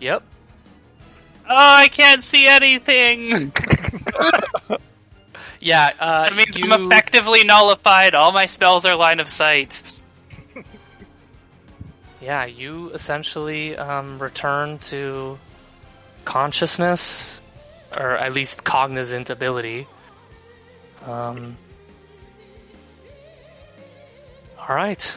Yep. 0.00 0.22
Oh, 1.48 1.54
I 1.54 1.88
can't 1.88 2.22
see 2.22 2.46
anything. 2.46 3.52
Yeah. 5.60 5.92
Uh, 5.98 6.24
That 6.24 6.36
means 6.36 6.56
you, 6.56 6.70
I'm 6.72 6.86
effectively 6.86 7.42
nullified. 7.42 8.14
All 8.14 8.30
my 8.30 8.46
spells 8.46 8.84
are 8.84 8.94
line 8.96 9.20
of 9.20 9.28
sight. 9.28 10.02
Yeah, 12.20 12.44
you 12.46 12.90
essentially 12.90 13.76
um, 13.76 14.18
return 14.18 14.78
to 14.90 15.38
consciousness, 16.24 17.40
or 17.96 18.16
at 18.16 18.32
least 18.32 18.64
cognizant 18.64 19.30
ability. 19.30 19.86
Um. 21.04 21.56
All 24.68 24.74
right. 24.74 25.16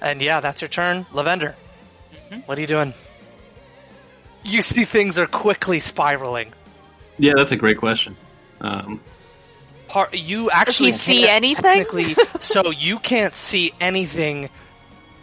And 0.00 0.20
yeah, 0.20 0.40
that's 0.40 0.60
your 0.62 0.68
turn, 0.68 1.06
Lavender. 1.12 1.54
What 2.46 2.58
are 2.58 2.60
you 2.60 2.66
doing? 2.66 2.92
You 4.44 4.60
see 4.60 4.84
things 4.84 5.18
are 5.18 5.26
quickly 5.26 5.78
spiraling. 5.80 6.52
Yeah, 7.18 7.34
that's 7.36 7.52
a 7.52 7.56
great 7.56 7.78
question. 7.78 8.16
Um, 8.60 9.00
Part, 9.88 10.14
you 10.14 10.50
actually 10.50 10.92
he 10.92 10.98
see 10.98 11.28
anything? 11.28 11.84
so 12.40 12.70
you 12.70 12.98
can't 12.98 13.34
see 13.34 13.72
anything. 13.80 14.50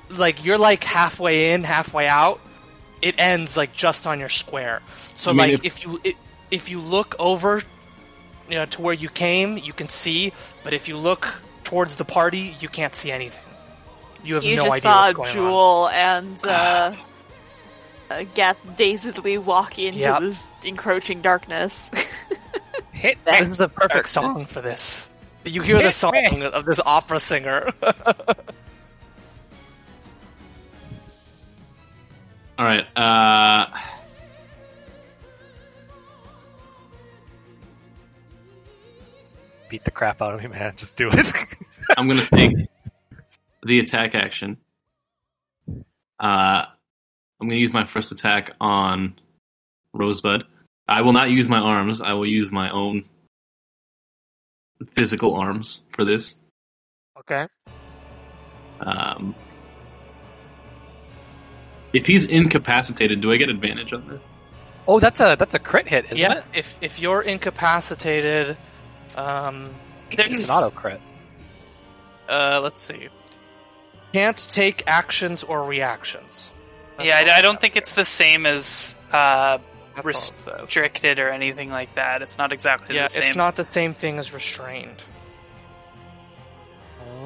Like 0.10 0.46
you're 0.46 0.58
like 0.58 0.84
halfway 0.84 1.54
in, 1.54 1.64
halfway 1.64 2.08
out. 2.08 2.40
It 3.02 3.16
ends 3.18 3.58
like 3.58 3.74
just 3.74 4.08
on 4.08 4.20
your 4.20 4.30
square. 4.30 4.82
So 5.16 5.32
I 5.32 5.34
mean, 5.34 5.38
like 5.38 5.54
if- 5.54 5.66
if, 5.66 5.84
you 5.84 6.02
i 6.06 6.16
if 6.52 6.70
you 6.70 6.80
look 6.82 7.16
over, 7.18 7.64
you 8.50 8.56
know, 8.56 8.66
to 8.66 8.82
where 8.82 8.94
you 8.94 9.10
came, 9.10 9.58
you 9.58 9.74
can 9.74 9.90
see. 9.90 10.34
But 10.64 10.74
if 10.74 10.88
you 10.88 10.98
look 10.98 11.28
towards 11.72 11.96
the 11.96 12.04
party, 12.04 12.54
you 12.60 12.68
can't 12.68 12.94
see 12.94 13.14
anything. 13.14 13.42
You 14.26 14.36
have 14.36 14.44
You 14.44 14.58
no 14.58 14.66
just 14.66 14.74
idea 14.74 14.82
saw 14.82 15.04
what's 15.06 15.14
going 15.16 15.30
on. 15.30 15.34
Jewel 15.34 15.88
and 15.88 16.46
uh, 16.46 16.96
uh, 18.10 18.24
Geth 18.36 18.76
dazedly 18.76 19.38
walk 19.38 19.80
into 19.80 20.00
Yep. 20.00 20.20
this 20.20 20.46
encroaching 20.66 21.22
darkness. 21.22 21.90
Hit 22.92 23.18
This 23.24 23.48
is 23.48 23.58
the 23.58 23.70
perfect 23.70 24.10
song 24.10 24.44
for 24.44 24.60
this. 24.60 25.08
You 25.46 25.62
hear 25.62 25.82
the 25.82 25.94
song 25.94 26.44
of 26.44 26.66
this 26.66 26.82
opera 26.86 27.22
singer. 27.22 27.70
all 32.60 32.66
right. 32.66 32.86
Uh, 32.98 33.68
Beat 39.72 39.86
the 39.86 39.92
crap 39.92 40.22
out 40.22 40.34
of 40.34 40.42
me, 40.42 40.50
man. 40.50 40.74
Just 40.76 40.98
do 40.98 41.10
it. 41.10 41.32
I'm 41.98 42.10
going 42.10 42.20
to 42.20 42.28
take 42.28 42.52
the 43.64 43.80
attack 43.80 44.16
action. 44.16 44.58
Uh, 46.20 46.66
I'm 46.68 47.48
going 47.48 47.52
to 47.52 47.56
use 47.56 47.72
my 47.72 47.88
first 47.88 48.12
attack 48.12 48.52
on 48.60 49.18
Rosebud. 49.94 50.44
I 50.90 51.04
will 51.04 51.14
not 51.14 51.30
use 51.30 51.48
my 51.48 51.60
arms. 51.60 52.02
I 52.02 52.12
will 52.14 52.28
use 52.28 52.52
my 52.52 52.70
own 52.70 53.06
physical 54.94 55.36
arms 55.36 55.80
for 55.96 56.04
this. 56.04 56.36
okay. 57.20 57.48
Um, 58.82 59.36
if 61.94 62.06
he's 62.06 62.26
incapacitated, 62.26 63.22
do 63.22 63.32
I 63.32 63.38
get 63.38 63.48
advantage 63.48 63.94
on 63.94 64.06
this? 64.10 64.20
oh, 64.86 65.00
that's 65.00 65.22
a 65.22 65.38
that's 65.40 65.54
a 65.54 65.60
crit 65.60 65.88
hit, 65.88 66.06
isn't 66.06 66.18
yeah. 66.18 66.40
it? 66.40 66.44
If 66.54 66.78
if 66.82 67.00
you're 67.00 67.22
incapacitated, 67.22 68.58
um, 69.16 69.70
It's 70.12 70.44
an 70.50 70.50
auto 70.56 70.70
crit. 70.76 71.02
Uh, 72.30 72.60
let's 72.64 72.80
see. 72.82 73.10
Can't 74.14 74.38
take 74.38 74.84
actions 74.88 75.44
or 75.44 75.64
reactions. 75.66 76.52
That's 76.98 77.08
yeah, 77.08 77.18
I, 77.34 77.38
I 77.38 77.42
don't 77.42 77.54
have. 77.56 77.62
think 77.62 77.76
it's 77.78 77.94
the 77.94 78.06
same 78.06 78.46
as 78.46 78.96
uh, 79.12 79.58
That's 79.96 80.06
all 80.06 80.10
it 80.10 80.16
says. 80.16 80.62
restricted 80.62 81.20
or 81.20 81.30
anything 81.30 81.70
like 81.70 81.96
that. 81.96 82.22
It's 82.22 82.38
not 82.38 82.52
exactly 82.54 82.96
Yeah, 82.96 83.04
the 83.04 83.10
same. 83.10 83.24
it's 83.24 83.36
not 83.36 83.56
the 83.56 83.66
same 83.70 83.94
thing 83.94 84.20
as 84.20 84.34
restrained. 84.34 85.02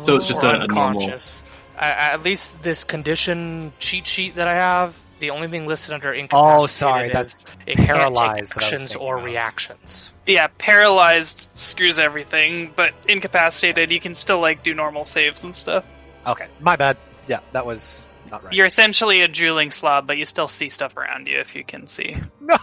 So 0.02 0.16
it's 0.16 0.26
just 0.26 0.44
or 0.44 0.48
a, 0.48 0.49
a 0.49 0.68
normal. 0.68 0.78
unconscious. 0.99 1.41
A- 1.78 1.84
at 2.14 2.24
least 2.24 2.62
this 2.62 2.84
condition 2.84 3.74
cheat 3.80 4.06
sheet 4.07 4.36
that 4.36 4.48
I 4.48 4.53
have, 4.56 4.95
the 5.19 5.29
only 5.31 5.47
thing 5.47 5.65
listed 5.67 5.93
under 5.93 6.09
Oh, 6.13 6.17
incapacitated 6.17 6.69
sorry, 6.71 7.07
is 7.07 7.13
that's 7.13 7.35
it 7.65 7.75
can't 7.75 7.87
paralyzed 7.87 8.17
take 8.17 8.61
that 8.61 8.63
I 8.63 8.71
was 8.71 8.73
actions 8.73 8.95
or 8.95 9.17
of. 9.17 9.23
reactions. 9.23 10.13
yeah, 10.27 10.47
paralyzed 10.57 11.51
screws 11.55 11.99
everything, 11.99 12.73
but 12.75 12.93
incapacitated, 13.07 13.91
you 13.91 13.99
can 13.99 14.13
still 14.15 14.39
like 14.39 14.63
do 14.63 14.73
normal 14.73 15.05
saves 15.05 15.43
and 15.43 15.55
stuff. 15.55 15.85
Okay, 16.27 16.47
my 16.59 16.75
bad. 16.75 16.97
Yeah, 17.27 17.39
that 17.53 17.65
was 17.65 18.05
not 18.29 18.43
right. 18.43 18.53
You're 18.53 18.65
essentially 18.65 19.21
a 19.21 19.27
drooling 19.27 19.71
slob, 19.71 20.05
but 20.07 20.17
you 20.17 20.25
still 20.25 20.47
see 20.47 20.69
stuff 20.69 20.97
around 20.97 21.27
you 21.27 21.39
if 21.39 21.55
you 21.55 21.63
can 21.63 21.87
see. 21.87 22.15
no. 22.41 22.57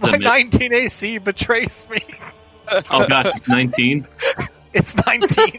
My 0.00 0.12
The 0.12 0.18
mi- 0.18 0.24
19 0.24 0.74
AC 0.74 1.18
betrays 1.18 1.86
me. 1.90 2.02
Oh 2.90 3.06
god, 3.06 3.32
nineteen. 3.48 4.06
It's 4.74 4.96
19. 4.96 5.56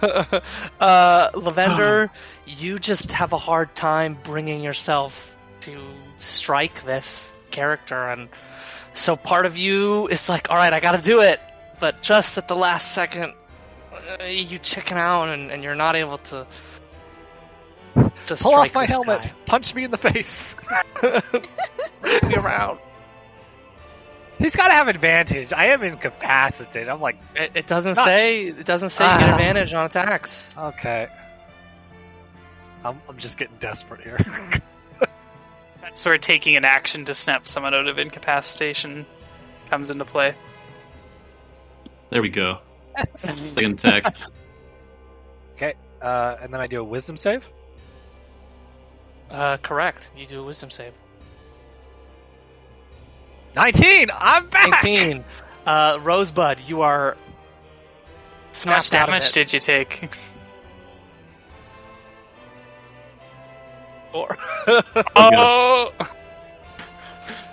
uh, 0.80 1.30
Lavender, 1.34 2.10
you 2.46 2.78
just 2.78 3.12
have 3.12 3.32
a 3.34 3.38
hard 3.38 3.74
time 3.74 4.16
bringing 4.22 4.62
yourself 4.62 5.36
to 5.60 5.78
strike 6.16 6.84
this 6.84 7.36
character, 7.50 8.08
and 8.08 8.28
so 8.94 9.16
part 9.16 9.44
of 9.44 9.58
you 9.58 10.08
is 10.08 10.28
like, 10.30 10.48
"All 10.50 10.56
right, 10.56 10.72
I 10.72 10.80
got 10.80 10.92
to 10.92 11.02
do 11.02 11.20
it," 11.20 11.40
but 11.78 12.00
just 12.02 12.38
at 12.38 12.48
the 12.48 12.56
last 12.56 12.92
second, 12.92 13.34
uh, 13.92 14.24
you 14.24 14.58
chicken 14.58 14.96
out, 14.96 15.28
and, 15.28 15.50
and 15.50 15.62
you're 15.62 15.74
not 15.74 15.94
able 15.94 16.18
to. 16.18 16.46
to 18.24 18.36
Pull 18.36 18.54
off 18.54 18.74
my 18.74 18.86
helmet. 18.86 19.22
guy. 19.22 19.32
Punch 19.44 19.74
me 19.74 19.84
in 19.84 19.90
the 19.90 19.98
face. 19.98 20.56
Move 21.02 22.22
me 22.22 22.34
around. 22.36 22.78
He's 24.40 24.56
got 24.56 24.68
to 24.68 24.74
have 24.74 24.88
advantage. 24.88 25.52
I 25.52 25.66
am 25.66 25.82
incapacitated. 25.82 26.88
I'm 26.88 27.00
like, 27.00 27.18
It, 27.36 27.52
it 27.54 27.66
doesn't 27.66 27.94
Not- 27.96 28.04
say. 28.06 28.46
It 28.48 28.64
doesn't 28.64 28.88
say 28.88 29.04
you 29.12 29.18
get 29.20 29.28
Ah. 29.28 29.34
advantage 29.34 29.72
on 29.74 29.84
attacks. 29.86 30.52
okay. 30.56 31.08
I'm, 32.82 33.00
I'm 33.08 33.18
just 33.18 33.36
getting 33.38 33.56
desperate 33.58 34.00
here. 34.00 34.18
That's 35.82 36.04
where 36.06 36.16
taking 36.18 36.56
an 36.56 36.64
action 36.64 37.04
to 37.04 37.14
snap 37.14 37.46
someone 37.46 37.74
out 37.74 37.86
of 37.88 37.98
incapacitation 37.98 39.04
comes 39.68 39.90
into 39.90 40.04
play. 40.06 40.34
There 42.08 42.22
we 42.22 42.30
go. 42.30 42.58
Second 43.14 43.56
attack. 43.58 44.16
okay, 45.56 45.74
uh, 46.00 46.36
and 46.40 46.52
then 46.54 46.60
I 46.60 46.66
do 46.66 46.80
a 46.80 46.84
wisdom 46.84 47.16
save. 47.18 47.46
Uh, 49.30 49.58
correct. 49.58 50.10
You 50.16 50.26
do 50.26 50.40
a 50.40 50.44
wisdom 50.44 50.70
save. 50.70 50.92
19! 53.56 54.10
I'm 54.16 54.46
back! 54.48 54.84
19. 54.84 55.24
Uh, 55.66 55.98
Rosebud, 56.02 56.60
you 56.66 56.82
are 56.82 57.12
How 57.14 58.70
much 58.70 58.86
snapped 58.88 58.94
out 58.94 59.08
of 59.08 59.14
damage 59.14 59.32
did 59.32 59.52
you 59.52 59.58
take? 59.58 60.08
Four. 64.12 64.36
Oh, 65.16 65.92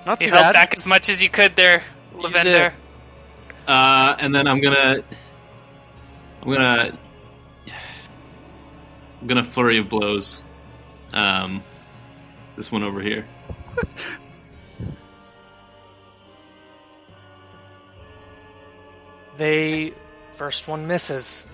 Not 0.05 0.21
you 0.21 0.27
too 0.27 0.33
held 0.33 0.43
bad. 0.45 0.53
back 0.53 0.73
as 0.77 0.87
much 0.87 1.09
as 1.09 1.21
you 1.21 1.29
could 1.29 1.55
there, 1.55 1.83
Lavender. 2.15 2.73
Uh, 3.67 4.15
and 4.19 4.33
then 4.33 4.47
I'm 4.47 4.61
gonna, 4.61 5.03
I'm 6.41 6.53
gonna, 6.53 6.97
I'm 9.21 9.27
gonna 9.27 9.51
flurry 9.51 9.79
of 9.79 9.89
blows. 9.89 10.41
Um, 11.13 11.63
this 12.55 12.71
one 12.71 12.83
over 12.83 13.01
here. 13.01 13.25
They 19.37 19.93
first 20.33 20.67
one 20.67 20.87
misses. 20.87 21.45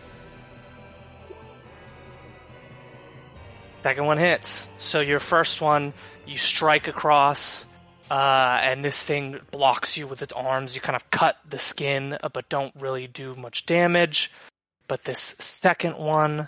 Second 3.75 4.05
one 4.05 4.17
hits. 4.17 4.69
So 4.77 5.01
your 5.01 5.19
first 5.19 5.61
one, 5.61 5.93
you 6.25 6.37
strike 6.37 6.87
across, 6.87 7.65
uh, 8.09 8.59
and 8.61 8.83
this 8.83 9.03
thing 9.03 9.39
blocks 9.51 9.97
you 9.97 10.07
with 10.07 10.21
its 10.21 10.31
arms. 10.31 10.73
You 10.73 10.79
kind 10.79 10.95
of 10.95 11.11
cut 11.11 11.37
the 11.49 11.59
skin, 11.59 12.17
uh, 12.23 12.29
but 12.29 12.47
don't 12.47 12.73
really 12.79 13.07
do 13.07 13.35
much 13.35 13.65
damage. 13.65 14.31
But 14.87 15.03
this 15.03 15.19
second 15.39 15.97
one, 15.97 16.47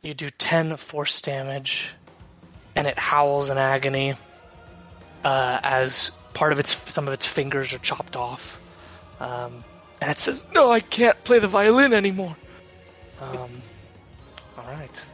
you 0.00 0.14
do 0.14 0.30
10 0.30 0.78
force 0.78 1.20
damage, 1.20 1.92
and 2.74 2.86
it 2.86 2.98
howls 2.98 3.50
in 3.50 3.58
agony 3.58 4.14
uh, 5.24 5.60
as 5.62 6.10
part 6.32 6.52
of 6.52 6.58
its 6.58 6.78
some 6.90 7.08
of 7.08 7.12
its 7.12 7.26
fingers 7.26 7.74
are 7.74 7.78
chopped 7.78 8.16
off. 8.16 8.58
Um, 9.20 9.64
and 10.00 10.10
it 10.10 10.18
says, 10.18 10.44
"No, 10.54 10.70
I 10.70 10.80
can't 10.80 11.22
play 11.24 11.38
the 11.38 11.48
violin 11.48 11.92
anymore." 11.92 12.36
Um, 13.20 13.50
all 14.58 14.64
right. 14.68 15.04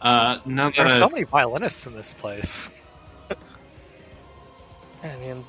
Uh, 0.00 0.38
now 0.44 0.68
that 0.70 0.76
There 0.76 0.86
are 0.86 0.90
so 0.90 1.08
many 1.08 1.24
violinists 1.24 1.86
in 1.86 1.94
this 1.94 2.12
place. 2.14 2.68
I 5.02 5.16
mean, 5.16 5.44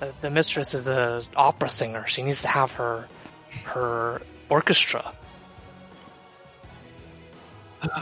the, 0.00 0.14
the 0.20 0.30
mistress 0.30 0.74
is 0.74 0.86
an 0.86 1.22
opera 1.36 1.68
singer. 1.68 2.06
She 2.06 2.22
needs 2.22 2.42
to 2.42 2.48
have 2.48 2.72
her 2.72 3.08
her 3.64 4.22
orchestra. 4.48 5.12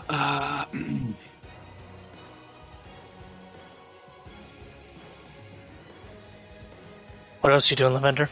uh, 0.08 0.64
What 7.40 7.52
else 7.52 7.70
you 7.70 7.76
doing, 7.76 7.94
Lavender? 7.94 8.28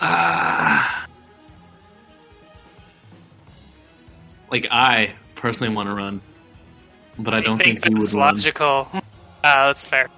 Ah. 0.00 1.06
like 4.50 4.66
I 4.70 5.14
personally 5.36 5.74
want 5.74 5.88
to 5.88 5.94
run, 5.94 6.20
but 7.18 7.34
I 7.34 7.40
don't 7.40 7.58
think, 7.58 7.82
think 7.82 7.90
you 7.90 7.96
that's 8.02 8.12
would 8.12 8.18
run. 8.20 8.34
logical. 8.34 8.88
Uh, 8.92 9.00
that's 9.42 9.86
fair. 9.86 10.08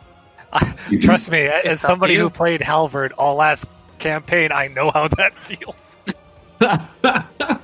Trust 1.03 1.31
me, 1.31 1.43
as 1.43 1.65
It's 1.65 1.85
up 1.85 1.91
somebody 1.91 2.15
who 2.17 2.31
played 2.31 2.61
Halvard 2.63 3.13
all 3.13 3.37
last 3.37 3.67
campaign, 3.99 4.51
I 4.53 4.69
know 4.69 4.91
how 4.91 5.09
that 5.09 5.37
feels. 5.37 5.97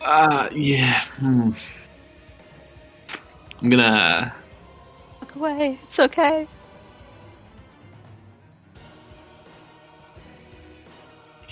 uh, 0.00 0.48
yeah. 0.52 1.00
Hmm. 1.18 1.50
I'm 3.60 3.70
gonna. 3.70 4.34
Look 5.20 5.34
away. 5.36 5.78
It's 5.84 6.00
okay. 6.00 6.48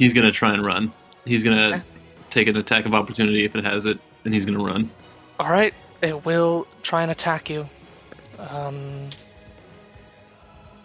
He's 0.00 0.14
gonna 0.14 0.32
try 0.32 0.54
and 0.54 0.64
run. 0.64 0.94
He's 1.26 1.44
gonna 1.44 1.84
take 2.30 2.48
an 2.48 2.56
attack 2.56 2.86
of 2.86 2.94
opportunity 2.94 3.44
if 3.44 3.54
it 3.54 3.64
has 3.64 3.84
it, 3.84 3.98
and 4.24 4.32
he's 4.32 4.46
gonna 4.46 4.64
run. 4.64 4.88
All 5.38 5.50
right, 5.50 5.74
it 6.00 6.24
will 6.24 6.66
try 6.82 7.02
and 7.02 7.10
attack 7.10 7.50
you. 7.50 7.68
Um, 8.38 9.10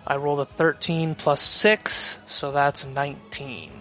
I 0.06 0.18
rolled 0.18 0.42
a 0.42 0.46
13 0.46 1.16
plus 1.16 1.42
6, 1.42 2.20
so 2.28 2.52
that's 2.52 2.86
19. 2.86 3.72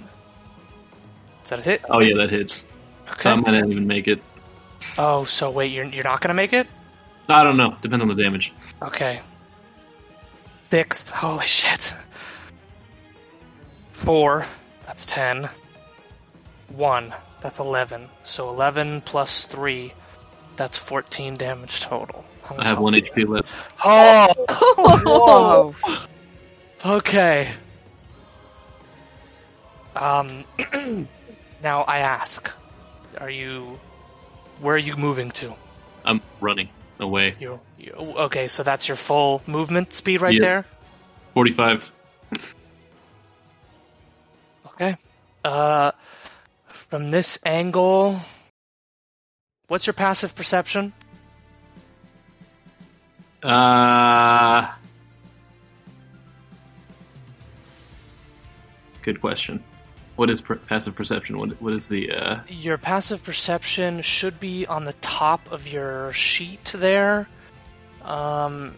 Is 1.42 1.50
that 1.50 1.58
a 1.58 1.62
hit? 1.62 1.84
Oh 1.90 1.98
yeah, 1.98 2.16
that 2.18 2.30
hits. 2.30 2.64
Okay. 3.10 3.22
So 3.22 3.30
I 3.30 3.34
might 3.34 3.60
not 3.60 3.68
even 3.68 3.88
make 3.88 4.06
it. 4.06 4.22
Oh, 4.96 5.24
so 5.24 5.50
wait, 5.50 5.72
you're, 5.72 5.84
you're 5.86 6.04
not 6.04 6.20
going 6.20 6.28
to 6.28 6.34
make 6.34 6.52
it? 6.52 6.68
I 7.28 7.42
don't 7.42 7.56
know. 7.56 7.76
Depends 7.82 8.02
on 8.02 8.08
the 8.08 8.22
damage. 8.22 8.52
Okay. 8.80 9.20
Six. 10.62 11.10
Holy 11.10 11.46
shit. 11.48 11.92
Four. 13.90 14.46
That's 14.86 15.06
ten. 15.06 15.48
One. 16.68 17.14
That's 17.40 17.58
eleven. 17.60 18.08
So 18.22 18.48
eleven 18.50 19.00
plus 19.02 19.46
three. 19.46 19.92
That's 20.56 20.76
fourteen 20.76 21.34
damage 21.34 21.80
total. 21.80 22.24
I 22.58 22.68
have 22.68 22.78
one? 22.78 22.94
HP 22.94 23.26
left. 23.28 23.52
Oh. 23.84 25.74
Okay. 26.86 27.48
Um. 29.96 30.44
now 31.62 31.82
I 31.82 31.98
ask, 32.00 32.50
are 33.18 33.30
you? 33.30 33.80
Where 34.60 34.74
are 34.74 34.78
you 34.78 34.94
moving 34.96 35.30
to? 35.32 35.54
I'm 36.04 36.20
running 36.42 36.68
away. 37.00 37.36
You. 37.40 37.58
you 37.78 37.92
okay, 37.92 38.48
so 38.48 38.62
that's 38.62 38.86
your 38.86 38.98
full 38.98 39.42
movement 39.46 39.94
speed 39.94 40.20
right 40.20 40.34
Yeah. 40.34 40.40
there. 40.40 40.66
Forty-five. 41.32 41.90
Okay. 44.74 44.96
Uh, 45.44 45.92
from 46.66 47.10
this 47.10 47.38
angle, 47.44 48.18
what's 49.68 49.86
your 49.86 49.94
passive 49.94 50.34
perception? 50.34 50.92
Uh, 53.42 54.72
good 59.02 59.20
question. 59.20 59.62
What 60.16 60.30
is 60.30 60.40
per- 60.40 60.56
passive 60.56 60.94
perception? 60.94 61.38
What 61.38 61.60
what 61.60 61.72
is 61.72 61.88
the 61.88 62.10
uh? 62.10 62.40
Your 62.48 62.78
passive 62.78 63.22
perception 63.22 64.02
should 64.02 64.40
be 64.40 64.66
on 64.66 64.84
the 64.84 64.94
top 64.94 65.52
of 65.52 65.68
your 65.68 66.12
sheet 66.12 66.64
there. 66.76 67.28
Um, 68.02 68.74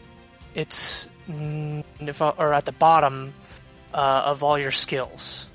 it's 0.54 1.08
if, 1.28 2.20
or 2.20 2.52
at 2.52 2.64
the 2.64 2.72
bottom 2.72 3.32
uh, 3.94 4.22
of 4.26 4.42
all 4.42 4.58
your 4.58 4.72
skills. 4.72 5.46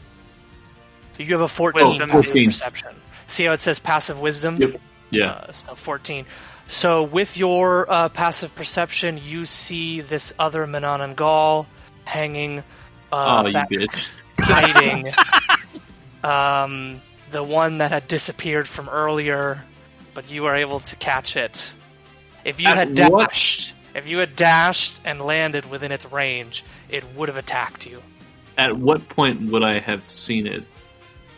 You 1.17 1.33
have 1.33 1.41
a 1.41 1.47
14 1.47 1.85
Wisdom. 1.87 2.09
passive 2.09 2.31
14. 2.31 2.45
perception. 2.49 2.89
See 3.27 3.43
how 3.45 3.53
it 3.53 3.59
says 3.59 3.79
passive 3.79 4.19
wisdom? 4.19 4.57
Yep. 4.57 4.81
Yeah. 5.11 5.31
Uh, 5.31 5.51
so 5.51 5.75
14. 5.75 6.25
So 6.67 7.03
with 7.03 7.37
your 7.37 7.89
uh, 7.91 8.09
passive 8.09 8.53
perception, 8.55 9.19
you 9.23 9.45
see 9.45 10.01
this 10.01 10.33
other 10.39 10.65
Manananggal 10.65 11.65
hanging 12.05 12.59
uh, 13.11 13.43
oh, 13.43 13.47
you 13.47 13.53
back 13.53 13.69
bitch. 13.69 14.05
hiding. 14.39 15.13
um, 16.23 17.01
the 17.31 17.43
one 17.43 17.79
that 17.79 17.91
had 17.91 18.07
disappeared 18.07 18.67
from 18.67 18.89
earlier, 18.89 19.63
but 20.13 20.29
you 20.31 20.43
were 20.43 20.55
able 20.55 20.79
to 20.79 20.95
catch 20.95 21.35
it. 21.35 21.73
If 22.45 22.59
you 22.59 22.67
At 22.67 22.77
had 22.97 23.09
what- 23.11 23.29
dashed, 23.29 23.73
if 23.95 24.07
you 24.09 24.19
had 24.19 24.35
dashed 24.35 24.95
and 25.05 25.21
landed 25.21 25.69
within 25.69 25.91
its 25.91 26.05
range, 26.11 26.63
it 26.89 27.03
would 27.15 27.29
have 27.29 27.37
attacked 27.37 27.85
you. 27.85 28.01
At 28.57 28.77
what 28.77 29.07
point 29.09 29.51
would 29.51 29.63
I 29.63 29.79
have 29.79 30.07
seen 30.09 30.47
it? 30.47 30.63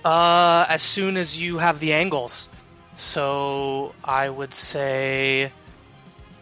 Uh, 0.03 0.65
as 0.67 0.81
soon 0.81 1.17
as 1.17 1.39
you 1.39 1.57
have 1.59 1.79
the 1.79 1.93
angles. 1.93 2.49
So 2.97 3.95
I 4.03 4.29
would 4.29 4.53
say, 4.53 5.51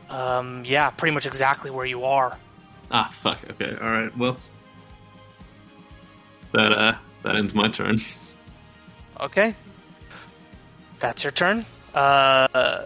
um, 0.10 0.64
yeah, 0.66 0.90
pretty 0.90 1.14
much 1.14 1.26
exactly 1.26 1.72
where 1.72 1.86
you 1.86 2.04
are. 2.06 2.38
Ah, 2.92 3.10
fuck. 3.24 3.40
Okay. 3.52 3.76
All 3.82 3.90
right. 3.90 4.16
Well, 4.18 4.36
that 6.54 6.72
uh, 6.74 6.96
that 7.24 7.36
ends 7.36 7.54
my 7.54 7.70
turn. 7.70 8.02
Okay. 9.20 9.54
That's 11.00 11.24
your 11.24 11.32
turn. 11.32 11.64
Uh, 11.94 12.86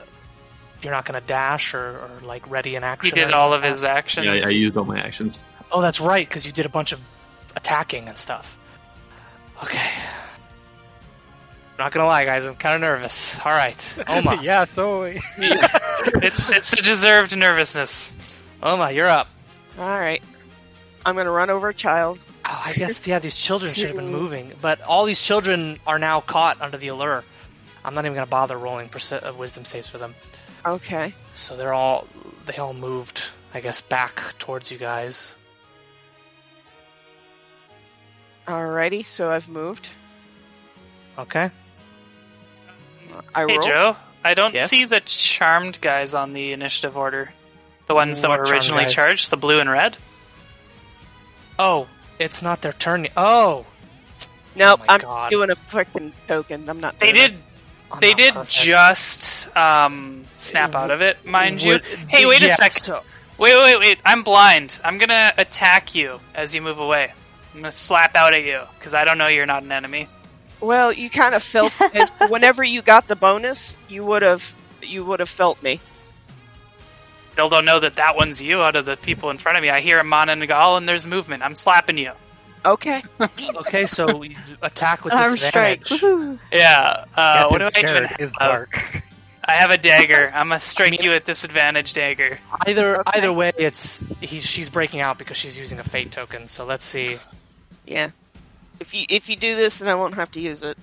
you're 0.81 0.91
not 0.91 1.05
gonna 1.05 1.21
dash 1.21 1.73
or, 1.73 1.79
or 1.97 2.11
like 2.23 2.49
ready 2.49 2.75
in 2.75 2.83
action. 2.83 3.17
or 3.17 3.23
did 3.23 3.33
all 3.33 3.53
of 3.53 3.63
his 3.63 3.85
actions. 3.85 4.25
Yeah, 4.25 4.45
I, 4.45 4.49
I 4.49 4.51
used 4.51 4.75
all 4.75 4.83
my 4.83 4.99
actions. 4.99 5.41
Oh, 5.71 5.81
that's 5.81 6.01
right, 6.01 6.27
because 6.27 6.45
you 6.45 6.51
did 6.51 6.65
a 6.65 6.69
bunch 6.69 6.91
of 6.91 6.99
attacking 7.55 8.09
and 8.09 8.17
stuff. 8.17 8.57
Okay. 9.63 9.79
Not 11.77 11.91
gonna 11.91 12.07
lie, 12.07 12.25
guys, 12.25 12.45
I'm 12.45 12.55
kind 12.55 12.75
of 12.75 12.81
nervous. 12.81 13.37
All 13.45 13.51
right, 13.51 13.97
Oma. 14.07 14.39
yeah, 14.41 14.63
so 14.63 15.03
it's 15.37 16.53
it's 16.53 16.73
a 16.73 16.77
deserved 16.77 17.35
nervousness. 17.37 18.15
Oma, 18.63 18.91
you're 18.91 19.09
up. 19.09 19.27
All 19.77 19.85
right. 19.85 20.23
I'm 21.05 21.13
going 21.15 21.25
to 21.25 21.31
run 21.31 21.51
over 21.51 21.69
a 21.69 21.73
child. 21.73 22.19
Oh, 22.45 22.61
I 22.65 22.73
guess 22.73 23.05
yeah, 23.05 23.19
these 23.19 23.37
children 23.37 23.73
should 23.73 23.87
have 23.87 23.95
been 23.95 24.11
moving, 24.11 24.53
but 24.61 24.81
all 24.81 25.05
these 25.05 25.21
children 25.21 25.77
are 25.85 25.99
now 25.99 26.21
caught 26.21 26.61
under 26.61 26.77
the 26.77 26.87
allure. 26.87 27.23
I'm 27.83 27.93
not 27.93 28.05
even 28.05 28.15
gonna 28.15 28.25
bother 28.25 28.57
rolling 28.57 28.89
perce- 28.89 29.13
uh, 29.13 29.33
wisdom 29.37 29.65
saves 29.65 29.87
for 29.87 29.97
them. 29.99 30.15
Okay. 30.65 31.13
So 31.35 31.55
they're 31.55 31.73
all 31.73 32.07
they 32.45 32.57
all 32.57 32.73
moved, 32.73 33.23
I 33.53 33.61
guess, 33.61 33.81
back 33.81 34.21
towards 34.39 34.71
you 34.71 34.77
guys. 34.77 35.35
Alrighty, 38.47 39.05
so 39.05 39.29
I've 39.29 39.49
moved. 39.49 39.89
Okay. 41.17 41.49
I 43.33 43.45
Hey 43.45 43.57
roll. 43.57 43.61
Joe, 43.67 43.95
I 44.23 44.33
don't 44.33 44.53
Yes? 44.53 44.69
see 44.69 44.85
the 44.85 44.99
charmed 45.01 45.79
guys 45.81 46.13
on 46.13 46.33
the 46.33 46.51
initiative 46.53 46.97
order. 46.97 47.31
The 47.87 47.93
ones 47.95 48.21
that 48.21 48.29
What 48.29 48.39
were 48.39 48.45
originally 48.45 48.87
charged, 48.87 49.29
the 49.29 49.37
blue 49.37 49.59
and 49.59 49.69
red. 49.69 49.95
Oh, 51.57 51.87
it's 52.19 52.41
not 52.41 52.61
their 52.61 52.73
turn. 52.73 53.07
Oh, 53.15 53.65
Nope, 54.57 54.79
Oh 54.83 54.85
I'm 54.87 55.01
God. 55.01 55.31
doing 55.31 55.49
a 55.49 55.55
freaking 55.55 56.13
token. 56.27 56.69
I'm 56.69 56.79
not. 56.79 56.97
They 56.97 57.11
did. 57.11 57.35
I'm 57.91 57.99
They 57.99 58.13
did 58.13 58.33
perfect. 58.33 58.55
just 58.55 59.55
um, 59.55 60.23
snap 60.37 60.75
out 60.75 60.91
of 60.91 61.01
it, 61.01 61.25
mind 61.25 61.61
you. 61.61 61.73
Would- 61.73 61.85
Hey, 62.07 62.25
wait 62.25 62.41
yeah, 62.41 62.53
a 62.53 62.55
second. 62.55 62.83
so- 62.83 63.03
Wait, 63.37 63.53
wait, 63.53 63.77
wait. 63.79 63.99
I'm 64.05 64.23
blind. 64.23 64.79
I'm 64.81 64.97
gonna 64.97 65.33
attack 65.37 65.93
you 65.93 66.21
as 66.33 66.55
you 66.55 66.61
move 66.61 66.79
away. 66.79 67.11
I'm 67.53 67.59
gonna 67.61 67.71
slap 67.71 68.15
out 68.15 68.33
at 68.33 68.43
you 68.45 68.61
because 68.79 68.93
I 68.93 69.03
don't 69.03 69.17
know 69.17 69.27
you're 69.27 69.45
not 69.45 69.61
an 69.63 69.73
enemy. 69.73 70.07
It. 70.61 70.65
Well, 70.65 70.91
you 70.91 71.09
kind 71.09 71.35
of 71.35 71.43
felt 71.43 71.73
as 71.95 72.11
whenever 72.29 72.63
you 72.63 72.81
got 72.81 73.07
the 73.07 73.15
bonus, 73.15 73.75
you 73.89 74.05
would 74.05 74.21
have 74.21 74.53
you 74.81 75.03
would 75.05 75.19
have 75.19 75.29
felt 75.29 75.61
me. 75.63 75.79
Still 77.33 77.49
don't 77.49 77.65
know 77.65 77.79
that 77.81 77.95
that 77.95 78.15
one's 78.15 78.41
you 78.41 78.61
out 78.61 78.75
of 78.75 78.85
the 78.85 78.95
people 78.95 79.29
in 79.29 79.37
front 79.37 79.57
of 79.57 79.61
me. 79.61 79.69
I 79.69 79.81
hear 79.81 79.97
a 79.97 80.03
Manananggal 80.03 80.77
and 80.77 80.87
there's 80.87 81.05
movement. 81.05 81.43
I'm 81.43 81.55
slapping 81.55 81.97
you. 81.97 82.11
Okay. 82.63 83.03
okay, 83.57 83.85
so 83.85 84.23
you 84.23 84.35
attack 84.61 85.03
with 85.03 85.13
Arm 85.13 85.37
strike. 85.37 85.81
disadvantage. 85.81 86.01
Woohoo. 86.01 86.39
Yeah. 86.51 87.05
Uh, 87.15 87.47
what 87.49 87.59
do 87.59 87.65
I 87.65 87.67
even 87.67 87.79
Scared 88.07 88.15
is 88.19 88.31
have? 88.39 88.49
dark. 88.49 89.01
I 89.43 89.53
have 89.59 89.69
a 89.69 89.77
dagger. 89.77 90.31
I'm 90.33 90.47
gonna 90.47 90.59
strike 90.59 91.03
you 91.03 91.11
at 91.11 91.25
disadvantage 91.25 91.93
dagger. 91.93 92.39
Either 92.65 92.97
Okay. 93.01 93.19
either 93.19 93.31
way, 93.33 93.51
it's 93.57 94.03
he's 94.21 94.43
she's 94.45 94.69
breaking 94.71 95.01
out 95.01 95.17
because 95.19 95.37
she's 95.37 95.59
using 95.59 95.77
a 95.79 95.83
fate 95.83 96.11
token. 96.11 96.47
So 96.47 96.65
let's 96.65 96.85
see. 96.85 97.19
Yeah. 97.85 98.09
If 98.79 98.93
you 98.93 99.05
if 99.09 99.29
you 99.29 99.35
do 99.35 99.55
this, 99.55 99.79
then 99.79 99.87
I 99.89 99.95
won't 99.95 100.15
have 100.15 100.31
to 100.31 100.39
use 100.39 100.63
it. 100.63 100.77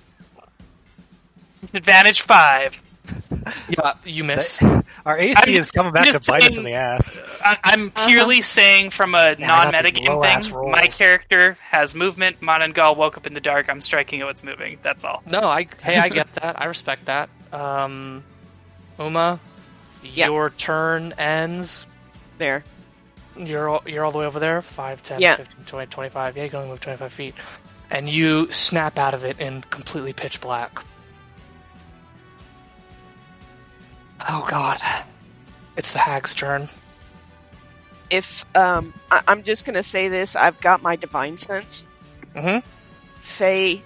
Advantage 1.73 2.21
five. 2.21 2.79
Yeah, 3.67 3.95
you 4.05 4.23
miss. 4.23 4.63
Our 5.05 5.17
AC 5.17 5.35
I'm 5.37 5.53
is 5.53 5.69
coming 5.71 5.91
back 5.91 6.05
to 6.05 6.13
just 6.13 6.27
bite 6.29 6.43
us 6.43 6.55
in 6.55 6.63
the 6.63 6.73
ass. 6.73 7.19
I- 7.43 7.57
I'm 7.65 7.91
purely 7.91 8.39
saying 8.39 8.91
from 8.91 9.15
a 9.15 9.35
got 9.35 9.39
non-metagame 9.39 10.41
thing. 10.51 10.71
My 10.71 10.87
character 10.87 11.57
has 11.61 11.93
movement. 11.93 12.39
Manananggal 12.39 12.95
woke 12.95 13.17
up 13.17 13.27
in 13.27 13.33
the 13.33 13.41
dark. 13.41 13.67
I'm 13.69 13.81
striking 13.81 14.21
at 14.21 14.27
what's 14.27 14.43
moving. 14.45 14.79
That's 14.81 15.03
all. 15.03 15.21
No, 15.29 15.41
I 15.41 15.67
hey, 15.81 15.97
I 15.97 16.07
get 16.07 16.31
that. 16.35 16.61
I 16.61 16.65
respect 16.65 17.05
that. 17.05 17.29
Um, 17.51 18.23
Uma, 18.97 19.39
Yeah. 20.03 20.27
your 20.27 20.49
turn 20.51 21.11
ends. 21.17 21.85
There. 22.37 22.63
You're 23.35 23.67
all, 23.67 23.83
you're 23.85 24.05
all 24.05 24.11
the 24.13 24.19
way 24.19 24.25
over 24.25 24.39
there. 24.39 24.61
5, 24.61 25.03
10, 25.03 25.19
Yeah. 25.19 25.35
15, 25.35 25.65
20, 25.65 25.87
25. 25.87 26.37
Yeah, 26.37 26.43
you 26.43 26.49
can 26.49 26.59
only 26.59 26.69
move 26.71 26.79
25 26.79 27.11
feet. 27.11 27.35
And 27.93 28.09
you 28.09 28.51
snap 28.51 28.97
out 28.97 29.13
of 29.13 29.23
it 29.23 29.39
in 29.39 29.61
completely 29.61 30.13
pitch 30.13 30.41
black. 30.41 30.83
Oh 34.27 34.45
god. 34.49 34.79
It's 35.77 35.91
the 35.93 35.99
hag's 35.99 36.33
turn. 36.33 36.67
If 38.09 38.45
um, 38.55 38.93
I, 39.11 39.21
I'm 39.27 39.43
just 39.43 39.63
gonna 39.65 39.83
say 39.83 40.07
this, 40.07 40.35
I've 40.35 40.59
got 40.59 40.81
my 40.81 40.95
divine 40.95 41.37
sense. 41.37 41.85
Mhm. 42.35 42.63
Fey, 43.21 43.83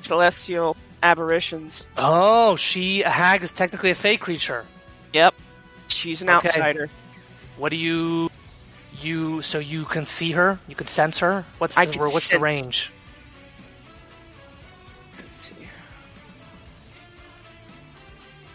celestial 0.00 0.76
aberrations. 1.02 1.86
Oh, 1.96 2.56
she 2.56 3.02
a 3.02 3.08
hag 3.10 3.42
is 3.42 3.52
technically 3.52 3.90
a 3.90 3.94
fey 3.94 4.18
creature. 4.18 4.66
Yep. 5.14 5.34
She's 5.88 6.20
an 6.20 6.28
Okay. 6.28 6.48
outsider. 6.48 6.90
What 7.56 7.70
do 7.70 7.76
you 7.76 8.30
you 9.00 9.40
so 9.40 9.58
you 9.58 9.86
can 9.86 10.04
see 10.04 10.32
her? 10.32 10.58
You 10.68 10.74
can 10.74 10.86
sense 10.86 11.20
her? 11.20 11.46
What's 11.56 11.76
the 11.76 12.10
what's 12.12 12.30
the 12.30 12.38
range? 12.38 12.92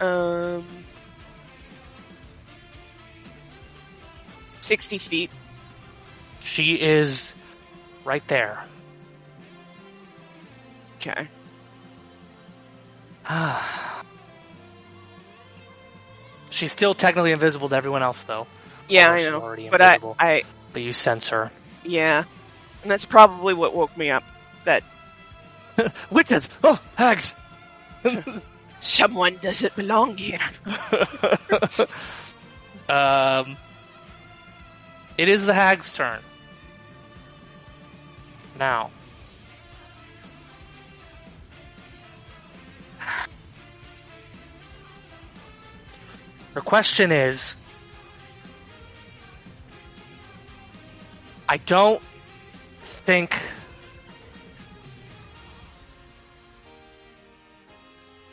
Um, 0.04 0.64
sixty 4.60 4.98
feet. 4.98 5.30
She 6.42 6.80
is 6.80 7.34
right 8.04 8.26
there. 8.28 8.62
Okay. 10.96 11.28
She's 16.50 16.70
still 16.70 16.94
technically 16.94 17.32
invisible 17.32 17.68
to 17.70 17.76
everyone 17.76 18.02
else, 18.02 18.24
though. 18.24 18.46
Yeah, 18.88 19.10
I 19.10 19.22
know. 19.22 19.56
But 19.70 19.80
I. 19.80 19.98
I, 20.18 20.42
But 20.72 20.82
you 20.82 20.92
sense 20.92 21.30
her. 21.30 21.50
yeah, 21.84 22.24
and 22.82 22.90
that's 22.90 23.04
probably 23.06 23.54
what 23.54 23.74
woke 23.74 23.96
me 23.96 24.10
up. 24.10 24.22
That 24.64 24.84
Witches! 26.10 26.48
Oh, 26.62 26.78
hags! 26.96 27.34
someone 28.84 29.36
doesn't 29.40 29.74
belong 29.76 30.16
here. 30.16 30.40
um, 32.88 33.56
it 35.16 35.28
is 35.28 35.46
the 35.46 35.54
hag's 35.54 35.96
turn. 35.96 36.20
Now. 38.58 38.90
Her 46.54 46.60
question 46.60 47.10
is 47.10 47.56
I 51.48 51.56
don't 51.58 52.02
think. 52.84 53.34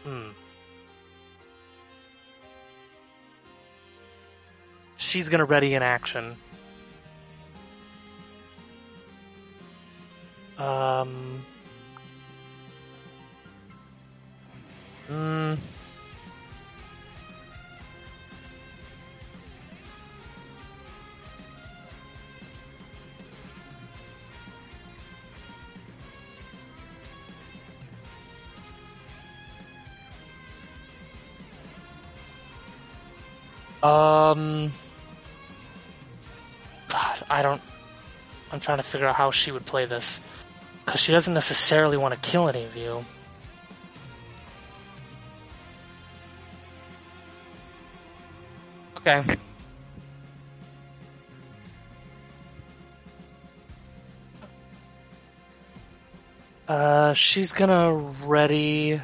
Hmm. 0.04 0.30
She's 5.12 5.28
gonna 5.28 5.44
ready 5.44 5.74
in 5.74 5.84
action. 5.84 6.38
Um. 10.58 11.44
Mm, 15.10 15.58
Um, 33.84 34.72
I 37.32 37.42
don't. 37.42 37.62
I'm 38.52 38.60
trying 38.60 38.78
to 38.78 38.84
figure 38.84 39.08
out 39.08 39.16
how 39.16 39.32
she 39.32 39.54
would 39.54 39.66
play 39.66 39.86
this 39.86 40.20
because 40.86 41.00
she 41.00 41.14
doesn't 41.14 41.34
necessarily 41.34 41.96
want 41.96 42.14
to 42.14 42.20
kill 42.20 42.50
any 42.50 42.66
of 42.66 42.76
you. 42.76 43.06
Okay. 48.98 49.24
Uh, 56.68 57.14
she's 57.14 57.54
gonna 57.54 57.94
ready. 58.26 59.00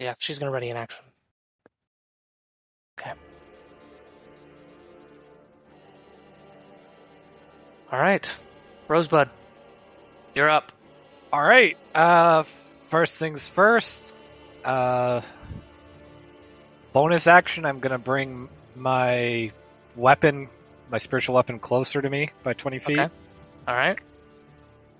Yeah, 0.00 0.14
she's 0.18 0.38
gonna 0.38 0.50
ready 0.50 0.70
in 0.70 0.78
action. 0.78 1.04
Okay. 2.98 3.12
All 7.92 8.00
right, 8.00 8.36
Rosebud, 8.88 9.28
you're 10.34 10.48
up. 10.48 10.72
All 11.32 11.42
right. 11.42 11.76
Uh, 11.94 12.44
first 12.86 13.18
things 13.18 13.46
first. 13.48 14.14
Uh, 14.64 15.20
bonus 16.92 17.26
action. 17.26 17.66
I'm 17.66 17.80
gonna 17.80 17.98
bring 17.98 18.48
my 18.74 19.52
weapon, 19.96 20.48
my 20.90 20.98
spiritual 20.98 21.34
weapon, 21.34 21.58
closer 21.58 22.00
to 22.00 22.08
me 22.08 22.30
by 22.42 22.54
20 22.54 22.78
feet. 22.78 22.98
Okay. 22.98 23.14
All 23.68 23.74
right. 23.74 23.98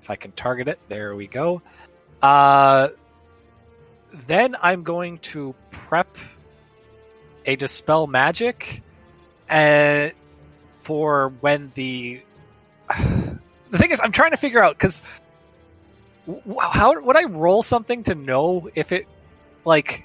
If 0.02 0.10
I 0.10 0.16
can 0.16 0.32
target 0.32 0.68
it, 0.68 0.78
there 0.88 1.16
we 1.16 1.26
go. 1.26 1.62
Uh, 2.20 2.88
then 4.26 4.56
I'm 4.60 4.82
going 4.82 5.18
to 5.18 5.54
prep 5.70 6.16
a 7.44 7.56
dispel 7.56 8.06
magic, 8.06 8.82
uh, 9.48 10.10
for 10.80 11.32
when 11.40 11.72
the. 11.74 12.22
The 13.70 13.78
thing 13.78 13.92
is, 13.92 14.00
I'm 14.02 14.10
trying 14.10 14.32
to 14.32 14.36
figure 14.36 14.60
out 14.60 14.76
because 14.76 15.00
how 16.60 17.00
would 17.00 17.16
I 17.16 17.22
roll 17.22 17.62
something 17.62 18.02
to 18.02 18.16
know 18.16 18.68
if 18.74 18.90
it 18.90 19.06
like 19.64 20.04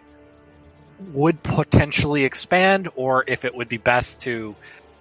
would 1.14 1.42
potentially 1.42 2.26
expand 2.26 2.90
or 2.96 3.24
if 3.28 3.44
it 3.44 3.56
would 3.56 3.68
be 3.68 3.78
best 3.78 4.22
to 4.22 4.56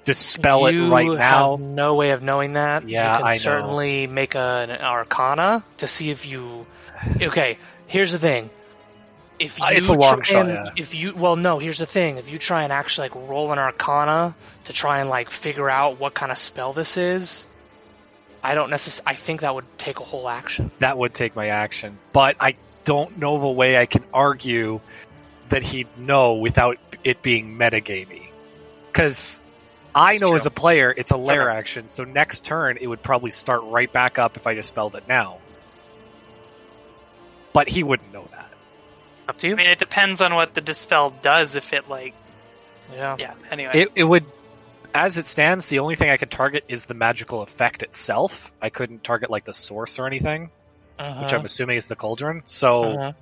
dispel 0.05 0.71
you 0.71 0.87
it 0.87 0.89
right 0.89 1.07
now? 1.07 1.59
Have 1.59 1.61
no 1.61 1.95
way 1.95 2.13
of 2.13 2.23
knowing 2.23 2.55
that. 2.55 2.89
Yeah, 2.89 3.13
you 3.13 3.19
can 3.19 3.27
I 3.27 3.33
know. 3.33 3.39
certainly 3.39 4.07
make 4.07 4.35
a, 4.35 4.67
an 4.69 4.71
Arcana 4.71 5.63
to 5.77 5.87
see 5.87 6.11
if 6.11 6.27
you. 6.27 6.67
Okay, 7.21 7.59
here's 7.87 8.13
the 8.13 8.19
thing. 8.19 8.49
If 9.39 9.59
you 9.59 9.65
Uh, 9.65 9.71
it's 9.73 9.89
a 9.89 9.95
long 9.95 10.23
try 10.23 10.43
shot, 10.43 10.47
and- 10.49 10.67
yeah. 10.67 10.73
If 10.77 10.95
you 10.95 11.15
well, 11.15 11.37
no. 11.37 11.59
Here's 11.59 11.79
the 11.79 11.87
thing. 11.87 12.19
If 12.19 12.31
you 12.31 12.39
try 12.39 12.63
and 12.63 12.73
actually 12.73 13.09
like 13.09 13.29
roll 13.29 13.53
an 13.53 13.59
Arcana 13.59 14.35
to 14.65 14.73
try 14.73 15.01
and 15.01 15.09
like 15.11 15.31
figure 15.31 15.69
out 15.69 15.99
what 15.99 16.15
kind 16.15 16.31
of 16.31 16.39
spell 16.39 16.73
this 16.73 16.97
is, 16.97 17.47
I 18.43 18.55
don't 18.55 18.71
necessarily. 18.71 19.13
I 19.13 19.15
think 19.17 19.41
that 19.41 19.55
would 19.55 19.67
take 19.79 19.99
a 20.01 20.05
whole 20.05 20.29
action. 20.29 20.71
That 20.79 20.99
would 20.99 21.15
take 21.15 21.35
my 21.35 21.49
action, 21.49 21.99
but 22.13 22.37
I 22.39 22.57
don't 22.85 23.19
know 23.19 23.35
of 23.35 23.43
a 23.43 23.51
way 23.51 23.77
I 23.77 23.87
can 23.87 24.05
argue 24.13 24.81
that 25.49 25.63
he'd 25.63 25.89
know 25.99 26.35
without 26.35 26.79
it 27.03 27.23
being 27.23 27.59
metagamey. 27.59 28.29
Because 28.93 29.43
I 29.95 30.17
know 30.19 30.35
as 30.35 30.47
a 30.47 30.51
player, 30.51 30.95
it's 30.97 31.11
a 31.11 31.17
lair 31.17 31.51
action, 31.51 31.89
so 31.89 32.05
next 32.05 32.45
turn 32.45 32.79
it 32.81 32.87
would 32.87 33.03
probably 33.03 33.31
start 33.31 33.63
right 33.65 33.93
back 33.93 34.19
up 34.19 34.37
if 34.37 34.47
I 34.47 34.55
dispelled 34.55 34.95
it 34.95 35.05
now. 35.09 35.39
But 37.53 37.69
he 37.69 37.83
wouldn't 37.83 38.13
know 38.13 38.27
that. 38.33 38.51
Up 39.29 39.39
to 39.39 39.51
I 39.53 39.55
mean, 39.55 39.67
it 39.67 39.79
depends 39.79 40.21
on 40.21 40.35
what 40.35 40.55
the 40.55 40.61
dispel 40.61 41.11
does. 41.23 41.57
If 41.57 41.73
it 41.73 41.89
like, 41.89 42.15
Yeah. 42.93 43.17
yeah. 43.19 43.35
Anyway, 43.51 43.73
It, 43.75 43.89
it 43.95 44.05
would, 44.05 44.25
as 44.95 45.17
it 45.19 45.27
stands, 45.27 45.69
the 45.69 45.79
only 45.79 45.95
thing 45.97 46.11
I 46.11 46.17
could 46.19 46.31
target 46.31 46.65
is 46.69 46.85
the 46.85 46.95
magical 46.95 47.41
effect 47.43 47.83
itself. 47.83 48.53
I 48.61 48.69
couldn't 48.69 49.03
target 49.03 49.31
like 49.31 49.45
the 49.45 49.55
source 49.55 49.99
or 49.99 50.07
anything, 50.07 50.51
Uh-huh. 50.99 51.23
which 51.23 51.33
I'm 51.33 51.45
assuming 51.45 51.77
is 51.79 51.87
the 51.87 51.97
cauldron. 51.97 52.43
So 52.45 53.13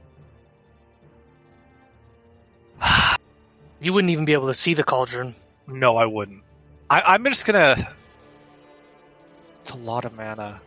Uh-huh. 2.81 3.17
You 3.81 3.93
wouldn't 3.93 4.11
even 4.11 4.25
be 4.25 4.33
able 4.33 4.47
to 4.49 4.55
see 4.55 4.75
the 4.75 4.85
cauldron. 4.85 5.35
no, 5.67 5.97
I 5.97 6.07
wouldn't. 6.07 6.43
I, 6.91 7.01
I'm 7.03 7.25
just 7.25 7.47
gonna. 7.47 7.95
It's 9.63 9.71
a 9.71 9.77
lot 9.77 10.05
of 10.05 10.15
mana. 10.15 10.61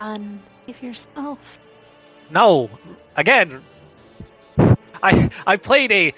Unsave 0.00 0.82
yourself. 0.82 1.58
No, 2.30 2.70
again, 3.16 3.62
I 5.02 5.30
I 5.46 5.56
played 5.56 5.90
a 5.92 6.12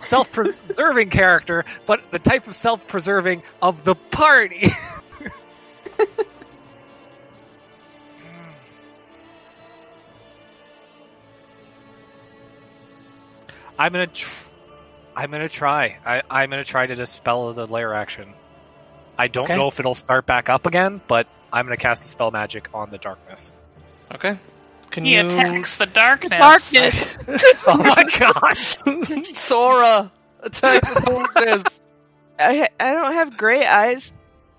self-preserving 0.00 1.10
character, 1.10 1.64
but 1.86 2.10
the 2.10 2.18
type 2.18 2.46
of 2.48 2.54
self-preserving 2.54 3.42
of 3.62 3.84
the 3.84 3.94
party. 3.94 4.70
I'm 13.78 13.92
gonna, 13.92 14.06
tr- 14.08 14.28
I'm 15.14 15.30
gonna 15.30 15.48
try. 15.48 15.98
I, 16.04 16.22
I'm 16.28 16.50
gonna 16.50 16.64
try 16.64 16.86
to 16.86 16.94
dispel 16.96 17.52
the 17.52 17.66
lair 17.66 17.94
action. 17.94 18.32
I 19.16 19.28
don't 19.28 19.44
Okay. 19.44 19.56
know 19.56 19.68
if 19.68 19.78
it'll 19.78 19.94
start 19.94 20.26
back 20.26 20.48
up 20.48 20.66
again, 20.66 21.00
but 21.06 21.26
I'm 21.52 21.66
gonna 21.66 21.76
cast 21.76 22.02
dispel 22.02 22.30
magic 22.30 22.68
on 22.74 22.90
the 22.90 22.98
darkness. 22.98 23.52
Okay. 24.14 24.36
Can 24.90 25.04
he 25.04 25.14
you 25.14 25.26
attacks 25.26 25.76
the 25.76 25.86
darkness. 25.86 26.38
Darkness. 26.72 27.16
Oh 27.66 27.76
my 27.76 28.04
gosh! 28.18 28.76
Sora 29.38 30.10
attack 30.40 30.82
the 30.82 31.00
darkness. 31.34 31.80
I 32.38 32.56
ha- 32.58 32.68
I 32.80 32.92
don't 32.94 33.12
have 33.12 33.36
gray 33.36 33.66
eyes. 33.66 34.12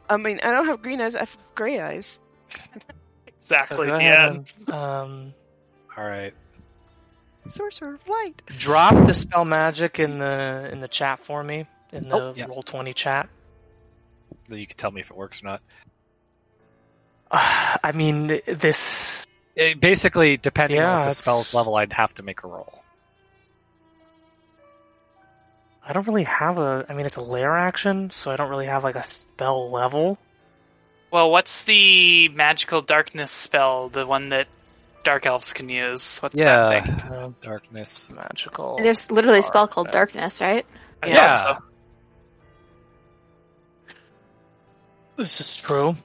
I 0.10 0.18
mean, 0.18 0.40
I 0.44 0.52
don't 0.52 0.66
have 0.68 0.82
green 0.82 1.02
eyes. 1.02 1.16
I 1.16 1.20
have 1.20 1.38
gray 1.56 1.80
eyes. 1.80 2.20
Exactly. 3.28 3.88
Go 3.88 3.98
Yeah. 4.00 4.38
um, 4.68 5.34
All 5.98 6.04
right. 6.04 6.34
Sorcerer 7.48 7.96
of 7.96 8.08
light. 8.08 8.42
drop 8.58 9.06
dispel 9.06 9.44
magic 9.46 9.98
in 10.00 10.20
the 10.20 10.70
in 10.72 10.82
the 10.82 10.88
chat 10.88 11.20
for 11.20 11.44
me 11.44 11.66
in 11.92 12.08
the 12.10 12.16
Oh, 12.16 12.34
yeah. 12.36 12.46
Roll20 12.48 12.94
chat. 12.94 13.28
You 14.50 14.68
can 14.68 14.78
tell 14.78 14.92
me 14.92 15.02
if 15.02 15.10
it 15.10 15.18
works 15.18 15.42
or 15.42 15.48
not. 15.48 15.62
Uh, 17.32 17.78
I 17.84 17.92
mean, 17.94 18.40
this. 18.46 19.26
It- 19.60 19.80
basically, 19.81 20.38
depending 20.38 20.77
Yeah, 20.77 20.99
on 21.02 21.07
the 21.10 21.14
spell's 21.14 21.53
level, 21.53 21.76
I'd 21.76 21.91
have 21.94 22.14
to 22.15 22.23
make 22.23 22.44
a 22.44 22.48
roll. 22.48 22.81
I 25.86 25.91
don't 25.94 26.06
really 26.07 26.23
have 26.23 26.57
a. 26.57 26.86
I 26.88 26.94
mean, 26.94 27.06
it's 27.06 27.15
a 27.18 27.22
lair 27.22 27.56
action, 27.57 28.11
so 28.11 28.31
I 28.31 28.36
don't 28.36 28.49
really 28.49 28.68
have 28.68 28.84
like 28.84 28.95
a 28.95 29.03
spell 29.03 29.69
level. 29.72 30.18
Well, 31.11 31.31
what's 31.31 31.64
the 31.64 32.30
magical 32.30 32.81
darkness 32.81 33.31
spell? 33.31 33.90
The 33.90 34.06
one 34.06 34.30
that 34.30 34.48
dark 35.03 35.26
elves 35.26 35.52
can 35.53 35.68
use. 35.68 36.19
What's 36.19 36.36
that 36.38 36.44
Yeah. 36.72 36.81
thing? 36.84 37.11
Um, 37.11 37.36
Darkness. 37.41 38.11
magical. 38.11 38.77
There's 38.77 39.10
literally 39.10 39.40
a 39.40 39.44
spell 39.44 39.68
called 39.68 39.90
Darkness. 39.90 40.38
darkness, 40.38 40.41
right? 40.41 40.65
I 41.02 41.07
Yeah. 41.07 41.36
so. 41.36 41.57
This 45.18 45.41
is 45.41 45.57
true. 45.57 45.98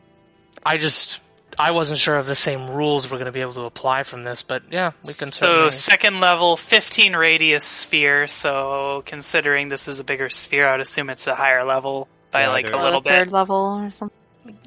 I 0.64 0.76
just 0.78 1.20
I 1.58 1.70
wasn't 1.72 1.98
sure 1.98 2.18
if 2.18 2.26
the 2.26 2.34
same 2.34 2.70
rules 2.70 3.10
were 3.10 3.16
going 3.16 3.26
to 3.26 3.32
be 3.32 3.40
able 3.40 3.54
to 3.54 3.62
apply 3.62 4.02
from 4.02 4.24
this, 4.24 4.42
but 4.42 4.62
yeah, 4.70 4.92
we 5.02 5.08
can 5.14 5.28
So 5.28 5.46
certainly. 5.46 5.72
second 5.72 6.20
level, 6.20 6.56
fifteen 6.56 7.14
radius 7.14 7.64
sphere. 7.64 8.26
So 8.26 9.02
considering 9.06 9.68
this 9.68 9.88
is 9.88 10.00
a 10.00 10.04
bigger 10.04 10.28
sphere, 10.30 10.66
I 10.68 10.72
would 10.72 10.80
assume 10.80 11.10
it's 11.10 11.26
a 11.26 11.34
higher 11.34 11.64
level 11.64 12.08
by 12.30 12.42
Yeah, 12.42 12.48
like 12.50 12.64
a 12.64 12.68
little 12.68 12.82
little 12.84 13.00
third 13.02 13.26
bit. 13.26 13.32
level 13.32 13.56
or 13.84 13.90
something. 13.90 14.16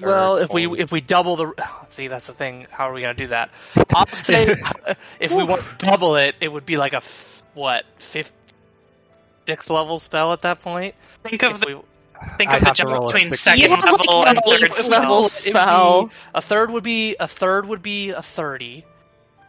Well, 0.02 0.38
Third, 0.38 0.44
if 0.46 0.54
we 0.54 0.80
if 0.80 0.92
we 0.92 1.02
double 1.02 1.36
the 1.36 1.54
see, 1.90 2.08
that's 2.08 2.28
the 2.28 2.34
thing. 2.34 2.66
How 2.72 2.90
are 2.90 2.94
we 2.94 3.02
going 3.02 3.16
to 3.16 3.22
do 3.24 3.28
that? 3.28 3.52
I'll 3.94 4.08
say 4.14 4.56
if 5.20 5.32
we 5.32 5.44
want 5.44 5.62
to 5.64 5.86
double 5.86 6.16
it, 6.16 6.36
it 6.42 6.52
would 6.52 6.66
be 6.66 6.78
like 6.78 6.94
a 6.94 6.98
f- 6.98 7.44
what 7.54 7.86
fifth 7.98 8.34
six 9.48 9.70
level 9.70 10.00
spell 10.00 10.34
at 10.34 10.42
that 10.42 10.62
point. 10.62 10.96
Think 11.24 11.44
of 11.44 11.60
the 11.60 11.68
we- 11.68 11.82
Think 12.38 12.50
I'd 12.52 12.56
of 12.58 12.62
the 12.62 12.66
have 12.68 12.76
jump 12.76 13.06
between 13.08 13.32
six. 13.32 13.42
second 13.42 13.62
You 13.62 13.70
have, 13.70 13.84
like, 13.84 14.00
level 14.00 14.22
an 14.24 14.28
and 14.38 14.40
third 14.46 14.64
eighth 14.64 14.90
level 14.90 15.18
It 15.20 15.22
would 15.24 15.32
spell. 15.32 16.06
be- 16.08 16.12
a 16.36 16.42
third 16.42 16.72
would 16.72 16.84
be 16.84 17.16
a 17.20 17.28
third 17.28 17.66
would 17.68 17.82
be 17.82 18.10
a 18.12 18.22
thirty. 18.22 18.86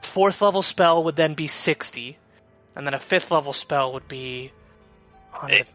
Fourth 0.03 0.41
level 0.43 0.63
spell 0.63 1.05
would 1.05 1.17
then 1.17 1.35
be 1.35 1.49
sixty, 1.49 2.17
and 2.77 2.87
then 2.87 2.95
a 2.95 2.99
fifth 2.99 3.31
level 3.31 3.53
spell 3.53 3.93
would 3.95 4.09
be. 4.09 4.53
It- 5.49 5.69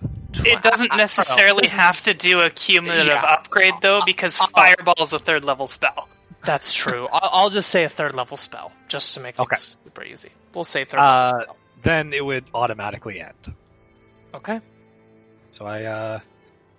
It 0.44 0.64
doesn't 0.64 0.96
necessarily 0.98 1.68
have 1.68 2.02
to 2.04 2.14
do 2.16 2.42
a 2.42 2.50
cumulative 2.50 3.14
Yeah. 3.14 3.22
upgrade 3.22 3.76
though, 3.82 4.02
because 4.06 4.36
Fireball 4.38 4.96
is 5.00 5.14
a 5.14 5.20
third 5.20 5.46
level 5.46 5.68
spell. 5.68 6.08
That's 6.44 6.74
true. 6.74 7.08
I'll, 7.14 7.30
I'll 7.32 7.50
just 7.52 7.70
say 7.70 7.84
a 7.84 7.90
third 7.90 8.16
level 8.16 8.36
spell, 8.36 8.72
just 8.88 9.14
to 9.14 9.20
make 9.20 9.36
things 9.36 9.46
Okay. 9.46 9.56
super 9.86 10.04
easy. 10.04 10.30
We'll 10.54 10.64
say 10.64 10.86
third 10.86 10.98
level 11.02 11.12
Uh, 11.40 11.44
spell. 11.44 11.58
then 11.84 12.14
it 12.14 12.26
would 12.26 12.46
automatically 12.54 13.22
end. 13.22 13.54
Okay. 14.34 14.60
So 15.52 15.68
I 15.68 15.84
uh 15.84 16.20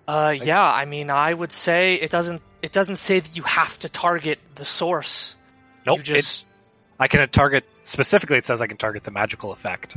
Uh, 0.06 0.34
yeah. 0.36 0.62
I 0.62 0.84
mean, 0.84 1.10
I 1.10 1.32
would 1.32 1.52
say 1.52 1.94
it 1.94 2.10
doesn't. 2.10 2.42
It 2.62 2.72
doesn't 2.72 2.96
say 2.96 3.20
that 3.20 3.36
you 3.36 3.42
have 3.42 3.78
to 3.80 3.88
target 3.88 4.38
the 4.54 4.64
source. 4.64 5.36
nope. 5.86 5.98
You 5.98 6.02
just. 6.04 6.46
I 6.98 7.08
can 7.08 7.28
target 7.28 7.64
specifically. 7.82 8.38
It 8.38 8.46
says 8.46 8.60
I 8.60 8.66
can 8.66 8.76
target 8.76 9.04
the 9.04 9.10
magical 9.10 9.52
effect. 9.52 9.96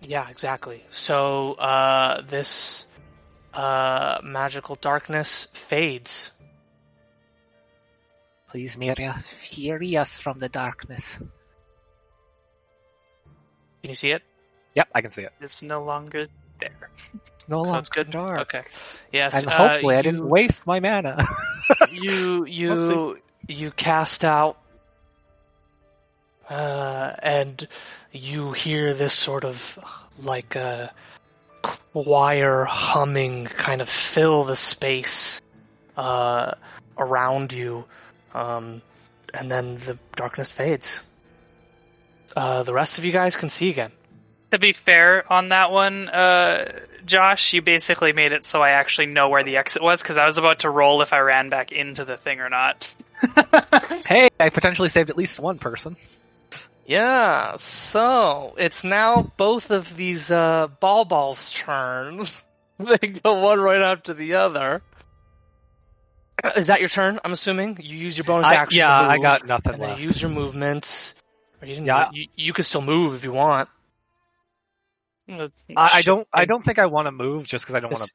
Yeah, 0.00 0.28
exactly. 0.28 0.84
So 0.90 1.54
uh, 1.54 2.22
this 2.22 2.86
uh, 3.52 4.20
magical 4.22 4.76
darkness 4.76 5.48
fades. 5.52 6.32
Please, 8.48 8.76
Miria, 8.76 9.20
free 9.22 9.96
us 9.96 10.18
from 10.18 10.38
the 10.38 10.48
darkness. 10.48 11.18
Can 13.82 13.90
you 13.90 13.94
see 13.94 14.12
it? 14.12 14.22
Yep, 14.74 14.88
I 14.94 15.00
can 15.00 15.10
see 15.10 15.22
it. 15.22 15.32
It's 15.40 15.62
no 15.62 15.84
longer 15.84 16.26
there. 16.60 16.90
It's 17.48 17.52
no 17.52 17.64
So 17.64 17.70
longer 17.70 17.78
it's 17.80 17.88
good. 17.88 18.10
dark. 18.10 18.40
Okay. 18.42 18.62
Yes. 19.10 19.34
And 19.34 19.46
uh, 19.46 19.56
hopefully 19.56 19.96
I 19.96 20.02
didn't 20.02 20.28
waste 20.28 20.66
my 20.66 20.80
mana. 20.80 21.24
you 21.90 22.44
you 22.44 22.70
We'll 22.70 23.16
you 23.48 23.70
cast 23.70 24.22
out 24.22 24.58
uh, 26.50 27.14
and 27.22 27.66
you 28.12 28.52
hear 28.52 28.92
this 28.92 29.14
sort 29.14 29.44
of 29.44 29.78
like 30.22 30.56
a 30.56 30.92
choir 31.62 32.64
humming 32.64 33.46
kind 33.46 33.80
of 33.80 33.88
fill 33.88 34.44
the 34.44 34.56
space 34.56 35.40
uh, 35.96 36.52
around 36.98 37.52
you 37.52 37.86
um, 38.34 38.82
and 39.32 39.50
then 39.50 39.76
the 39.76 39.98
darkness 40.16 40.52
fades 40.52 41.02
uh, 42.36 42.62
the 42.62 42.72
rest 42.74 42.98
of 42.98 43.04
you 43.04 43.12
guys 43.12 43.36
can 43.36 43.48
see 43.48 43.70
again 43.70 43.92
To 44.52 44.58
be 44.58 44.72
fair 44.72 45.30
on 45.30 45.50
that 45.50 45.70
one, 45.70 46.08
uh, 46.08 46.80
Josh, 47.04 47.52
you 47.52 47.62
basically 47.62 48.12
made 48.12 48.32
it 48.32 48.44
so 48.44 48.62
I 48.62 48.70
actually 48.70 49.06
know 49.06 49.28
where 49.28 49.42
the 49.42 49.56
exit 49.58 49.82
was 49.82 50.02
because 50.02 50.16
I 50.16 50.26
was 50.26 50.38
about 50.38 50.60
to 50.60 50.70
roll 50.70 51.02
if 51.02 51.12
I 51.12 51.18
ran 51.20 51.50
back 51.50 51.70
into 51.72 52.04
the 52.04 52.16
thing 52.16 52.40
or 52.40 52.48
not. 52.48 52.92
hey, 54.06 54.28
I 54.40 54.48
potentially 54.50 54.88
saved 54.88 55.10
at 55.10 55.16
least 55.16 55.38
one 55.38 55.58
person. 55.58 55.96
Yeah, 56.86 57.56
so 57.56 58.54
it's 58.56 58.84
now 58.84 59.30
both 59.36 59.70
of 59.70 59.94
these 59.94 60.30
uh, 60.30 60.68
ball 60.80 61.04
balls' 61.04 61.52
turns. 61.52 62.42
they 62.78 63.08
go 63.08 63.42
one 63.42 63.60
right 63.60 63.82
after 63.82 64.14
the 64.14 64.34
other. 64.34 64.80
Is 66.56 66.68
that 66.68 66.80
your 66.80 66.88
turn? 66.88 67.18
I'm 67.24 67.32
assuming 67.32 67.78
you 67.82 67.96
use 67.96 68.16
your 68.16 68.24
bonus 68.24 68.46
I- 68.46 68.54
action. 68.54 68.78
yeah, 68.78 69.02
to 69.02 69.08
I 69.10 69.18
got 69.18 69.46
nothing 69.46 69.74
and 69.74 69.82
then 69.82 69.88
left. 69.90 70.00
you 70.00 70.06
use 70.06 70.22
your 70.22 70.30
movements. 70.30 71.14
You 71.60 71.68
didn't. 71.68 71.86
Yeah. 71.86 72.08
You, 72.12 72.28
you 72.36 72.52
could 72.52 72.64
still 72.64 72.80
move 72.80 73.14
if 73.16 73.24
you 73.24 73.32
want. 73.32 73.68
I, 75.28 75.50
I 75.76 76.02
don't. 76.02 76.26
I 76.32 76.44
don't 76.44 76.64
think 76.64 76.78
I 76.78 76.86
want 76.86 77.06
to 77.06 77.12
move 77.12 77.46
just 77.46 77.64
because 77.64 77.74
I 77.74 77.80
don't 77.80 77.92
want 77.92 78.04
to 78.04 78.12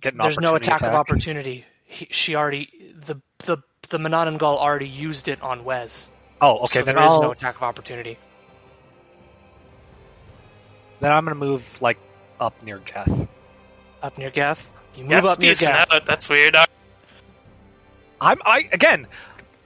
get 0.00 0.14
an 0.14 0.20
There's 0.20 0.38
no 0.38 0.54
opportunity 0.54 0.66
attack, 0.66 0.82
of 0.82 0.94
opportunity. 0.94 1.64
He, 1.84 2.08
she 2.10 2.34
already 2.34 2.94
the 2.94 3.20
the 3.38 3.58
the 3.90 3.98
Manananggal 3.98 4.42
already 4.42 4.88
used 4.88 5.28
it 5.28 5.42
on 5.42 5.64
Wes. 5.64 6.08
Oh, 6.40 6.60
okay. 6.60 6.80
so 6.80 6.84
then 6.84 6.94
there 6.94 7.04
is 7.04 7.10
I'll, 7.10 7.20
no 7.20 7.30
attack 7.32 7.56
of 7.56 7.62
opportunity. 7.62 8.18
then 11.00 11.12
I'm 11.12 11.24
gonna 11.24 11.34
move 11.34 11.80
like 11.82 11.98
up 12.38 12.62
near 12.62 12.78
Geth. 12.78 13.28
Up 14.02 14.16
near 14.16 14.30
Geth. 14.30 14.70
You 14.96 15.04
move 15.04 15.10
That's 15.10 15.34
up 15.34 15.38
near 15.40 15.54
Geth. 15.54 15.92
out. 15.92 16.06
That's 16.06 16.28
weird. 16.28 16.56
I'm. 18.20 18.38
I 18.44 18.68
again. 18.72 19.06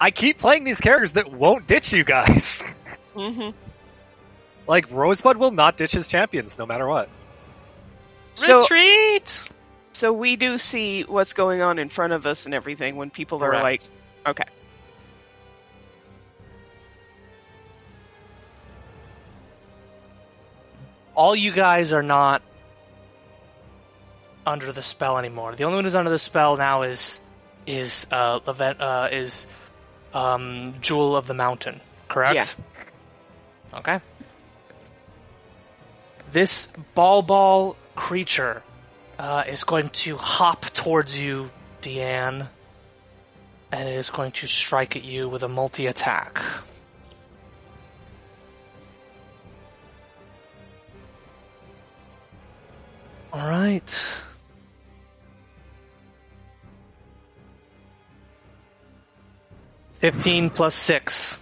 I 0.00 0.10
keep 0.10 0.38
playing 0.38 0.64
these 0.64 0.80
characters 0.80 1.12
that 1.12 1.32
won't 1.32 1.66
ditch 1.66 1.92
you 1.92 2.04
guys. 2.04 2.62
hmm 3.14 3.50
like 4.66 4.90
Rosebud 4.90 5.36
will 5.36 5.50
not 5.50 5.76
ditch 5.76 5.92
his 5.92 6.08
champions 6.08 6.58
no 6.58 6.66
matter 6.66 6.86
what. 6.86 7.08
So, 8.34 8.62
Retreat. 8.62 9.48
so 9.92 10.12
we 10.12 10.36
do 10.36 10.58
see 10.58 11.02
what's 11.02 11.34
going 11.34 11.60
on 11.60 11.78
in 11.78 11.88
front 11.88 12.12
of 12.12 12.26
us 12.26 12.46
and 12.46 12.54
everything 12.54 12.96
when 12.96 13.10
people 13.10 13.42
are 13.44 13.52
like, 13.52 13.82
okay. 14.26 14.44
all 21.14 21.34
you 21.34 21.52
guys 21.52 21.92
are 21.92 22.02
not 22.02 22.42
under 24.46 24.72
the 24.72 24.82
spell 24.82 25.18
anymore. 25.18 25.54
The 25.54 25.64
only 25.64 25.76
one 25.76 25.84
who's 25.84 25.94
under 25.94 26.10
the 26.10 26.18
spell 26.18 26.56
now 26.56 26.82
is 26.82 27.20
is 27.66 28.06
uh, 28.10 28.40
Leven- 28.46 28.80
uh 28.80 29.08
is 29.10 29.46
um 30.12 30.74
Jewel 30.80 31.16
of 31.16 31.26
the 31.26 31.34
Mountain, 31.34 31.80
correct? 32.08 32.56
Okay. 33.72 34.00
This 36.34 36.66
ball 36.96 37.22
ball 37.22 37.76
creature 37.94 38.64
uh, 39.20 39.44
is 39.46 39.62
going 39.62 39.90
to 39.90 40.16
hop 40.16 40.64
towards 40.74 41.16
you, 41.16 41.48
Deanne, 41.80 42.48
and 43.70 43.88
it 43.88 43.96
is 43.96 44.10
going 44.10 44.32
to 44.32 44.48
strike 44.48 44.96
at 44.96 45.04
you 45.04 45.28
with 45.28 45.44
a 45.44 45.48
multi 45.48 45.86
attack. 45.86 46.42
All 53.32 53.48
right. 53.48 54.22
Fifteen 59.92 60.50
plus 60.50 60.74
six. 60.74 61.40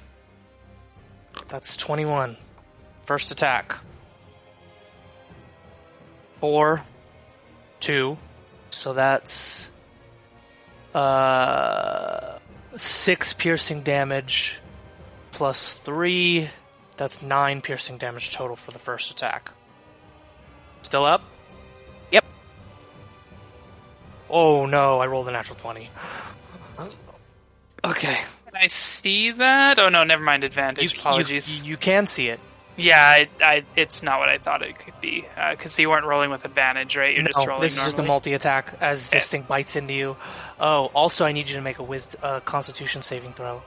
That's 1.49 1.79
twenty-one. 1.79 2.37
First 3.07 3.31
attack. 3.33 3.79
Four, 6.43 6.83
two. 7.79 8.19
So 8.71 8.95
that's 8.95 9.71
uh 10.93 12.39
six 12.77 13.33
piercing 13.33 13.83
damage 13.83 14.59
plus 15.31 15.79
three. 15.79 16.51
That's 16.97 17.23
nine 17.23 17.61
piercing 17.63 17.99
damage 17.99 18.35
total 18.35 18.57
for 18.57 18.73
the 18.73 18.81
first 18.81 19.13
attack. 19.13 19.53
Still 20.83 21.05
up? 21.05 21.23
Yep. 22.11 22.25
Oh 24.29 24.67
no, 24.67 24.99
I 24.99 25.07
rolled 25.07 25.29
a 25.29 25.31
natural 25.31 25.59
20. 25.61 25.89
Okay. 27.85 28.15
Can 28.47 28.55
I 28.57 28.67
see 28.69 29.31
that? 29.33 29.79
Oh 29.79 29.89
no, 29.91 30.03
never 30.05 30.23
mind. 30.25 30.43
Advantage. 30.45 30.93
you- 30.95 31.01
Apologies. 31.01 31.63
You, 31.63 31.71
you 31.71 31.77
can 31.77 32.07
see 32.09 32.29
it. 32.29 32.39
Yeah, 32.77 33.01
I, 33.01 33.29
I, 33.45 33.65
it's 33.77 34.03
not 34.03 34.19
what 34.19 34.29
I 34.29 34.39
thought 34.39 34.63
it 34.63 34.79
could 34.79 34.99
be 35.01 35.25
because 35.51 35.79
you 35.79 35.91
weren't 35.91 36.07
rolling 36.07 36.31
with 36.31 36.45
advantage, 36.45 36.97
right? 36.97 37.15
You're 37.15 37.27
just 37.27 37.47
rolling 37.47 37.63
this 37.63 37.77
is 37.77 37.85
just 37.85 37.97
the 37.97 38.03
multi 38.03 38.33
attack 38.33 38.75
as 38.81 39.11
this 39.11 39.29
Okay. 39.29 39.39
thing 39.39 39.47
bites 39.47 39.77
into 39.77 39.93
you. 39.95 40.17
Oh, 40.59 40.91
also, 40.95 41.25
I 41.25 41.33
need 41.33 41.49
you 41.49 41.57
to 41.57 41.63
make 41.63 41.79
a 41.79 41.83
wisdom, 41.83 42.21
uh, 42.23 42.41
Constitution 42.41 43.03
saving 43.03 43.35
throw. 43.35 43.63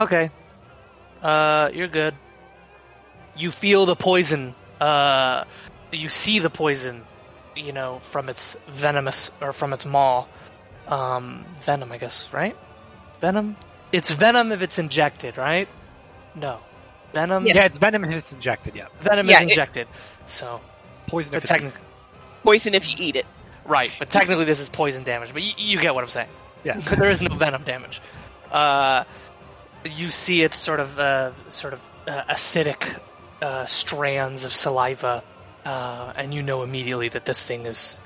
Okay. 0.00 0.30
Uh, 1.22 1.70
you're 1.72 1.88
good. 1.88 2.14
You 3.36 3.50
feel 3.50 3.86
the 3.86 3.96
poison. 3.96 4.54
Uh, 4.80 5.44
you 5.92 6.08
see 6.08 6.38
the 6.38 6.50
poison. 6.50 7.02
You 7.54 7.72
know 7.72 8.00
from 8.00 8.28
its 8.28 8.54
venomous 8.68 9.30
or 9.40 9.54
from 9.54 9.72
its 9.72 9.86
maw. 9.86 10.26
Um, 10.88 11.44
venom, 11.62 11.90
I 11.92 11.98
guess, 11.98 12.28
right? 12.32 12.56
Venom. 13.20 13.56
It's 13.92 14.10
venom 14.10 14.52
if 14.52 14.62
it's 14.62 14.78
injected, 14.78 15.36
right? 15.36 15.68
No. 16.34 16.60
Venom. 17.12 17.46
Yeah, 17.46 17.64
it's 17.64 17.78
venom 17.78 18.04
if 18.04 18.14
it's 18.14 18.32
injected. 18.32 18.74
Yeah, 18.76 18.88
Venom 19.00 19.28
Yeah, 19.28 19.36
is 19.38 19.42
it- 19.42 19.48
injected. 19.50 19.88
so, 20.26 20.60
poison 21.06 21.30
but 21.32 21.38
if 21.38 21.44
it's 21.44 21.50
technically, 21.52 21.80
Poison 22.42 22.74
if 22.74 22.88
you 22.88 22.96
eat 23.06 23.16
it. 23.16 23.26
right. 23.64 23.90
But 23.98 24.10
technically, 24.10 24.44
this 24.44 24.60
is 24.60 24.68
poison 24.68 25.02
damage. 25.02 25.32
But 25.32 25.42
y- 25.42 25.54
you 25.56 25.80
get 25.80 25.94
what 25.94 26.04
I'm 26.04 26.10
saying. 26.10 26.28
yeah. 26.62 26.76
there 26.78 27.10
is 27.10 27.22
no 27.22 27.34
venom 27.34 27.62
damage. 27.62 28.00
Uh, 28.52 29.02
you 29.84 30.08
see 30.10 30.42
it 30.42 30.52
sort 30.54 30.78
of, 30.80 30.98
uh, 30.98 31.32
sort 31.48 31.72
of 31.74 31.82
uh, 32.06 32.22
acidic 32.28 32.98
uh, 33.42 33.64
strands 33.64 34.44
of 34.44 34.52
saliva, 34.52 35.24
uh, 35.64 36.12
and 36.16 36.32
you 36.34 36.42
know 36.42 36.62
immediately 36.62 37.08
that 37.08 37.24
this 37.24 37.44
thing 37.44 37.66
is 37.66 37.98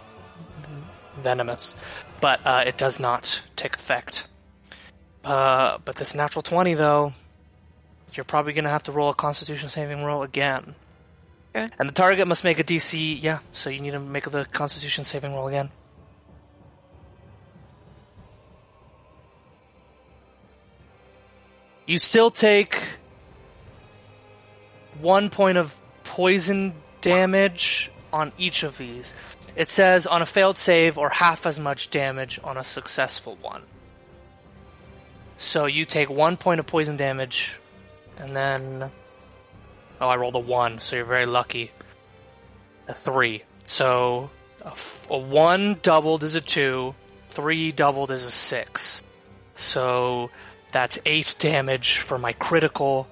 venomous. 1.23 1.74
But 2.20 2.40
uh, 2.44 2.64
it 2.66 2.76
does 2.76 3.01
not 3.01 3.42
take 3.56 3.74
effect. 3.74 4.26
Uh, 5.24 5.78
but 5.84 5.97
this 5.97 6.14
natural 6.14 6.42
twenty, 6.42 6.74
though, 6.74 7.12
you're 8.14 8.24
probably 8.24 8.52
going 8.52 8.64
to 8.64 8.70
have 8.70 8.84
to 8.84 8.92
roll 8.92 9.10
a 9.10 9.14
Constitution 9.14 9.68
saving 9.68 10.05
roll 10.05 10.22
again. 10.22 10.74
Okay. 11.55 11.68
And 11.78 11.88
the 11.88 11.92
target 11.92 12.28
must 12.28 12.44
make 12.44 12.59
a 12.59 12.64
DC. 12.64 13.20
Yeah, 13.22 13.40
so 13.52 13.70
you 13.70 13.80
need 13.80 13.92
to 13.92 14.01
make 14.01 14.30
the 14.30 14.44
Constitution 14.44 15.05
saving 15.05 15.34
roll 15.34 15.48
again. 15.48 15.70
You 21.86 21.98
still 21.98 22.30
take 22.30 22.80
one 25.01 25.28
point 25.28 25.59
of 25.59 25.76
poison 26.05 26.74
damage 27.01 27.90
on 28.12 28.32
each 28.39 28.62
of 28.62 28.78
these. 28.78 29.15
It 29.57 29.69
says 29.69 30.07
on 30.07 30.23
a 30.23 30.27
failed 30.27 30.59
save 30.59 30.99
or 30.99 31.09
half 31.09 31.47
as 31.47 31.59
much 31.59 31.91
damage 31.91 32.41
on 32.43 32.57
a 32.57 32.65
successful 32.65 33.37
one. 33.41 33.62
So 35.39 35.66
you 35.66 35.85
take 35.85 36.11
one 36.11 36.37
point 36.37 36.61
of 36.61 36.66
poison 36.66 36.97
damage, 36.97 37.59
and 38.19 38.37
then. 38.37 38.91
Oh, 40.01 40.09
I 40.09 40.16
rolled 40.16 40.35
a 40.35 40.39
one, 40.39 40.81
so 40.81 40.97
you're 40.97 41.05
very 41.05 41.27
lucky. 41.27 41.70
A 42.89 42.95
three. 42.95 43.43
So 43.66 44.31
a, 44.62 44.69
f- 44.69 45.07
a 45.11 45.19
one 45.19 45.78
doubled 45.82 46.23
is 46.24 46.35
a 46.35 46.41
two, 46.41 46.95
three 47.28 47.73
doubled 47.73 48.11
is 48.11 48.24
a 48.24 48.31
six. 48.31 49.03
So 49.57 50.31
that's 50.73 50.99
eight 51.05 51.37
damage 51.39 51.99
for 51.99 52.19
my 52.19 52.32
critical, 52.32 53.09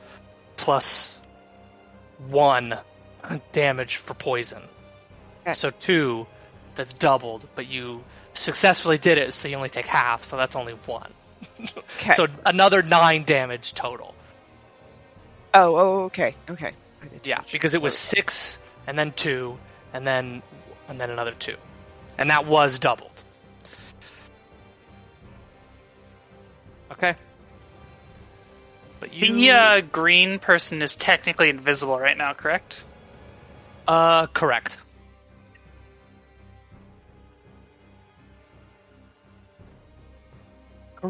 plus 0.57 1.19
one 2.27 2.79
damage 3.53 3.97
for 3.97 4.15
poison. 4.15 4.63
Okay. 5.49 5.55
So 5.55 5.71
two, 5.71 6.27
that's 6.75 6.93
doubled, 6.93 7.49
but 7.55 7.69
you 7.69 8.05
successfully 8.35 8.99
did 8.99 9.17
it, 9.17 9.33
so 9.33 9.49
you 9.49 9.57
only 9.57 9.71
take 9.71 9.87
half, 9.87 10.25
so 10.25 10.37
that's 10.37 10.55
only 10.57 10.75
one. 10.75 11.13
Okay. 12.01 12.11
So 12.11 12.27
another 12.45 12.83
nine 12.83 13.25
damage 13.25 13.73
total. 13.75 14.15
oh, 15.55 15.77
oh, 15.77 16.05
okay, 16.05 16.35
okay. 16.51 16.73
I 17.03 17.07
did 17.09 17.27
Yeah, 17.27 17.41
because 17.51 17.75
it 17.75 17.81
was 17.83 17.97
six, 17.97 18.61
and 18.87 18.99
then 18.99 19.13
two, 19.13 19.59
and 19.93 20.07
then 20.07 20.43
and 20.89 21.01
then 21.01 21.11
another 21.11 21.33
two, 21.33 21.57
and 22.19 22.31
that 22.31 22.47
was 22.47 22.79
doubled. 22.79 23.23
Okay. 26.93 27.15
But 29.01 29.15
you, 29.15 29.33
The 29.33 29.51
uh, 29.51 29.81
green 29.81 30.39
person 30.41 30.83
is 30.83 30.97
technically 30.97 31.49
invisible 31.51 31.99
right 31.99 32.17
now, 32.17 32.35
correct? 32.35 32.85
uh, 33.87 34.27
correct. 34.29 34.79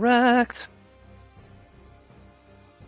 Correct. 0.03 0.69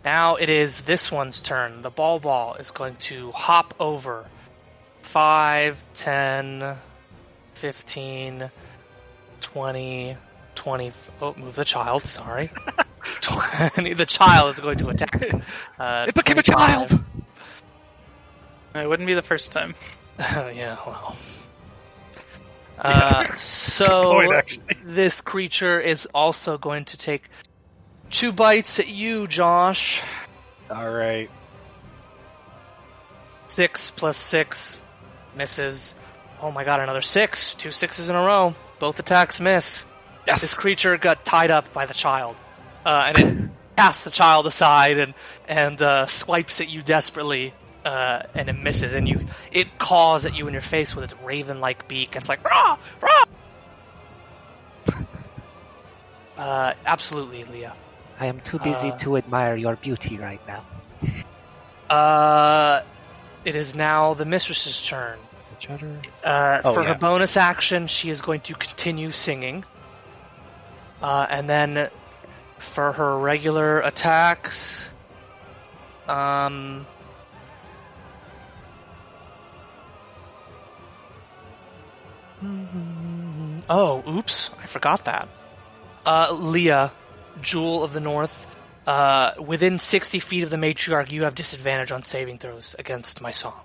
Now 0.05 0.37
it 0.37 0.49
is 0.49 0.83
this 0.83 1.11
one's 1.11 1.41
turn. 1.41 1.83
The 1.83 1.91
ball 1.91 2.21
ball 2.21 2.55
is 2.55 2.71
going 2.71 2.95
to 3.11 3.33
hop 3.33 3.75
over 3.81 4.27
5, 5.03 5.85
10, 5.95 6.77
15, 7.55 8.51
20, 9.41 10.17
20. 10.55 10.93
Oh, 11.21 11.35
move 11.37 11.57
the 11.57 11.65
child, 11.65 12.05
sorry. 12.05 12.53
20. 13.23 13.95
The 13.95 14.07
child 14.07 14.55
is 14.55 14.61
going 14.61 14.79
to 14.79 14.89
attack. 14.91 15.21
Uh, 15.81 16.05
It 16.09 16.15
became 16.15 16.39
a 16.39 16.43
child. 16.45 16.93
It 18.75 18.87
wouldn't 18.89 19.07
be 19.09 19.15
the 19.15 19.23
first 19.23 19.51
time. 19.51 19.75
yeah, 20.21 20.77
well. 20.87 21.17
Uh, 22.81 23.35
so 23.37 24.15
point, 24.15 24.59
this 24.85 25.21
creature 25.21 25.79
is 25.79 26.07
also 26.15 26.59
going 26.59 26.87
to 26.87 26.97
take 26.97 27.29
two 28.11 28.33
bites 28.33 28.79
at 28.81 28.89
you, 28.89 29.27
Josh. 29.27 30.03
All 30.71 30.91
right. 30.91 31.31
Six 33.49 33.91
plus 33.91 34.17
six 34.17 34.81
misses. 35.35 35.95
Oh 36.41 36.51
my 36.51 36.65
god, 36.65 36.81
another 36.81 37.01
six. 37.01 37.55
Two 37.55 37.71
sixes 37.71 38.09
in 38.09 38.15
a 38.15 38.25
row. 38.25 38.55
Both 38.79 38.99
attacks 38.99 39.41
miss. 39.41 39.85
Yes. 40.27 40.41
This 40.41 40.55
creature 40.55 40.97
got 40.97 41.25
tied 41.25 41.51
up 41.51 41.73
by 41.73 41.87
the 41.87 41.95
child, 41.95 42.37
uh, 42.85 43.05
and 43.09 43.19
it 43.19 43.51
casts 43.77 44.05
the 44.05 44.11
child 44.11 44.47
aside 44.47 44.99
and 44.99 45.15
and 45.49 45.81
uh, 45.83 46.07
swipes 46.07 46.61
at 46.61 46.69
you 46.69 46.83
desperately, 46.83 47.53
uh, 47.85 48.23
and 48.35 48.49
it 48.49 48.59
misses. 48.59 48.93
And 48.95 49.09
you, 49.09 49.27
it 49.53 49.79
caws 49.79 50.25
at 50.27 50.37
you 50.37 50.47
in 50.47 50.53
your 50.53 50.63
face 50.63 50.95
with 50.95 51.05
its 51.05 51.15
raven-like 51.23 51.89
beak. 51.89 52.17
It's 52.17 52.29
like 52.29 52.45
rah 52.45 52.79
rah. 53.01 53.25
uh, 56.39 56.73
absolutely, 56.87 57.45
Leah. 57.45 57.75
I 58.19 58.27
am 58.27 58.41
too 58.41 58.59
busy 58.59 58.91
Uh, 58.91 58.99
to 58.99 59.17
admire 59.17 59.57
your 59.57 59.77
beauty 59.77 60.19
right 60.19 60.41
now. 60.47 60.65
Uh, 61.89 62.83
it 63.45 63.57
is 63.57 63.75
now 63.75 64.15
the 64.15 64.25
mistress's 64.25 64.87
turn. 64.87 65.19
Uh, 66.25 66.61
Oh, 66.65 66.73
for 66.75 66.83
yeah. 66.83 66.89
her 66.89 66.95
bonus 66.95 67.37
action, 67.37 67.87
she 67.87 68.09
is 68.11 68.21
going 68.23 68.41
to 68.41 68.55
continue 68.55 69.11
singing. 69.11 69.65
Uh, 71.03 71.27
and 71.29 71.49
then 71.49 71.89
for 72.59 72.93
her 72.93 73.19
regular 73.19 73.81
attacks, 73.81 74.91
um, 76.09 76.87
oh, 82.43 84.03
oops, 84.09 84.51
I 84.63 84.67
forgot 84.67 85.05
that. 85.05 85.29
Uh, 86.07 86.33
Leah, 86.33 86.93
Jewel 87.43 87.85
of 87.85 87.93
the 87.93 88.01
North, 88.01 88.47
uh, 88.87 89.33
within 89.39 89.79
60 89.79 90.19
feet 90.19 90.43
of 90.43 90.51
the 90.51 90.57
matriarch, 90.57 91.13
you 91.13 91.25
have 91.25 91.35
disadvantage 91.35 91.93
on 91.93 92.03
saving 92.03 92.39
throws 92.39 92.75
against 92.79 93.21
my 93.21 93.31
song. 93.31 93.61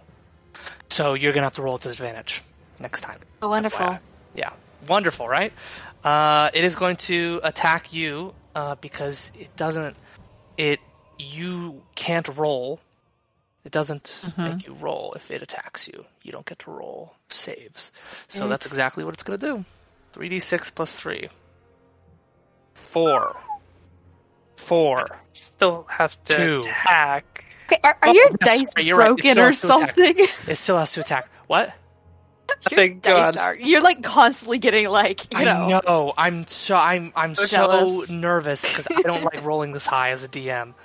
So 0.89 1.13
you're 1.13 1.33
gonna 1.33 1.45
have 1.45 1.53
to 1.53 1.61
roll 1.61 1.77
to 1.77 1.87
disadvantage 1.87 2.41
next 2.79 3.01
time. 3.01 3.19
Oh, 3.41 3.49
wonderful. 3.49 3.85
FYI. 3.85 3.99
Yeah, 4.35 4.51
wonderful, 4.87 5.27
right? 5.27 5.53
Uh, 6.03 6.49
it 6.53 6.63
is 6.63 6.75
going 6.75 6.97
to 6.97 7.39
attack 7.43 7.91
you 7.93 8.33
uh, 8.53 8.75
because 8.75 9.31
it 9.39 9.55
doesn't. 9.55 9.95
It 10.57 10.79
you 11.17 11.81
can't 11.95 12.27
roll. 12.37 12.79
It 13.65 13.71
doesn't 13.71 14.03
mm-hmm. 14.23 14.43
make 14.43 14.67
you 14.67 14.73
roll 14.75 15.13
if 15.15 15.31
it 15.31 15.41
attacks 15.41 15.87
you. 15.87 16.05
You 16.21 16.31
don't 16.31 16.45
get 16.45 16.59
to 16.59 16.71
roll 16.71 17.15
saves. 17.29 17.91
So 18.27 18.47
that's 18.47 18.67
exactly 18.67 19.03
what 19.03 19.15
it's 19.15 19.23
going 19.23 19.39
to 19.39 19.45
do. 19.57 19.65
Three 20.13 20.29
d 20.29 20.39
six 20.39 20.69
plus 20.69 20.95
three. 20.95 21.27
Four. 22.73 23.35
Four. 24.55 25.19
Still 25.33 25.85
has 25.89 26.15
to 26.17 26.35
Two. 26.37 26.59
attack. 26.59 27.45
Okay, 27.65 27.79
are, 27.83 27.97
are 28.01 28.09
Oh, 28.09 28.13
your 28.13 28.29
dice 28.39 28.71
sorry, 28.71 28.85
you're 28.85 28.97
right. 28.97 29.07
Broken 29.07 29.31
still 29.31 29.43
or 29.43 29.47
has 29.47 29.61
to 29.61 29.67
attack. 29.67 29.79
something? 29.95 30.15
It 30.47 30.55
still 30.55 30.77
has 30.77 30.91
to 30.93 31.01
attack. 31.01 31.27
What? 31.47 31.73
Your 32.71 32.77
Thank 32.79 33.01
dice 33.01 33.13
God. 33.13 33.37
are- 33.37 33.55
You're 33.55 33.81
like 33.81 34.03
constantly 34.03 34.59
getting 34.59 34.87
like 34.87 35.33
you 35.33 35.39
I 35.39 35.43
know. 35.45 35.81
know. 35.85 36.13
I'm 36.15 36.45
so 36.47 36.77
I'm 36.77 37.11
I'm 37.15 37.33
So 37.35 38.05
so, 38.05 38.05
nervous 38.13 38.61
because 38.61 38.87
I 38.95 39.01
don't 39.01 39.23
like 39.23 39.43
rolling 39.43 39.71
this 39.73 39.87
high 39.87 40.11
as 40.11 40.23
a 40.23 40.27
DM. 40.29 40.75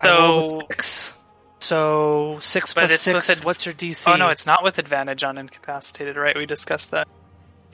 I 0.00 0.06
So- 0.06 0.60
six. 0.68 1.12
So 1.60 2.38
six 2.40 2.72
But 2.72 2.80
plus 2.86 2.92
it's 2.94 3.06
with 3.14 3.24
six. 3.24 3.38
ad- 3.40 3.44
What's 3.44 3.66
your 3.66 3.74
DC? 3.74 4.10
Oh 4.10 4.16
no, 4.16 4.28
it's 4.28 4.46
not 4.46 4.62
with 4.62 4.78
advantage 4.78 5.22
on 5.24 5.36
incapacitated, 5.38 6.16
right? 6.16 6.36
We 6.36 6.46
discussed 6.46 6.92
that. 6.92 7.08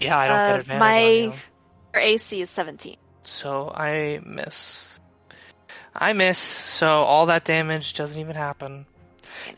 yeah. 0.00 0.16
I 0.18 0.26
don't 0.28 0.36
Uh, 0.38 0.46
get 0.48 0.60
advantage 0.60 0.80
my- 0.80 1.32
on 1.32 1.38
you. 1.94 2.00
AC 2.00 2.40
is 2.40 2.50
17. 2.50 2.96
So 3.22 3.70
I 3.74 4.20
miss. 4.24 4.98
I 5.94 6.12
miss. 6.12 6.38
So 6.38 7.04
all 7.04 7.26
that 7.26 7.44
damage 7.44 7.92
doesn't 7.94 8.20
even 8.20 8.34
happen. 8.34 8.86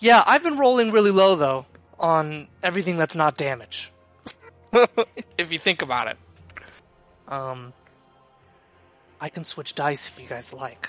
Yeah, 0.01 0.22
I've 0.26 0.43
been 0.43 0.59
rolling 0.59 0.90
really 0.93 1.10
low 1.12 1.36
though 1.36 1.64
on 1.98 2.48
everything 2.62 2.97
that's 2.98 3.14
not 3.16 3.36
damage. 3.38 3.90
if 5.38 5.51
you 5.52 5.59
think 5.59 5.80
about 5.82 6.09
it. 6.09 6.18
Um, 7.28 7.72
I 9.20 9.30
can 9.30 9.44
switch 9.44 9.74
dice 9.74 10.09
if 10.09 10.20
you 10.20 10.28
guys 10.28 10.52
like. 10.52 10.88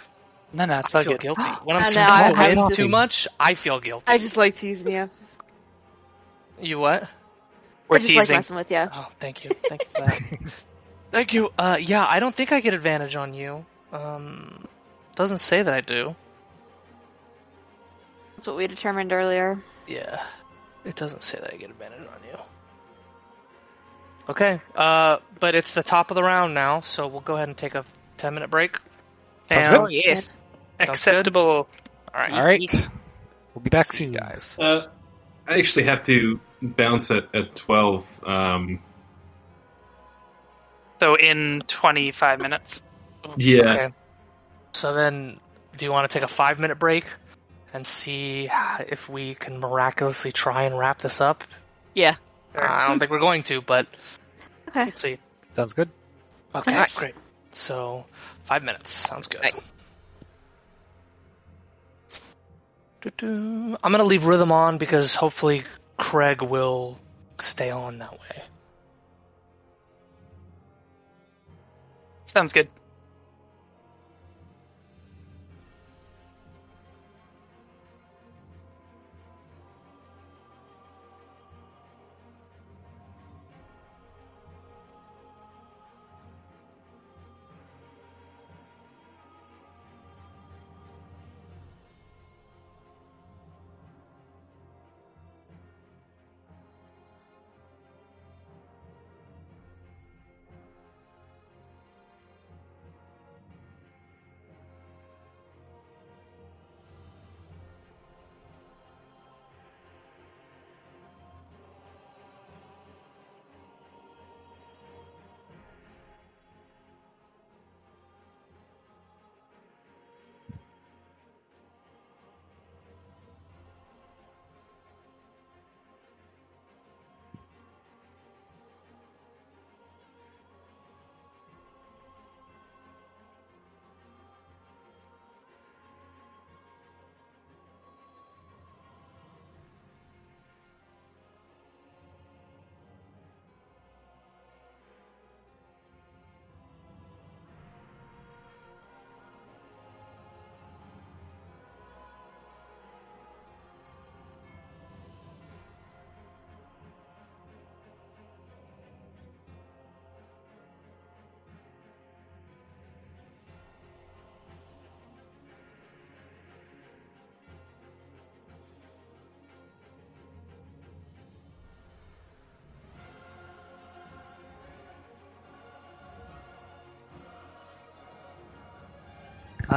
No, 0.53 0.65
no, 0.65 0.79
it's 0.79 0.95
I 0.95 0.99
all 0.99 1.03
feel 1.03 1.13
good. 1.13 1.21
guilty 1.21 1.41
when 1.63 1.75
I'm 1.77 1.83
I 1.83 1.85
know, 1.87 1.91
starting 1.91 2.35
to 2.35 2.39
I- 2.41 2.43
I 2.43 2.47
win 2.49 2.55
just- 2.57 2.73
too 2.75 2.87
much. 2.87 3.27
I 3.39 3.53
feel 3.55 3.79
guilty. 3.79 4.05
I 4.07 4.17
just 4.17 4.37
like 4.37 4.55
teasing 4.55 4.93
you. 4.93 5.09
You 6.59 6.79
what? 6.79 7.07
We're 7.87 7.97
I 7.97 7.99
just 7.99 8.11
like 8.11 8.21
teasing. 8.23 8.35
messing 8.37 8.55
with 8.55 8.71
you. 8.71 8.87
Oh, 8.91 9.07
thank 9.19 9.43
you. 9.43 9.51
Thank 9.51 9.83
you 9.83 9.89
for 9.89 10.01
that. 10.01 10.65
thank 11.11 11.33
you. 11.33 11.51
Uh, 11.57 11.77
yeah, 11.79 12.05
I 12.09 12.19
don't 12.19 12.33
think 12.35 12.51
I 12.51 12.59
get 12.61 12.73
advantage 12.73 13.15
on 13.15 13.33
you. 13.33 13.65
Um, 13.93 14.65
doesn't 15.15 15.37
say 15.37 15.61
that 15.61 15.73
I 15.73 15.81
do. 15.81 16.15
That's 18.35 18.47
what 18.47 18.57
we 18.57 18.67
determined 18.67 19.11
earlier. 19.13 19.59
Yeah, 19.87 20.21
it 20.85 20.95
doesn't 20.95 21.23
say 21.23 21.39
that 21.39 21.53
I 21.53 21.57
get 21.57 21.69
advantage 21.69 21.99
on 22.01 22.23
you. 22.29 22.37
Okay, 24.29 24.59
uh, 24.75 25.17
but 25.39 25.55
it's 25.55 25.71
the 25.71 25.83
top 25.83 26.11
of 26.11 26.15
the 26.15 26.23
round 26.23 26.53
now, 26.53 26.81
so 26.81 27.07
we'll 27.07 27.21
go 27.21 27.35
ahead 27.35 27.47
and 27.47 27.57
take 27.57 27.75
a 27.75 27.85
ten 28.17 28.33
minute 28.33 28.49
break. 28.49 28.77
Sounds 29.43 29.65
Sounds 29.65 29.89
good. 29.89 30.05
yes. 30.05 30.35
Sounds 30.85 31.03
good? 31.03 31.15
acceptable. 31.15 31.67
All 32.13 32.21
right, 32.21 32.31
All 32.33 32.43
right. 32.43 32.89
We'll 33.53 33.63
be 33.63 33.69
back 33.69 33.85
See 33.85 33.97
soon, 34.05 34.11
guys. 34.13 34.57
Uh, 34.59 34.87
I 35.47 35.57
actually 35.57 35.85
have 35.85 36.03
to 36.05 36.39
bounce 36.61 37.09
at, 37.11 37.33
at 37.35 37.55
12. 37.55 38.05
Um, 38.25 38.79
So 40.99 41.15
in 41.15 41.61
25 41.67 42.41
minutes. 42.41 42.83
yeah. 43.37 43.61
Okay. 43.61 43.93
So 44.73 44.93
then, 44.93 45.39
do 45.77 45.85
you 45.85 45.91
want 45.91 46.09
to 46.09 46.13
take 46.13 46.23
a 46.23 46.27
five 46.31 46.59
minute 46.59 46.79
break, 46.79 47.05
and 47.73 47.85
see 47.85 48.49
if 48.79 49.09
we 49.09 49.35
can 49.35 49.59
miraculously 49.59 50.31
try 50.31 50.63
and 50.63 50.77
wrap 50.77 50.99
this 50.99 51.19
up. 51.21 51.43
Yeah. 51.93 52.15
Uh, 52.55 52.61
I 52.61 52.87
don't 52.87 52.97
think 52.99 53.11
we're 53.11 53.19
going 53.19 53.43
to, 53.43 53.61
but 53.61 53.87
Okay. 54.69 54.85
let's 54.85 55.01
see. 55.01 55.17
Sounds 55.53 55.73
good. 55.73 55.89
Okay, 56.55 56.73
Nice. 56.73 56.97
great. 56.97 57.15
So 57.51 58.05
five 58.43 58.63
minutes 58.63 58.91
sounds 58.91 59.27
good. 59.27 59.41
Right. 59.43 59.55
I'm 63.21 63.75
gonna 63.81 64.03
leave 64.03 64.25
rhythm 64.25 64.51
on 64.51 64.77
because 64.77 65.15
hopefully 65.15 65.63
Craig 65.97 66.41
will 66.41 66.99
stay 67.39 67.71
on 67.71 67.99
that 67.99 68.13
way. 68.13 68.43
Sounds 72.25 72.53
good. 72.53 72.69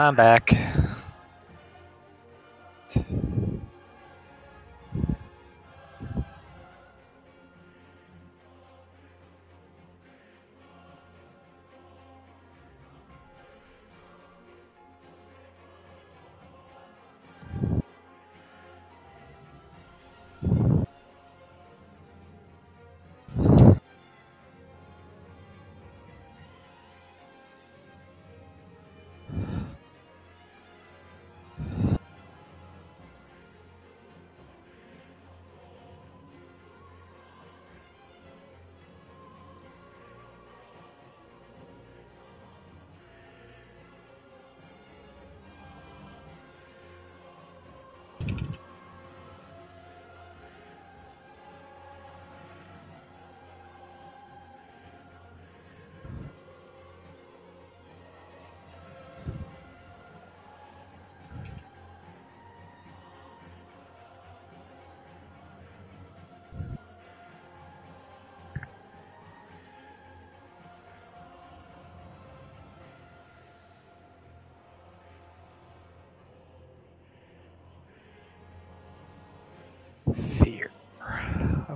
I'm 0.01 0.15
back. 0.15 0.80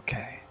Okay. 0.06 0.43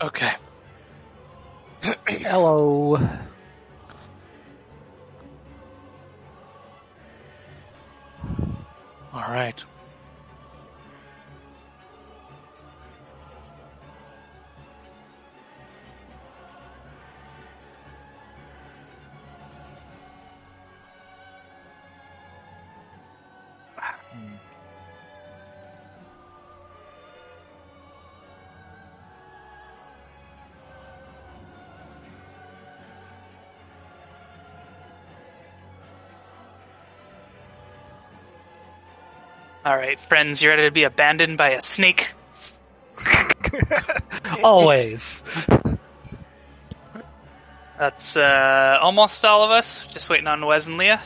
Okay. 0.00 0.32
Hello. 2.06 2.96
All 9.12 9.20
right. 9.22 9.62
Right, 39.78 40.00
friends, 40.00 40.42
you're 40.42 40.52
ready 40.52 40.64
to 40.64 40.70
be 40.70 40.84
abandoned 40.84 41.38
by 41.38 41.50
a 41.50 41.60
snake? 41.60 42.12
Always. 44.42 45.22
That's 47.78 48.16
uh, 48.16 48.78
almost 48.82 49.24
all 49.24 49.44
of 49.44 49.50
us. 49.50 49.86
Just 49.86 50.10
waiting 50.10 50.26
on 50.26 50.44
Wes 50.44 50.66
and 50.66 50.76
Leah. 50.78 51.00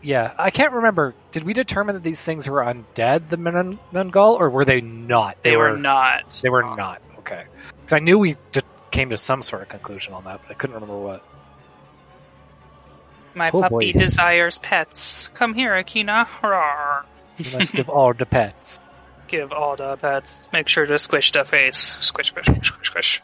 Yeah, 0.00 0.32
I 0.38 0.50
can't 0.50 0.72
remember. 0.74 1.14
Did 1.32 1.42
we 1.42 1.52
determine 1.54 1.96
that 1.96 2.04
these 2.04 2.22
things 2.22 2.48
were 2.48 2.60
undead, 2.60 3.28
the 3.30 3.36
Nun- 3.36 3.80
Nungal, 3.92 4.38
or 4.38 4.48
were 4.48 4.64
they 4.64 4.80
not? 4.80 5.42
They, 5.42 5.56
were, 5.56 5.76
not. 5.76 6.38
They 6.40 6.48
were 6.50 6.62
not. 6.62 7.02
Okay. 7.18 7.46
Because 7.80 7.92
I 7.94 7.98
knew 7.98 8.16
we 8.16 8.36
d- 8.52 8.60
came 8.92 9.10
to 9.10 9.16
some 9.16 9.42
sort 9.42 9.62
of 9.62 9.68
conclusion 9.68 10.12
on 10.14 10.22
that, 10.24 10.40
but 10.42 10.52
I 10.52 10.54
couldn't 10.54 10.74
remember 10.74 10.96
what. 10.98 11.24
My 13.34 13.50
Oh, 13.50 13.60
puppy 13.60 13.92
boy. 13.92 13.98
desires 13.98 14.58
pets. 14.60 15.28
Come 15.34 15.52
here, 15.52 15.72
Akina. 15.72 16.26
Rawr. 16.42 16.87
You 17.38 17.56
must 17.56 17.72
give 17.72 17.88
all 17.88 18.12
the 18.12 18.26
pets. 18.26 18.80
Give 19.28 19.52
all 19.52 19.76
the 19.76 19.94
pets. 19.96 20.38
Make 20.54 20.68
sure 20.68 20.86
to 20.86 20.98
squish 20.98 21.32
the 21.32 21.44
face. 21.44 21.96
Squish, 22.00 22.28
squish, 22.28 22.46
squish, 22.46 22.66
squish, 22.66 22.86
squish. 22.86 23.22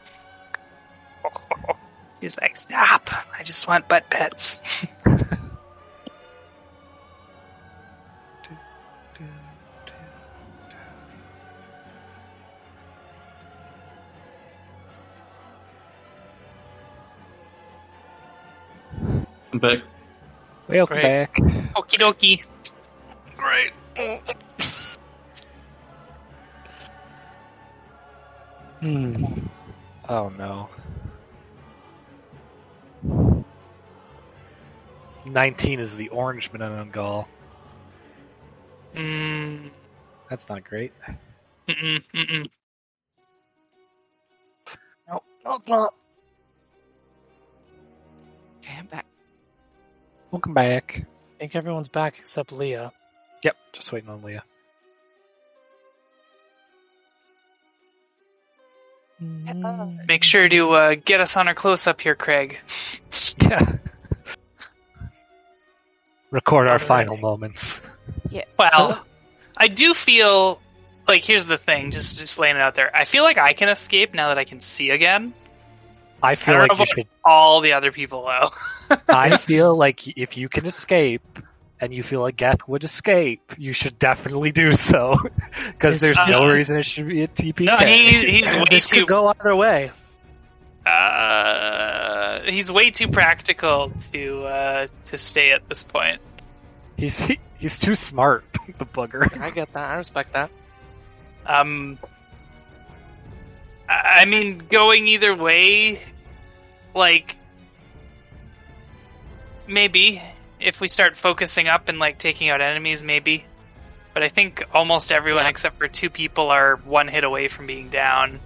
He's 2.20 2.38
like, 2.38 2.58
stop! 2.58 3.10
I 3.38 3.42
just 3.42 3.66
want 3.66 3.88
butt 3.88 4.10
pets. 4.10 4.60
I'm 19.52 19.58
back. 19.58 19.78
Welcome 20.68 20.96
Great. 20.96 21.02
back. 21.02 21.34
Okie 21.76 21.98
dokie. 21.98 22.44
Great. 23.36 23.72
Hmm. 28.80 29.24
Oh 30.08 30.28
no. 30.30 30.68
19 35.26 35.80
is 35.80 35.96
the 35.96 36.08
orange 36.10 36.50
Nungal. 36.52 37.26
Mm, 38.94 39.70
That's 40.28 40.48
not 40.48 40.64
great. 40.64 40.92
mm-mm, 41.68 42.02
mm-mm. 42.14 42.50
No, 45.08 45.20
no, 45.44 45.60
no. 45.68 45.90
Okay, 48.58 48.74
I'm 48.78 48.86
back. 48.86 49.06
Welcome 50.30 50.54
back. 50.54 51.04
I 51.06 51.38
think 51.40 51.56
everyone's 51.56 51.88
back 51.88 52.18
except 52.18 52.52
Leah. 52.52 52.92
Yep, 53.44 53.56
just 53.74 53.92
waiting 53.92 54.08
on 54.08 54.22
Leah. 54.22 54.42
Make 59.20 60.24
sure 60.24 60.48
to 60.48 60.70
uh, 60.70 60.94
get 61.02 61.20
us 61.20 61.36
on 61.36 61.46
our 61.46 61.54
close 61.54 61.86
up 61.86 62.00
here, 62.00 62.14
Craig. 62.14 62.58
Yeah. 63.40 63.76
Record 66.30 66.66
our 66.66 66.78
final 66.80 67.16
moments. 67.16 67.80
Yeah. 68.30 68.44
Well, 68.58 69.04
I 69.56 69.68
do 69.68 69.94
feel 69.94 70.60
like 71.06 71.22
here's 71.22 71.44
the 71.46 71.58
thing, 71.58 71.92
just 71.92 72.18
just 72.18 72.38
laying 72.38 72.56
it 72.56 72.62
out 72.62 72.74
there. 72.74 72.90
I 72.96 73.04
feel 73.04 73.22
like 73.22 73.38
I 73.38 73.52
can 73.52 73.68
escape 73.68 74.14
now 74.14 74.28
that 74.28 74.38
I 74.38 74.44
can 74.44 74.58
see 74.58 74.90
again. 74.90 75.34
I 76.22 76.34
feel 76.34 76.54
I 76.54 76.58
don't 76.58 76.68
like 76.68 76.78
know 76.78 76.78
you 76.80 77.02
should. 77.02 77.08
All 77.24 77.60
the 77.60 77.74
other 77.74 77.92
people 77.92 78.24
though. 78.26 78.96
I 79.08 79.36
feel 79.36 79.76
like 79.76 80.08
if 80.18 80.36
you 80.36 80.48
can 80.48 80.66
escape, 80.66 81.38
and 81.80 81.92
you 81.94 82.02
feel 82.02 82.20
like 82.20 82.36
Geth 82.36 82.66
would 82.68 82.84
escape, 82.84 83.52
you 83.58 83.72
should 83.72 83.98
definitely 83.98 84.52
do 84.52 84.74
so. 84.74 85.18
Because 85.66 86.00
there's 86.00 86.16
This- 86.26 86.40
no 86.40 86.48
reason 86.48 86.76
it 86.78 86.86
should 86.86 87.08
be 87.08 87.22
a 87.22 87.28
TPK. 87.28 87.64
No, 87.64 87.76
he, 87.78 88.26
he's 88.40 88.54
way 88.54 88.64
this 88.70 88.88
too 88.88 89.00
could 89.00 89.08
go 89.08 89.28
either 89.28 89.56
way. 89.56 89.90
uh, 90.86 92.40
he's 92.44 92.70
way 92.70 92.90
too 92.90 93.08
practical 93.08 93.90
to 94.12 94.44
uh, 94.44 94.86
to 95.06 95.18
stay 95.18 95.50
at 95.52 95.68
this 95.68 95.82
point. 95.82 96.20
He's 96.96 97.18
he, 97.18 97.38
he's 97.58 97.78
too 97.78 97.94
smart, 97.94 98.44
the 98.78 98.86
bugger. 98.86 99.36
I 99.40 99.50
get 99.50 99.72
that. 99.72 99.90
I 99.90 99.96
respect 99.96 100.32
that. 100.34 100.50
Um, 101.46 101.98
I 103.88 104.20
I 104.22 104.24
mean, 104.26 104.58
going 104.70 105.08
either 105.08 105.34
way, 105.34 106.00
like 106.94 107.36
maybe 109.66 110.22
if 110.60 110.80
we 110.80 110.88
start 110.88 111.16
focusing 111.16 111.68
up 111.68 111.88
and 111.88 111.98
like 111.98 112.18
taking 112.18 112.48
out 112.48 112.60
enemies, 112.60 113.02
maybe. 113.04 113.44
But 114.12 114.22
I 114.22 114.28
think 114.28 114.62
almost 114.72 115.10
everyone 115.12 115.42
Yeah. 115.44 115.48
except 115.50 115.76
for 115.78 115.88
two 115.88 116.08
people 116.10 116.50
are 116.50 116.76
one 116.84 117.08
hit 117.08 117.24
away 117.24 117.48
from 117.48 117.66
being 117.66 117.88
down. 117.88 118.40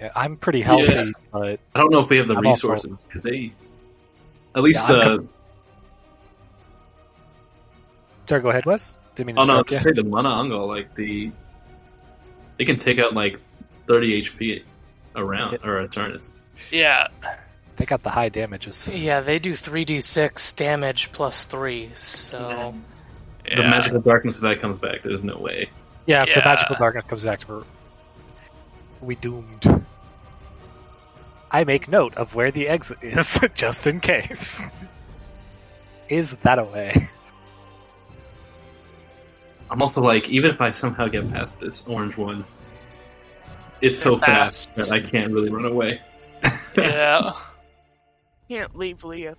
Yeah, 0.00 0.10
I'm 0.14 0.36
pretty 0.36 0.60
healthy, 0.60 0.92
Yeah. 0.92 1.04
but 1.32 1.60
I 1.74 1.78
don't 1.78 1.90
know 1.92 2.00
if 2.00 2.08
we 2.10 2.18
have 2.18 2.28
the 2.28 2.36
I'm 2.36 2.42
resources 2.42 2.90
because 3.06 3.22
they, 3.22 3.52
at 4.54 4.62
least 4.62 4.78
Yeah, 4.80 4.84
I'm 4.86 5.00
uh, 5.00 5.04
com- 5.04 5.28
sorry. 8.26 8.42
Go 8.42 8.50
ahead, 8.50 8.66
Wes. 8.66 8.96
Didn't 9.14 9.26
mean 9.28 9.36
to 9.36 9.42
oh 9.42 9.44
no, 9.44 9.52
interrupt 9.54 9.68
to 9.70 9.74
you. 9.76 9.80
say 9.80 9.92
the 9.92 10.02
Manananggal, 10.02 10.68
like 10.68 10.94
the, 10.94 11.30
they 12.58 12.64
can 12.64 12.78
take 12.78 12.98
out 12.98 13.14
like 13.14 13.38
30 13.86 14.22
HP 14.24 14.62
around 15.16 15.58
or 15.64 15.78
a 15.80 15.88
turn. 15.88 16.12
It's 16.12 16.30
Yeah, 16.70 17.08
They 17.78 17.86
got 17.86 18.02
the 18.02 18.10
high 18.10 18.28
damages. 18.28 18.88
Yeah, 18.88 19.20
they 19.20 19.38
do 19.38 19.52
3d6 19.52 20.56
damage 20.56 21.12
plus 21.12 21.44
3, 21.44 21.92
so. 21.94 22.74
the 23.44 23.62
magical 23.62 24.00
darkness 24.00 24.36
of 24.36 24.42
that 24.42 24.60
comes 24.60 24.78
back. 24.78 25.02
There's 25.04 25.22
no 25.22 25.38
way. 25.38 25.70
Yeah, 26.06 26.24
if 26.26 26.34
the 26.34 26.42
magical 26.44 26.76
darkness 26.76 27.06
comes 27.06 27.22
back, 27.22 27.40
we're 27.48 27.62
we 29.00 29.14
doomed. 29.14 29.84
I 31.50 31.64
make 31.64 31.88
note 31.88 32.14
of 32.16 32.34
where 32.34 32.50
the 32.50 32.68
exit 32.68 32.98
is, 33.02 33.40
just 33.54 33.86
in 33.86 34.00
case. 34.00 34.64
Is 36.08 36.32
that 36.42 36.58
a 36.58 36.64
way? 36.64 37.08
I'm 39.70 39.82
also 39.82 40.00
like, 40.00 40.28
even 40.28 40.50
if 40.50 40.60
I 40.60 40.70
somehow 40.70 41.08
get 41.08 41.30
past 41.30 41.60
this 41.60 41.86
orange 41.86 42.16
one, 42.16 42.44
it's 43.80 44.00
so 44.00 44.18
fast 44.18 44.74
fast. 44.74 44.76
that 44.76 44.90
I 44.90 45.00
can't 45.00 45.32
really 45.32 45.50
run 45.50 45.66
away. 45.66 46.00
yeah. 46.76 47.32
Can't 48.48 48.76
leave 48.76 49.04
Leah. 49.04 49.36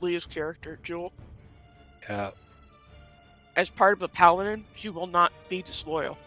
Leah's 0.00 0.26
character, 0.26 0.78
Jewel. 0.82 1.12
Yeah. 2.08 2.30
As 3.56 3.70
part 3.70 3.94
of 3.94 4.02
a 4.02 4.08
paladin, 4.08 4.64
she 4.74 4.88
will 4.90 5.06
not 5.06 5.32
be 5.48 5.62
disloyal. 5.62 6.18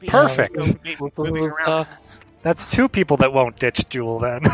Be- 0.00 0.08
Perfect. 0.08 0.54
will 0.56 0.74
be 0.82 0.96
moving 1.16 1.44
around. 1.44 1.86
That's 2.42 2.66
two 2.66 2.88
people 2.88 3.16
that 3.18 3.32
won't 3.32 3.56
ditch 3.56 3.84
Jewel 3.88 4.18
then. 4.18 4.42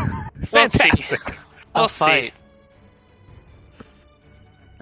We'll 0.51 0.69
see. 0.69 0.77
Fantastic. 0.89 1.25
We'll 1.25 1.35
I'll 1.73 1.87
see. 1.87 2.05
fight. 2.05 2.33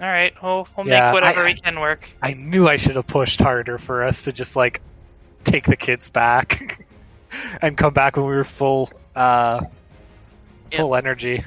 All 0.00 0.06
right, 0.06 0.32
we'll 0.42 0.66
we'll 0.76 0.86
Yeah, 0.88 1.06
make 1.06 1.14
whatever 1.14 1.40
I- 1.40 1.44
we 1.44 1.54
can 1.54 1.80
work. 1.80 2.10
I 2.20 2.34
knew 2.34 2.68
I 2.68 2.76
should 2.76 2.96
have 2.96 3.06
pushed 3.06 3.40
harder 3.40 3.78
for 3.78 4.02
us 4.02 4.24
to 4.24 4.32
just 4.32 4.56
like 4.56 4.80
take 5.44 5.64
the 5.66 5.76
kids 5.76 6.10
back 6.10 6.84
and 7.62 7.78
come 7.78 7.94
back 7.94 8.16
when 8.16 8.26
we 8.26 8.34
were 8.34 8.44
full 8.44 8.90
uh 9.14 9.64
full 10.72 10.94
energy. 10.96 11.44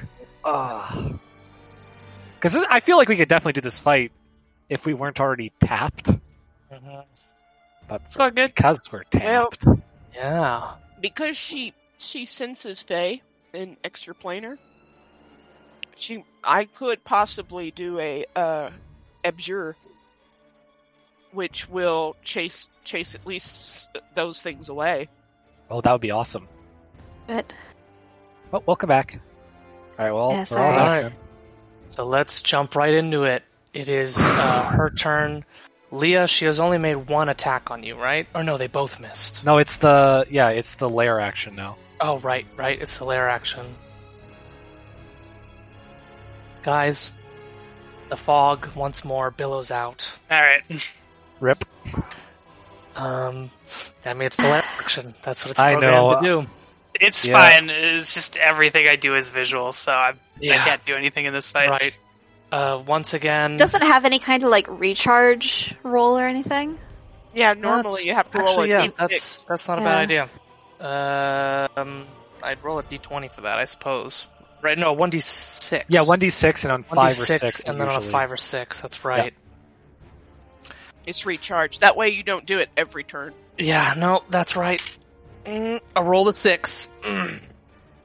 Because 2.36 2.54
I 2.56 2.80
feel 2.80 2.96
like 2.96 3.08
we 3.08 3.16
could 3.16 3.28
definitely 3.28 3.54
do 3.54 3.60
this 3.60 3.78
fight 3.78 4.12
if 4.68 4.86
we 4.86 4.94
weren't 4.94 5.20
already 5.20 5.52
tapped. 5.60 6.10
Mhm. 6.72 7.04
But 7.88 8.02
It's 8.06 8.18
not 8.18 8.34
good. 8.34 8.54
because 8.54 8.80
we're 8.92 9.02
Well- 9.14 9.50
tapped, 9.50 9.66
Yeah. 10.14 10.74
because 11.00 11.36
she 11.36 11.74
she 12.00 12.26
senses 12.26 12.80
Fae 12.82 13.20
in 13.52 13.76
extraplanar. 13.82 14.56
She, 15.96 16.24
I 16.44 16.66
could 16.66 17.02
possibly 17.02 17.72
do 17.72 17.98
a 17.98 18.24
uh, 18.36 18.70
abjure, 19.24 19.74
which 21.32 21.68
will 21.68 22.14
chase 22.22 22.68
chase 22.84 23.16
at 23.16 23.26
least 23.26 23.90
those 24.14 24.40
things 24.42 24.68
away. 24.68 25.08
oh, 25.70 25.80
that 25.80 25.90
would 25.90 26.00
be 26.00 26.12
awesome. 26.12 26.46
But 27.26 27.52
Oh, 28.52 28.62
welcome 28.64 28.88
back. 28.88 29.18
All 29.98 30.04
right, 30.04 30.12
well, 30.12 30.30
Yes, 30.30 30.50
we're 30.50 30.58
all 30.58 30.70
I- 30.70 30.72
Alright. 30.78 31.02
then. 31.04 31.12
So 31.90 32.06
let's 32.06 32.42
jump 32.42 32.76
right 32.76 32.94
into 32.94 33.24
it. 33.24 33.42
It 33.74 33.88
is 33.88 34.16
uh, 34.18 34.64
her 34.64 34.90
turn. 34.90 35.44
Leah, 35.90 36.26
she 36.28 36.44
has 36.44 36.60
only 36.60 36.78
made 36.78 36.94
one 36.96 37.28
attack 37.28 37.70
on 37.70 37.82
you, 37.82 37.94
right? 37.96 38.26
Or 38.34 38.42
no, 38.44 38.58
they 38.58 38.66
both 38.66 39.00
missed. 39.00 39.44
No, 39.44 39.58
it's 39.58 39.76
the 39.76 40.26
yeah, 40.30 40.50
it's 40.50 40.74
the 40.76 40.88
lair 40.88 41.18
action 41.20 41.56
now. 41.56 41.76
Oh, 42.00 42.18
right, 42.18 42.46
right. 42.56 42.80
It's 42.80 42.98
the 42.98 43.04
lair 43.04 43.28
action. 43.28 43.64
Guys, 46.62 47.12
the 48.08 48.16
fog 48.16 48.68
once 48.74 49.04
more 49.04 49.30
billows 49.30 49.70
out. 49.70 50.14
All 50.30 50.40
right. 50.40 50.88
Rip. 51.40 51.64
Um, 52.96 53.50
I 54.04 54.12
mean, 54.14 54.26
it's 54.26 54.36
the 54.36 54.42
lair 54.44 54.62
action. 54.78 55.14
That's 55.22 55.44
what 55.44 55.52
it's 55.52 55.60
I 55.60 55.72
programmed 55.74 56.22
know. 56.22 56.40
to 56.40 56.42
do. 56.44 56.50
It's 57.00 57.24
Yeah. 57.24 57.34
fine. 57.34 57.70
It's 57.70 58.14
just 58.14 58.36
everything 58.36 58.88
I 58.88 58.96
do 58.96 59.14
is 59.16 59.28
visual, 59.30 59.72
so 59.72 59.92
I, 59.92 60.14
I 60.42 60.56
can't 60.58 60.84
do 60.84 60.94
anything 60.94 61.26
in 61.26 61.32
this 61.32 61.50
fight. 61.50 61.68
Right. 61.70 61.98
Uh, 62.50 62.82
once 62.86 63.12
again, 63.14 63.56
Doesn't 63.58 63.82
have 63.82 64.04
any 64.04 64.18
kind 64.18 64.42
of 64.42 64.50
like 64.50 64.66
recharge 64.68 65.74
roll 65.82 66.18
or 66.18 66.24
anything. 66.26 66.78
Yeah, 67.34 67.52
normally 67.52 67.82
That's- 67.82 68.04
you 68.06 68.14
have 68.14 68.30
to 68.32 68.38
roll 68.38 68.48
actually, 68.48 68.70
a 68.72 68.80
yeah, 68.80 68.86
D6. 68.86 68.96
that's 68.96 69.42
that's 69.44 69.68
not 69.68 69.78
a 69.78 69.82
bad 69.82 69.98
idea. 69.98 70.22
Um, 70.80 72.06
I'd 72.42 72.62
roll 72.64 72.78
a 72.78 72.82
d20 72.82 73.32
for 73.32 73.42
that, 73.42 73.58
I 73.58 73.64
suppose. 73.66 74.26
Right? 74.62 74.78
No, 74.78 74.92
one 74.94 75.10
d 75.10 75.20
six. 75.20 75.84
Yeah, 75.88 76.02
one 76.02 76.18
d 76.18 76.30
six 76.30 76.64
and 76.64 76.72
on 76.72 76.82
one 76.84 76.96
five 76.96 77.10
or 77.12 77.14
six, 77.14 77.54
six, 77.54 77.60
and 77.64 77.80
then 77.80 77.86
on 77.88 77.96
a 77.96 78.00
five 78.00 78.32
or 78.32 78.36
six. 78.36 78.80
That's 78.80 79.04
right. 79.04 79.34
It's 81.06 81.24
recharged. 81.26 81.80
That 81.80 81.96
way 81.96 82.10
you 82.10 82.22
don't 82.22 82.44
do 82.46 82.58
it 82.58 82.68
every 82.76 83.04
turn. 83.04 83.34
Yeah, 83.56 83.94
no, 83.96 84.22
that's 84.30 84.56
right. 84.56 84.80
Mm, 85.48 85.80
I 85.96 86.00
rolled 86.00 86.28
a 86.28 86.32
six. 86.32 86.90
Mm. 87.02 87.40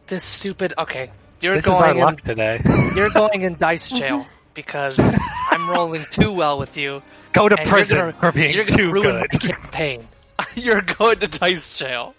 This 0.08 0.24
stupid. 0.24 0.74
Okay, 0.78 1.12
you're 1.42 1.56
This 1.56 1.66
is 1.66 1.72
our 1.72 1.82
going 1.88 1.98
in. 1.98 2.04
luck 2.04 2.22
today. 2.22 2.62
You're 2.96 3.10
going 3.10 3.42
in 3.42 3.56
dice 3.58 3.90
jail 4.00 4.26
because 4.54 5.20
I'm 5.52 5.70
rolling 5.70 6.06
too 6.12 6.32
well 6.32 6.58
with 6.60 6.78
you. 6.78 7.02
Go 7.34 7.50
to 7.50 7.58
prison 7.58 7.98
you're 7.98 8.12
gonna, 8.12 8.22
for 8.22 8.32
being 8.32 8.54
you're 8.56 8.66
gonna 8.66 8.78
too 8.78 8.92
ruin 8.92 9.22
good. 9.22 9.34
my 9.34 9.40
campaign. 9.40 10.08
you're 10.56 10.82
going 10.84 11.20
to 11.20 11.28
dice 11.28 11.74
jail. 11.78 12.16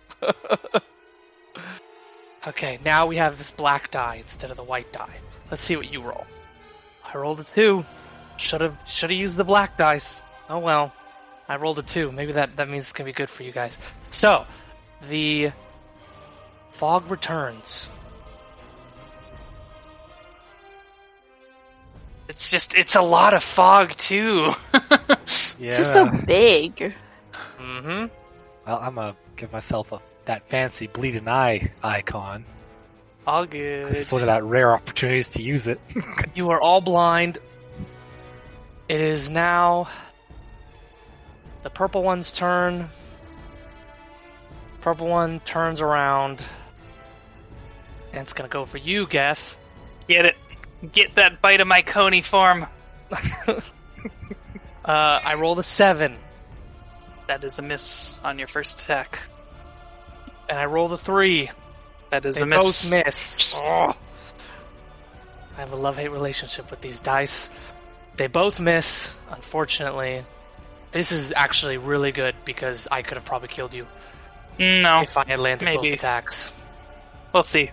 okay, 2.47 2.79
now 2.85 3.07
we 3.07 3.17
have 3.17 3.39
this 3.39 3.51
black 3.51 3.91
die 3.91 4.17
instead 4.17 4.51
of 4.51 4.57
the 4.57 4.65
white 4.65 4.93
die. 4.93 5.17
Let's 5.51 5.63
see 5.63 5.77
what 5.77 5.91
you 5.91 6.03
roll. 6.03 6.27
I 7.05 7.17
rolled 7.17 7.41
a 7.41 7.45
two. 7.45 7.85
Should 8.37 8.61
have 8.61 8.77
should 8.87 9.11
have 9.11 9.19
used 9.19 9.37
the 9.37 9.45
black 9.45 9.79
dice. 9.79 10.23
Oh 10.51 10.59
well. 10.59 10.93
I 11.49 11.57
rolled 11.57 11.79
a 11.79 11.83
two. 11.83 12.11
Maybe 12.13 12.33
that 12.33 12.57
that 12.57 12.69
means 12.69 12.85
it's 12.85 12.93
gonna 12.93 13.07
be 13.09 13.13
good 13.13 13.31
for 13.31 13.43
you 13.43 13.53
guys. 13.53 13.79
So, 14.11 14.45
the 15.09 15.53
fog 16.71 17.11
returns. 17.11 17.89
It's 22.29 22.51
just 22.51 22.75
it's 22.75 22.95
a 22.97 23.03
lot 23.03 23.33
of 23.35 23.43
fog 23.43 23.91
too. 23.97 24.53
Yeah. 25.59 25.69
It's 25.69 25.79
just 25.79 25.93
so 25.93 26.07
big. 26.07 26.93
Mm-hmm. 27.61 28.07
well, 28.67 28.79
I'm 28.83 28.95
gonna 28.97 29.17
give 29.37 29.53
myself 29.53 29.93
a 29.93 30.01
that 30.27 30.47
fancy 30.49 30.87
bleeding 30.89 31.29
eye 31.29 31.71
icon. 31.83 32.45
All 33.27 33.45
'cause 33.45 33.53
good. 33.53 33.95
It's 33.95 34.13
one 34.13 34.21
of 34.23 34.27
that 34.27 34.43
rare 34.45 34.75
opportunities 34.75 35.29
to 35.31 35.43
use 35.43 35.67
it. 35.69 35.81
You 36.35 36.51
are 36.51 36.61
all 36.61 36.81
blind. 36.81 37.39
It 38.89 39.01
is 39.01 39.31
now 39.31 39.89
the 41.63 41.71
purple 41.71 42.03
one's 42.03 42.33
turn. 42.33 42.87
Purple 44.85 45.07
one 45.07 45.41
turns 45.41 45.81
around. 45.81 46.45
And 48.13 48.21
it's 48.21 48.35
gonna 48.35 48.51
go 48.51 48.67
for 48.67 48.77
you, 48.77 49.07
Geth. 49.07 49.59
Get 50.07 50.27
it. 50.27 50.37
Get 50.93 51.15
that 51.15 51.41
bite 51.41 51.63
of 51.63 51.67
my 51.67 51.81
coney 51.81 52.21
form. 52.21 52.67
Uh, 54.85 55.19
I 55.25 55.33
rolled 55.37 55.59
a 55.59 55.63
seven, 55.63 56.19
That 57.27 57.43
is 57.43 57.59
a 57.59 57.63
miss 57.63 58.21
on 58.23 58.39
your 58.39 58.47
first 58.47 58.83
attack. 58.83 59.19
and 60.47 60.59
I 60.59 60.67
rolled 60.67 60.93
a 60.93 60.99
three. 60.99 61.51
That 62.11 62.27
is 62.27 62.35
They 62.35 62.43
a 62.43 62.47
miss. 62.47 62.91
both 62.91 63.07
miss. 63.07 63.61
Oh. 63.65 63.97
I 65.57 65.61
have 65.61 65.73
a 65.73 65.77
love-hate 65.77 66.09
relationship 66.11 66.71
with 66.71 66.83
these 66.83 67.01
dice. 67.01 67.49
They 68.17 68.27
both 68.27 68.61
miss, 68.61 69.15
unfortunately. 69.31 70.23
This 70.93 71.13
is 71.13 71.33
actually 71.35 71.79
really 71.79 72.13
good 72.13 72.35
because 72.45 72.87
I 72.91 73.01
could 73.01 73.17
have 73.17 73.25
probably 73.25 73.49
killed 73.49 73.73
you 73.73 73.87
No, 74.59 75.01
if 75.03 75.17
I 75.17 75.25
had 75.27 75.41
landed 75.41 75.67
both 75.73 75.83
maybe. 75.83 75.95
attacks. 75.95 76.53
we'll 77.33 77.43
see. 77.43 77.71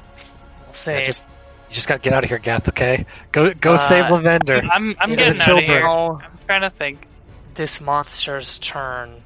We'll 0.65 0.73
see. 0.73 0.93
Yeah, 0.93 1.03
just 1.03 1.25
you 1.69 1.75
just 1.75 1.87
gotta 1.87 1.99
get 2.01 2.13
out 2.13 2.23
of 2.23 2.29
here, 2.29 2.39
Gath. 2.39 2.69
Okay, 2.69 3.05
go 3.31 3.53
go 3.53 3.73
Uh, 3.73 3.77
save 3.77 4.09
Lavender. 4.09 4.61
I'm 4.71 4.95
I'm 4.99 5.09
getting 5.11 5.33
is 5.33 5.41
out 5.41 5.59
of 5.61 5.65
here. 5.67 5.83
I'm 5.85 6.19
trying 6.47 6.61
to 6.61 6.69
think. 6.71 7.05
this 7.53 7.79
monster's 7.81 8.57
turn 8.59 9.21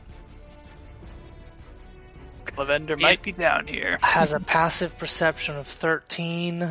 Lavender 2.57 2.95
might 2.98 3.22
be 3.22 3.32
down 3.32 3.68
here. 3.68 3.98
has 4.02 4.34
a 4.34 4.40
passive 4.40 4.98
perception 4.98 5.56
of 5.57 5.68
13. 5.68 6.68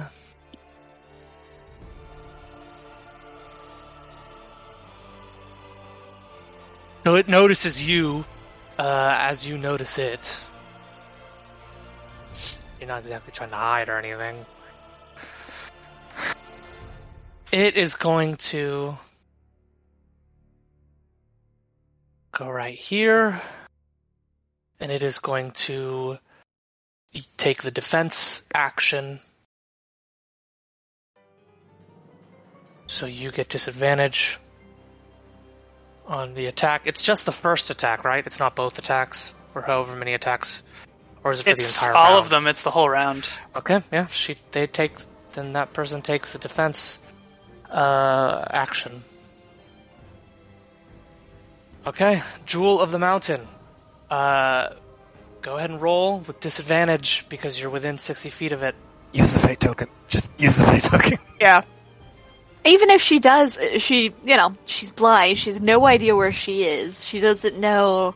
So 7.04 7.16
it 7.16 7.28
notices 7.28 7.86
you 7.86 8.24
uh, 8.78 9.16
as 9.20 9.46
you 9.46 9.58
notice 9.58 9.98
it. 9.98 10.38
You're 12.84 12.92
not 12.92 13.00
exactly 13.00 13.32
trying 13.32 13.48
to 13.48 13.56
hide 13.56 13.88
or 13.88 13.96
anything. 13.96 14.44
It 17.50 17.78
is 17.78 17.94
going 17.94 18.36
to 18.52 18.98
go 22.32 22.50
right 22.50 22.76
here, 22.76 23.40
and 24.80 24.92
it 24.92 25.02
is 25.02 25.18
going 25.18 25.52
to 25.52 26.18
take 27.38 27.62
the 27.62 27.70
defense 27.70 28.46
action. 28.52 29.18
So 32.86 33.06
you 33.06 33.30
get 33.30 33.48
disadvantage 33.48 34.38
on 36.06 36.34
the 36.34 36.44
attack. 36.44 36.82
It's 36.84 37.00
just 37.00 37.24
the 37.24 37.32
first 37.32 37.70
attack, 37.70 38.04
right? 38.04 38.26
It's 38.26 38.38
not 38.38 38.54
both 38.54 38.78
attacks, 38.78 39.32
or 39.54 39.62
however 39.62 39.96
many 39.96 40.12
attacks, 40.12 40.60
or 41.24 41.32
is 41.32 41.40
it 41.40 41.44
for 41.44 41.50
It's 41.50 41.62
the 41.80 41.86
entire 41.88 41.96
all 41.96 42.12
round? 42.12 42.24
of 42.24 42.30
them. 42.30 42.46
It's 42.46 42.62
the 42.62 42.70
whole 42.70 42.88
round. 42.88 43.28
Okay, 43.56 43.80
yeah, 43.92 44.06
she 44.06 44.36
they 44.52 44.66
take 44.66 44.92
then 45.32 45.54
that 45.54 45.72
person 45.72 46.02
takes 46.02 46.32
the 46.32 46.38
defense 46.38 46.98
uh 47.70 48.44
action. 48.50 49.02
Okay, 51.86 52.22
Jewel 52.46 52.80
of 52.80 52.90
the 52.92 52.98
Mountain. 52.98 53.46
Uh 54.10 54.70
go 55.42 55.56
ahead 55.58 55.70
and 55.70 55.80
roll 55.82 56.20
with 56.20 56.40
disadvantage 56.40 57.26
because 57.28 57.60
you're 57.60 57.68
within 57.70 57.98
60 57.98 58.30
feet 58.30 58.52
of 58.52 58.62
it. 58.62 58.74
Use 59.12 59.32
the 59.32 59.38
fate 59.40 59.60
token. 59.60 59.88
Just 60.08 60.32
use 60.38 60.56
the 60.56 60.64
fate 60.66 60.82
token. 60.84 61.18
Yeah, 61.40 61.62
Even 62.64 62.88
if 62.88 63.02
she 63.02 63.18
does, 63.18 63.58
she, 63.76 64.14
you 64.24 64.36
know, 64.38 64.54
she's 64.64 64.90
blind. 64.92 65.36
She 65.38 65.50
has 65.50 65.60
no 65.60 65.84
idea 65.84 66.16
where 66.16 66.32
she 66.32 66.62
is. 66.64 67.04
She 67.04 67.20
doesn't 67.20 67.58
know, 67.58 68.14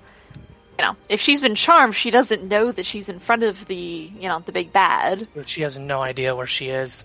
you 0.79 0.85
know, 0.85 0.97
if 1.09 1.21
she's 1.21 1.41
been 1.41 1.55
charmed, 1.57 1.95
she 1.95 2.11
doesn't 2.11 2.45
know 2.45 2.71
that 2.71 2.87
she's 2.87 3.09
in 3.09 3.19
front 3.19 3.43
of 3.43 3.67
the, 3.67 3.75
you 3.75 4.29
know, 4.29 4.39
the 4.41 4.53
big 4.53 4.73
bad. 4.73 5.27
But 5.35 5.49
she 5.49 5.63
has 5.63 5.79
no 5.79 6.01
idea 6.03 6.37
where 6.37 6.47
she 6.47 6.69
is. 6.69 7.05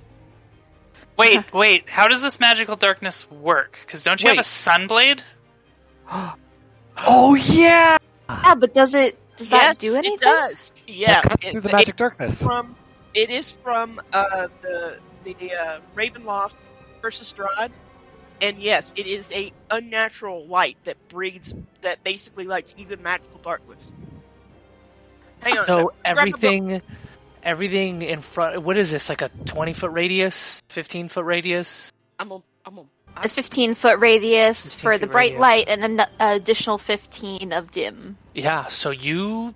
Wait, 1.18 1.52
wait. 1.54 1.90
How 1.90 2.08
does 2.08 2.22
this 2.22 2.40
magical 2.40 2.76
darkness 2.76 3.30
work? 3.32 3.78
Because 3.86 4.02
don't 4.04 4.22
you 4.22 4.30
have 4.30 4.38
a 4.38 4.40
Wait. 4.40 4.46
sunblade? 4.46 5.20
Oh 7.06 7.34
yeah. 7.34 7.98
Yeah, 8.30 8.56
but 8.56 8.74
does 8.74 8.94
it, 8.94 9.18
does 9.36 9.50
that 9.50 9.80
do 9.80 9.96
anything? 9.96 10.14
It 10.14 10.22
does. 10.22 10.74
Yeah, 10.86 11.22
Cut 11.22 11.44
it- 11.44 11.52
through 11.52 11.62
the 11.62 11.70
it- 11.70 11.74
magic 11.74 11.96
darkness. 11.96 12.42
from 12.42 12.76
it 13.16 13.30
is 13.32 13.52
from 13.52 14.00
uh, 14.14 14.48
the 14.62 14.98
the 15.24 15.54
uh, 15.54 15.80
Ravenloft 15.96 16.54
versus 17.02 17.34
Strahd, 17.34 17.72
and 18.44 18.58
yes, 18.60 18.94
it 18.98 19.08
is 19.08 19.32
a 19.32 19.54
unnatural 19.72 20.46
light 20.48 20.78
that 20.84 20.98
breeds 21.08 21.56
that 21.82 22.04
basically 22.04 22.46
lights 22.46 22.76
even 22.78 23.02
magical 23.02 23.40
darkness. 23.40 23.80
Hang 25.40 25.58
on, 25.58 25.66
a 25.66 25.68
So 25.68 25.78
sec. 25.78 25.88
Grab 26.12 26.34
a 26.34 26.38
book. 26.38 26.44
everything 26.44 26.82
everything 27.44 28.02
in 28.02 28.22
front 28.22 28.62
what 28.64 28.78
is 28.78 28.92
this? 28.92 29.10
Like 29.10 29.22
a 29.22 29.30
20 29.46 29.74
foot 29.74 29.92
radius? 29.92 30.62
15 30.70 31.10
foot 31.10 31.26
radius? 31.26 31.92
I'm 32.20 32.32
a, 32.32 32.44
I'm 32.66 32.78
a, 32.80 32.86
A 33.18 33.30
15 33.30 33.76
foot 33.76 34.00
radius 34.00 34.74
15 34.74 34.80
for 34.82 34.98
the 34.98 35.08
bright 35.08 35.36
radius. 35.36 35.42
light 35.42 35.66
and 35.70 36.02
an 36.02 36.08
additional 36.20 36.78
15 36.78 37.54
of 37.54 37.72
dim. 37.72 38.18
Yeah, 38.34 38.68
so 38.68 38.92
you 38.92 39.54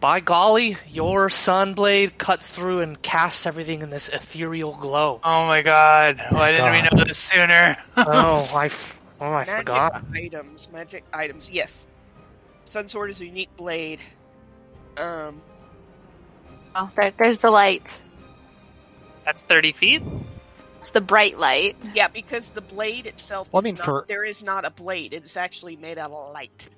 by 0.00 0.20
golly, 0.20 0.76
your 0.88 1.28
sunblade 1.28 2.16
cuts 2.18 2.50
through 2.50 2.80
and 2.80 3.00
casts 3.00 3.46
everything 3.46 3.82
in 3.82 3.90
this 3.90 4.08
ethereal 4.08 4.74
glow. 4.74 5.20
Oh 5.22 5.46
my 5.46 5.62
god. 5.62 6.20
Why 6.30 6.52
didn't 6.52 6.72
we 6.72 6.82
know 6.82 7.04
this 7.04 7.18
sooner? 7.18 7.76
oh, 7.96 8.50
I, 8.54 8.66
f- 8.66 9.00
oh, 9.20 9.26
I 9.26 9.44
magic 9.44 9.56
forgot. 9.58 10.04
items, 10.14 10.68
magic 10.72 11.04
items. 11.12 11.50
Yes, 11.50 11.86
Sun 12.64 12.88
Sword 12.88 13.10
is 13.10 13.20
a 13.20 13.26
unique 13.26 13.54
blade. 13.56 14.00
Um, 14.96 15.40
Oh, 16.74 16.88
there, 16.94 17.12
there's 17.18 17.38
the 17.38 17.50
light. 17.50 18.00
That's 19.24 19.42
30 19.42 19.72
feet? 19.72 20.02
It's 20.78 20.90
the 20.92 21.00
bright 21.00 21.36
light. 21.36 21.76
Yeah, 21.94 22.06
because 22.06 22.54
the 22.54 22.60
blade 22.60 23.06
itself. 23.06 23.52
Well, 23.52 23.60
I 23.60 23.64
mean, 23.64 23.74
not- 23.74 23.84
for- 23.84 24.04
there 24.08 24.22
is 24.24 24.42
not 24.42 24.64
a 24.64 24.70
blade. 24.70 25.12
It's 25.12 25.36
actually 25.36 25.74
made 25.76 25.98
out 25.98 26.12
of 26.12 26.32
light. 26.32 26.68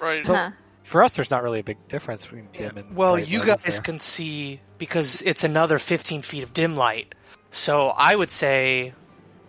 Right. 0.00 0.20
So- 0.20 0.34
Huh. 0.34 0.50
For 0.84 1.02
us, 1.02 1.16
there's 1.16 1.30
not 1.30 1.42
really 1.42 1.58
a 1.60 1.64
big 1.64 1.88
difference 1.88 2.24
between 2.24 2.48
dim 2.52 2.76
and 2.76 2.94
Well, 2.94 3.14
bright 3.14 3.26
you 3.28 3.40
light, 3.40 3.48
is 3.48 3.54
guys 3.64 3.74
there? 3.74 3.82
can 3.82 3.98
see 3.98 4.60
because 4.78 5.22
it's 5.22 5.42
another 5.42 5.78
15 5.80 6.22
feet 6.22 6.42
of 6.44 6.52
dim 6.52 6.76
light. 6.76 7.14
So 7.50 7.88
I 7.88 8.14
would 8.14 8.30
say 8.30 8.92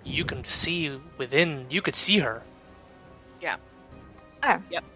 you 0.04 0.26
can 0.26 0.44
see 0.46 0.98
within. 1.18 1.68
You 1.70 1.82
could 1.84 1.96
see 1.96 2.20
her. 2.20 2.42
Yeah. 3.42 3.58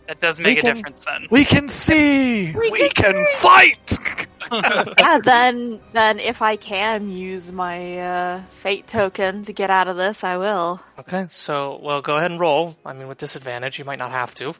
That 0.08 0.22
does 0.22 0.40
make 0.40 0.56
We 0.56 0.60
a 0.60 0.62
can- 0.62 0.76
difference 0.76 1.06
then. 1.06 1.28
We 1.32 1.44
can 1.46 1.70
see. 1.70 2.52
We 2.52 2.70
We, 2.72 2.90
can 2.90 3.14
can, 3.14 3.26
fight. 3.38 3.98
yeah, 4.52 5.20
then 5.24 5.80
then 5.94 6.20
if 6.20 6.42
I 6.44 6.56
can 6.56 7.10
use 7.10 7.52
my 7.52 8.00
uh, 8.00 8.42
fate 8.50 8.86
token 8.88 9.44
to 9.44 9.54
get 9.54 9.70
out 9.72 9.88
of 9.88 9.98
this, 9.98 10.24
I 10.24 10.38
will. 10.38 10.80
Okay, 11.00 11.26
so 11.30 11.80
well, 11.84 12.02
go 12.02 12.18
ahead 12.18 12.30
and 12.32 12.40
roll. 12.40 12.76
I 12.86 12.94
mean, 12.94 13.08
with 13.08 13.18
disadvantage, 13.18 13.78
you 13.80 13.86
might 13.86 14.00
not 14.00 14.12
have 14.12 14.34
to. 14.36 14.54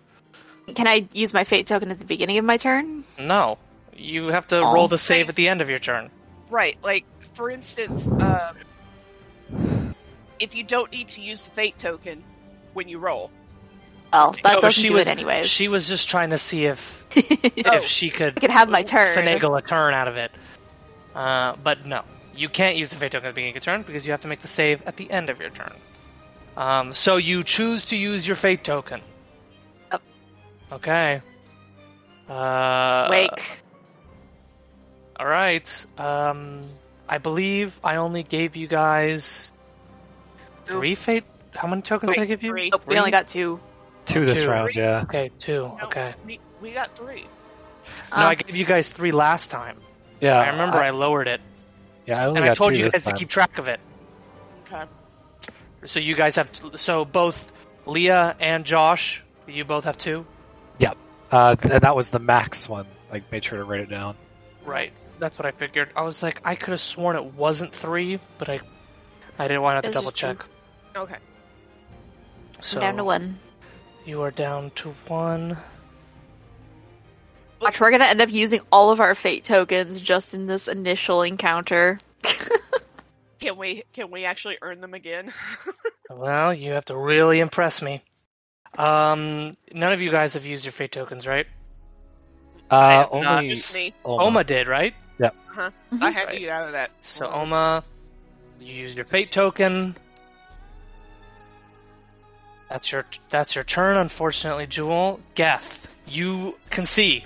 Can 0.76 0.88
I 0.88 1.08
use 1.14 1.34
my 1.34 1.44
fate 1.44 1.68
token 1.68 1.92
at 1.92 2.00
the 2.00 2.06
beginning 2.06 2.38
of 2.38 2.46
my 2.46 2.58
turn? 2.58 3.04
No, 3.20 3.58
you 3.96 4.28
have 4.28 4.48
to 4.48 4.60
Oh. 4.62 4.74
roll 4.74 4.88
the 4.88 4.98
save 4.98 5.30
at 5.30 5.36
the 5.36 5.48
end 5.48 5.62
of 5.62 5.70
your 5.70 5.80
turn. 5.80 6.10
Right. 6.50 6.78
Like, 6.84 7.06
for 7.34 7.50
instance, 7.50 8.08
um, 8.08 8.56
if 10.40 10.56
you 10.56 10.64
don't 10.64 10.92
need 10.92 11.10
to 11.10 11.22
use 11.22 11.46
the 11.46 11.52
fate 11.52 11.78
token 11.78 12.24
when 12.74 12.88
you 12.88 12.98
roll. 13.00 13.32
Well, 14.14 14.32
that 14.44 14.58
Oh, 14.58 14.62
doesn't 14.62 14.82
she 14.82 14.88
do 14.90 14.96
was, 14.96 15.08
it 15.08 15.12
anyways. 15.12 15.50
She 15.50 15.68
was 15.68 15.88
just 15.88 16.10
trying 16.10 16.32
to 16.32 16.38
see 16.38 16.66
if 16.66 17.06
Oh. 17.66 17.76
if 17.76 17.86
she 17.86 18.10
could 18.10 18.38
I 18.38 18.40
could 18.40 18.50
have 18.50 18.70
my 18.70 18.84
turn. 18.84 19.08
finagle 19.16 19.58
a 19.58 19.62
turn 19.62 19.94
out 19.94 20.08
of 20.08 20.18
it. 20.18 20.32
Uh, 21.14 21.56
but 21.64 21.86
no, 21.86 22.04
you 22.36 22.50
can't 22.50 22.76
use 22.76 22.90
the 22.90 22.96
fate 22.96 23.12
token 23.12 23.28
at 23.28 23.32
the 23.32 23.36
beginning 23.36 23.52
of 23.58 23.66
your 23.68 23.74
turn 23.74 23.82
because 23.84 24.06
you 24.06 24.12
have 24.12 24.22
to 24.22 24.28
make 24.28 24.40
the 24.40 24.48
save 24.48 24.82
at 24.88 24.98
the 24.98 25.10
end 25.12 25.30
of 25.30 25.40
your 25.40 25.50
turn. 25.52 25.74
Um, 26.58 26.94
so 26.94 27.18
you 27.18 27.44
choose 27.44 27.86
to 27.88 27.96
use 27.96 28.26
your 28.26 28.36
fate 28.36 28.64
token. 28.64 29.02
Yep. 30.72 30.80
Okay. 30.80 31.22
Uh, 32.28 33.08
Wake. 33.10 33.52
All 35.20 35.26
right. 35.28 35.86
Um, 35.98 36.62
I 37.08 37.18
believe 37.18 37.80
I 37.84 37.98
only 37.98 38.24
gave 38.24 38.56
you 38.56 38.68
guys 38.68 39.52
three 40.66 40.96
fate. 40.96 41.24
How 41.56 41.68
many 41.68 41.82
tokens 41.82 42.14
did 42.14 42.22
I 42.22 42.26
give 42.26 42.44
you? 42.44 42.52
Three. 42.52 42.70
Nope, 42.70 42.84
we 42.86 42.98
only 42.98 43.12
got 43.12 43.28
two. 43.28 43.60
Two 44.06 44.26
this 44.26 44.44
Two. 44.44 44.50
round, 44.50 44.76
yeah. 44.76 45.02
Okay, 45.04 45.32
two. 45.40 45.64
No, 45.64 45.78
Okay. 45.84 46.14
We, 46.26 46.40
we 46.62 46.72
got 46.72 46.96
three. 46.96 47.24
No, 48.12 48.18
Uh, 48.18 48.28
I 48.30 48.36
gave 48.36 48.56
you 48.56 48.66
guys 48.66 48.90
three 48.90 49.12
last 49.12 49.52
time. 49.52 49.78
Yeah, 50.22 50.38
I 50.40 50.52
remember 50.52 50.78
I, 50.78 50.90
lowered 50.90 51.28
it, 51.28 51.42
yeah, 52.06 52.22
I 52.22 52.26
only 52.26 52.42
and 52.42 52.50
I 52.50 52.54
told 52.54 52.74
two 52.74 52.80
you 52.82 52.90
guys 52.90 53.04
time. 53.04 53.14
to 53.14 53.20
keep 53.20 53.30
track 53.30 53.58
of 53.58 53.68
it. 53.68 53.80
Okay. 54.68 54.84
So 55.86 56.00
you 56.00 56.16
guys 56.16 56.36
have 56.36 56.52
to, 56.54 56.78
so 56.78 57.06
both 57.06 57.54
Leah 57.86 58.36
and 58.40 58.66
Josh, 58.66 59.24
you 59.48 59.64
both 59.64 59.86
have 59.86 59.98
two. 59.98 60.26
Uh, 61.32 61.56
and 61.62 61.82
that 61.84 61.96
was 61.96 62.10
the 62.10 62.18
max 62.18 62.68
one. 62.68 62.88
Like, 63.12 63.32
made 63.32 63.44
sure 63.44 63.60
to 63.60 63.64
write 63.64 63.82
it 63.82 63.90
down. 63.90 64.16
Right. 64.66 64.92
That's 65.20 65.38
what 65.38 65.46
I 65.46 65.52
figured. 65.52 65.90
I 65.96 66.02
was 66.02 66.24
like, 66.24 66.42
I 66.44 66.56
could 66.56 66.70
have 66.72 66.80
sworn 66.80 67.16
it 67.16 67.24
wasn't 67.24 67.72
three, 67.72 68.20
but 68.40 68.50
I, 68.50 68.62
I 69.38 69.48
didn't 69.48 69.62
want 69.62 69.84
to 69.84 69.90
It's 69.90 69.94
double 69.94 70.08
just 70.10 70.18
check. 70.18 70.38
Okay. 70.96 71.18
So 72.62 72.80
down 72.80 72.98
to 72.98 73.04
one. 73.04 73.38
you 74.06 74.24
are 74.24 74.32
down 74.32 74.72
to 74.78 74.90
one. 75.08 75.56
Watch, 77.62 77.80
we're 77.80 77.92
gonna 77.92 78.06
end 78.06 78.22
up 78.22 78.32
using 78.32 78.62
all 78.72 78.90
of 78.92 79.00
our 79.00 79.14
fate 79.14 79.44
tokens 79.44 80.02
just 80.02 80.34
in 80.34 80.48
this 80.48 80.68
initial 80.68 81.22
encounter. 81.22 82.00
Can 83.40 83.56
we 83.56 83.84
can 83.94 84.12
we 84.12 84.26
actually 84.26 84.58
earn 84.62 84.82
them 84.82 84.94
again? 84.94 85.32
Well, 86.12 86.56
you 86.56 86.72
have 86.72 86.86
to 86.86 86.98
really 86.98 87.40
impress 87.40 87.84
me. 87.84 88.02
Um, 88.78 89.54
none 89.74 89.92
of 89.92 90.02
you 90.02 90.12
guys 90.12 90.34
have 90.34 90.46
used 90.46 90.64
your 90.66 90.72
fate 90.72 90.92
tokens, 90.92 91.26
right? 91.28 91.48
Uh, 92.70 92.90
have 92.92 93.12
not. 93.12 93.38
only 93.40 93.50
Just 93.50 93.74
me. 93.74 93.94
Oma. 94.06 94.24
Oma 94.24 94.44
did, 94.44 94.68
right? 94.68 94.94
Yeah. 95.20 95.32
I 95.58 96.12
had 96.12 96.28
Right. 96.28 96.34
to 96.36 96.40
get 96.40 96.50
out 96.50 96.68
of 96.68 96.74
that. 96.74 96.92
So 97.02 97.26
Oma, 97.30 97.84
you 98.60 98.74
use 98.74 98.96
your 98.96 99.06
fate 99.06 99.32
token. 99.32 99.96
That's 102.70 102.92
your 102.92 103.06
that's 103.30 103.56
your 103.56 103.64
turn. 103.64 103.98
Unfortunately, 103.98 104.68
Jewel, 104.68 105.20
Geth, 105.34 105.94
you 106.08 106.58
can 106.70 106.86
see. 106.86 107.26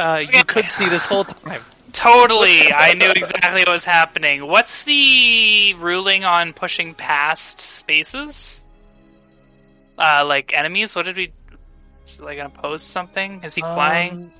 Uh, 0.00 0.22
you 0.32 0.44
could 0.44 0.66
see 0.66 0.88
this 0.88 1.04
whole 1.04 1.24
time. 1.24 1.62
Totally. 1.92 2.72
I 2.72 2.94
knew 2.94 3.10
exactly 3.10 3.60
what 3.62 3.68
was 3.68 3.84
happening. 3.84 4.46
What's 4.46 4.82
the 4.84 5.74
ruling 5.78 6.24
on 6.24 6.52
pushing 6.52 6.94
past 6.94 7.60
spaces? 7.60 8.64
Uh, 10.00 10.24
like 10.24 10.52
enemies? 10.54 10.96
What 10.96 11.04
did 11.04 11.16
we. 11.16 11.32
Is 12.06 12.16
it 12.16 12.22
like 12.22 12.38
gonna 12.38 12.48
pose 12.48 12.82
something? 12.82 13.44
Is 13.44 13.54
he 13.54 13.60
flying? 13.60 14.12
Um, 14.12 14.18
Can 14.20 14.32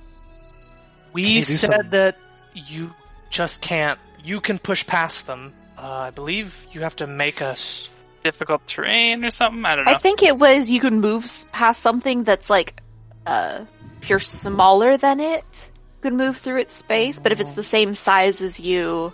we 1.13 1.41
said 1.43 1.73
some- 1.73 1.89
that 1.91 2.17
you 2.55 2.93
just 3.29 3.61
can't. 3.61 3.99
You 4.23 4.41
can 4.41 4.57
push 4.59 4.85
past 4.85 5.27
them. 5.27 5.53
Uh, 5.77 6.07
I 6.07 6.09
believe 6.09 6.65
you 6.71 6.81
have 6.81 6.95
to 6.97 7.07
make 7.07 7.41
us. 7.41 7.89
Difficult 8.23 8.65
terrain 8.67 9.23
or 9.25 9.29
something? 9.29 9.63
I 9.65 9.75
don't 9.75 9.85
know. 9.85 9.91
I 9.93 9.97
think 9.97 10.21
it 10.21 10.37
was 10.37 10.69
you 10.69 10.79
can 10.79 10.99
move 11.01 11.25
past 11.51 11.81
something 11.81 12.21
that's 12.23 12.49
like, 12.51 12.81
uh, 13.25 13.65
if 14.01 14.09
you're 14.09 14.19
smaller 14.19 14.95
than 14.97 15.19
it, 15.19 15.71
you 16.03 16.09
can 16.09 16.17
move 16.17 16.37
through 16.37 16.57
its 16.57 16.73
space, 16.73 17.19
but 17.19 17.31
if 17.31 17.39
it's 17.39 17.55
the 17.55 17.63
same 17.63 17.95
size 17.95 18.41
as 18.43 18.59
you, 18.59 19.11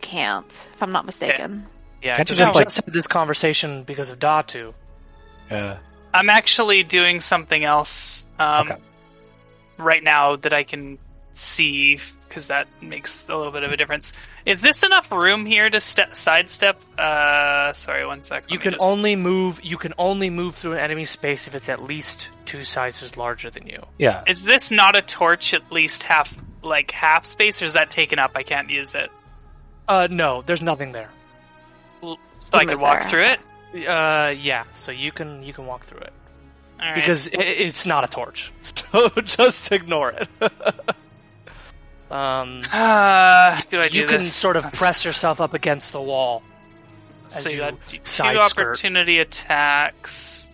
can't, 0.00 0.46
if 0.74 0.82
I'm 0.82 0.90
not 0.90 1.06
mistaken. 1.06 1.66
Yeah, 2.02 2.16
Can't 2.16 2.28
you 2.30 2.34
because 2.34 2.38
just, 2.38 2.52
we 2.52 2.58
like- 2.58 2.66
just 2.66 2.84
had 2.84 2.92
this 2.94 3.06
conversation 3.06 3.84
because 3.84 4.10
of 4.10 4.18
Datu. 4.18 4.74
Yeah. 5.50 5.78
I'm 6.14 6.30
actually 6.30 6.82
doing 6.82 7.20
something 7.20 7.62
else 7.64 8.26
um, 8.38 8.70
Okay. 8.72 8.80
right 9.78 10.02
now 10.02 10.36
that 10.36 10.52
I 10.52 10.62
can 10.64 10.98
see 11.32 11.98
because 12.28 12.48
that 12.48 12.66
makes 12.82 13.28
a 13.28 13.36
little 13.36 13.52
bit 13.52 13.62
of 13.62 13.70
a 13.70 13.76
difference. 13.76 14.12
Is 14.44 14.60
this 14.60 14.82
enough 14.82 15.12
room 15.12 15.46
here 15.46 15.68
to 15.70 15.80
step 15.80 16.16
sidestep? 16.16 16.80
Uh, 16.98 17.72
sorry, 17.72 18.04
one 18.06 18.22
sec. 18.22 18.44
let 18.44 18.50
You 18.50 18.58
can 18.58 18.72
just- 18.72 18.82
only 18.84 19.14
move. 19.16 19.60
You 19.62 19.76
can 19.76 19.92
only 19.98 20.30
move 20.30 20.54
through 20.54 20.72
an 20.72 20.78
enemy 20.78 21.04
space 21.04 21.46
if 21.46 21.54
it's 21.54 21.68
at 21.68 21.82
least 21.82 22.30
two 22.46 22.64
sizes 22.64 23.16
larger 23.16 23.50
than 23.50 23.66
you. 23.66 23.84
Yeah. 23.98 24.22
Is 24.26 24.42
this 24.42 24.70
not 24.72 24.96
a 24.96 25.02
torch 25.02 25.54
at 25.54 25.70
least 25.70 26.02
half 26.02 26.34
like 26.62 26.90
half 26.90 27.24
space, 27.26 27.62
or 27.62 27.64
is 27.66 27.74
that 27.74 27.90
taken 27.90 28.18
up? 28.18 28.32
I 28.34 28.42
can't 28.42 28.70
use 28.70 28.94
it, 28.96 29.10
Uh, 29.86 30.08
no, 30.10 30.42
there's 30.42 30.62
nothing 30.62 30.90
there. 30.92 31.10
so 32.02 32.16
I 32.52 32.60
Can 32.60 32.68
could 32.68 32.80
walk 32.80 33.00
there. 33.00 33.08
through 33.08 33.24
it. 33.26 33.40
Uh, 33.74 34.34
yeah. 34.38 34.64
So 34.72 34.92
you 34.92 35.12
can 35.12 35.42
you 35.42 35.52
can 35.52 35.66
walk 35.66 35.84
through 35.84 36.00
it 36.00 36.12
All 36.80 36.86
right. 36.86 36.94
because 36.94 37.28
i 37.34 37.40
it's 37.42 37.86
not 37.86 38.04
a 38.04 38.08
torch. 38.08 38.52
So 38.62 39.08
just 39.24 39.72
ignore 39.72 40.10
it. 40.10 40.28
um, 42.10 42.62
uh, 42.72 43.60
do 43.68 43.80
I 43.80 43.88
do 43.88 43.98
you 43.98 44.06
can 44.06 44.20
this? 44.20 44.34
sort 44.34 44.56
of 44.56 44.72
press 44.72 45.04
yourself 45.04 45.40
up 45.40 45.54
against 45.54 45.92
the 45.92 46.00
wall. 46.00 46.42
as 47.26 47.42
so 47.42 47.48
you 47.50 47.56
you 47.56 47.60
got 47.62 47.88
two 47.88 47.98
side 48.04 48.42
skirt. 48.50 48.66
opportunity 48.68 49.18
attacks. 49.18 50.48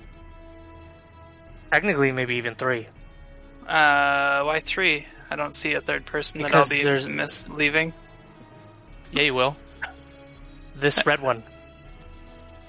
Technically, 1.71 2.11
maybe 2.13 2.37
even 2.37 2.55
three. 2.55 2.87
Uh, 3.69 4.43
why 4.43 4.61
three? 4.61 5.07
I 5.31 5.37
don't 5.37 5.55
see 5.55 5.75
a 5.75 5.81
third 5.81 6.05
person 6.05 6.43
that 6.43 6.55
I'll 6.55 6.69
be 6.69 7.09
miss 7.11 7.49
leaving. 7.49 7.93
Yeah, 9.13 9.23
you 9.23 9.35
will. 9.35 9.57
This 10.75 11.07
red 11.07 11.21
one. 11.21 11.43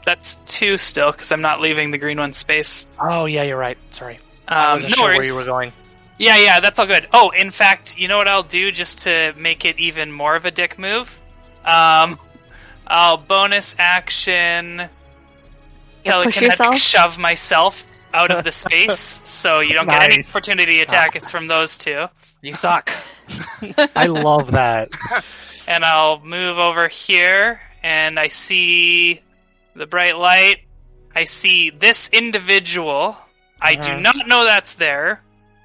That's 0.06 0.36
two 0.48 0.78
still 0.78 1.12
because 1.12 1.32
I'm 1.32 1.42
not 1.42 1.62
leaving 1.62 1.92
the 1.92 1.98
green 1.98 2.18
one 2.20 2.34
space. 2.34 2.88
Oh 3.00 3.26
yeah, 3.26 3.44
you're 3.44 3.58
right. 3.58 3.78
Sorry, 3.92 4.20
I 4.48 4.66
Um, 4.66 4.72
wasn't 4.74 4.92
no 4.92 4.96
sure 4.98 5.06
worries. 5.06 5.18
where 5.18 5.26
you 5.28 5.36
were 5.36 5.46
going. 5.46 5.74
Yeah, 6.18 6.38
yeah, 6.38 6.60
that's 6.60 6.78
all 6.78 6.86
good. 6.86 7.08
Oh, 7.14 7.30
in 7.32 7.52
fact, 7.52 7.98
you 7.98 8.08
know 8.08 8.18
what 8.18 8.28
I'll 8.28 8.44
do 8.44 8.72
just 8.72 9.00
to 9.00 9.34
make 9.38 9.66
it 9.66 9.80
even 9.80 10.12
more 10.12 10.36
of 10.36 10.46
a 10.46 10.52
dick 10.52 10.78
move? 10.78 11.08
Um, 11.66 12.20
I'll 12.86 13.18
bonus 13.18 13.76
action 13.80 14.90
Yeah, 16.04 16.22
push 16.24 16.38
telekinetic 16.38 16.42
yourself? 16.42 16.78
shove 16.78 17.18
myself 17.18 17.84
out 18.14 18.30
of 18.30 18.44
the 18.44 18.52
space, 18.52 19.00
so 19.00 19.62
you 19.62 19.74
don't 19.74 19.88
get 19.90 20.04
any 20.04 20.18
Nice. 20.18 20.30
opportunity 20.30 20.82
attack. 20.82 21.16
It's 21.16 21.32
from 21.32 21.48
those 21.48 21.78
two, 21.78 22.06
You 22.42 22.54
suck. 22.54 22.92
I 23.96 24.08
love 24.08 24.52
that. 24.52 24.92
and 25.68 25.84
I'll 25.86 26.20
move 26.20 26.60
over 26.60 26.90
here, 26.90 27.60
and 27.82 28.20
I 28.20 28.28
see 28.28 29.22
the 29.76 29.86
bright 29.88 30.16
light. 30.18 30.58
I 31.16 31.26
see 31.26 31.70
this 31.70 32.10
individual. 32.10 33.18
I 33.62 33.76
do 33.76 33.90
Mhm. 33.90 34.02
not 34.02 34.28
know 34.28 34.46
that's 34.46 34.74
there, 34.76 35.22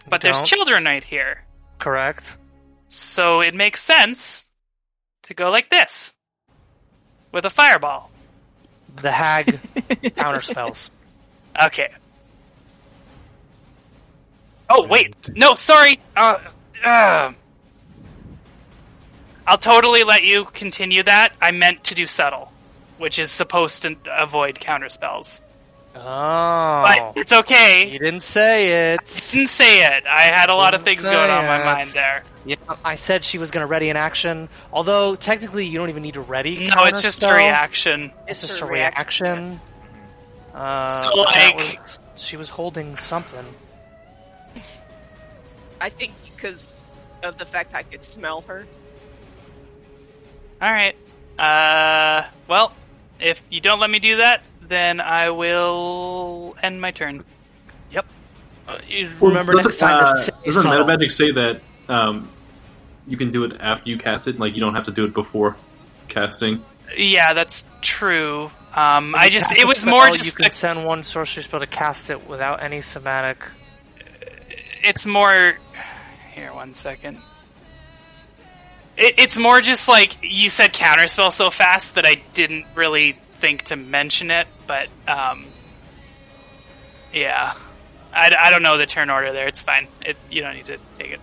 but 0.08 0.20
there's 0.20 0.36
Don't. 0.38 0.46
children 0.46 0.84
right 0.84 1.02
here. 1.04 1.44
Correct. 1.78 2.36
So 2.88 3.40
it 3.40 3.54
makes 3.54 3.82
sense 3.82 4.46
to 5.24 5.34
go 5.34 5.50
like 5.50 5.68
this 5.70 6.14
with 7.32 7.44
a 7.44 7.50
fireball. 7.50 8.10
The 9.00 9.12
hag 9.12 9.60
counter 10.16 10.40
spells. 10.42 10.90
Okay. 11.62 11.88
Oh 14.70 14.82
wait, 14.86 15.14
no, 15.34 15.54
sorry. 15.54 15.98
Uh, 16.16 16.38
uh, 16.84 17.32
I'll 19.46 19.58
totally 19.58 20.04
let 20.04 20.24
you 20.24 20.44
continue 20.46 21.02
that. 21.04 21.32
I 21.40 21.52
meant 21.52 21.84
to 21.84 21.94
do 21.94 22.06
subtle, 22.06 22.52
which 22.98 23.18
is 23.18 23.30
supposed 23.30 23.82
to 23.82 23.96
avoid 24.10 24.60
counter 24.60 24.88
spells. 24.88 25.40
Oh, 25.96 26.00
But 26.86 27.16
it's 27.16 27.32
okay. 27.32 27.90
you 27.90 27.98
didn't 27.98 28.22
say 28.22 28.92
it. 28.94 29.00
Didn't 29.32 29.48
say 29.48 29.82
it. 29.84 30.04
I 30.06 30.22
had 30.32 30.48
a 30.48 30.54
lot 30.54 30.74
of 30.74 30.82
things 30.82 31.02
going 31.02 31.16
on 31.30 31.40
in 31.40 31.46
my 31.46 31.64
mind 31.64 31.88
there. 31.88 32.22
Yeah, 32.44 32.56
I 32.84 32.94
said 32.94 33.24
she 33.24 33.38
was 33.38 33.50
going 33.50 33.62
to 33.62 33.66
ready 33.66 33.90
an 33.90 33.96
action. 33.96 34.48
Although 34.72 35.16
technically, 35.16 35.66
you 35.66 35.78
don't 35.78 35.88
even 35.88 36.02
need 36.02 36.14
to 36.14 36.20
ready. 36.20 36.68
No, 36.68 36.84
it's 36.84 37.02
just 37.02 37.24
a 37.24 37.32
reaction. 37.32 38.12
It's 38.28 38.42
It's 38.44 38.52
just 38.52 38.62
a 38.62 38.66
a 38.66 38.68
reaction. 38.70 39.60
Uh, 40.54 40.88
So, 40.88 41.20
like- 41.22 41.56
was- 41.80 41.98
she 42.16 42.36
was 42.36 42.48
holding 42.48 42.94
something. 42.96 43.44
I 45.80 45.88
think 45.90 46.12
because 46.34 46.82
of 47.22 47.38
the 47.38 47.46
fact 47.46 47.74
I 47.74 47.82
could 47.82 48.04
smell 48.04 48.42
her. 48.42 48.66
All 50.60 50.72
right. 50.72 50.96
Uh, 51.38 52.24
well, 52.48 52.72
if 53.20 53.40
you 53.50 53.60
don't 53.60 53.80
let 53.80 53.90
me 53.90 53.98
do 53.98 54.16
that, 54.16 54.48
then 54.62 55.00
I 55.00 55.30
will 55.30 56.56
end 56.62 56.80
my 56.80 56.90
turn. 56.90 57.24
Yep. 57.90 58.06
Uh, 58.68 58.78
you 58.88 59.10
Well, 59.20 59.30
remember 59.30 59.52
doesn't- 59.52 59.70
next 59.70 59.78
time 59.78 60.04
uh, 60.04 60.10
to 60.10 60.16
say 60.16 60.32
doesn't 60.44 60.62
subtle. 60.62 60.78
meta 60.86 60.98
magic 60.98 61.10
say 61.12 61.30
that 61.32 61.60
um, 61.88 62.28
you 63.06 63.16
can 63.16 63.30
do 63.32 63.44
it 63.44 63.56
after 63.60 63.88
you 63.90 63.98
cast 63.98 64.28
it? 64.28 64.38
Like 64.38 64.54
you 64.54 64.60
don't 64.60 64.74
have 64.74 64.84
to 64.84 64.90
do 64.92 65.04
it 65.04 65.14
before 65.14 65.56
casting. 66.08 66.62
Yeah, 66.96 67.32
that's 67.34 67.64
true. 67.82 68.50
Um, 68.74 69.14
I 69.14 69.28
just 69.30 69.50
it 69.52 69.64
a 69.64 69.66
was 69.66 69.78
spell, 69.78 69.92
more 69.94 70.06
You 70.08 70.14
just 70.14 70.36
can 70.36 70.46
a- 70.46 70.50
send 70.50 70.84
one 70.84 71.02
sorcery 71.02 71.42
spell 71.42 71.60
to 71.60 71.66
cast 71.66 72.10
it 72.10 72.28
without 72.28 72.62
any 72.62 72.80
somatic. 72.80 73.38
it's 74.84 75.06
more 75.06 75.56
here 76.34 76.52
one 76.54 76.74
second 76.74 77.18
it, 78.98 79.14
it's 79.18 79.38
more 79.38 79.60
just 79.60 79.88
like 79.88 80.16
you 80.22 80.50
said 80.50 80.72
counterspell 80.72 81.32
so 81.32 81.50
fast 81.50 81.94
that 81.94 82.04
i 82.04 82.20
didn't 82.34 82.66
really 82.74 83.12
think 83.36 83.62
to 83.62 83.76
mention 83.76 84.30
it 84.30 84.46
but 84.66 84.88
um 85.06 85.46
yeah 87.12 87.54
i, 88.12 88.34
I 88.38 88.50
don't 88.50 88.62
know 88.62 88.76
the 88.76 88.86
turn 88.86 89.10
order 89.10 89.32
there 89.32 89.48
it's 89.48 89.62
fine 89.62 89.88
it, 90.04 90.16
you 90.30 90.42
don't 90.42 90.54
need 90.54 90.66
to 90.66 90.78
take 90.96 91.12
it 91.12 91.20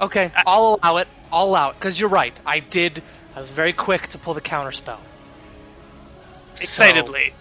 Okay, 0.00 0.30
I'll 0.46 0.78
allow 0.82 0.96
it. 0.98 1.08
I'll 1.32 1.44
allow 1.44 1.70
it 1.70 1.74
because 1.74 1.98
you're 1.98 2.08
right. 2.08 2.32
I 2.44 2.60
did. 2.60 3.02
I 3.36 3.40
was 3.40 3.50
very 3.50 3.72
quick 3.72 4.08
to 4.08 4.18
pull 4.18 4.34
the 4.34 4.40
counter 4.40 4.72
spell. 4.72 5.00
excitedly 6.60 7.32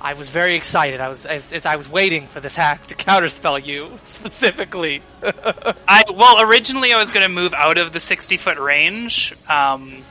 I 0.00 0.14
was 0.14 0.28
very 0.28 0.54
excited. 0.56 1.00
I 1.00 1.08
was 1.08 1.24
as, 1.26 1.52
as 1.52 1.64
I 1.66 1.76
was 1.76 1.88
waiting 1.88 2.26
for 2.26 2.40
this 2.40 2.54
hack 2.54 2.86
to 2.88 2.94
counterspell 3.08 3.64
you 3.64 3.92
specifically. 4.02 5.02
I 5.88 6.04
well, 6.12 6.40
originally 6.42 6.92
I 6.92 6.98
was 6.98 7.10
going 7.12 7.22
to 7.24 7.30
move 7.32 7.54
out 7.54 7.78
of 7.78 7.92
the 7.92 8.00
sixty 8.00 8.36
foot 8.36 8.58
range, 8.58 9.34
um, 9.48 10.04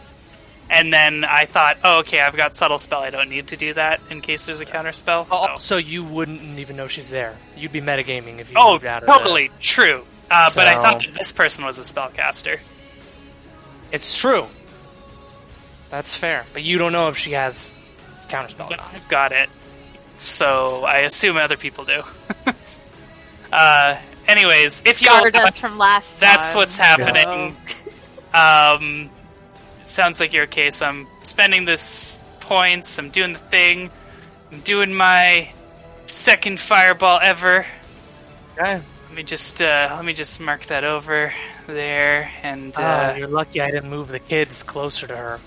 and 0.69 0.91
then 0.91 1.23
I 1.23 1.45
thought, 1.45 1.77
oh, 1.83 1.99
okay, 1.99 2.19
I've 2.19 2.35
got 2.35 2.55
subtle 2.55 2.79
spell. 2.79 3.01
I 3.01 3.11
don't 3.11 3.29
need 3.29 3.47
to 3.49 3.57
do 3.57 3.73
that 3.75 4.01
in 4.09 4.21
case 4.21 4.45
there's 4.47 4.59
a 4.59 4.65
counter 4.65 4.91
spell. 4.91 5.27
Oh, 5.31 5.57
so 5.59 5.77
you 5.77 6.03
wouldn't 6.03 6.41
even 6.59 6.75
know 6.75 6.87
she's 6.87 7.11
there. 7.11 7.37
You'd 7.55 7.71
be 7.71 7.81
metagaming 7.81 8.39
if 8.39 8.49
you 8.49 8.55
Oh, 8.57 8.73
moved 8.73 8.85
out 8.85 9.03
of 9.03 9.09
totally 9.09 9.51
true. 9.61 10.03
Uh, 10.31 10.49
But 10.55 10.67
I 10.67 10.73
thought 10.81 11.03
that 11.03 11.13
this 11.13 11.31
person 11.31 11.63
was 11.65 11.77
a 11.77 11.83
spellcaster. 11.83 12.59
It's 13.91 14.17
true. 14.17 14.47
That's 15.91 16.15
fair, 16.15 16.45
but 16.53 16.63
you 16.63 16.79
don't 16.79 16.91
know 16.91 17.09
if 17.09 17.17
she 17.17 17.33
has 17.33 17.69
counterspell. 18.27 18.65
or 18.65 18.69
But 18.69 18.77
not. 18.77 18.93
I've 18.95 19.07
got 19.07 19.31
it, 19.31 19.47
so 20.17 20.83
I 20.85 20.99
assume 20.99 21.37
other 21.37 21.57
people 21.57 21.85
do. 21.85 22.03
uh, 23.51 23.97
anyways, 24.27 24.81
if 24.81 25.01
you 25.01 25.07
Scarred 25.07 25.35
allow- 25.35 25.45
us 25.45 25.59
from 25.59 25.77
last 25.77 26.19
time. 26.19 26.35
that's 26.35 26.55
what's 26.55 26.77
happening. 26.77 27.55
Um, 28.35 29.09
it 29.79 29.87
sounds 29.87 30.19
like 30.19 30.33
your 30.33 30.45
case. 30.45 30.81
I'm 30.81 31.07
spending 31.23 31.63
this 31.63 32.19
points. 32.41 32.99
I'm 32.99 33.09
doing 33.09 33.31
the 33.31 33.39
thing. 33.39 33.89
I'm 34.51 34.59
doing 34.59 34.93
my 34.93 35.47
second 36.05 36.59
fireball 36.59 37.17
ever. 37.23 37.65
Okay. 38.59 38.81
Let 39.07 39.15
me 39.15 39.23
just 39.23 39.61
uh, 39.61 39.93
let 39.95 40.03
me 40.03 40.11
just 40.11 40.41
mark 40.41 40.65
that 40.65 40.83
over 40.83 41.33
there, 41.65 42.29
and 42.43 42.75
uh, 42.77 43.11
Oh, 43.13 43.17
you're 43.17 43.29
lucky 43.29 43.61
I 43.61 43.71
didn't 43.71 43.89
move 43.89 44.09
the 44.09 44.19
kids 44.19 44.63
closer 44.63 45.07
to 45.07 45.15
her. 45.15 45.39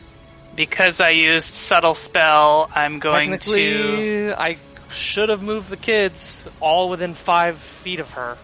Because 0.58 1.00
I 1.00 1.10
used 1.10 1.54
subtle 1.54 1.94
spell, 1.94 2.68
I'm 2.74 2.98
going 2.98 3.38
to. 3.38 4.34
I 4.36 4.58
should 4.90 5.28
have 5.30 5.42
moved 5.42 5.70
the 5.70 5.76
kids 5.76 6.46
all 6.60 6.90
within 6.90 7.14
five 7.14 7.56
feet 7.58 8.00
of 8.00 8.10
her, 8.12 8.36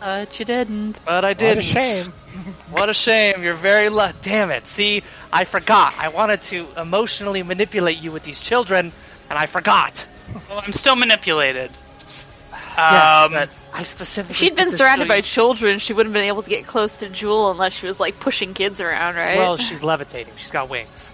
But 0.00 0.38
you 0.38 0.44
didn't. 0.44 1.00
but 1.06 1.24
I 1.24 1.32
didn't. 1.32 1.58
a 1.60 1.62
shame. 1.62 2.12
What 2.70 2.88
a 2.90 2.94
shame. 2.94 3.42
You're 3.42 3.54
very 3.54 3.88
lucky. 3.88 4.16
Damn 4.22 4.50
it. 4.50 4.66
See, 4.66 5.02
I 5.32 5.44
forgot. 5.44 5.94
I 5.98 6.08
wanted 6.08 6.42
to 6.42 6.66
emotionally 6.76 7.42
manipulate 7.42 8.00
you 8.02 8.12
with 8.12 8.22
these 8.24 8.40
children, 8.40 8.92
and 9.30 9.38
I 9.38 9.46
forgot. 9.46 10.06
Well, 10.48 10.62
I'm 10.64 10.72
still 10.72 10.94
manipulated. 10.94 11.70
Yes, 12.06 13.24
Um, 13.24 13.32
but 13.32 13.48
I 13.74 13.82
specifically. 13.82 14.32
If 14.34 14.36
she'd 14.38 14.54
been 14.56 14.70
surrounded 14.70 15.06
so 15.06 15.08
by 15.08 15.16
you- 15.16 15.22
children, 15.22 15.78
she 15.80 15.92
wouldn't 15.92 16.14
have 16.14 16.20
been 16.20 16.28
able 16.28 16.42
to 16.42 16.50
get 16.50 16.66
close 16.66 16.98
to 17.00 17.08
Jewel 17.08 17.50
unless 17.50 17.72
she 17.72 17.86
was 17.86 17.98
like 17.98 18.20
pushing 18.20 18.54
kids 18.54 18.80
around, 18.80 19.16
right? 19.16 19.36
Well, 19.38 19.56
she's 19.56 19.82
levitating. 19.82 20.32
She's 20.36 20.50
got 20.52 20.68
wings. 20.68 21.10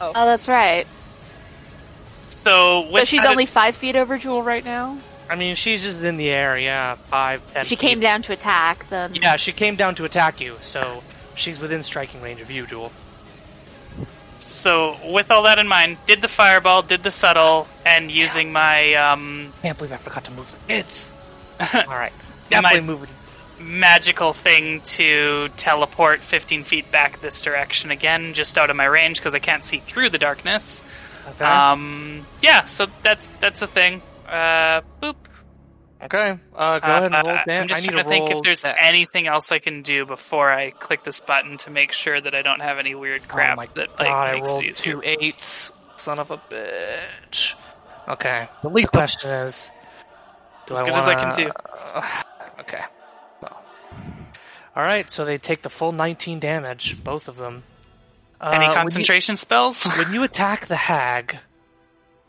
Oh, 0.00 0.12
that's 0.12 0.48
right. 0.48 0.86
so 2.28 2.82
with 2.82 2.92
But 2.92 3.08
she's 3.08 3.22
that- 3.22 3.30
only 3.30 3.46
five 3.46 3.74
feet 3.76 3.96
over 3.96 4.18
Jewel 4.18 4.42
right 4.42 4.64
now. 4.64 4.98
I 5.30 5.34
mean, 5.36 5.56
she's 5.56 5.82
just 5.82 6.00
in 6.02 6.16
the 6.16 6.30
air. 6.30 6.56
Yeah, 6.58 6.94
five, 6.94 7.42
ten. 7.52 7.62
If 7.62 7.68
she 7.68 7.76
feet. 7.76 7.80
came 7.86 8.00
down 8.00 8.22
to 8.22 8.32
attack, 8.32 8.88
then 8.88 9.14
Yeah, 9.14 9.36
she 9.36 9.52
came 9.52 9.76
down 9.76 9.94
to 9.96 10.04
attack 10.04 10.40
you, 10.40 10.56
so 10.60 11.02
she's 11.34 11.60
within 11.60 11.82
striking 11.82 12.22
range 12.22 12.40
of 12.40 12.50
you, 12.50 12.66
Jewel. 12.66 12.90
So 14.38 14.96
with 15.12 15.30
all 15.30 15.42
that 15.42 15.58
in 15.58 15.68
mind, 15.68 15.98
did 16.06 16.22
the 16.22 16.28
fireball, 16.28 16.80
did 16.82 17.02
the 17.02 17.10
subtle, 17.10 17.68
and 17.84 18.10
using 18.10 18.52
my 18.52 18.94
um, 18.94 19.52
Can't 19.62 19.76
believe 19.76 19.92
I 19.92 19.96
forgot 19.98 20.24
to 20.24 20.30
move 20.32 20.50
the 20.50 20.58
kids. 20.72 21.12
All 21.60 21.66
right, 21.88 22.12
definitely 22.50 22.78
I- 22.78 22.82
move 22.82 23.02
it. 23.02 23.08
Magical 23.60 24.32
thing 24.32 24.80
to 24.82 25.48
teleport 25.56 26.20
15 26.20 26.64
feet 26.64 26.90
back 26.90 27.20
this 27.20 27.42
direction 27.42 27.90
again, 27.90 28.34
just 28.34 28.56
out 28.58 28.70
of 28.70 28.76
my 28.76 28.84
range 28.84 29.18
because 29.18 29.34
I 29.34 29.38
can't 29.38 29.64
see 29.64 29.78
through 29.78 30.10
the 30.10 30.18
darkness. 30.18 30.82
Okay. 31.30 31.44
Um, 31.44 32.26
yeah, 32.42 32.64
so 32.64 32.86
that's 33.02 33.28
that's 33.40 33.60
a 33.62 33.66
thing. 33.66 34.00
Uh, 34.26 34.80
boop. 35.02 35.16
okay. 36.02 36.38
Uh, 36.56 36.78
go 36.78 36.86
Uh, 36.86 36.90
ahead 36.90 37.02
and 37.04 37.14
roll. 37.14 37.36
uh, 37.36 37.40
Dan- 37.46 37.62
I'm 37.62 37.68
just 37.68 37.82
I 37.82 37.86
need 37.86 37.92
trying 37.92 38.04
to 38.04 38.08
think 38.08 38.30
if 38.30 38.42
there's 38.42 38.62
dex. 38.62 38.78
anything 38.80 39.26
else 39.26 39.52
I 39.52 39.58
can 39.58 39.82
do 39.82 40.06
before 40.06 40.50
I 40.52 40.70
click 40.70 41.04
this 41.04 41.20
button 41.20 41.56
to 41.58 41.70
make 41.70 41.92
sure 41.92 42.18
that 42.20 42.34
I 42.34 42.42
don't 42.42 42.60
have 42.60 42.78
any 42.78 42.94
weird 42.94 43.26
crap 43.28 43.54
oh 43.54 43.56
my 43.56 43.66
that 43.66 43.88
God, 43.96 43.98
like 43.98 44.08
I 44.10 44.32
makes 44.34 44.48
rolled 44.50 44.64
it 44.64 44.68
easier. 44.68 44.92
two 44.94 45.02
eights. 45.04 45.72
Son 45.96 46.18
of 46.18 46.30
a 46.30 46.38
bitch. 46.38 47.54
Okay. 48.08 48.48
Delete 48.62 48.86
the 48.86 48.90
question 48.98 49.30
is, 49.30 49.70
do 50.66 50.76
As 50.76 50.82
I 50.82 50.84
good 50.86 50.94
as 50.94 51.08
I 51.08 51.14
can 51.14 51.34
do. 51.34 51.52
okay. 54.78 54.82
So. 54.82 54.82
All 54.82 54.84
right. 54.84 55.10
So 55.10 55.24
they 55.24 55.38
take 55.38 55.62
the 55.62 55.70
full 55.70 55.92
19 55.92 56.40
damage, 56.40 57.02
both 57.02 57.28
of 57.28 57.36
them. 57.36 57.62
Uh, 58.40 58.50
Any 58.54 58.60
when 58.66 58.70
you- 58.70 58.74
concentration 58.76 59.36
spells? 59.36 59.84
When 59.96 60.12
you 60.12 60.22
attack 60.22 60.66
the 60.66 60.76
hag, 60.76 61.38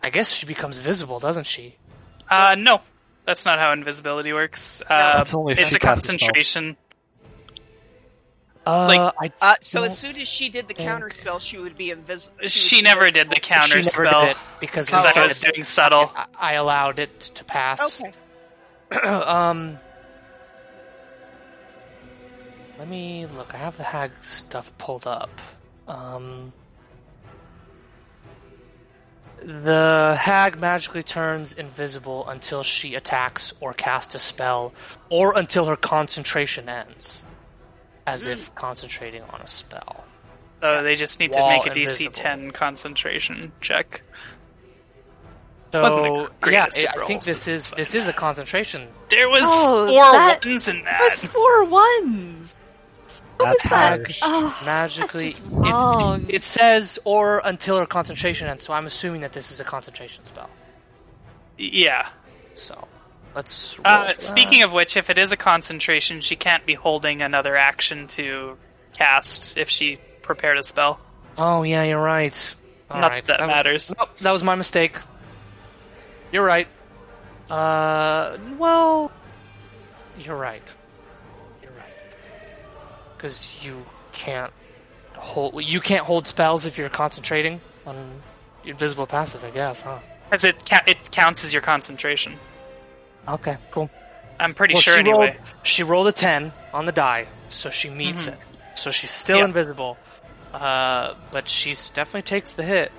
I 0.01 0.09
guess 0.09 0.31
she 0.31 0.45
becomes 0.45 0.77
visible, 0.79 1.19
doesn't 1.19 1.45
she? 1.45 1.75
Uh, 2.29 2.55
no, 2.57 2.81
that's 3.25 3.45
not 3.45 3.59
how 3.59 3.71
invisibility 3.73 4.33
works. 4.33 4.81
Uh, 4.81 5.17
That's 5.17 5.33
only 5.33 5.53
if 5.53 5.59
it's 5.59 5.69
she 5.69 5.75
a 5.75 5.79
casts 5.79 6.05
a 6.07 6.11
concentration. 6.11 6.77
Uh, 8.65 8.85
Like, 8.87 9.13
I, 9.19 9.31
Uh, 9.41 9.55
so 9.61 9.83
as 9.83 9.97
soon 9.97 10.15
as 10.19 10.27
she 10.27 10.49
did 10.49 10.67
the 10.67 10.73
think- 10.73 10.87
counter 10.87 11.09
spell, 11.09 11.39
she 11.39 11.57
would 11.57 11.75
be 11.77 11.89
invisible. 11.91 12.37
She 12.43 12.81
never 12.81 13.09
did 13.11 13.29
the 13.29 13.39
counter 13.39 13.81
she 13.81 13.89
never 13.89 14.05
spell 14.07 14.21
did 14.21 14.31
it 14.31 14.37
because 14.59 14.91
we 14.91 14.97
I 14.97 15.23
was 15.23 15.41
doing 15.41 15.63
subtle. 15.63 16.11
I, 16.15 16.25
I 16.37 16.53
allowed 16.53 16.99
it 16.99 17.19
to 17.19 17.43
pass. 17.43 18.01
Okay. 18.01 18.11
um, 19.07 19.77
let 22.79 22.87
me 22.87 23.25
look. 23.35 23.53
I 23.53 23.57
have 23.57 23.77
the 23.77 23.83
hag 23.83 24.11
stuff 24.21 24.75
pulled 24.77 25.05
up. 25.05 25.29
Um, 25.87 26.53
the 29.41 30.17
hag 30.19 30.59
magically 30.59 31.03
turns 31.03 31.53
invisible 31.53 32.27
until 32.27 32.63
she 32.63 32.95
attacks 32.95 33.53
or 33.61 33.73
casts 33.73 34.15
a 34.15 34.19
spell, 34.19 34.73
or 35.09 35.37
until 35.37 35.65
her 35.67 35.75
concentration 35.77 36.67
ends, 36.69 37.25
as 38.05 38.27
if 38.27 38.53
concentrating 38.55 39.23
on 39.23 39.41
a 39.41 39.47
spell. 39.47 40.03
So 40.61 40.83
they 40.83 40.95
just 40.95 41.19
need 41.21 41.33
to 41.33 41.41
make 41.47 41.65
a 41.65 41.69
DC 41.69 41.79
invisible. 42.05 42.11
10 42.11 42.51
concentration 42.51 43.51
check. 43.61 44.01
Wasn't 45.71 45.93
So 45.93 46.03
the 46.41 46.51
yeah, 46.51 46.65
greatest 46.67 46.87
I 46.87 47.01
I 47.03 47.05
think 47.05 47.23
this 47.23 47.47
is 47.47 47.69
this 47.71 47.93
is 47.95 48.07
a 48.07 48.13
concentration. 48.13 48.87
There 49.09 49.29
was 49.29 49.41
Oh, 49.45 49.87
four 49.87 50.11
that- 50.11 50.43
ones 50.43 50.67
in 50.67 50.83
There 50.83 50.97
was 51.01 51.19
four 51.21 51.63
ones. 51.65 52.55
What 53.37 53.57
That's 53.63 54.07
was. 54.07 54.19
Oh, 54.21 54.61
Magically, 54.65 55.29
that's 55.29 55.39
just. 55.41 56.29
It 56.29 56.43
says 56.43 56.99
or 57.05 57.41
until 57.43 57.77
her 57.77 57.85
concentration 57.85 58.47
ends, 58.47 58.63
so 58.63 58.73
I'm 58.73 58.85
assuming 58.85 59.21
that 59.21 59.31
this 59.33 59.51
is 59.51 59.59
a 59.59 59.63
concentration 59.63 60.25
spell. 60.25 60.49
Yeah. 61.57 62.09
So, 62.53 62.87
Let's. 63.35 63.77
Uh, 63.85 64.13
speaking 64.17 64.63
of 64.63 64.73
which, 64.73 64.97
if 64.97 65.09
it 65.09 65.17
is 65.17 65.31
a 65.31 65.37
concentration, 65.37 66.21
she 66.21 66.35
can't 66.35 66.65
be 66.65 66.73
holding 66.73 67.21
another 67.21 67.55
action 67.55 68.07
to 68.07 68.57
cast 68.93 69.57
if 69.57 69.69
she 69.69 69.97
prepared 70.21 70.57
a 70.57 70.63
spell. 70.63 70.99
Oh 71.37 71.63
yeah, 71.63 71.83
you're 71.83 72.01
right. 72.01 72.55
All 72.89 72.99
Not 72.99 73.11
right. 73.11 73.25
that 73.25 73.39
was- 73.39 73.47
matters. 73.47 73.93
Nope, 73.97 74.17
that 74.19 74.31
was 74.31 74.43
my 74.43 74.55
mistake. 74.55 74.97
You're 76.31 76.45
right. 76.45 76.67
Uh, 77.49 78.37
well, 78.57 79.11
you're 80.19 80.35
right. 80.35 80.61
Because 83.19 83.65
you 83.65 83.85
can't 84.13 84.53
hold. 85.17 85.61
You 85.61 85.81
can't 85.81 86.05
hold 86.05 86.25
spells 86.25 86.65
if 86.65 86.77
you're 86.77 86.87
concentrating 86.87 87.59
on 87.85 87.95
invisible 88.63 89.05
passive. 89.05 89.43
I 89.43 89.49
guess, 89.49 89.81
huh? 89.81 89.99
Because 90.29 90.45
it 90.45 90.69
ca- 90.69 90.83
it 90.87 91.11
counts 91.11 91.43
as 91.43 91.51
your 91.51 91.61
concentration. 91.61 92.37
Okay, 93.27 93.57
cool. 93.71 93.89
I'm 94.39 94.53
pretty 94.53 94.75
Well, 94.75 94.81
sure 94.81 94.93
she 94.93 94.99
anyway. 95.01 95.35
Rolled, 95.37 95.47
she 95.63 95.83
rolled 95.83 96.07
a 96.07 96.13
10 96.13 96.53
on 96.73 96.85
the 96.85 96.93
die, 96.93 97.27
so 97.49 97.69
she 97.69 97.89
meets 97.89 98.27
Mhm. 98.27 98.33
it. 98.33 98.39
So 98.75 98.91
she's 98.91 99.11
still 99.11 99.39
Yeah. 99.39 99.45
invisible. 99.45 99.97
Uh, 100.53 101.15
but 101.31 101.49
she 101.49 101.71
definitely 101.93 102.21
takes 102.21 102.53
the 102.53 102.63
hit. 102.63 102.93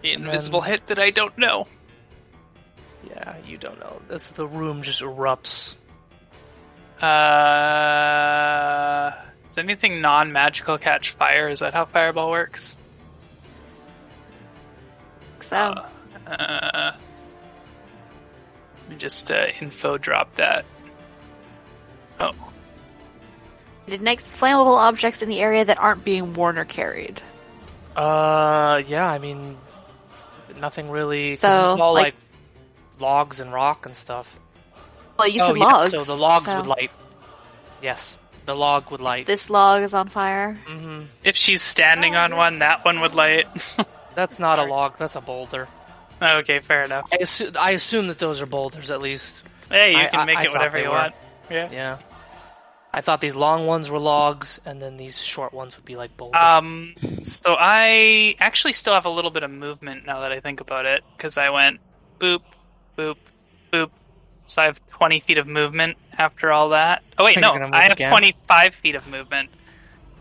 The 0.00 0.12
invisible 0.14 0.62
then- 0.62 0.70
hit 0.70 0.86
that 0.86 0.98
I 0.98 1.10
don't 1.10 1.36
know. 1.36 1.68
Yeah, 3.06 3.34
you 3.46 3.58
don't 3.58 3.78
know. 3.78 4.00
This 4.08 4.30
the 4.32 4.46
room 4.46 4.82
just 4.82 5.02
erupts. 5.02 5.76
Uh, 7.02 7.10
does 9.48 9.58
anything 9.58 10.00
non-magical 10.00 10.78
catch 10.78 11.10
fire? 11.10 11.48
Is 11.48 11.58
that 11.60 11.74
how 11.74 11.84
fireball 11.84 12.30
works? 12.30 12.76
So 15.40 15.74
Uh, 16.26 16.92
let 18.78 18.90
me 18.90 18.96
just 18.96 19.30
uh, 19.30 19.46
info 19.60 19.98
drop 19.98 20.34
that. 20.36 20.64
Oh, 22.20 22.30
it 23.88 23.94
ignites 23.94 24.38
flammable 24.40 24.76
objects 24.76 25.20
in 25.22 25.28
the 25.28 25.40
area 25.40 25.64
that 25.64 25.78
aren't 25.78 26.04
being 26.04 26.34
worn 26.34 26.56
or 26.58 26.64
carried. 26.64 27.20
Uh, 27.96 28.80
yeah, 28.86 29.10
I 29.10 29.18
mean, 29.18 29.56
nothing 30.60 30.88
really. 30.90 31.34
So, 31.36 31.48
it's 31.48 31.80
all 31.80 31.94
like- 31.94 32.04
like, 32.04 32.14
logs 33.00 33.40
and 33.40 33.52
rock 33.52 33.86
and 33.86 33.96
stuff. 33.96 34.38
Well, 35.18 35.28
you 35.28 35.40
oh, 35.42 35.46
said 35.48 35.56
yeah, 35.56 35.86
so 36.02 36.04
the 36.04 36.20
logs 36.20 36.46
so 36.46 36.56
would 36.56 36.66
light. 36.66 36.90
Yes, 37.82 38.16
the 38.46 38.54
log 38.54 38.90
would 38.90 39.00
light. 39.00 39.26
This 39.26 39.50
log 39.50 39.82
is 39.82 39.94
on 39.94 40.08
fire. 40.08 40.54
hmm 40.66 41.02
if 41.24 41.36
she's 41.36 41.62
standing 41.62 42.16
on 42.16 42.36
one, 42.36 42.58
that 42.60 42.84
one 42.84 43.00
would 43.00 43.14
light. 43.14 43.46
That's 44.14 44.38
not 44.38 44.58
a 44.58 44.64
log. 44.64 44.98
That's 44.98 45.16
a 45.16 45.20
boulder. 45.20 45.68
okay, 46.20 46.60
fair 46.60 46.84
enough. 46.84 47.08
I 47.12 47.18
assume, 47.20 47.52
I 47.58 47.70
assume 47.72 48.08
that 48.08 48.18
those 48.18 48.42
are 48.42 48.46
boulders 48.46 48.90
at 48.90 49.00
least. 49.00 49.42
Hey, 49.70 49.92
you 49.92 49.98
I- 49.98 50.08
can 50.08 50.26
make 50.26 50.36
I 50.36 50.42
it 50.42 50.46
thought 50.46 50.54
whatever 50.54 50.78
you 50.78 50.88
were. 50.88 50.90
want. 50.90 51.14
Yeah. 51.50 51.68
Yeah. 51.70 51.98
I 52.94 53.00
thought 53.00 53.22
these 53.22 53.34
long 53.34 53.66
ones 53.66 53.88
were 53.90 53.98
logs, 53.98 54.60
and 54.66 54.80
then 54.82 54.98
these 54.98 55.18
short 55.18 55.54
ones 55.54 55.76
would 55.76 55.84
be 55.86 55.96
like 55.96 56.14
boulders. 56.18 56.38
Um, 56.42 56.94
so 57.22 57.56
I 57.58 58.36
actually 58.38 58.74
still 58.74 58.92
have 58.92 59.06
a 59.06 59.10
little 59.10 59.30
bit 59.30 59.42
of 59.44 59.50
movement 59.50 60.04
now 60.04 60.20
that 60.20 60.30
I 60.32 60.40
think 60.40 60.60
about 60.60 60.84
it, 60.84 61.02
because 61.16 61.38
I 61.38 61.48
went 61.48 61.80
boop, 62.20 62.42
boop, 62.98 63.16
boop. 63.72 63.88
So 64.52 64.62
I 64.62 64.66
have 64.66 64.86
20 64.88 65.20
feet 65.20 65.38
of 65.38 65.46
movement 65.46 65.96
after 66.16 66.52
all 66.52 66.70
that. 66.70 67.02
Oh 67.18 67.24
wait, 67.24 67.38
no, 67.40 67.52
I 67.52 67.84
have 67.84 67.92
again? 67.92 68.10
25 68.10 68.74
feet 68.74 68.94
of 68.94 69.08
movement 69.08 69.48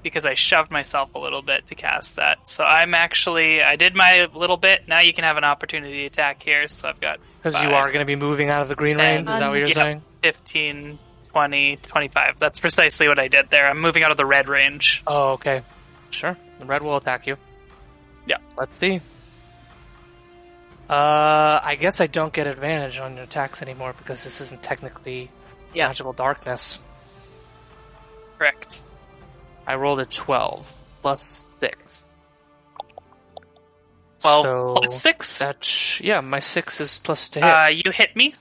because 0.03 0.25
I 0.25 0.33
shoved 0.33 0.71
myself 0.71 1.13
a 1.15 1.19
little 1.19 1.41
bit 1.41 1.67
to 1.67 1.75
cast 1.75 2.15
that. 2.15 2.47
So 2.47 2.63
I'm 2.63 2.93
actually, 2.93 3.61
I 3.61 3.75
did 3.75 3.93
my 3.93 4.27
little 4.33 4.57
bit. 4.57 4.87
Now 4.87 5.01
you 5.01 5.13
can 5.13 5.25
have 5.25 5.37
an 5.37 5.43
opportunity 5.43 6.05
attack 6.05 6.41
here. 6.41 6.67
So 6.67 6.87
I've 6.87 6.99
got 6.99 7.19
Because 7.37 7.61
you 7.61 7.69
are 7.69 7.87
going 7.87 7.99
to 7.99 8.05
be 8.05 8.15
moving 8.15 8.49
out 8.49 8.61
of 8.61 8.67
the 8.67 8.75
green 8.75 8.95
Ten. 8.95 9.25
range. 9.25 9.29
Is 9.29 9.39
that 9.39 9.49
what 9.49 9.59
you're 9.59 9.67
saying? 9.67 10.01
15, 10.23 10.97
20, 11.29 11.75
25. 11.77 12.39
That's 12.39 12.59
precisely 12.59 13.07
what 13.07 13.19
I 13.19 13.27
did 13.27 13.49
there. 13.49 13.67
I'm 13.67 13.79
moving 13.79 14.03
out 14.03 14.11
of 14.11 14.17
the 14.17 14.25
red 14.25 14.47
range. 14.47 15.03
Oh, 15.05 15.33
okay. 15.33 15.61
Sure. 16.09 16.37
The 16.57 16.65
red 16.65 16.83
will 16.83 16.95
attack 16.95 17.27
you. 17.27 17.37
Yeah. 18.25 18.37
Let's 18.57 18.77
see. 18.77 19.01
Uh, 20.91 21.59
I 21.63 21.75
guess 21.79 22.01
I 22.01 22.07
don't 22.07 22.33
get 22.33 22.47
advantage 22.47 22.99
on 22.99 23.15
your 23.15 23.23
attacks 23.23 23.61
anymore 23.61 23.93
because 23.97 24.23
this 24.25 24.41
isn't 24.41 24.61
technically 24.61 25.31
Yeah. 25.73 25.87
magical 25.87 26.11
darkness. 26.11 26.79
Correct. 28.37 28.81
I 29.65 29.75
rolled 29.75 30.01
a 30.01 30.05
12 30.05 30.75
plus 31.01 31.47
6. 31.61 32.05
Well, 34.23 34.43
so 34.43 34.73
plus 34.75 35.01
six. 35.01 35.39
That's, 35.39 36.01
yeah, 36.01 36.19
my 36.21 36.39
6 36.39 36.81
is 36.81 36.99
plus 36.99 37.29
to 37.29 37.39
hit. 37.39 37.47
Uh, 37.49 37.69
you 37.71 37.91
hit 37.91 38.15
me. 38.15 38.35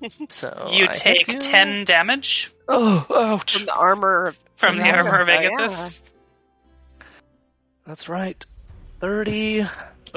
so 0.30 0.68
You 0.72 0.84
I 0.88 0.92
take 0.92 1.30
you. 1.32 1.38
10 1.38 1.84
damage 1.84 2.52
Oh, 2.68 3.06
ouch. 3.14 3.58
From 3.58 3.66
the 3.66 3.74
armor 3.74 4.26
of 4.28 4.38
from 4.56 4.78
the 4.78 4.90
armor 4.90 5.20
of 5.20 5.28
Yeah. 5.28 5.42
Agathys. 5.50 6.02
That's 7.86 8.08
right. 8.08 8.44
30. 9.00 9.64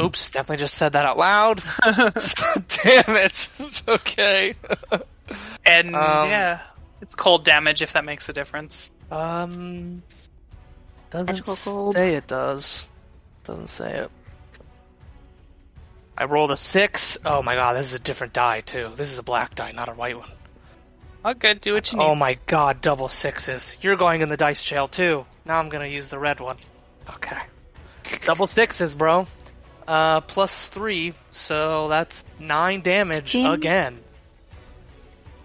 Oops, 0.02 0.30
definitely 0.30 0.58
just 0.58 0.76
said 0.76 0.94
that 0.94 1.06
out 1.06 1.18
loud. 1.18 1.62
Damn 1.84 3.16
it. 3.16 3.50
It's 3.60 3.84
okay. 3.88 4.56
And 5.66 5.96
Um, 5.96 6.30
yeah, 6.30 6.62
it's 7.02 7.16
cold 7.16 7.44
damage 7.44 7.82
if 7.82 7.94
that 7.94 8.06
makes 8.06 8.30
a 8.30 8.34
difference. 8.34 8.92
Um, 9.12 10.02
doesn't 11.10 11.46
cold. 11.46 11.96
say 11.96 12.16
it 12.16 12.28
does. 12.28 12.88
Doesn't 13.44 13.68
say 13.68 13.92
it. 13.98 14.12
I 16.18 16.26
rolled 16.26 16.52
a 16.52 16.56
six. 16.58 17.18
Oh 17.26 17.42
my 17.42 17.56
god, 17.56 17.74
this 17.78 17.88
is 17.88 17.94
a 17.96 18.00
different 18.00 18.34
die 18.34 18.62
too. 18.62 18.90
This 18.96 19.12
is 19.12 19.20
a 19.20 19.24
black 19.24 19.56
die, 19.56 19.72
not 19.72 19.90
a 19.90 19.94
white 19.94 20.18
one. 20.18 20.30
Oh, 21.26 21.34
good. 21.34 21.60
Do 21.62 21.74
what 21.74 21.92
you 21.92 21.98
need. 21.98 22.04
Oh 22.06 22.16
my 22.16 22.38
god, 22.46 22.82
double 22.82 23.08
sixes. 23.10 23.78
You're 23.82 23.98
going 23.98 24.22
in 24.22 24.30
the 24.30 24.38
dice 24.38 24.64
jail 24.64 24.88
too. 24.88 25.26
Now 25.46 25.60
I'm 25.60 25.70
gonna 25.70 25.86
use 25.88 26.10
the 26.10 26.20
red 26.20 26.40
one. 26.40 26.58
Okay. 27.10 27.40
double 28.26 28.48
sixes, 28.48 28.96
bro. 28.96 29.28
Uh, 29.90 30.22
plus 30.22 30.70
three, 30.70 31.14
so 31.32 31.88
that's 31.88 32.24
nine 32.40 32.82
damage 32.82 33.32
Fifteen? 33.32 33.48
again. 33.48 34.00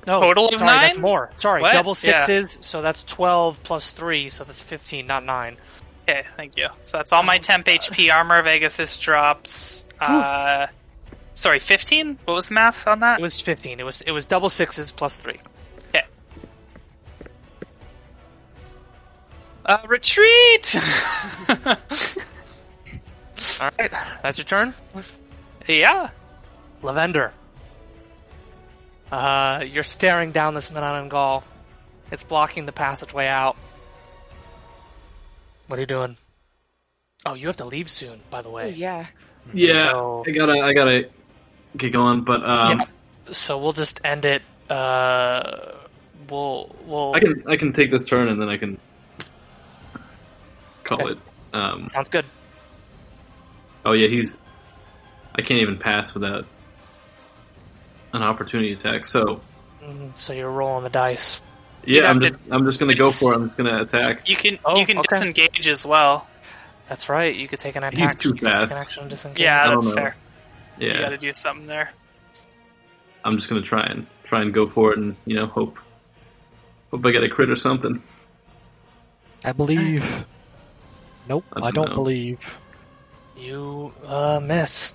No, 0.07 0.21
Total 0.21 0.49
of 0.49 0.59
sorry, 0.61 0.71
That's 0.71 0.99
more. 0.99 1.31
Sorry, 1.39 1.63
What? 1.63 1.73
double 1.73 1.97
Yeah. 2.03 2.27
sixes, 2.27 2.59
so 2.61 2.83
that's 2.83 3.03
twelve 3.05 3.63
plus 3.63 3.93
three, 3.93 4.29
so 4.29 4.45
that's 4.45 4.61
fifteen, 4.61 5.07
not 5.07 5.25
nine. 5.25 5.57
Okay, 6.07 6.27
thank 6.37 6.59
you. 6.59 6.69
So 6.83 6.99
that's 6.99 7.11
all 7.15 7.23
my 7.23 7.39
temp 7.39 7.65
HP. 7.67 8.11
Armor 8.15 8.37
of 8.37 8.45
Agathys 8.45 9.01
drops. 9.01 9.87
Uh, 9.99 10.67
sorry, 11.33 11.59
15? 11.59 12.19
What 12.27 12.35
was 12.35 12.49
the 12.49 12.55
math 12.55 12.87
on 12.87 13.01
that? 13.01 13.21
It 13.21 13.23
was 13.23 13.41
fifteen. 13.41 13.81
It 13.81 13.85
was 13.85 14.03
it 14.03 14.11
was 14.11 14.27
double 14.27 14.51
sixes 14.51 14.93
plus 14.93 15.17
three. 15.17 15.41
Okay. 15.89 16.05
Uh, 19.65 19.79
retreat! 19.89 20.77
All 23.61 23.71
right, 23.79 23.91
that's 24.23 24.39
your 24.39 24.45
turn. 24.45 24.75
yeah. 25.69 26.11
Lavender. 26.83 27.33
Uh, 29.11 29.65
you're 29.67 29.85
staring 29.85 30.33
down 30.33 30.55
this 30.55 30.71
Manananggal. 30.71 31.43
It's 32.11 32.23
blocking 32.25 32.67
the 32.67 32.73
passageway 32.73 33.27
out. 33.27 33.57
What 35.67 35.79
are 35.79 35.83
you 35.83 35.87
doing? 35.87 36.17
Oh, 37.27 37.35
you 37.35 37.47
have 37.47 37.57
to 37.57 37.65
leave 37.65 37.89
soon, 37.89 38.21
by 38.31 38.43
the 38.43 38.49
Oh, 38.49 38.53
way. 38.53 38.71
yeah. 38.73 39.07
Yeah, 39.53 39.91
So- 39.91 40.25
I 40.27 40.31
gotta, 40.33 40.53
I 40.61 40.73
gotta 40.73 41.09
get 41.77 41.93
going. 41.93 42.23
But 42.23 42.43
um, 42.45 42.79
Yeah. 42.81 42.87
So 43.33 43.59
we'll 43.59 43.73
just 43.73 44.01
end 44.05 44.25
it. 44.27 44.43
Uh, 44.69 45.73
we'll 46.31 46.75
we'll. 46.87 47.15
I 47.15 47.21
can, 47.21 47.43
I 47.49 47.57
can 47.57 47.73
take 47.73 47.91
this 47.91 48.05
turn 48.05 48.29
and 48.29 48.39
then 48.41 48.49
I 48.51 48.57
can 48.59 48.79
call 50.85 51.01
Okay. 51.03 51.13
it. 51.13 51.19
Um, 51.55 51.89
Sounds 51.89 52.09
good. 52.11 52.25
Oh 53.85 53.93
yeah, 53.93 54.09
he's. 54.09 54.37
I 55.37 55.43
can't 55.43 55.61
even 55.61 55.79
pass 55.79 56.15
without 56.15 56.47
an 58.13 58.23
opportunity 58.23 58.73
attack. 58.73 59.07
So 59.07 59.41
Mm, 59.83 60.17
So 60.17 60.33
you're 60.33 60.51
rolling 60.51 60.85
the 60.85 60.91
dice. 60.91 61.41
yeah, 61.85 62.09
I'm 62.09 62.21
to- 62.21 62.31
just, 62.31 62.41
I'm 62.51 62.65
just 62.65 62.79
gonna 62.79 62.95
go 62.95 63.11
for 63.11 63.33
it. 63.33 63.37
I'm 63.37 63.47
just 63.49 63.57
gonna 63.59 63.83
attack. 63.83 64.29
You 64.29 64.37
can 64.37 64.59
Oh, 64.65 64.79
you 64.79 64.87
can 64.87 64.99
okay. 64.99 65.07
disengage 65.11 65.69
as 65.69 65.85
well. 65.85 66.27
That's 66.87 67.09
right. 67.09 67.35
You 67.35 67.49
could 67.49 67.61
take 67.61 67.77
an 67.77 67.85
attack. 67.85 67.99
He's 67.99 68.15
too 68.17 68.35
you 68.41 68.47
an 68.49 68.69
fast. 68.69 68.73
action 68.75 69.09
disengage. 69.09 69.41
Yeah, 69.41 69.69
that's 69.75 69.89
know. 69.89 69.95
fair. 69.95 70.17
You 70.79 70.89
Yeah, 70.89 71.01
gotta 71.03 71.19
do 71.19 71.33
something 71.33 71.67
there. 71.67 71.91
I'm 73.25 73.37
just 73.37 73.49
gonna 73.49 73.63
try 73.63 73.83
and 73.85 74.07
try 74.25 74.43
and 74.43 74.53
go 74.55 74.67
for 74.67 74.93
it 74.93 74.99
and 74.99 75.17
you 75.27 75.35
know 75.37 75.47
hope 75.47 75.79
hope 76.91 77.05
I 77.05 77.11
get 77.11 77.23
a 77.25 77.29
crit 77.29 77.51
or 77.51 77.57
something. 77.57 78.03
I 79.45 79.53
believe. 79.53 80.25
Nope, 81.29 81.45
That's 81.55 81.69
I 81.69 81.71
don't 81.73 81.91
no. 81.91 81.95
believe. 81.95 82.59
You 83.37 83.93
uh, 84.07 84.41
miss. 84.43 84.95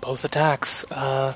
Both 0.00 0.24
attacks. 0.24 0.84
Uh, 0.90 1.34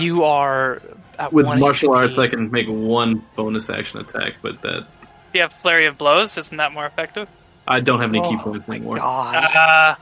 you 0.00 0.24
are 0.24 0.82
at 1.18 1.32
With 1.32 1.46
one 1.46 1.60
martial 1.60 1.90
HP. 1.90 1.96
arts, 1.96 2.18
I 2.18 2.28
can 2.28 2.50
make 2.50 2.66
one 2.68 3.24
bonus 3.36 3.70
action 3.70 4.00
attack, 4.00 4.34
but 4.42 4.60
that 4.62 4.86
If 5.02 5.34
you 5.34 5.40
have 5.42 5.52
flurry 5.54 5.86
of 5.86 5.98
blows, 5.98 6.36
isn't 6.36 6.56
that 6.56 6.72
more 6.72 6.86
effective? 6.86 7.28
I 7.66 7.80
don't 7.80 8.00
have 8.00 8.10
any 8.10 8.20
ki 8.20 8.36
Oh 8.40 8.42
points 8.42 8.66
my 8.68 8.76
anymore. 8.76 8.96
God. 8.96 9.36
Uh, 9.54 9.94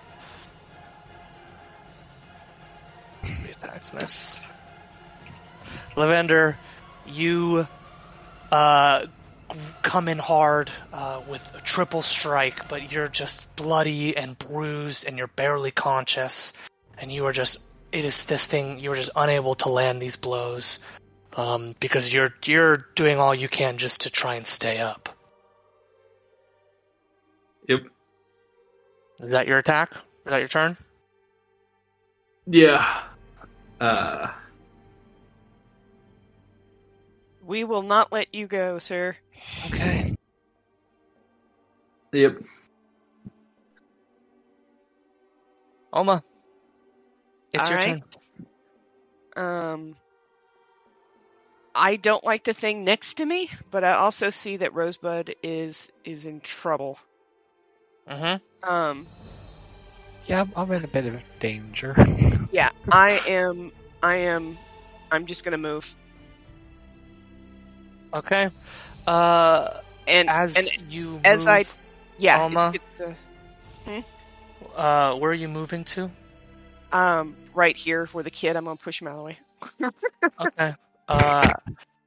attacks 3.59 3.93
miss. 3.93 4.41
Lavender, 5.97 6.57
you 7.07 7.67
uh, 8.53 9.07
g- 9.07 9.11
come 9.83 10.09
in 10.09 10.19
hard 10.19 10.71
uh, 10.93 11.21
with 11.29 11.55
a 11.55 11.61
triple 11.61 12.03
strike, 12.03 12.69
but 12.69 12.93
you're 12.93 13.09
just 13.09 13.55
bloody 13.57 14.17
and 14.17 14.39
bruised, 14.39 15.07
and 15.07 15.17
you're 15.19 15.29
barely 15.29 15.71
conscious, 15.71 16.53
and 16.99 17.13
you 17.13 17.27
are 17.27 17.33
just 17.33 17.59
it 17.93 18.05
is 18.05 18.27
this 18.27 18.45
thing 18.45 18.79
you 18.79 18.93
are 18.93 18.97
just 18.97 19.11
unable 19.17 19.55
to 19.55 19.69
land 19.69 20.03
these 20.03 20.17
blows 20.17 20.79
um, 21.37 21.75
because 21.81 22.13
you're 22.13 22.35
you're 22.45 22.87
doing 22.95 23.19
all 23.19 23.35
you 23.35 23.49
can 23.49 23.79
just 23.79 24.03
to 24.03 24.11
try 24.11 24.35
and 24.35 24.47
stay 24.47 24.79
up. 24.79 25.09
Yep. 27.69 27.81
Is 29.21 29.31
that 29.31 29.49
your 29.49 29.59
attack? 29.59 29.93
Is 29.95 30.31
that 30.31 30.39
your 30.39 30.49
turn? 30.49 30.77
Yeah. 32.47 33.03
Uh, 33.81 34.29
We 37.47 37.65
will 37.65 37.83
not 37.83 38.13
let 38.13 38.35
you 38.35 38.47
go, 38.49 38.79
sir. 38.79 39.17
Okay. 39.67 40.05
yep. 42.13 42.39
Oma, 45.93 46.23
it's 47.53 47.69
your 47.71 47.79
Alright. 47.79 47.97
turn. 47.97 48.03
Um, 49.37 49.97
I 51.75 51.97
don't 51.97 52.25
like 52.25 52.45
the 52.45 52.55
thing 52.55 52.85
next 52.85 53.15
to 53.15 53.27
me, 53.27 53.51
but 53.71 53.85
I 53.85 53.93
also 53.93 54.31
see 54.31 54.57
that 54.59 54.75
Rosebud 54.75 55.35
is 55.43 55.91
is 56.05 56.27
in 56.27 56.41
trouble. 56.41 56.99
Uh 58.07 58.19
huh. 58.19 58.39
Um, 58.63 59.09
Yeah, 60.25 60.41
I'm, 60.43 60.53
I'm 60.57 60.73
in 60.73 60.85
a 60.85 60.89
bit 60.89 61.07
of 61.07 61.21
danger. 61.39 61.95
yeah, 62.51 62.71
I 62.91 63.21
am. 63.27 63.73
I 64.03 64.17
am. 64.17 64.59
I'm 65.11 65.27
just 65.27 65.45
gonna 65.45 65.59
move. 65.59 65.97
Okay. 68.17 68.51
Uh, 69.07 69.81
And 70.09 70.29
as 70.31 70.57
and 70.57 70.93
you 70.93 71.21
as 71.25 71.41
move, 71.41 71.49
I- 71.49 71.65
yeah, 72.19 72.39
Alma? 72.41 72.73
it's, 72.75 72.85
it's 72.99 73.17
uh, 73.87 74.75
uh, 74.75 75.17
where 75.19 75.31
are 75.31 75.35
you 75.35 75.49
moving 75.49 75.85
to? 75.85 76.11
um 76.93 77.37
right 77.53 77.77
here 77.77 78.07
for 78.07 78.23
the 78.23 78.31
kid. 78.31 78.57
I'm 78.57 78.65
gonna 78.65 78.77
push 78.77 79.03
him 79.03 79.09
out 79.09 79.13
of 79.13 79.17
the 79.19 79.25
way. 79.25 79.39
Okay. 80.41 80.75
Uh, 81.09 81.53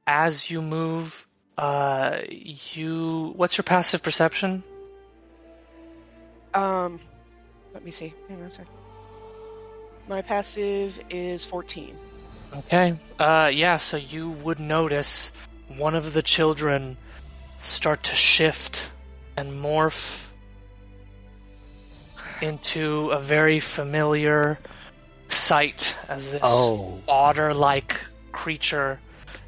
as 0.06 0.50
you 0.50 0.62
move, 0.62 1.26
uh, 1.58 2.20
you 2.28 3.32
what's 3.36 3.56
your 3.58 3.64
passive 3.64 4.02
perception? 4.02 4.62
Um, 6.54 7.00
let 7.74 7.84
me 7.84 7.90
see. 7.90 8.12
Hang 8.28 8.40
on 8.40 8.46
a 8.46 8.50
second. 8.50 8.72
My 10.08 10.22
passive 10.22 10.98
is 11.10 11.44
14. 11.46 11.96
Okay. 12.56 12.94
Uh, 13.18 13.50
yeah. 13.52 13.76
So 13.76 13.96
you 13.96 14.30
would 14.30 14.58
notice 14.58 15.30
one 15.76 15.94
of 15.94 16.12
the 16.12 16.22
children 16.22 16.96
start 17.60 18.02
to 18.04 18.14
shift 18.14 18.90
and 19.36 19.52
morph 19.52 20.26
into 22.42 23.10
a 23.10 23.20
very 23.20 23.60
familiar 23.60 24.58
sight 25.28 25.96
as 26.08 26.32
this 26.32 26.40
Oh. 26.44 27.00
otter-like 27.06 27.96
creature, 28.32 28.98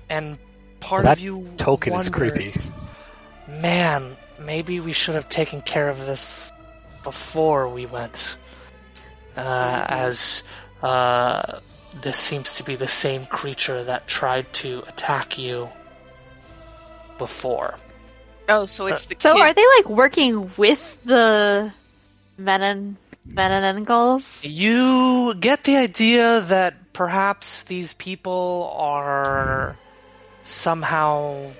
and 0.09 0.39
part 0.81 1.05
Well, 1.05 1.12
of 1.12 1.20
you 1.20 1.55
token 1.57 1.94
is 1.94 2.09
creepy. 2.09 2.51
Man, 3.49 4.17
maybe 4.39 4.81
we 4.81 4.92
should 4.92 5.15
have 5.15 5.28
taken 5.28 5.62
care 5.62 5.89
of 5.89 6.05
this 6.05 6.52
before 7.02 7.68
we 7.68 7.86
went, 7.86 8.36
uh, 9.36 9.84
as 9.89 10.42
uh, 10.83 11.60
this 12.02 12.17
seems 12.17 12.57
to 12.57 12.65
be 12.65 12.75
the 12.75 12.89
same 12.89 13.26
creature 13.26 13.84
that 13.84 14.07
tried 14.07 14.52
to 14.55 14.83
attack 14.89 15.39
you 15.39 15.68
before. 17.23 17.78
Oh, 18.49 18.65
so 18.65 18.86
it's 18.86 19.07
the 19.07 19.15
So 19.18 19.34
kid. 19.34 19.41
are 19.41 19.55
they 19.55 19.65
like 19.76 19.89
working 19.89 20.51
with 20.57 20.83
the 21.05 21.73
Menon 22.36 22.97
Manananggals? 23.28 24.42
You 24.42 25.34
get 25.39 25.62
the 25.62 25.76
idea 25.76 26.41
that 26.41 26.92
perhaps 26.92 27.62
these 27.62 27.94
people 27.94 28.75
are 28.76 29.76
somehow 30.42 31.52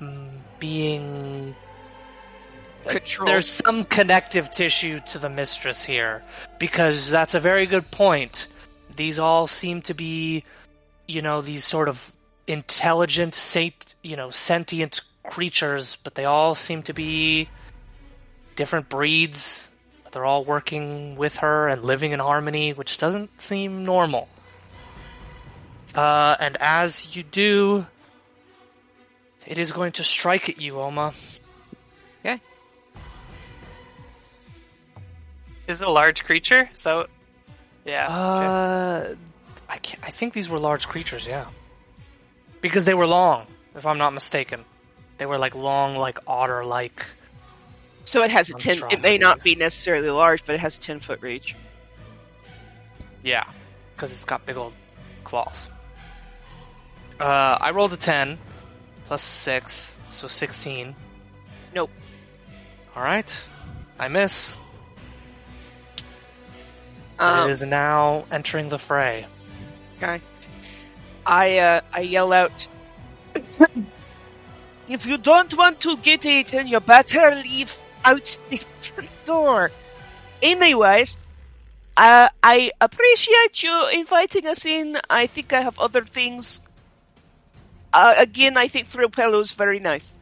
mm, 0.00 0.28
being 0.60 1.56
Control. 2.86 3.26
There's 3.26 3.48
some 3.48 3.84
connective 3.84 4.50
tissue 4.50 5.00
to 5.10 5.18
the 5.18 5.28
mistress 5.28 5.84
here, 5.84 6.22
because 6.60 7.10
that's 7.10 7.34
a 7.34 7.40
very 7.40 7.66
good 7.66 7.90
point. 7.90 8.46
These 8.94 9.18
all 9.18 9.48
seem 9.48 9.82
to 9.82 9.94
be, 9.94 10.44
you 11.08 11.20
know, 11.20 11.40
these 11.42 11.64
sort 11.64 11.88
of 11.88 12.15
intelligent, 12.46 13.34
sate, 13.34 13.94
you 14.02 14.16
know, 14.16 14.30
sentient 14.30 15.00
creatures, 15.22 15.96
but 16.02 16.14
they 16.14 16.24
all 16.24 16.54
seem 16.54 16.82
to 16.84 16.92
be 16.92 17.48
different 18.54 18.88
breeds. 18.88 19.68
But 20.04 20.12
they're 20.12 20.24
all 20.24 20.44
working 20.44 21.16
with 21.16 21.38
her 21.38 21.68
and 21.68 21.84
living 21.84 22.12
in 22.12 22.20
harmony, 22.20 22.72
which 22.72 22.98
doesn't 22.98 23.40
seem 23.40 23.84
normal. 23.84 24.28
Uh, 25.94 26.36
and 26.38 26.56
as 26.60 27.16
you 27.16 27.22
do, 27.22 27.86
it 29.46 29.58
is 29.58 29.72
going 29.72 29.92
to 29.92 30.04
strike 30.04 30.48
at 30.48 30.60
you, 30.60 30.80
Oma. 30.80 31.12
Okay. 32.20 32.40
Is 35.66 35.80
it 35.80 35.88
a 35.88 35.90
large 35.90 36.24
creature? 36.24 36.68
So, 36.74 37.06
yeah. 37.84 38.04
okay. 38.04 39.12
Uh, 39.12 39.14
I 39.68 39.78
can't, 39.78 40.04
I 40.04 40.10
think 40.10 40.32
these 40.32 40.48
were 40.48 40.58
large 40.58 40.86
creatures, 40.86 41.26
yeah. 41.26 41.46
Because 42.66 42.84
they 42.84 42.94
were 42.94 43.06
long, 43.06 43.46
if 43.74 43.86
I'm 43.86 43.98
not 43.98 44.12
mistaken. 44.12 44.64
They 45.18 45.26
were 45.26 45.38
like 45.38 45.54
long, 45.54 45.96
like 45.96 46.18
otter-like. 46.26 47.04
so 48.04 48.22
it 48.22 48.30
has 48.30 48.50
a 48.50 48.54
10. 48.54 48.78
It 48.90 49.02
may 49.02 49.18
not 49.18 49.42
be 49.42 49.54
necessarily 49.54 50.10
large, 50.10 50.44
but 50.44 50.54
it 50.54 50.58
has 50.58 50.76
a 50.78 50.80
10 50.80 51.00
foot 51.00 51.22
reach. 51.22 51.54
Yeah, 53.22 53.44
because 53.94 54.12
it's 54.12 54.24
got 54.24 54.44
big 54.46 54.56
old 54.56 54.74
claws. 55.24 55.68
Uh, 57.18 57.58
I 57.60 57.70
rolled 57.70 57.92
a 57.92 57.96
10 57.96 58.38
plus 59.06 59.22
6, 59.22 59.98
so 60.10 60.28
16. 60.28 60.94
Nope. 61.74 61.90
Alright, 62.94 63.44
I 63.98 64.08
miss. 64.08 64.56
Um, 67.18 67.48
it 67.48 67.52
is 67.52 67.62
now 67.62 68.26
entering 68.30 68.68
the 68.68 68.78
fray. 68.78 69.26
Okay. 69.96 70.20
I 71.26 71.58
uh, 71.58 71.80
I 71.92 72.00
yell 72.00 72.32
out. 72.32 72.68
if 74.88 75.06
you 75.06 75.18
don't 75.18 75.56
want 75.56 75.80
to 75.80 75.96
get 75.98 76.24
it, 76.26 76.48
then 76.48 76.66
you 76.66 76.80
better 76.80 77.34
leave 77.34 77.76
out 78.04 78.38
the 78.48 78.56
front 78.80 79.10
door. 79.24 79.72
Anyways, 80.42 81.18
uh, 81.96 82.28
I 82.42 82.72
appreciate 82.80 83.62
you 83.62 83.88
inviting 83.94 84.46
us 84.46 84.64
in. 84.66 84.98
I 85.10 85.26
think 85.26 85.52
I 85.52 85.60
have 85.60 85.78
other 85.78 86.04
things. 86.04 86.60
Uh, 87.92 88.14
again, 88.18 88.56
I 88.56 88.68
think 88.68 88.88
Thrill 88.88 89.10
Pillow 89.10 89.40
is 89.40 89.52
very 89.54 89.80
nice. 89.80 90.14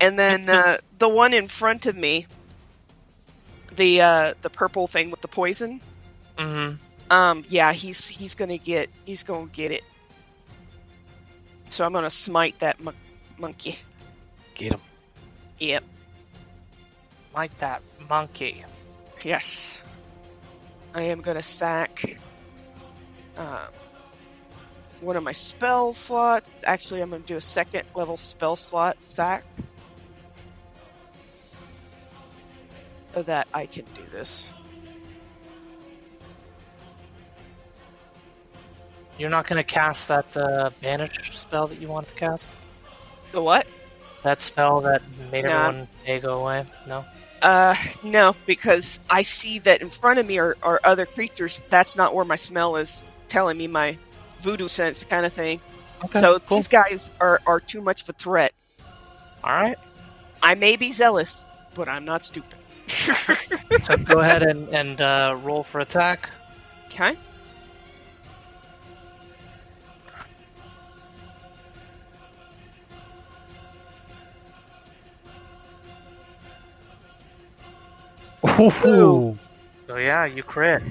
And 0.00 0.18
then 0.18 0.48
uh, 0.50 0.78
the 0.98 1.08
one 1.08 1.34
in 1.34 1.48
front 1.48 1.86
of 1.86 1.96
me, 1.96 2.26
the 3.72 4.00
uh, 4.02 4.34
the 4.42 4.50
purple 4.50 4.86
thing 4.88 5.10
with 5.10 5.20
the 5.20 5.28
poison. 5.28 5.80
hmm 6.38 6.74
Um, 7.10 7.44
yeah, 7.48 7.72
he's 7.72 8.06
he's 8.06 8.34
gonna 8.34 8.58
get 8.58 8.90
he's 9.04 9.24
gonna 9.24 9.48
get 9.48 9.72
it. 9.72 9.84
So 11.70 11.84
I'm 11.84 11.92
gonna 11.92 12.10
smite 12.10 12.58
that 12.60 12.80
mon- 12.80 12.94
monkey. 13.38 13.78
Get 14.54 14.72
him. 14.72 14.80
Yep. 15.58 15.84
Like 17.34 17.56
that 17.58 17.82
monkey. 18.08 18.64
Yes. 19.22 19.80
I 20.94 21.02
am 21.02 21.20
gonna 21.20 21.42
sack 21.42 22.18
um, 23.36 23.68
one 25.00 25.16
of 25.16 25.22
my 25.22 25.32
spell 25.32 25.92
slots. 25.92 26.54
Actually, 26.64 27.02
I'm 27.02 27.10
gonna 27.10 27.22
do 27.22 27.36
a 27.36 27.40
second 27.40 27.84
level 27.94 28.16
spell 28.16 28.56
slot 28.56 29.02
sack 29.02 29.44
so 33.12 33.22
that 33.22 33.48
I 33.52 33.66
can 33.66 33.84
do 33.94 34.02
this. 34.10 34.52
You're 39.18 39.30
not 39.30 39.46
going 39.46 39.58
to 39.58 39.64
cast 39.64 40.08
that 40.08 40.36
uh, 40.36 40.70
banish 40.82 41.32
spell 41.36 41.66
that 41.68 41.80
you 41.80 41.88
wanted 41.88 42.08
to 42.10 42.14
cast? 42.14 42.52
The 43.30 43.42
what? 43.42 43.66
That 44.22 44.40
spell 44.40 44.80
that 44.82 45.02
made 45.32 45.44
Nah. 45.44 45.68
everyone 45.68 45.88
day 46.04 46.18
go 46.20 46.40
away? 46.40 46.64
No? 46.86 47.04
Uh, 47.42 47.74
no, 48.02 48.34
because 48.46 49.00
I 49.08 49.22
see 49.22 49.58
that 49.60 49.80
in 49.82 49.90
front 49.90 50.18
of 50.18 50.26
me 50.26 50.38
are, 50.38 50.56
are 50.62 50.80
other 50.84 51.06
creatures. 51.06 51.62
That's 51.70 51.96
not 51.96 52.14
where 52.14 52.24
my 52.24 52.36
smell 52.36 52.76
is 52.76 53.04
telling 53.28 53.56
me 53.56 53.68
my 53.68 53.98
voodoo 54.40 54.68
sense 54.68 55.04
kind 55.04 55.24
of 55.24 55.32
thing. 55.32 55.60
Okay, 56.04 56.18
so 56.18 56.38
cool. 56.40 56.58
these 56.58 56.68
guys 56.68 57.08
are, 57.20 57.40
are 57.46 57.60
too 57.60 57.80
much 57.80 58.02
of 58.02 58.08
a 58.10 58.12
threat. 58.12 58.52
Alright. 59.44 59.78
I 60.42 60.54
may 60.54 60.76
be 60.76 60.92
zealous, 60.92 61.46
but 61.74 61.88
I'm 61.88 62.04
not 62.04 62.22
stupid. 62.24 62.58
So 63.82 63.96
go 63.96 64.20
ahead 64.20 64.42
and, 64.42 64.68
and 64.68 65.00
uh, 65.00 65.36
roll 65.42 65.62
for 65.62 65.80
attack. 65.80 66.30
okay. 66.86 67.16
Ooh. 78.60 79.38
So 79.88 79.96
yeah, 79.98 80.24
you 80.26 80.42
crit. 80.42 80.82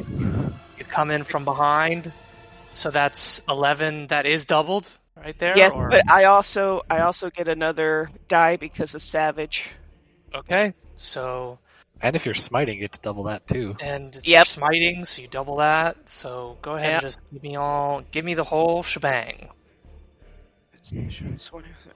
You 0.77 0.85
come 0.85 1.11
in 1.11 1.23
from 1.23 1.45
behind. 1.45 2.11
So 2.73 2.91
that's 2.91 3.41
eleven. 3.49 4.07
That 4.07 4.25
is 4.25 4.45
doubled 4.45 4.91
right 5.17 5.37
there. 5.39 5.55
Yes, 5.57 5.73
or- 5.73 5.89
but 5.89 6.03
I 6.09 6.25
also 6.25 6.81
I 6.89 7.01
also 7.01 7.29
get 7.29 7.47
another 7.47 8.09
die 8.27 8.57
because 8.57 8.95
of 8.95 9.01
savage. 9.01 9.65
okay. 10.35 10.73
So 10.95 11.59
And 12.01 12.15
if 12.15 12.25
you're 12.25 12.35
smiting, 12.35 12.75
you 12.75 12.81
get 12.81 12.93
to 12.93 13.01
double 13.01 13.23
that 13.25 13.47
too. 13.47 13.75
and 13.81 14.15
it's 14.15 14.27
Yep. 14.27 14.47
smiting, 14.47 15.05
so 15.05 15.21
you 15.21 15.27
double 15.29 15.57
that. 15.57 15.97
So 16.09 16.57
go 16.61 16.75
ahead 16.75 16.93
Yep. 16.93 16.93
and 16.93 17.01
just 17.01 17.19
give 17.31 17.43
me 17.43 17.55
all. 17.55 18.01
Give 18.11 18.25
me 18.25 18.33
the 18.35 18.43
whole 18.43 18.83
shebang. 18.83 19.49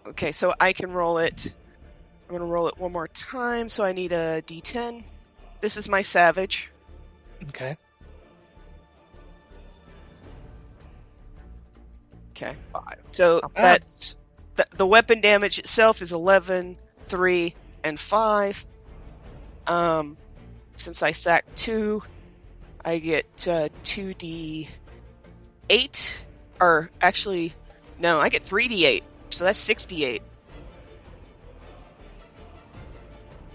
Okay, 0.08 0.32
so 0.32 0.54
I 0.60 0.74
can 0.74 0.92
roll 0.92 1.20
it. 1.20 1.56
I'm 2.30 2.36
gonna 2.36 2.46
roll 2.46 2.68
it 2.68 2.78
one 2.78 2.92
more 2.92 3.08
time. 3.10 3.70
So 3.70 3.84
I 3.84 3.94
need 3.94 4.12
a 4.12 4.42
D10. 4.44 5.04
This 5.62 5.78
is 5.78 5.90
my 5.90 6.02
savage. 6.02 6.72
Okay. 7.50 7.78
Okay. 12.32 12.56
Five. 12.72 13.00
So 13.12 13.42
that's 13.56 14.16
the, 14.56 14.66
the 14.78 14.88
weapon 14.88 15.22
damage 15.22 15.60
itself 15.60 16.02
is 16.02 16.14
11, 16.14 16.78
3, 17.06 17.56
and 17.84 18.00
5. 18.00 18.66
Um, 19.68 20.18
since 20.76 21.04
I 21.04 21.12
sacked 21.12 21.58
2, 21.58 22.02
I 22.84 23.00
get 23.00 23.26
uh, 23.48 23.70
2d8. 23.84 24.68
Or 26.62 26.90
actually, 27.02 27.54
no, 28.00 28.20
I 28.20 28.30
get 28.30 28.44
3d8. 28.44 29.04
So 29.30 29.44
that's 29.44 29.60
68. 29.60 30.22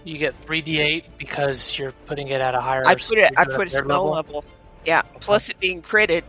You 0.05 0.19
get 0.19 0.35
three 0.35 0.61
d8 0.61 1.03
because 1.17 1.77
you're 1.77 1.91
putting 2.05 2.27
it 2.27 2.39
at 2.39 2.53
a 2.53 2.61
higher. 2.61 2.85
I 2.85 2.93
put 2.93 3.17
it. 3.17 3.33
I 3.35 3.41
at 3.41 3.49
put 3.49 3.67
a 3.67 3.69
spell 3.71 4.11
level. 4.11 4.45
Yeah, 4.85 5.01
plus 5.19 5.49
it 5.49 5.59
being 5.59 5.81
critted. 5.81 6.21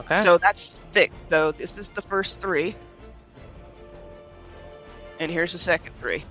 Okay. 0.00 0.16
So 0.16 0.38
that's 0.38 0.78
thick. 0.78 1.12
So 1.28 1.52
this 1.52 1.76
is 1.76 1.90
the 1.90 2.00
first 2.00 2.40
three. 2.40 2.74
And 5.20 5.30
here's 5.30 5.52
the 5.52 5.58
second 5.58 5.92
three. 6.00 6.24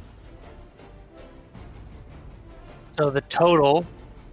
So 2.98 3.12
the 3.12 3.22
total 3.22 3.86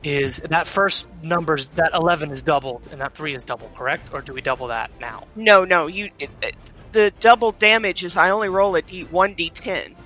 is 0.02 0.38
that 0.38 0.66
first 0.66 1.06
numbers 1.22 1.66
that 1.74 1.92
eleven 1.92 2.30
is 2.30 2.42
doubled 2.42 2.88
and 2.90 3.00
that 3.02 3.14
three 3.14 3.34
is 3.34 3.44
double, 3.44 3.70
correct? 3.74 4.08
Or 4.14 4.22
do 4.22 4.32
we 4.32 4.40
double 4.40 4.68
that 4.68 4.90
now? 5.00 5.26
No, 5.36 5.66
no, 5.66 5.86
you. 5.86 6.10
It, 6.18 6.30
it, 6.40 6.56
the 6.92 7.12
double 7.20 7.52
damage 7.52 8.04
is 8.04 8.16
I 8.16 8.30
only 8.30 8.48
roll 8.48 8.74
a 8.74 8.82
d 8.82 9.04
one 9.04 9.34
d10. 9.34 9.96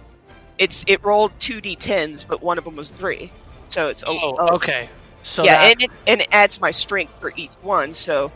It's 0.58 0.84
it 0.86 1.04
rolled 1.04 1.38
two 1.38 1.60
d10s, 1.60 2.26
but 2.26 2.42
one 2.42 2.58
of 2.58 2.64
them 2.64 2.76
was 2.76 2.90
three. 2.90 3.30
So 3.68 3.88
it's 3.88 4.02
Oh, 4.06 4.36
oh, 4.38 4.54
okay. 4.56 4.88
So 5.22 5.44
yeah, 5.44 5.62
that, 5.62 5.72
and 5.72 5.82
it 5.82 5.90
and 6.06 6.20
it 6.22 6.28
adds 6.30 6.60
my 6.60 6.70
strength 6.70 7.20
for 7.20 7.32
each 7.36 7.52
one. 7.62 7.94
So 7.94 8.32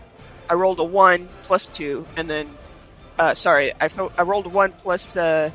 I 0.48 0.54
rolled 0.54 0.80
a 0.80 0.84
one 0.84 1.28
plus 1.44 1.66
two, 1.66 2.06
and 2.16 2.28
then 2.28 2.48
uh, 3.18 3.34
sorry, 3.34 3.72
I 3.80 3.88
I 4.18 4.22
rolled 4.22 4.46
a 4.46 4.50
one 4.50 4.72
plus. 4.72 5.16
Uh, 5.16 5.50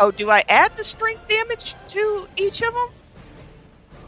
oh, 0.00 0.10
do 0.10 0.30
I 0.30 0.44
add 0.48 0.76
the 0.76 0.84
strength 0.84 1.28
damage 1.28 1.74
to 1.88 2.28
each 2.36 2.62
of 2.62 2.72
them? 2.72 2.88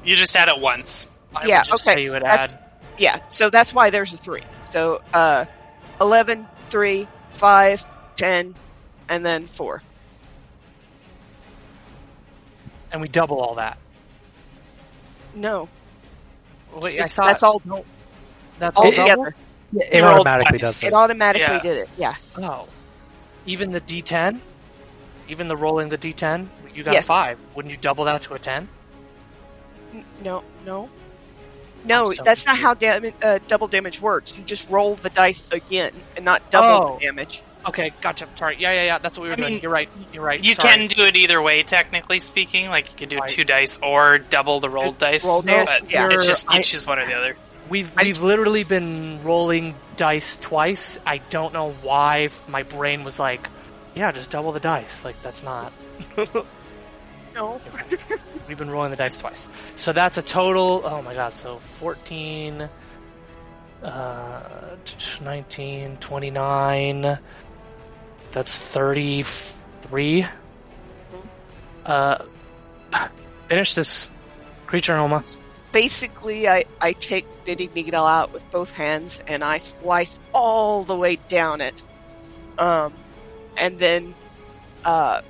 You 0.04 0.16
just 0.16 0.34
add 0.36 0.48
it 0.48 0.58
once. 0.58 1.06
I 1.34 1.46
yeah, 1.46 1.58
would 1.58 1.66
just 1.66 1.86
okay, 1.88 1.96
say 1.96 2.04
you 2.04 2.12
would 2.12 2.22
that's- 2.22 2.54
add. 2.54 2.64
Yeah, 2.96 3.20
so 3.28 3.48
that's 3.48 3.72
why 3.72 3.90
there's 3.90 4.12
a 4.12 4.16
three. 4.16 4.42
So 4.64 5.02
uh, 5.14 5.44
11, 6.00 6.48
3, 6.68 7.06
5, 7.30 8.16
10, 8.16 8.54
and 9.08 9.24
then 9.24 9.46
4. 9.46 9.82
And 12.92 13.00
we 13.00 13.08
double 13.08 13.40
all 13.40 13.54
that. 13.56 13.78
No, 15.34 15.68
Wait, 16.74 16.84
I 16.92 17.00
it's- 17.00 17.10
thought 17.14 17.26
that's 17.26 17.42
all 17.42 17.60
that's 18.58 18.76
all 18.76 18.84
all 18.86 18.90
double? 18.92 19.24
together. 19.24 19.34
It 19.92 20.02
rolled 20.02 20.14
automatically 20.20 20.58
twice. 20.58 20.80
does 20.80 20.82
It 20.84 20.86
it. 20.88 20.92
automatically 20.94 21.54
Yeah. 21.54 21.60
did 21.60 21.76
it. 21.76 21.88
Yeah. 21.98 22.14
Oh, 22.36 22.66
even 23.46 23.70
the 23.70 23.80
D10, 23.80 24.40
even 25.28 25.48
the 25.48 25.56
rolling 25.56 25.90
the 25.90 25.98
D10, 25.98 26.48
you 26.74 26.82
got 26.82 26.94
Yes. 26.94 27.04
a 27.04 27.06
five. 27.06 27.38
Wouldn't 27.54 27.70
you 27.72 27.78
double 27.78 28.04
that 28.06 28.22
to 28.22 28.34
a 28.34 28.38
ten? 28.38 28.68
N- 29.94 30.04
No, 30.24 30.42
no. 30.64 30.88
No, 31.84 32.06
I'm 32.10 32.14
so 32.16 32.22
that's 32.24 32.44
not 32.46 32.58
how 32.58 32.74
dam- 32.74 33.12
uh, 33.22 33.38
double 33.46 33.68
damage 33.68 34.00
works. 34.00 34.36
You 34.36 34.42
just 34.44 34.68
roll 34.70 34.96
the 34.96 35.10
dice 35.10 35.46
again 35.52 35.92
and 36.16 36.24
not 36.24 36.50
double 36.50 36.68
Oh. 36.94 36.98
the 36.98 37.06
damage. 37.06 37.42
Okay, 37.66 37.92
gotcha. 38.00 38.26
Sorry. 38.36 38.56
Yeah, 38.58 38.72
yeah, 38.72 38.84
yeah. 38.84 38.98
That's 38.98 39.18
what 39.18 39.24
we 39.24 39.28
were 39.28 39.34
I 39.34 39.36
doing. 39.36 39.52
mean, 39.54 39.62
You're 39.62 39.70
right. 39.72 39.88
You're 40.12 40.22
right. 40.24 40.42
You 40.42 40.54
Sorry. 40.54 40.68
can 40.68 40.86
do 40.86 41.04
it 41.04 41.16
either 41.16 41.42
way, 41.42 41.62
technically 41.64 42.18
speaking. 42.20 42.68
Like 42.70 42.90
you 42.92 42.96
could 42.98 43.08
do 43.08 43.18
Right. 43.18 43.28
two 43.28 43.44
dice 43.44 43.78
or 43.82 44.18
double 44.18 44.60
the 44.60 44.70
rolled 44.70 44.98
dice. 44.98 45.24
roll 45.24 45.42
No, 45.42 45.64
dice, 45.64 45.80
but 45.80 45.90
yeah. 45.90 46.08
it's 46.10 46.24
just 46.26 46.50
you 46.52 46.58
I- 46.58 46.62
choose 46.62 46.86
one 46.86 46.98
or 46.98 47.06
the 47.06 47.14
other. 47.14 47.36
We've 47.68 47.90
I 47.98 48.02
we've 48.04 48.12
just- 48.12 48.22
literally 48.22 48.64
been 48.64 49.22
rolling 49.24 49.74
dice 49.96 50.38
twice. 50.38 50.98
I 51.04 51.18
don't 51.30 51.52
know 51.52 51.72
why 51.82 52.30
my 52.46 52.62
brain 52.62 53.04
was 53.04 53.18
like, 53.18 53.46
yeah, 53.94 54.12
just 54.12 54.30
double 54.30 54.52
the 54.52 54.60
dice. 54.60 55.04
Like 55.04 55.20
that's 55.22 55.42
not. 55.42 55.72
No. 57.34 57.60
We've 58.48 58.58
been 58.58 58.70
rolling 58.70 58.90
the 58.90 58.96
dice 58.96 59.18
twice. 59.18 59.48
So 59.76 59.92
that's 59.92 60.18
a 60.18 60.22
total. 60.22 60.82
Oh 60.84 61.02
my 61.02 61.14
god. 61.14 61.32
So 61.32 61.58
14, 61.58 62.68
uh, 63.82 64.76
19, 65.22 65.96
29. 65.98 67.18
That's 68.32 68.58
33. 68.58 70.26
Uh, 71.86 72.24
finish 73.48 73.74
this 73.74 74.10
creature, 74.66 74.96
Oma. 74.96 75.24
Basically, 75.72 76.48
I, 76.48 76.64
I 76.80 76.92
take 76.92 77.26
Knitting 77.46 77.70
Needle 77.74 78.04
out 78.04 78.32
with 78.32 78.48
both 78.50 78.70
hands 78.70 79.22
and 79.26 79.42
I 79.42 79.58
slice 79.58 80.20
all 80.34 80.84
the 80.84 80.96
way 80.96 81.16
down 81.28 81.60
it. 81.60 81.82
Um, 82.58 82.92
and 83.56 83.78
then, 83.78 84.14
uh, 84.84 85.22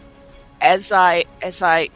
as 0.61 0.91
I, 0.91 1.25
as 1.43 1.63
I 1.63 1.91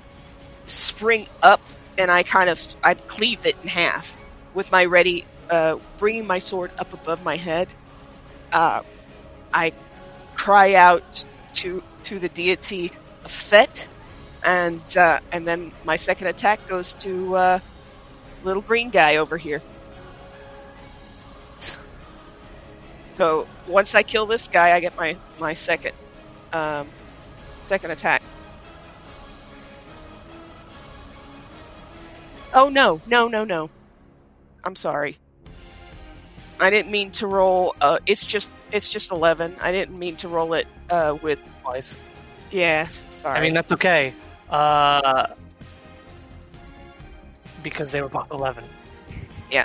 spring 0.66 1.26
up 1.42 1.60
and 1.98 2.10
I 2.10 2.22
kind 2.22 2.48
of, 2.48 2.60
I 2.84 2.94
cleave 2.94 3.44
it 3.46 3.56
in 3.62 3.68
half 3.68 4.16
with 4.54 4.70
my 4.70 4.84
ready, 4.84 5.24
uh, 5.50 5.76
bringing 5.98 6.26
my 6.26 6.38
sword 6.38 6.70
up 6.78 6.92
above 6.92 7.24
my 7.24 7.36
head. 7.36 7.68
Uh, 8.52 8.82
I 9.52 9.72
cry 10.34 10.74
out 10.74 11.24
to, 11.54 11.82
to 12.02 12.18
the 12.18 12.28
deity 12.28 12.90
Fet 13.24 13.88
and, 14.44 14.96
uh, 14.96 15.20
and 15.30 15.46
then 15.46 15.72
my 15.84 15.96
second 15.96 16.26
attack 16.26 16.66
goes 16.66 16.94
to, 16.94 17.36
uh, 17.36 17.58
little 18.42 18.62
green 18.62 18.90
guy 18.90 19.16
over 19.16 19.36
here. 19.36 19.62
So 23.14 23.46
once 23.66 23.94
I 23.94 24.02
kill 24.02 24.26
this 24.26 24.48
guy, 24.48 24.72
I 24.72 24.80
get 24.80 24.96
my 24.96 25.16
my 25.38 25.54
second 25.54 25.92
um, 26.52 26.88
second 27.60 27.90
attack. 27.90 28.22
Oh 32.54 32.68
no, 32.68 33.00
no, 33.06 33.28
no, 33.28 33.44
no! 33.44 33.70
I'm 34.64 34.76
sorry. 34.76 35.18
I 36.62 36.70
didn't 36.70 36.90
mean 36.90 37.10
to 37.12 37.26
roll. 37.26 37.74
Uh, 37.80 37.98
it's 38.06 38.24
just 38.24 38.50
it's 38.70 38.88
just 38.88 39.10
eleven. 39.10 39.56
I 39.60 39.72
didn't 39.72 39.98
mean 39.98 40.16
to 40.16 40.28
roll 40.28 40.54
it 40.54 40.66
uh, 40.90 41.16
with. 41.20 41.42
Twice. 41.62 41.96
Yeah, 42.50 42.88
sorry. 43.10 43.38
I 43.38 43.42
mean, 43.42 43.54
that's 43.54 43.72
okay. 43.72 44.14
Uh, 44.50 45.28
because 47.62 47.92
they 47.92 48.02
were 48.02 48.08
both 48.08 48.30
11. 48.30 48.64
Yeah. 49.50 49.64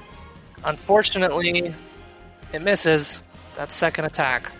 Unfortunately, 0.63 1.73
it 2.53 2.61
misses 2.61 3.21
that 3.55 3.71
second 3.71 4.05
attack. 4.05 4.51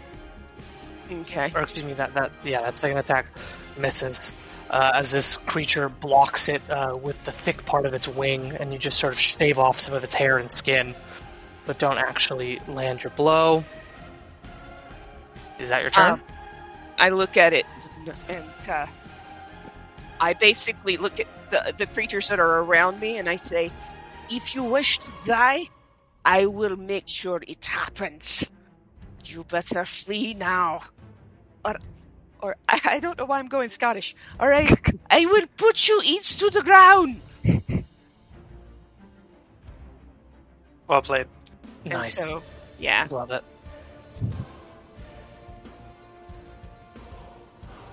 okay. 1.11 1.51
Or, 1.55 1.61
excuse 1.61 1.85
me, 1.85 1.93
that, 1.93 2.13
that 2.15 2.31
yeah, 2.43 2.61
that 2.61 2.75
second 2.75 2.97
attack 2.97 3.27
misses. 3.77 4.33
Uh, 4.69 4.91
as 4.95 5.11
this 5.11 5.37
creature 5.37 5.87
blocks 5.87 6.49
it 6.49 6.61
uh, 6.69 6.97
with 7.01 7.23
the 7.23 7.31
thick 7.31 7.63
part 7.65 7.85
of 7.85 7.93
its 7.93 8.05
wing, 8.05 8.51
and 8.59 8.73
you 8.73 8.77
just 8.77 8.99
sort 8.99 9.13
of 9.13 9.19
shave 9.19 9.57
off 9.57 9.79
some 9.79 9.95
of 9.95 10.03
its 10.03 10.13
hair 10.13 10.37
and 10.37 10.51
skin, 10.51 10.93
but 11.67 11.77
don't 11.77 11.97
actually 11.97 12.59
land 12.67 13.03
your 13.03 13.11
blow. 13.11 13.63
Is 15.59 15.69
that 15.69 15.81
your 15.81 15.91
turn? 15.91 16.13
Um, 16.13 16.23
I 16.97 17.09
look 17.09 17.35
at 17.37 17.53
it 17.53 17.65
and 18.29 18.45
uh, 18.69 18.87
I 20.19 20.33
basically 20.33 20.97
look 20.97 21.19
at 21.19 21.27
the 21.51 21.73
the 21.77 21.85
creatures 21.85 22.29
that 22.29 22.39
are 22.39 22.59
around 22.59 22.99
me 22.99 23.17
and 23.17 23.29
I 23.29 23.35
say, 23.35 23.69
"If 24.31 24.55
you 24.55 24.63
wish 24.63 24.99
to 24.99 25.11
die, 25.25 25.67
I 26.23 26.45
will 26.45 26.77
make 26.77 27.07
sure 27.07 27.41
it 27.45 27.65
happens. 27.65 28.45
You 29.25 29.43
better 29.43 29.83
flee 29.85 30.33
now, 30.33 30.83
or 31.65 31.75
or 32.41 32.55
I, 32.67 32.79
I 32.95 32.99
don't 32.99 33.17
know 33.17 33.25
why 33.25 33.39
I'm 33.39 33.49
going 33.49 33.69
Scottish. 33.69 34.15
All 34.39 34.47
right, 34.47 34.71
I 35.09 35.25
will 35.25 35.47
put 35.57 35.87
you 35.87 36.01
each 36.03 36.39
to 36.39 36.49
the 36.49 36.63
ground." 36.63 37.21
Well 40.87 41.01
played. 41.01 41.27
And 41.91 42.01
nice. 42.01 42.17
so, 42.17 42.43
yeah. 42.79 43.07
Love 43.09 43.31
it. 43.31 43.43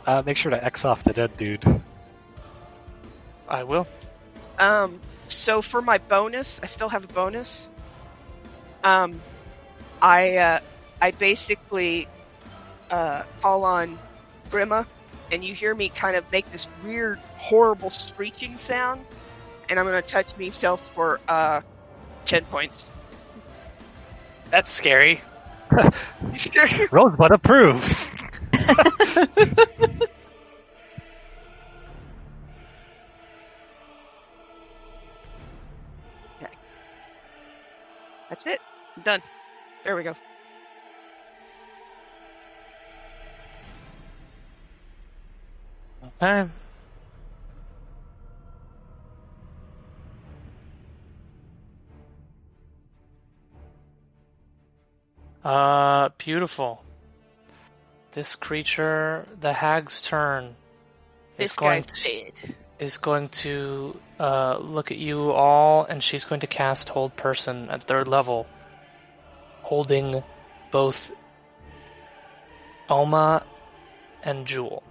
Uh, 0.07 0.23
make 0.25 0.37
sure 0.37 0.51
to 0.51 0.63
X 0.63 0.85
off 0.85 1.05
the 1.05 1.13
dead 1.13 1.37
dude. 1.37 1.65
I 3.49 3.65
will. 3.65 3.87
Um. 4.59 5.01
so 5.29 5.63
for 5.63 5.81
my 5.81 5.99
bonus, 5.99 6.61
I 6.63 6.67
still 6.67 6.89
have 6.89 7.05
a 7.05 7.09
bonus. 7.09 7.69
Um, 8.83 9.21
I 10.03 10.37
uh, 10.37 10.61
I 11.01 11.13
basically 11.13 12.07
uh, 12.91 13.23
call 13.41 13.65
on 13.65 13.99
Grima, 14.51 14.87
and 15.33 15.45
you 15.45 15.55
hear 15.55 15.75
me 15.75 15.89
kind 15.89 16.17
of 16.17 16.31
make 16.31 16.51
this 16.51 16.69
weird, 16.85 17.19
horrible 17.39 17.91
screeching 17.91 18.57
sound, 18.57 19.05
and 19.69 19.79
I'm 19.79 19.87
gonna 19.87 20.03
touch 20.03 20.37
myself 20.37 20.91
for 20.91 21.21
uh, 21.29 21.63
ten 22.27 22.45
points. 22.45 22.89
That's 24.55 24.71
scary. 24.71 25.21
Rosebud 26.93 27.33
approves. 27.33 28.15
That's 38.31 38.47
it. 38.47 38.61
I'm 38.97 39.03
done. 39.03 39.23
There 39.83 39.97
we 39.97 40.05
go. 40.05 40.15
Okay. 46.23 46.49
Uh, 55.45 56.09
beautiful. 56.19 56.83
This 58.13 58.35
creature, 58.37 59.27
the 59.41 59.53
hag's 59.53 60.01
turn, 60.03 60.55
This 61.37 61.51
is 61.51 61.57
going 61.57 61.83
to, 61.83 62.03
dead. 62.03 62.55
is 62.79 62.97
going 62.97 63.29
to 63.31 64.01
uh, 64.21 64.59
look 64.61 64.91
at 64.91 64.99
you 64.99 65.33
all, 65.33 65.85
and 65.85 66.03
she's 66.03 66.25
going 66.25 66.41
to 66.41 66.47
cast 66.47 66.89
Hold 66.91 67.17
Person 67.17 67.69
at 67.71 67.83
third 67.83 68.07
level, 68.09 68.47
holding 69.63 70.23
both 70.71 71.13
Oma 72.89 73.45
and 74.23 74.47
Jewel. 74.47 74.83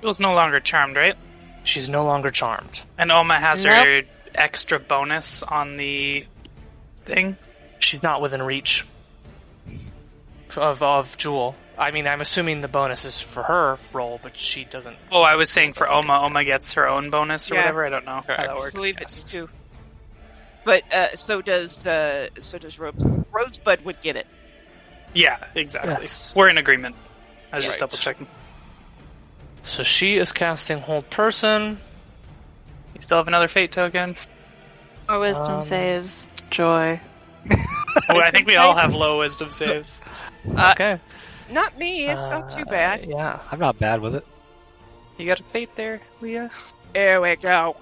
Jewel's 0.00 0.20
no 0.20 0.32
longer 0.32 0.60
charmed, 0.60 0.96
right? 0.96 1.16
She's 1.64 1.88
no 1.88 2.04
longer 2.04 2.30
charmed. 2.30 2.82
And 2.96 3.12
Oma 3.12 3.38
has 3.38 3.64
Nope. 3.64 3.84
her 3.84 4.02
extra 4.34 4.78
bonus 4.78 5.42
on 5.42 5.76
the 5.76 6.24
thing. 7.04 7.36
She's 7.80 8.02
not 8.02 8.20
within 8.22 8.42
reach 8.42 8.86
of 10.56 10.82
of 10.82 11.16
Jewel. 11.16 11.54
I 11.78 11.92
mean, 11.92 12.06
I'm 12.06 12.20
assuming 12.20 12.60
the 12.60 12.68
bonus 12.68 13.04
is 13.04 13.18
for 13.18 13.42
her 13.42 13.78
role, 13.92 14.20
but 14.22 14.36
she 14.36 14.64
doesn't. 14.64 14.96
Oh, 15.10 15.22
I 15.22 15.36
was 15.36 15.48
saying 15.50 15.72
for 15.72 15.90
Oma, 15.90 16.20
Oma 16.24 16.44
gets 16.44 16.74
her 16.74 16.86
own 16.86 17.10
bonus 17.10 17.50
or 17.50 17.54
Yeah. 17.54 17.60
whatever. 17.62 17.86
I 17.86 17.88
don't 17.88 18.04
know 18.04 18.12
how 18.12 18.20
that 18.26 18.36
Correct. 18.36 18.50
I 18.50 18.54
works. 18.54 18.74
believe 18.74 18.98
it's 19.00 19.22
two. 19.22 19.48
But 20.64 20.82
uh, 20.92 21.14
so 21.16 21.40
does 21.40 21.86
uh, 21.86 22.28
so 22.38 22.58
does 22.58 22.78
Rose. 22.78 23.02
Rosebud 23.32 23.84
would 23.84 24.00
get 24.02 24.16
it. 24.16 24.26
Yeah, 25.14 25.38
exactly. 25.54 25.92
Yes. 25.92 26.34
We're 26.36 26.50
in 26.50 26.58
agreement. 26.58 26.96
I 27.52 27.56
was 27.56 27.64
just 27.64 27.78
double 27.78 27.96
checking. 27.96 28.26
So 29.62 29.82
she 29.82 30.16
is 30.16 30.32
casting 30.32 30.78
Hold 30.78 31.08
Person. 31.10 31.78
You 32.94 33.00
still 33.00 33.16
have 33.18 33.26
another 33.28 33.48
fate 33.48 33.72
token? 33.72 34.16
Or 35.08 35.18
wisdom 35.18 35.52
Um, 35.56 35.62
saves. 35.62 36.30
Joy. 36.50 37.00
Oh, 38.08 38.18
I 38.20 38.30
think 38.30 38.46
we 38.46 38.56
all 38.56 38.76
have 38.76 38.94
low 38.94 39.18
wisdom 39.18 39.50
saves. 39.60 40.00
Uh, 40.56 40.70
Okay, 40.72 40.98
Not 41.50 41.78
me. 41.78 42.06
It's 42.06 42.28
not 42.28 42.50
too 42.50 42.62
Uh, 42.62 42.70
bad. 42.70 43.06
Yeah. 43.06 43.38
I'm 43.50 43.58
not 43.58 43.78
bad 43.78 44.00
with 44.00 44.14
it. 44.14 44.26
You 45.18 45.26
got 45.26 45.40
a 45.40 45.44
fate 45.44 45.74
there, 45.76 46.00
Leah? 46.20 46.50
There 46.94 47.20
we 47.20 47.36
go. 47.36 47.76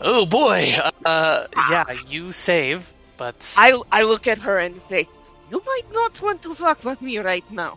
Oh 0.00 0.24
boy. 0.26 0.64
Uh, 1.04 1.46
yeah, 1.70 1.84
you 2.08 2.32
save, 2.32 2.92
but 3.16 3.54
I 3.58 3.78
I 3.92 4.02
look 4.02 4.26
at 4.26 4.38
her 4.38 4.58
and 4.58 4.80
say, 4.88 5.06
"You 5.50 5.62
might 5.66 5.92
not 5.92 6.20
want 6.22 6.40
to 6.42 6.54
fuck 6.54 6.84
with 6.84 7.02
me 7.02 7.18
right 7.18 7.44
now." 7.50 7.76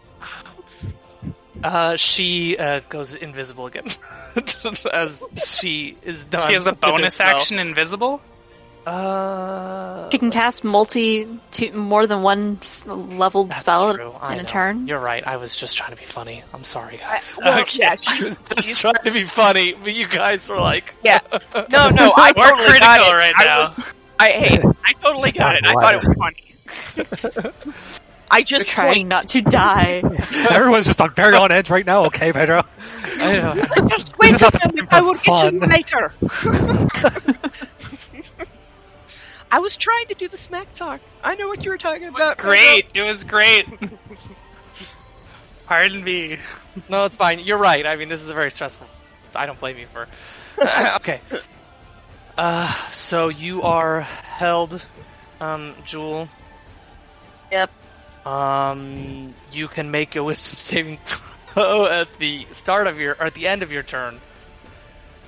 uh, 1.63 1.95
she 1.97 2.57
uh, 2.57 2.79
goes 2.89 3.13
invisible 3.13 3.65
again 3.67 3.87
as 4.93 5.21
she 5.43 5.97
is 6.03 6.25
done. 6.25 6.47
She 6.47 6.53
has 6.53 6.65
a 6.65 6.71
bonus 6.73 7.19
action 7.19 7.59
invisible? 7.59 8.21
Uh, 8.85 10.09
She 10.09 10.17
can 10.17 10.29
cast 10.31 10.63
multi, 10.63 11.27
two, 11.51 11.71
more 11.73 12.05
than 12.05 12.21
one 12.21 12.59
leveled 12.85 13.53
spell 13.53 13.95
true, 13.95 14.13
in 14.29 14.39
a 14.39 14.43
know. 14.43 14.49
turn. 14.49 14.87
You're 14.87 14.99
right. 14.99 15.25
I 15.25 15.37
was 15.37 15.55
just 15.55 15.77
trying 15.77 15.91
to 15.91 15.95
be 15.95 16.03
funny. 16.05 16.43
I'm 16.53 16.63
sorry, 16.63 16.97
guys. 16.97 17.39
Well, 17.43 17.61
Okay. 17.61 17.79
yeah, 17.79 17.91
I 17.91 17.95
she's, 17.95 18.29
was 18.29 18.37
just 18.39 18.63
she's- 18.65 18.79
trying 18.81 18.95
to 19.03 19.11
be 19.11 19.23
funny, 19.23 19.73
but 19.73 19.95
you 19.95 20.07
guys 20.07 20.49
were 20.49 20.59
like, 20.59 20.93
yeah. 21.03 21.19
No, 21.69 21.89
no, 21.89 22.11
I 22.15 22.33
We're 22.35 22.49
totally 22.49 22.79
got 22.79 23.07
it. 23.07 23.13
right 23.13 23.33
I 23.37 23.43
now. 23.45 23.59
was, 23.61 23.71
I 24.19 24.29
hey, 24.29 24.61
I 24.85 24.93
totally 25.01 25.29
She's 25.29 25.37
got 25.39 25.55
not 25.61 25.63
it. 25.63 25.65
I 25.65 25.73
thought 25.73 25.95
it 25.95 26.03
was 26.07 26.15
funny. 26.17 27.53
I 28.31 28.37
You're 28.39 28.45
just 28.45 28.67
trying 28.67 28.93
point. 28.93 29.07
not 29.09 29.27
to 29.29 29.41
die. 29.41 30.01
Everyone's 30.49 30.87
just 30.87 30.99
on 30.99 31.13
very 31.13 31.35
on 31.35 31.51
edge 31.51 31.69
right 31.69 31.85
now. 31.85 32.05
Okay, 32.05 32.31
Pedro. 32.33 32.63
I 33.17 33.37
know. 33.37 33.87
Just 33.87 34.17
wait 34.17 34.41
a 34.41 34.51
minute. 34.71 34.87
I 34.91 35.01
will 35.01 35.13
for 35.15 35.51
get 35.51 35.53
you 35.53 35.59
later. 35.59 36.11
I 39.53 39.59
was 39.59 39.77
trying 39.77 40.07
to 40.07 40.15
do 40.15 40.27
the 40.27 40.35
smack 40.35 40.73
talk. 40.73 40.99
I 41.23 41.35
know 41.35 41.47
what 41.47 41.63
you 41.63 41.69
were 41.69 41.77
talking 41.77 42.05
about. 42.05 42.19
It 42.19 42.23
was 42.23 42.31
about. 42.33 42.43
great. 42.43 42.87
It 42.95 43.03
was 43.03 43.23
great. 43.23 43.67
Pardon 45.67 46.03
me. 46.03 46.39
No, 46.89 47.05
it's 47.05 47.17
fine. 47.17 47.37
You're 47.37 47.59
right. 47.59 47.85
I 47.85 47.95
mean, 47.95 48.09
this 48.09 48.23
is 48.23 48.31
a 48.31 48.33
very 48.33 48.49
stressful. 48.49 48.87
I 49.35 49.45
don't 49.45 49.59
blame 49.59 49.77
you 49.77 49.85
for. 49.85 50.07
okay. 50.95 51.21
Uh, 52.35 52.67
so 52.89 53.29
you 53.29 53.61
are 53.61 54.01
held, 54.01 54.83
um, 55.39 55.75
Jewel. 55.85 56.27
Yep. 57.51 57.69
Um, 58.25 59.33
you 59.51 59.67
can 59.67 59.91
make 59.91 60.15
a 60.15 60.23
wisdom 60.23 60.57
saving 60.57 60.97
throw 61.05 61.85
at 61.85 62.11
the 62.13 62.47
start 62.53 62.87
of 62.87 62.99
your 62.99 63.13
or 63.19 63.27
at 63.27 63.35
the 63.35 63.47
end 63.47 63.61
of 63.61 63.71
your 63.71 63.83
turn. 63.83 64.19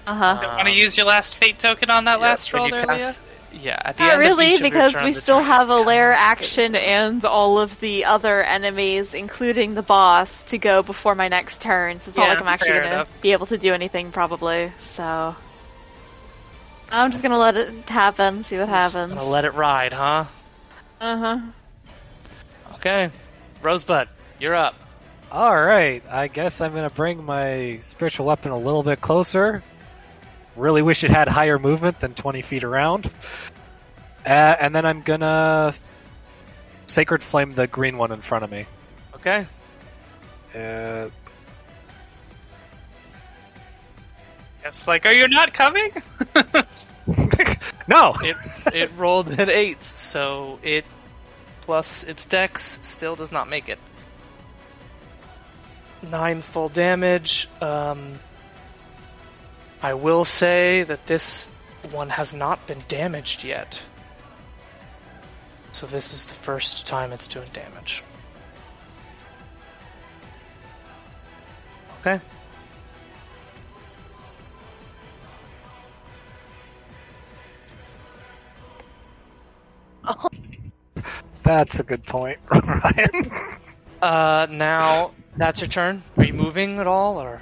Uh 0.07 0.15
huh. 0.15 0.47
Um, 0.49 0.55
Want 0.55 0.67
to 0.67 0.73
use 0.73 0.97
your 0.97 1.05
last 1.05 1.35
fate 1.35 1.59
token 1.59 1.91
on 1.91 2.05
that 2.05 2.19
last 2.19 2.51
when 2.51 2.61
roll 2.63 2.69
you 2.69 2.75
there, 2.75 2.85
cast- 2.87 3.21
Yeah, 3.61 3.79
at 3.83 3.97
the 3.97 4.03
Not 4.03 4.11
end 4.13 4.19
really, 4.19 4.55
of 4.55 4.61
because 4.61 4.93
we 5.01 5.13
still 5.13 5.37
it's- 5.37 5.47
have 5.51 5.69
a 5.69 5.77
lair 5.79 6.11
action 6.13 6.75
and 6.75 7.23
all 7.25 7.57
of 7.59 7.79
the 7.79 8.05
other 8.05 8.43
enemies, 8.43 9.13
including 9.13 9.75
the 9.75 9.81
boss, 9.81 10.43
to 10.43 10.57
go 10.57 10.83
before 10.83 11.15
my 11.15 11.29
next 11.29 11.61
turn. 11.61 11.99
So 11.99 12.09
it's 12.09 12.17
not 12.17 12.29
like 12.29 12.41
I'm 12.41 12.47
actually 12.47 12.79
gonna 12.79 13.05
be 13.21 13.31
able 13.31 13.45
to 13.47 13.57
do 13.57 13.73
anything, 13.73 14.11
probably. 14.11 14.71
So 14.77 15.35
I'm 16.91 17.11
just 17.11 17.23
gonna 17.23 17.37
let 17.37 17.55
it 17.55 17.89
happen, 17.89 18.43
see 18.43 18.57
what 18.57 18.67
Just 18.69 18.95
happens. 18.95 19.13
Gonna 19.13 19.29
let 19.29 19.45
it 19.45 19.53
ride, 19.53 19.93
huh? 19.93 20.25
Uh 21.01 21.17
huh. 21.17 21.39
Okay, 22.75 23.09
Rosebud, 23.61 24.07
you're 24.39 24.55
up. 24.55 24.75
All 25.31 25.55
right, 25.55 26.03
I 26.09 26.27
guess 26.27 26.61
I'm 26.61 26.73
gonna 26.73 26.89
bring 26.89 27.23
my 27.25 27.79
spiritual 27.81 28.25
weapon 28.27 28.51
a 28.51 28.57
little 28.57 28.83
bit 28.83 29.01
closer. 29.01 29.63
Really 30.55 30.81
wish 30.81 31.03
it 31.03 31.09
had 31.09 31.27
higher 31.27 31.59
movement 31.59 31.99
than 31.99 32.13
20 32.13 32.41
feet 32.41 32.63
around. 32.63 33.11
Uh, 34.25 34.29
and 34.59 34.73
then 34.73 34.85
I'm 34.85 35.01
gonna 35.01 35.73
sacred 36.87 37.21
flame 37.21 37.53
the 37.53 37.67
green 37.67 37.97
one 37.97 38.11
in 38.11 38.21
front 38.21 38.43
of 38.43 38.51
me. 38.51 38.65
Okay, 39.15 39.45
Uh, 40.55 41.09
It's 44.63 44.87
like, 44.87 45.05
are 45.05 45.13
you 45.13 45.27
not 45.27 45.53
coming? 45.53 45.91
no, 47.87 48.15
it 48.21 48.35
it 48.73 48.91
rolled 48.97 49.29
an 49.29 49.49
eight, 49.49 49.83
so 49.83 50.59
it 50.63 50.85
plus 51.61 52.03
its 52.03 52.25
dex 52.25 52.79
still 52.81 53.15
does 53.15 53.31
not 53.31 53.47
make 53.47 53.69
it. 53.69 53.77
Nine 56.09 56.41
full 56.41 56.69
damage. 56.69 57.47
Um, 57.61 58.19
I 59.83 59.93
will 59.93 60.25
say 60.25 60.81
that 60.83 61.05
this 61.05 61.47
one 61.91 62.09
has 62.09 62.33
not 62.33 62.65
been 62.65 62.81
damaged 62.87 63.43
yet. 63.43 63.79
So 65.75 65.85
this 65.85 66.13
is 66.13 66.25
the 66.25 66.35
first 66.35 66.87
time 66.87 67.11
it's 67.11 67.27
doing 67.27 67.49
damage. 67.51 68.01
Okay. 71.99 72.21
that's 81.43 81.77
a 81.81 81.83
good 81.83 82.03
point, 82.05 82.39
Ryan. 82.49 83.31
Uh, 84.01 84.47
now 84.49 85.11
that's 85.35 85.59
your 85.59 85.67
turn. 85.67 86.01
Are 86.15 86.23
you 86.23 86.31
moving 86.31 86.79
at 86.79 86.87
all, 86.87 87.17
or 87.17 87.41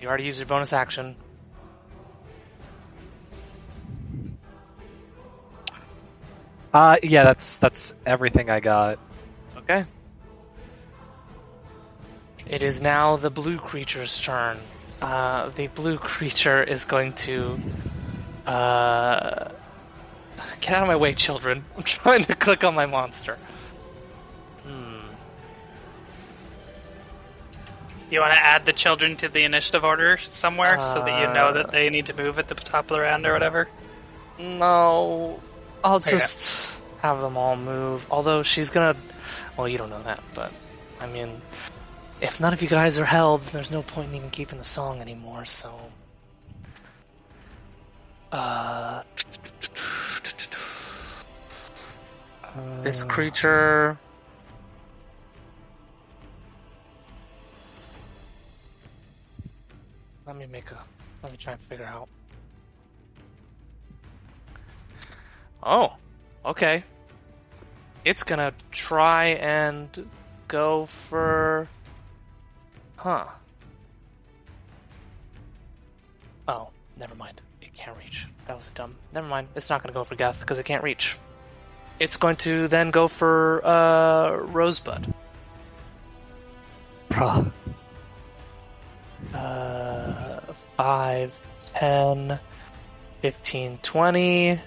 you 0.00 0.06
already 0.06 0.22
used 0.22 0.38
your 0.38 0.46
bonus 0.46 0.72
action? 0.72 1.16
Uh, 6.74 6.96
yeah, 7.04 7.22
that's 7.22 7.56
that's 7.58 7.94
everything 8.04 8.50
I 8.50 8.58
got. 8.58 8.98
Okay. 9.58 9.84
It 12.48 12.62
is 12.62 12.82
now 12.82 13.14
the 13.14 13.30
blue 13.30 13.58
creature's 13.58 14.20
turn. 14.20 14.58
Uh, 15.00 15.50
the 15.50 15.68
blue 15.68 15.98
creature 16.12 16.64
is 16.64 16.84
going 16.84 17.12
to. 17.12 17.60
Uh, 18.44 19.50
get 20.60 20.74
out 20.74 20.82
of 20.82 20.88
my 20.88 20.96
way, 20.96 21.14
children. 21.14 21.64
I'm 21.76 21.84
trying 21.84 22.24
to 22.24 22.34
click 22.34 22.64
on 22.64 22.74
my 22.74 22.86
monster. 22.86 23.38
Hmm. 24.66 24.98
You 28.10 28.18
want 28.18 28.32
to 28.32 28.40
add 28.40 28.66
the 28.66 28.72
children 28.72 29.16
to 29.18 29.28
the 29.28 29.44
initiative 29.44 29.84
order 29.84 30.18
somewhere 30.18 30.82
so 30.82 31.04
that 31.04 31.20
you 31.20 31.32
know 31.34 31.52
that 31.52 31.70
they 31.70 31.88
need 31.88 32.06
to 32.06 32.16
move 32.16 32.40
at 32.40 32.48
the 32.48 32.56
top 32.56 32.90
of 32.90 32.96
the 32.96 33.00
round 33.00 33.24
or 33.26 33.32
whatever? 33.32 33.68
No. 34.40 35.40
I'll 35.84 36.00
just 36.00 36.80
have 37.02 37.20
them 37.20 37.36
all 37.36 37.56
move. 37.56 38.06
Although 38.10 38.42
she's 38.42 38.70
gonna. 38.70 38.96
Well, 39.56 39.68
you 39.68 39.78
don't 39.78 39.90
know 39.90 40.02
that, 40.02 40.22
but. 40.34 40.50
I 41.00 41.06
mean. 41.06 41.40
If 42.20 42.40
none 42.40 42.54
of 42.54 42.62
you 42.62 42.68
guys 42.68 42.98
are 42.98 43.04
held, 43.04 43.42
there's 43.46 43.70
no 43.70 43.82
point 43.82 44.08
in 44.08 44.14
even 44.14 44.30
keeping 44.30 44.58
the 44.58 44.64
song 44.64 45.00
anymore, 45.00 45.44
so. 45.44 45.74
Uh. 48.32 49.02
This 52.82 53.02
creature. 53.02 53.98
Let 60.26 60.36
me 60.36 60.46
make 60.46 60.70
a. 60.70 60.78
Let 61.22 61.32
me 61.32 61.38
try 61.38 61.52
and 61.52 61.62
figure 61.62 61.84
out. 61.84 62.08
Oh, 65.64 65.94
okay. 66.44 66.84
It's 68.04 68.22
gonna 68.22 68.52
try 68.70 69.28
and 69.28 69.88
go 70.46 70.84
for. 70.84 71.66
Huh. 72.96 73.24
Oh, 76.46 76.68
never 76.98 77.14
mind. 77.14 77.40
It 77.62 77.72
can't 77.72 77.96
reach. 77.96 78.26
That 78.44 78.56
was 78.56 78.68
a 78.68 78.72
dumb. 78.72 78.94
Never 79.14 79.26
mind. 79.26 79.48
It's 79.54 79.70
not 79.70 79.82
gonna 79.82 79.94
go 79.94 80.04
for 80.04 80.16
Geth 80.16 80.38
because 80.38 80.58
it 80.58 80.66
can't 80.66 80.84
reach. 80.84 81.16
It's 81.98 82.18
going 82.18 82.36
to 82.36 82.68
then 82.68 82.90
go 82.90 83.08
for 83.08 83.64
uh, 83.64 84.36
Rosebud. 84.36 85.14
Bruh. 87.08 87.50
Uh, 89.32 90.40
5, 90.76 91.40
10, 91.58 92.40
15, 93.22 93.78
20. 93.82 94.60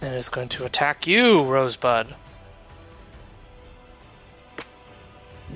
And 0.00 0.14
it's 0.14 0.28
going 0.28 0.48
to 0.50 0.64
attack 0.64 1.06
you, 1.06 1.44
Rosebud. 1.44 2.14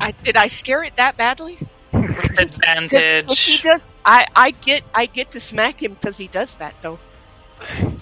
I 0.00 0.10
did 0.12 0.36
I 0.36 0.46
scare 0.48 0.82
it 0.82 0.96
that 0.96 1.16
badly? 1.16 1.58
With 1.92 2.16
'Cause 2.16 2.48
if 2.92 3.38
he 3.38 3.58
does, 3.58 3.92
I 4.04 4.26
I 4.34 4.50
get 4.50 4.82
I 4.94 5.06
get 5.06 5.32
to 5.32 5.40
smack 5.40 5.82
him 5.82 5.94
because 5.94 6.16
he 6.16 6.26
does 6.28 6.56
that 6.56 6.74
though. 6.82 6.98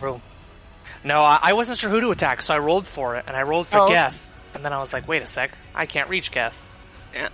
Roll. 0.00 0.20
No, 1.04 1.22
I, 1.22 1.38
I 1.42 1.52
wasn't 1.54 1.78
sure 1.78 1.90
who 1.90 2.00
to 2.00 2.10
attack, 2.10 2.42
so 2.42 2.54
I 2.54 2.58
rolled 2.58 2.86
for 2.86 3.16
it, 3.16 3.24
and 3.26 3.36
I 3.36 3.42
rolled 3.42 3.66
for 3.66 3.78
Oh. 3.80 3.88
Geth. 3.88 4.26
And 4.54 4.64
then 4.64 4.72
I 4.72 4.78
was 4.78 4.92
like, 4.92 5.06
wait 5.08 5.22
a 5.22 5.26
sec, 5.26 5.56
I 5.74 5.86
can't 5.86 6.08
reach 6.08 6.30
Geth. 6.30 6.64
Get 7.14 7.32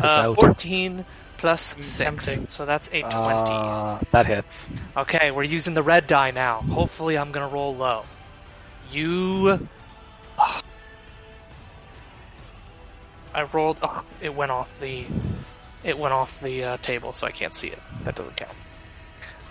this 0.00 0.10
Uh, 0.10 0.26
out. 0.30 0.36
14 0.36 1.04
plus 1.42 1.60
6, 1.76 1.98
tempting. 1.98 2.48
so 2.48 2.64
that's 2.64 2.88
a 2.92 3.00
20. 3.02 3.10
Uh, 3.12 3.98
that 4.12 4.26
hits. 4.26 4.68
Okay, 4.96 5.30
we're 5.32 5.42
using 5.42 5.74
the 5.74 5.82
red 5.82 6.06
die 6.06 6.30
now. 6.30 6.60
Hopefully, 6.60 7.18
I'm 7.18 7.32
gonna 7.32 7.52
roll 7.52 7.74
low. 7.74 8.04
You. 8.90 9.68
I 13.34 13.42
rolled. 13.52 13.78
Oh, 13.82 14.04
it 14.20 14.34
went 14.34 14.50
off 14.52 14.78
the. 14.80 15.04
It 15.84 15.98
went 15.98 16.14
off 16.14 16.40
the 16.40 16.64
uh, 16.64 16.76
table, 16.78 17.12
so 17.12 17.26
I 17.26 17.30
can't 17.32 17.54
see 17.54 17.68
it. 17.68 17.78
That 18.04 18.14
doesn't 18.14 18.36
count. 18.36 18.52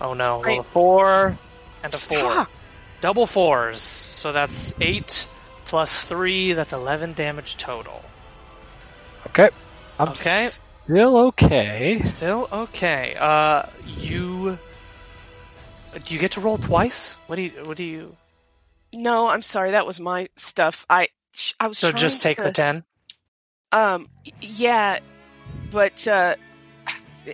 Oh 0.00 0.14
no! 0.14 0.42
Roll 0.42 0.56
I- 0.56 0.60
a 0.60 0.62
four 0.62 1.38
and 1.84 1.94
a 1.94 1.98
four. 1.98 2.18
Stop. 2.18 2.50
Double 3.00 3.26
fours. 3.26 3.82
So 3.82 4.32
that's 4.32 4.74
eight 4.80 5.26
plus 5.66 6.04
three. 6.04 6.52
That's 6.52 6.72
eleven 6.72 7.12
damage 7.12 7.56
total. 7.58 8.02
Okay. 9.26 9.50
I'm 9.98 10.08
Okay. 10.10 10.48
Still 10.84 11.16
okay. 11.16 12.00
Still 12.02 12.48
okay. 12.52 13.16
Uh, 13.18 13.64
you. 13.86 14.58
Do 16.04 16.14
you 16.14 16.20
get 16.20 16.32
to 16.32 16.40
roll 16.40 16.58
twice? 16.58 17.14
What 17.26 17.36
do 17.36 17.42
you? 17.42 17.50
What 17.64 17.76
do 17.76 17.84
you? 17.84 18.16
No, 18.92 19.26
I'm 19.26 19.42
sorry, 19.42 19.70
that 19.72 19.86
was 19.86 20.00
my 20.00 20.28
stuff. 20.36 20.86
I 20.88 21.08
I 21.58 21.68
was 21.68 21.78
So 21.78 21.90
trying 21.90 22.00
just 22.00 22.22
take 22.22 22.38
to, 22.38 22.44
the 22.44 22.52
ten. 22.52 22.84
Um, 23.72 24.08
yeah, 24.40 24.98
but 25.70 26.06
uh, 26.06 26.36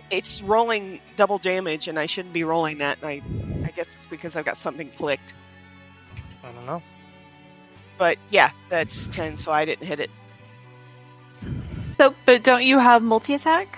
it's 0.09 0.41
rolling 0.41 1.01
double 1.17 1.37
damage, 1.37 1.87
and 1.87 1.99
I 1.99 2.05
shouldn't 2.05 2.33
be 2.33 2.43
rolling 2.43 2.77
that. 2.77 2.99
And 3.01 3.07
I, 3.07 3.67
I 3.67 3.71
guess 3.71 3.93
it's 3.93 4.05
because 4.05 4.35
I've 4.35 4.45
got 4.45 4.57
something 4.57 4.89
clicked. 4.91 5.33
I 6.43 6.51
don't 6.51 6.65
know. 6.65 6.81
But 7.97 8.17
yeah, 8.29 8.51
that's 8.69 9.07
ten, 9.07 9.35
so 9.35 9.51
I 9.51 9.65
didn't 9.65 9.85
hit 9.85 9.99
it. 9.99 10.09
So, 11.99 12.15
but 12.25 12.43
don't 12.43 12.63
you 12.63 12.79
have 12.79 13.03
multi 13.03 13.33
attack? 13.33 13.77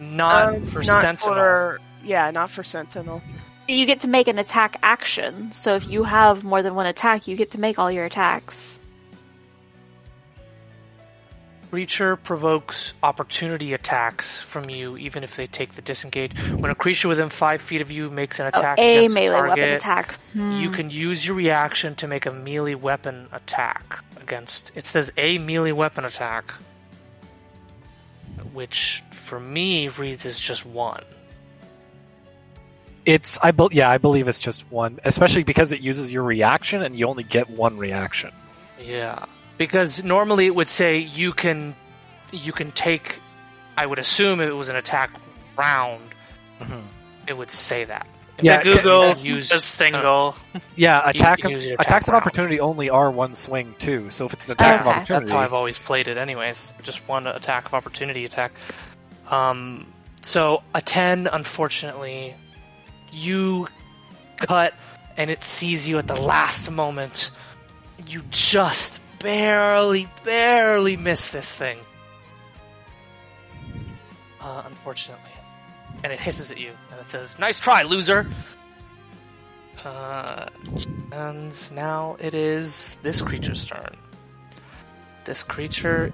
Not 0.00 0.54
Um, 0.56 0.64
for 0.66 0.82
not 0.82 1.00
Sentinel. 1.00 1.34
for- 1.36 1.78
yeah, 2.02 2.30
not 2.32 2.50
for 2.50 2.64
Sentinel. 2.64 3.22
You 3.68 3.86
get 3.86 4.00
to 4.00 4.08
make 4.08 4.26
an 4.26 4.38
attack 4.40 4.78
action. 4.82 5.52
So 5.52 5.76
if 5.76 5.88
you 5.88 6.02
have 6.02 6.42
more 6.42 6.62
than 6.62 6.74
one 6.74 6.86
attack, 6.86 7.28
you 7.28 7.36
get 7.36 7.52
to 7.52 7.60
make 7.60 7.78
all 7.78 7.90
your 7.90 8.04
attacks. 8.04 8.80
Creature 11.70 12.16
provokes 12.16 12.92
opportunity 13.02 13.72
attacks 13.72 14.40
from 14.40 14.68
you, 14.68 14.96
even 14.98 15.22
if 15.24 15.36
they 15.36 15.46
take 15.46 15.74
the 15.74 15.80
disengage. 15.82 16.36
When 16.50 16.70
a 16.70 16.74
creature 16.74 17.08
within 17.08 17.30
five 17.30 17.62
feet 17.62 17.80
of 17.80 17.90
you 17.90 18.10
makes 18.10 18.40
an 18.40 18.50
Oh, 18.52 18.58
attack 18.58 18.78
a 18.78 18.98
against 18.98 19.14
melee 19.14 19.36
target, 19.36 19.56
weapon 19.58 19.74
attack. 19.74 20.14
Hmm. 20.34 20.52
you 20.60 20.70
can 20.70 20.90
use 20.90 21.24
your 21.24 21.36
reaction 21.36 21.94
to 21.94 22.08
make 22.08 22.26
a 22.26 22.32
melee 22.32 22.74
weapon 22.74 23.28
attack 23.32 24.00
against. 24.20 24.72
It 24.74 24.84
says 24.84 25.12
a 25.16 25.38
melee 25.38 25.72
weapon 25.72 26.04
attack, 26.04 26.52
which 28.52 29.02
for 29.10 29.38
me 29.38 29.88
reads 29.88 30.26
as 30.26 30.38
just 30.38 30.66
one. 30.66 31.04
It's 33.04 33.38
I 33.42 33.50
bel 33.50 33.68
yeah 33.72 33.90
I 33.90 33.98
believe 33.98 34.28
it's 34.28 34.40
just 34.40 34.70
one, 34.70 35.00
especially 35.04 35.42
because 35.42 35.72
it 35.72 35.80
uses 35.80 36.12
your 36.12 36.22
reaction 36.22 36.82
and 36.82 36.96
you 36.96 37.06
only 37.06 37.24
get 37.24 37.50
one 37.50 37.76
reaction. 37.76 38.32
Yeah, 38.80 39.24
because 39.58 40.04
normally 40.04 40.46
it 40.46 40.54
would 40.54 40.68
say 40.68 40.98
you 40.98 41.32
can 41.32 41.74
you 42.30 42.52
can 42.52 42.70
take. 42.70 43.18
I 43.76 43.86
would 43.86 43.98
assume 43.98 44.40
if 44.40 44.48
it 44.48 44.52
was 44.52 44.68
an 44.68 44.76
attack 44.76 45.10
round, 45.56 46.10
mm-hmm. 46.60 46.80
it 47.26 47.36
would 47.36 47.50
say 47.50 47.84
that. 47.84 48.06
Yeah, 48.40 48.54
Instead, 48.54 48.76
Google 48.78 49.14
can 49.14 49.24
use- 49.24 49.50
a 49.52 49.62
single. 49.62 50.34
Yeah, 50.74 51.02
attack 51.08 51.38
can 51.38 51.46
of, 51.46 51.52
use 51.52 51.66
your 51.66 51.74
attacks 51.74 52.06
attack 52.06 52.08
of 52.08 52.14
opportunity 52.14 52.60
only 52.60 52.88
are 52.90 53.10
one 53.10 53.34
swing 53.34 53.74
too. 53.78 54.10
So 54.10 54.26
if 54.26 54.32
it's 54.32 54.46
an 54.46 54.52
attack 54.52 54.80
of 54.80 54.86
opportunity, 54.86 55.24
That's 55.26 55.30
how 55.30 55.38
I've 55.38 55.52
always 55.52 55.78
played 55.78 56.08
it, 56.08 56.16
anyways. 56.16 56.72
Just 56.82 57.06
one 57.08 57.26
attack 57.26 57.66
of 57.66 57.74
opportunity 57.74 58.24
attack. 58.24 58.52
Um, 59.30 59.86
so 60.22 60.62
a 60.74 60.80
ten, 60.80 61.26
unfortunately, 61.26 62.34
you 63.12 63.68
cut 64.38 64.74
and 65.16 65.30
it 65.30 65.44
sees 65.44 65.88
you 65.88 65.98
at 65.98 66.06
the 66.06 66.20
last 66.20 66.70
moment. 66.70 67.30
You 68.08 68.22
just 68.30 69.00
barely, 69.20 70.08
barely 70.24 70.96
miss 70.96 71.28
this 71.28 71.54
thing. 71.54 71.78
Uh, 74.40 74.62
unfortunately, 74.66 75.30
and 76.02 76.12
it 76.12 76.18
hisses 76.18 76.50
at 76.50 76.58
you 76.60 76.70
and 76.90 77.00
it 77.00 77.08
says, 77.10 77.38
"Nice 77.38 77.60
try, 77.60 77.82
loser." 77.82 78.28
Uh, 79.84 80.46
and 81.12 81.72
now 81.72 82.16
it 82.20 82.34
is 82.34 82.96
this 83.02 83.20
creature's 83.20 83.66
turn. 83.66 83.96
This 85.24 85.42
creature 85.42 86.12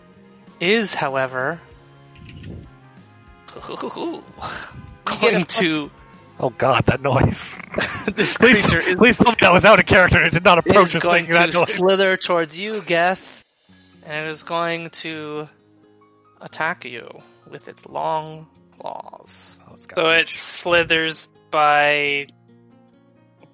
is, 0.60 0.94
however, 0.94 1.60
going 5.04 5.44
to. 5.44 5.90
oh 6.40 6.50
god, 6.50 6.86
that 6.86 7.02
noise! 7.02 7.58
This 8.08 8.38
please, 8.38 8.66
creature 8.66 8.88
is, 8.88 8.96
please 8.96 9.18
tell 9.18 9.32
me 9.32 9.36
that 9.40 9.52
was 9.52 9.66
out 9.66 9.78
of 9.78 9.84
character. 9.86 10.20
It 10.22 10.32
did 10.32 10.42
not 10.42 10.58
approach 10.58 10.88
is 10.88 10.96
us 10.96 11.02
going 11.02 11.26
to 11.26 11.66
slither 11.66 12.16
towards 12.16 12.58
you, 12.58 12.82
Geth, 12.82 13.44
and 14.06 14.26
it 14.26 14.30
is 14.30 14.42
going 14.42 14.90
to 14.90 15.48
attack 16.40 16.86
you 16.86 17.20
with 17.48 17.68
its 17.68 17.86
long 17.86 18.48
claws. 18.72 19.57
It's 19.78 19.86
got 19.86 19.96
So 19.96 20.10
it 20.10 20.28
slithers 20.34 21.28
by 21.52 22.26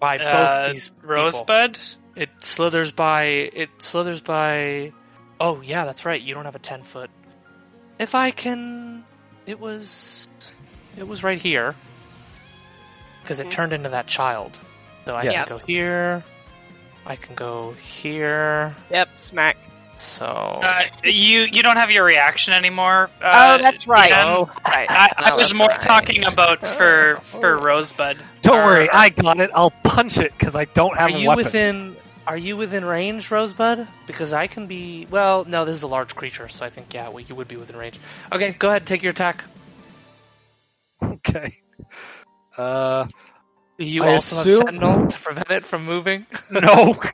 By 0.01 0.17
both 0.17 0.27
uh, 0.27 0.69
these 0.71 0.89
people. 0.89 1.09
Rosebud. 1.11 1.79
It 2.17 2.31
slithers 2.39 2.93
by. 2.93 3.25
It 3.27 3.69
slithers 3.79 4.23
by. 4.23 4.93
Oh 5.39 5.61
yeah, 5.61 5.85
that's 5.85 6.07
right. 6.07 6.21
You 6.21 6.33
don't 6.33 6.47
have 6.47 6.55
a 6.55 6.61
ten 6.61 6.83
foot. 6.83 7.11
If 7.99 8.15
I 8.15 8.31
can, 8.31 9.05
it 9.45 9.61
was. 9.61 10.29
It 10.97 11.07
was 11.07 11.23
right 11.23 11.39
here. 11.39 11.75
Because 13.23 13.41
it 13.41 13.49
Mhm. 13.49 13.51
turned 13.51 13.73
into 13.75 13.91
that 13.91 14.07
child. 14.07 14.59
So 15.05 15.15
I 15.15 15.25
Yeah. 15.25 15.45
can 15.45 15.59
go 15.59 15.65
here. 15.67 16.25
I 17.05 17.17
can 17.17 17.35
go 17.35 17.73
here. 17.73 18.75
Yep, 18.91 19.09
smack. 19.19 19.59
So 19.97 20.27
Uh, 20.27 20.83
you 21.05 21.41
you 21.51 21.63
don't 21.63 21.77
have 21.77 21.91
your 21.91 22.05
reaction 22.05 22.53
anymore. 22.53 23.11
oh, 23.23 23.27
Uh, 23.27 23.59
that's 23.59 23.87
right. 23.87 24.11
Oh. 24.13 24.51
right. 24.67 24.91
I, 24.91 25.11
I 25.17 25.31
Oh, 25.33 25.37
was 25.37 25.55
more 25.55 25.67
right. 25.69 25.81
talking 25.81 26.27
about 26.27 26.61
for 26.61 27.21
for 27.25 27.57
Rosebud. 27.59 28.19
Don't 28.43 28.59
Or- 28.59 28.65
worry, 28.65 28.91
I 28.91 29.09
got 29.11 29.41
it. 29.41 29.51
I'll 29.55 29.71
punch 29.71 30.19
it 30.19 30.33
because 30.39 30.55
I 30.55 30.65
don't 30.67 30.93
are 30.97 31.09
have 31.09 31.15
a 31.15 31.19
you 31.21 31.29
weapon. 31.29 31.45
within? 31.45 31.97
Are 32.27 32.39
you 32.39 32.57
within 32.57 32.85
range, 32.87 33.31
Rosebud? 33.31 33.87
Because 34.07 34.33
I 34.33 34.47
can 34.47 34.67
be. 34.67 35.07
Well, 35.11 35.45
no, 35.45 35.65
this 35.67 35.77
is 35.77 35.83
a 35.83 35.87
large 35.89 36.15
creature, 36.15 36.49
so 36.49 36.65
I 36.65 36.71
think 36.71 36.93
yeah, 36.95 37.09
well, 37.11 37.21
you 37.23 37.35
would 37.35 37.49
be 37.49 37.57
within 37.57 37.77
range. 37.77 38.01
Okay, 38.33 38.53
go 38.53 38.69
ahead, 38.71 38.87
take 38.87 39.03
your 39.03 39.11
attack. 39.13 39.45
Okay. 41.03 41.59
Uh, 42.57 43.07
You 43.79 44.05
I 44.05 44.13
also 44.13 44.37
assume- 44.41 44.51
have 44.53 44.75
Sentinel 44.75 45.07
to 45.09 45.19
prevent 45.19 45.51
it 45.51 45.65
from 45.65 45.85
moving. 45.85 46.27
no. 46.51 46.99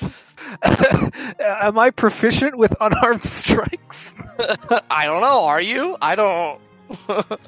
Am 1.40 1.78
I 1.78 1.90
proficient 1.90 2.56
with 2.56 2.74
unarmed 2.80 3.24
strikes? 3.24 4.14
I 4.90 5.06
don't 5.06 5.20
know. 5.20 5.44
Are 5.44 5.60
you? 5.60 5.96
I 6.00 6.14
don't. 6.14 6.60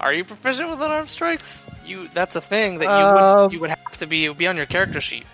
are 0.00 0.12
you 0.12 0.24
proficient 0.24 0.70
with 0.70 0.80
unarmed 0.80 1.08
strikes? 1.08 1.64
You. 1.86 2.08
That's 2.14 2.36
a 2.36 2.40
thing 2.40 2.78
that 2.78 2.84
you 2.84 2.90
Um, 2.90 3.42
would 3.44 3.52
you 3.52 3.60
would 3.60 3.70
have 3.70 3.96
to 3.98 4.06
be 4.06 4.24
it 4.24 4.28
would 4.28 4.38
be 4.38 4.46
on 4.46 4.56
your 4.56 4.66
character 4.66 5.00
sheet 5.00 5.24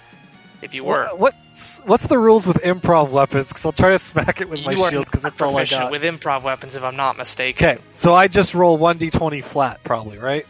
if 0.63 0.75
you 0.75 0.85
were. 0.85 1.07
What, 1.07 1.19
what's 1.19 1.77
what's 1.85 2.07
the 2.07 2.19
rules 2.19 2.47
with 2.47 2.59
improv 2.59 3.11
weapons? 3.11 3.49
Because 3.49 3.65
I'll 3.65 3.73
try 3.73 3.91
to 3.91 3.99
smack 3.99 4.41
it 4.41 4.49
with 4.49 4.63
my 4.65 4.73
you 4.73 4.83
are 4.83 4.91
shield 4.91 5.07
because 5.07 5.23
that's 5.23 5.41
all 5.41 5.51
I 5.51 5.61
proficient 5.61 5.83
got. 5.83 5.91
with 5.93 6.03
improv 6.03 6.43
weapons, 6.43 6.77
if 6.77 6.83
I'm 6.83 6.97
not 6.97 7.17
mistaken. 7.17 7.67
Okay, 7.69 7.83
so 7.95 8.15
I 8.15 8.29
just 8.29 8.55
roll 8.55 8.77
one 8.77 8.99
d20 8.99 9.43
flat, 9.45 9.83
probably, 9.85 10.19
right? 10.19 10.47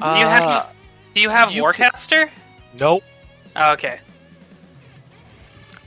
Do 0.00 0.06
you 0.08 0.26
have 0.26 0.46
Uh, 0.46 0.66
Do 1.14 1.20
you 1.20 1.28
have 1.30 1.52
you 1.52 1.62
Warcaster? 1.62 2.28
Nope. 2.78 3.04
Oh, 3.56 3.72
okay. 3.74 4.00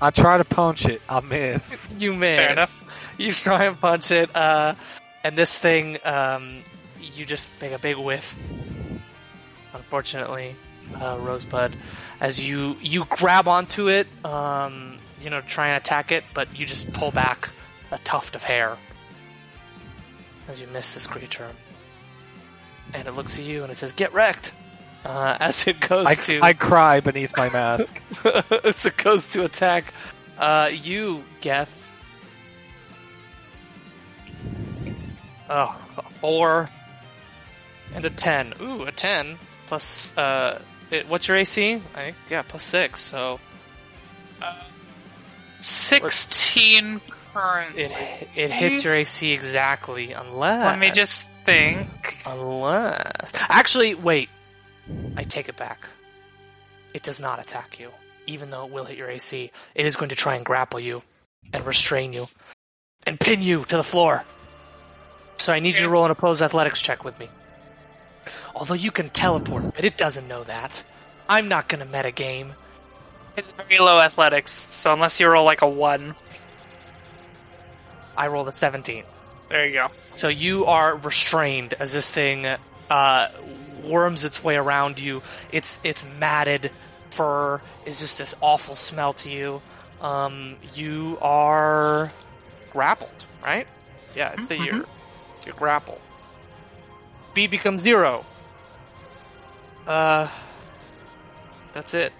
I 0.02 0.12
try 0.12 0.38
to 0.38 0.46
punch 0.46 0.86
it, 0.86 1.02
I 1.10 1.20
miss. 1.22 1.90
You 1.98 2.14
miss. 2.14 2.38
Fair 2.38 2.52
enough. 2.52 3.14
You 3.18 3.32
try 3.32 3.66
and 3.66 3.80
punch 3.80 4.12
it, 4.12 4.30
uh, 4.36 4.76
and 5.24 5.36
this 5.36 5.58
thing, 5.58 5.98
um, 6.06 6.62
you 7.00 7.26
just 7.26 7.50
make 7.60 7.72
a 7.72 7.80
big 7.80 7.98
whiff. 7.98 8.36
Unfortunately, 9.74 10.56
uh, 11.02 11.18
Rosebud, 11.20 11.76
as 12.20 12.48
you 12.48 12.78
you 12.82 13.06
grab 13.06 13.48
onto 13.48 13.90
it, 13.90 14.08
um, 14.24 15.00
you 15.22 15.30
know, 15.32 15.42
try 15.42 15.70
and 15.70 15.78
attack 15.78 16.12
it, 16.12 16.24
but 16.34 16.58
you 16.58 16.66
just 16.66 16.94
pull 16.94 17.12
back 17.12 17.50
a 17.92 17.98
tuft 18.00 18.36
of 18.36 18.44
hair 18.44 18.78
as 20.48 20.62
you 20.62 20.68
miss 20.68 20.94
this 20.94 21.08
creature, 21.08 21.50
and 22.94 23.08
it 23.08 23.14
looks 23.14 23.40
at 23.40 23.46
you 23.46 23.64
and 23.64 23.72
it 23.72 23.76
says, 23.76 23.92
"Get 23.94 24.14
wrecked." 24.14 24.52
Uh, 25.08 25.38
as 25.40 25.66
it 25.68 25.80
goes 25.80 26.06
I, 26.06 26.16
to 26.16 26.42
I 26.42 26.52
cry 26.52 27.00
beneath 27.00 27.36
my 27.38 27.50
mask. 27.50 28.02
as 28.66 28.86
it 28.86 28.98
goes 28.98 29.32
to 29.32 29.46
attack 29.46 29.94
uh, 30.38 30.70
you, 30.72 31.24
Geth. 31.40 31.74
Oh, 35.50 35.80
a 35.98 36.02
four 36.20 36.70
and 37.96 38.04
a 38.04 38.10
ten. 38.10 38.54
Ooh, 38.62 38.84
a 38.84 38.92
ten 38.92 39.38
plus. 39.68 40.10
Uh, 40.18 40.60
it, 40.92 41.08
what's 41.08 41.30
your 41.30 41.38
AC? 41.38 41.76
I 41.96 42.02
think 42.02 42.18
yeah, 42.30 42.42
plus 42.42 42.64
six. 42.64 43.00
So 43.00 43.40
uh, 44.42 44.62
Sixteen 45.60 47.00
current. 47.34 47.78
it 47.78 47.94
it 48.36 48.52
hits 48.52 48.84
your 48.84 48.94
AC 48.94 49.32
exactly, 49.32 50.12
unless. 50.12 50.66
Let 50.66 50.80
me 50.80 50.92
just 50.92 51.30
think. 51.46 52.20
Unless. 52.26 53.32
Actually, 53.48 53.96
wait. 53.96 54.30
I 55.16 55.24
take 55.24 55.50
it 55.50 55.58
back. 55.58 55.88
It 56.94 57.04
does 57.04 57.20
not 57.20 57.40
attack 57.40 57.80
you, 57.80 57.92
even 58.26 58.50
though 58.50 58.66
it 58.66 58.72
will 58.72 58.86
hit 58.86 58.98
your 58.98 59.10
AC. 59.10 59.52
It 59.76 59.86
is 59.86 59.96
going 59.96 60.10
to 60.10 60.16
try 60.16 60.36
and 60.36 60.46
grapple 60.46 60.80
you 60.80 61.04
and 61.54 61.66
restrain 61.66 62.14
you 62.14 62.28
and 63.06 63.20
pin 63.20 63.42
you 63.42 63.64
to 63.66 63.78
the 63.78 63.84
floor. 63.84 64.24
So 65.38 65.54
I 65.54 65.60
need 65.60 65.76
you 65.76 65.84
to 65.84 65.90
roll 65.90 66.06
an 66.06 66.12
opposed 66.12 66.42
athletics 66.42 66.82
check 66.82 67.04
with 67.04 67.20
me. 67.20 67.30
Although 68.56 68.74
you 68.74 68.92
can 68.92 69.10
teleport, 69.10 69.76
but 69.76 69.86
it 69.86 69.98
doesn't 69.98 70.28
know 70.28 70.44
that. 70.44 70.84
I'm 71.30 71.48
not 71.48 71.70
going 71.70 71.86
to 71.86 71.92
meta 71.92 72.12
game. 72.12 72.54
It's 73.38 73.50
very 73.52 73.78
low 73.78 74.00
athletics, 74.00 74.52
so 74.52 74.92
unless 74.94 75.20
you 75.20 75.30
roll 75.30 75.46
like 75.46 75.62
a 75.62 75.70
one, 75.70 76.16
I 78.18 78.28
rolled 78.28 78.48
a 78.48 78.52
17. 78.52 79.04
there 79.50 79.68
you 79.68 79.74
go. 79.74 79.88
So 80.16 80.28
you 80.28 80.66
are 80.66 80.98
restrained 80.98 81.76
as 81.76 81.94
this 81.94 82.10
thing 82.12 82.48
uh, 82.90 83.28
worms 83.88 84.26
its 84.26 84.44
way 84.44 84.56
around 84.56 85.00
you. 85.00 85.22
Its 85.52 85.80
its 85.84 86.06
matted 86.20 86.72
fur 87.10 87.62
is 87.86 88.00
just 88.00 88.18
this 88.18 88.36
awful 88.42 88.76
smell 88.76 89.14
to 89.14 89.30
you. 89.30 89.62
Um, 90.02 90.58
you 90.76 91.18
are 91.22 92.12
grappled, 92.72 93.26
right? 93.44 93.68
Yeah, 94.16 94.36
it's 94.38 94.52
a 94.52 94.58
you're 94.58 94.86
you're 95.46 95.56
grappled. 95.56 96.02
Speed 97.32 97.52
becomes 97.52 97.82
zero. 97.82 98.26
Uh, 99.86 100.28
that's 101.72 101.94
it. 101.94 102.12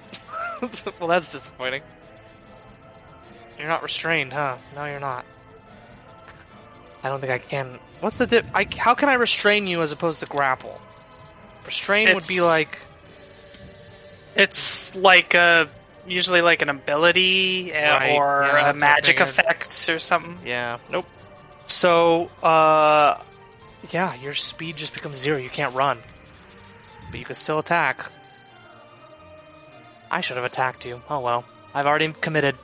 well, 1.00 1.08
that's 1.10 1.32
disappointing. 1.32 1.82
You're 3.58 3.68
not 3.68 3.82
restrained, 3.84 4.32
huh? 4.32 4.58
No, 4.76 4.86
you're 4.86 5.00
not. 5.00 5.26
I 7.04 7.10
don't 7.10 7.20
think 7.20 7.32
I 7.32 7.40
can. 7.40 7.80
What's 8.00 8.18
the 8.20 8.28
dip? 8.28 8.46
I, 8.54 8.68
how 8.78 8.94
can 8.94 9.10
I 9.10 9.16
restrain 9.16 9.68
you 9.68 9.82
as 9.82 9.92
opposed 9.92 10.20
to 10.20 10.26
grapple? 10.28 10.80
Restrain 11.68 12.16
would 12.16 12.26
be 12.28 12.42
like 12.42 12.80
It's 14.36 14.96
like 14.96 15.34
a 15.36 15.70
usually 16.08 16.42
like 16.42 16.62
an 16.62 16.70
ability 16.70 17.74
uh, 17.74 18.00
Right, 18.00 18.12
or 18.16 18.42
yeah, 18.48 18.70
a 18.72 18.74
magic 18.74 19.20
effect 19.20 19.90
or 19.90 20.00
something. 20.00 20.40
yeah, 20.46 20.78
nope. 20.90 21.06
So, 21.66 22.32
uh, 22.42 23.20
yeah, 23.92 24.16
your 24.16 24.34
speed 24.34 24.78
just 24.78 24.94
becomes 24.94 25.18
zero. 25.18 25.38
You 25.38 25.50
can't 25.50 25.76
run, 25.76 26.00
but 27.12 27.20
you 27.20 27.26
can 27.26 27.36
still 27.36 27.60
attack. 27.60 28.10
I 30.10 30.22
should 30.22 30.38
have 30.38 30.46
attacked 30.46 30.86
you. 30.86 31.02
Oh 31.10 31.20
well, 31.20 31.44
I've 31.74 31.86
already 31.86 32.12
committed. 32.14 32.56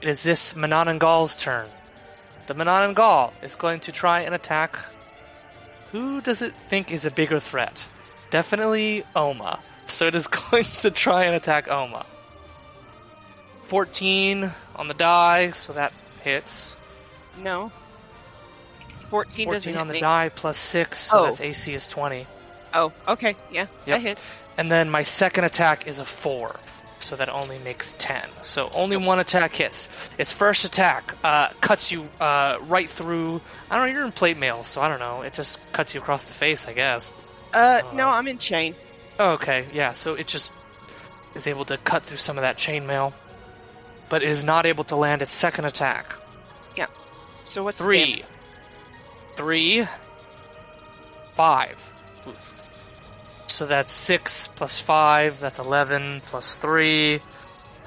It 0.00 0.08
is 0.08 0.22
this 0.22 0.54
Manananggal's 0.54 1.34
turn. 1.34 1.66
The 2.46 2.54
Manananggal 2.54 3.32
is 3.42 3.54
going 3.56 3.80
to 3.80 3.92
try 3.92 4.20
and 4.22 4.34
attack. 4.34 4.76
Who 5.92 6.20
does 6.20 6.42
it 6.42 6.54
think 6.54 6.90
is 6.92 7.06
a 7.06 7.10
bigger 7.10 7.40
threat? 7.40 7.86
Definitely 8.30 9.04
Oma. 9.16 9.60
So 9.86 10.06
it 10.06 10.14
is 10.14 10.26
going 10.50 10.64
to 10.64 10.90
try 10.90 11.24
and 11.24 11.34
attack 11.34 11.68
Oma. 11.68 12.04
14 13.62 14.50
on 14.76 14.88
the 14.88 14.94
die, 14.94 15.52
so 15.52 15.72
that 15.72 15.92
hits. 16.22 16.76
No. 17.42 17.72
14, 19.08 19.46
14 19.46 19.76
on 19.76 19.88
the 19.88 19.94
me. 19.94 20.00
die 20.00 20.28
plus 20.28 20.58
6, 20.58 20.98
so 20.98 21.18
Oh. 21.18 21.24
that's 21.26 21.40
AC 21.40 21.72
is 21.74 21.86
20. 21.88 22.26
Oh, 22.74 22.92
okay. 23.08 23.36
Yeah, 23.50 23.62
Yep. 23.62 23.68
that 23.86 24.00
hits. 24.00 24.26
And 24.58 24.70
then 24.70 24.90
my 24.90 25.02
second 25.02 25.44
attack 25.44 25.86
is 25.86 25.98
a 25.98 26.04
4, 26.04 26.56
so 27.04 27.16
that 27.16 27.28
only 27.28 27.58
makes 27.58 27.94
10. 27.98 28.28
So 28.42 28.70
only 28.72 28.96
one 28.96 29.18
attack 29.18 29.54
hits. 29.54 29.88
Its 30.18 30.32
first 30.32 30.64
attack 30.64 31.14
uh, 31.22 31.50
cuts 31.60 31.92
you 31.92 32.08
uh, 32.20 32.58
right 32.62 32.88
through. 32.88 33.40
I 33.70 33.76
don't 33.76 33.86
know, 33.86 33.92
you're 33.92 34.06
in 34.06 34.12
plate 34.12 34.38
mail, 34.38 34.64
so 34.64 34.80
I 34.80 34.88
don't 34.88 34.98
know. 34.98 35.22
It 35.22 35.34
just 35.34 35.60
cuts 35.72 35.94
you 35.94 36.00
across 36.00 36.24
the 36.24 36.32
face, 36.32 36.66
I 36.66 36.72
guess. 36.72 37.14
Uh, 37.52 37.82
no, 37.92 38.08
I'm 38.08 38.26
in 38.26 38.38
chain. 38.38 38.74
Oh, 39.18 39.32
okay, 39.32 39.66
yeah, 39.72 39.92
so 39.92 40.14
it 40.14 40.26
just 40.26 40.52
is 41.34 41.46
able 41.46 41.64
to 41.66 41.76
cut 41.78 42.02
through 42.02 42.16
some 42.16 42.36
of 42.36 42.42
that 42.42 42.56
chainmail, 42.56 43.12
but 44.08 44.22
it 44.22 44.28
is 44.28 44.42
not 44.42 44.66
able 44.66 44.84
to 44.84 44.96
land 44.96 45.22
its 45.22 45.32
second 45.32 45.66
attack. 45.66 46.12
Yeah. 46.76 46.86
So 47.42 47.62
what's 47.62 47.78
Three. 47.78 48.24
Three. 49.36 49.86
Five. 51.32 51.92
So 53.54 53.66
that's 53.66 53.92
six 53.92 54.48
plus 54.56 54.80
five, 54.80 55.38
that's 55.38 55.60
eleven 55.60 56.20
plus 56.26 56.58
three 56.58 57.20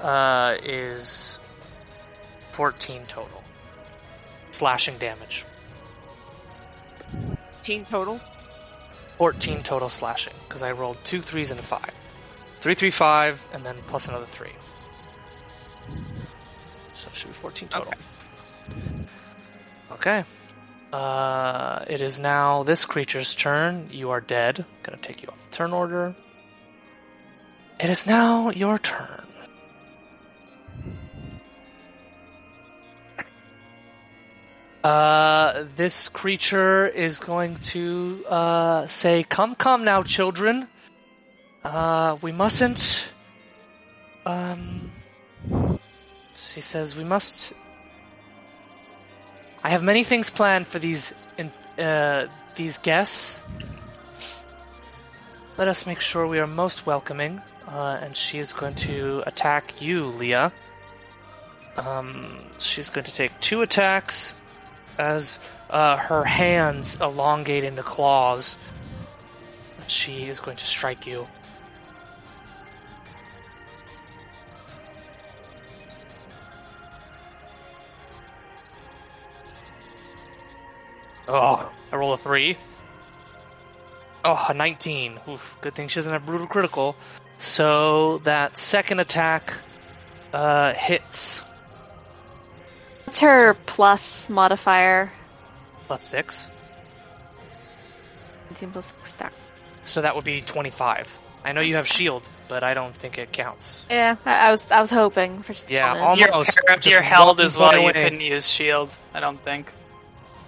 uh, 0.00 0.56
is 0.62 1.42
fourteen 2.52 3.04
total. 3.06 3.42
Slashing 4.50 4.96
damage. 4.96 5.44
15 7.58 7.84
total? 7.84 8.18
Fourteen 9.18 9.62
total 9.62 9.90
slashing, 9.90 10.32
because 10.48 10.62
I 10.62 10.72
rolled 10.72 11.04
two 11.04 11.20
threes 11.20 11.50
and 11.50 11.60
a 11.60 11.62
five. 11.62 11.92
Three, 12.56 12.74
three, 12.74 12.90
five, 12.90 13.46
and 13.52 13.62
then 13.62 13.76
plus 13.88 14.08
another 14.08 14.24
three. 14.24 14.56
So 16.94 17.10
it 17.10 17.14
should 17.14 17.28
be 17.28 17.34
fourteen 17.34 17.68
total. 17.68 17.92
Okay. 19.92 20.24
Uh, 20.92 21.84
it 21.88 22.00
is 22.00 22.18
now 22.18 22.62
this 22.62 22.84
creature's 22.84 23.34
turn. 23.34 23.88
You 23.90 24.10
are 24.10 24.20
dead. 24.20 24.64
Gonna 24.82 24.98
take 24.98 25.22
you 25.22 25.28
off 25.28 25.44
the 25.50 25.54
turn 25.54 25.72
order. 25.72 26.14
It 27.78 27.90
is 27.90 28.06
now 28.06 28.50
your 28.50 28.78
turn. 28.78 29.24
Uh, 34.82 35.64
this 35.76 36.08
creature 36.08 36.86
is 36.88 37.20
going 37.20 37.56
to 37.56 38.24
uh, 38.28 38.86
say, 38.86 39.22
"Come, 39.22 39.54
come 39.54 39.84
now, 39.84 40.02
children. 40.02 40.68
Uh, 41.62 42.16
we 42.22 42.32
mustn't 42.32 43.10
um, 44.28 44.90
she 46.34 46.60
says 46.60 46.96
we 46.96 47.04
must. 47.04 47.54
I 49.68 49.72
have 49.72 49.82
many 49.82 50.02
things 50.02 50.30
planned 50.30 50.66
for 50.66 50.78
these 50.78 51.14
uh, 51.78 52.26
these 52.54 52.78
guests. 52.78 53.44
Let 55.58 55.68
us 55.68 55.84
make 55.84 56.00
sure 56.00 56.26
we 56.26 56.38
are 56.38 56.46
most 56.46 56.86
welcoming, 56.86 57.42
uh, 57.66 57.98
and 58.00 58.16
she 58.16 58.38
is 58.38 58.54
going 58.54 58.76
to 58.76 59.22
attack 59.26 59.82
you, 59.82 60.06
Leah. 60.06 60.54
Um, 61.76 62.38
she's 62.56 62.88
going 62.88 63.04
to 63.04 63.14
take 63.14 63.38
two 63.40 63.60
attacks 63.60 64.34
as 64.96 65.38
uh, 65.68 65.98
her 65.98 66.24
hands 66.24 66.96
elongate 67.02 67.62
into 67.62 67.82
claws. 67.82 68.58
She 69.86 70.30
is 70.30 70.40
going 70.40 70.56
to 70.56 70.64
strike 70.64 71.06
you. 71.06 71.26
Oh, 81.28 81.70
I 81.92 81.96
roll 81.96 82.12
a 82.12 82.16
three. 82.16 82.56
Oh, 84.24 84.46
a 84.48 84.54
19. 84.54 85.20
Oof, 85.28 85.56
good 85.60 85.74
thing 85.74 85.88
she 85.88 85.96
doesn't 85.96 86.12
have 86.12 86.26
brutal 86.26 86.46
critical. 86.46 86.96
So 87.38 88.18
that 88.18 88.56
second 88.56 88.98
attack 89.00 89.52
uh, 90.32 90.72
hits 90.74 91.42
What's 93.04 93.20
her 93.20 93.54
plus 93.54 94.28
modifier? 94.28 95.10
plus 95.86 96.02
six. 96.04 96.50
19 98.50 98.70
plus 98.72 98.86
6 99.00 99.10
stack. 99.12 99.32
So 99.84 100.02
that 100.02 100.14
would 100.14 100.24
be 100.24 100.40
25. 100.42 101.18
I 101.44 101.52
know 101.52 101.60
you 101.62 101.76
have 101.76 101.86
shield, 101.86 102.28
but 102.48 102.62
I 102.62 102.74
don't 102.74 102.94
think 102.94 103.16
it 103.16 103.32
counts. 103.32 103.86
Yeah, 103.88 104.16
I, 104.26 104.48
I 104.48 104.50
was 104.50 104.70
I 104.70 104.80
was 104.82 104.90
hoping 104.90 105.40
for 105.42 105.54
just 105.54 105.70
Yeah, 105.70 105.94
moment. 105.94 106.20
You're, 106.20 106.30
Almost. 106.32 106.60
you're, 106.84 107.00
held 107.00 107.38
one 107.38 107.46
as 107.46 107.56
well. 107.56 107.72
point 107.72 107.96
You 107.96 108.02
couldn't 108.02 108.20
use 108.20 108.46
shield. 108.46 108.92
I 109.14 109.20
don't 109.20 109.42
think. 109.42 109.72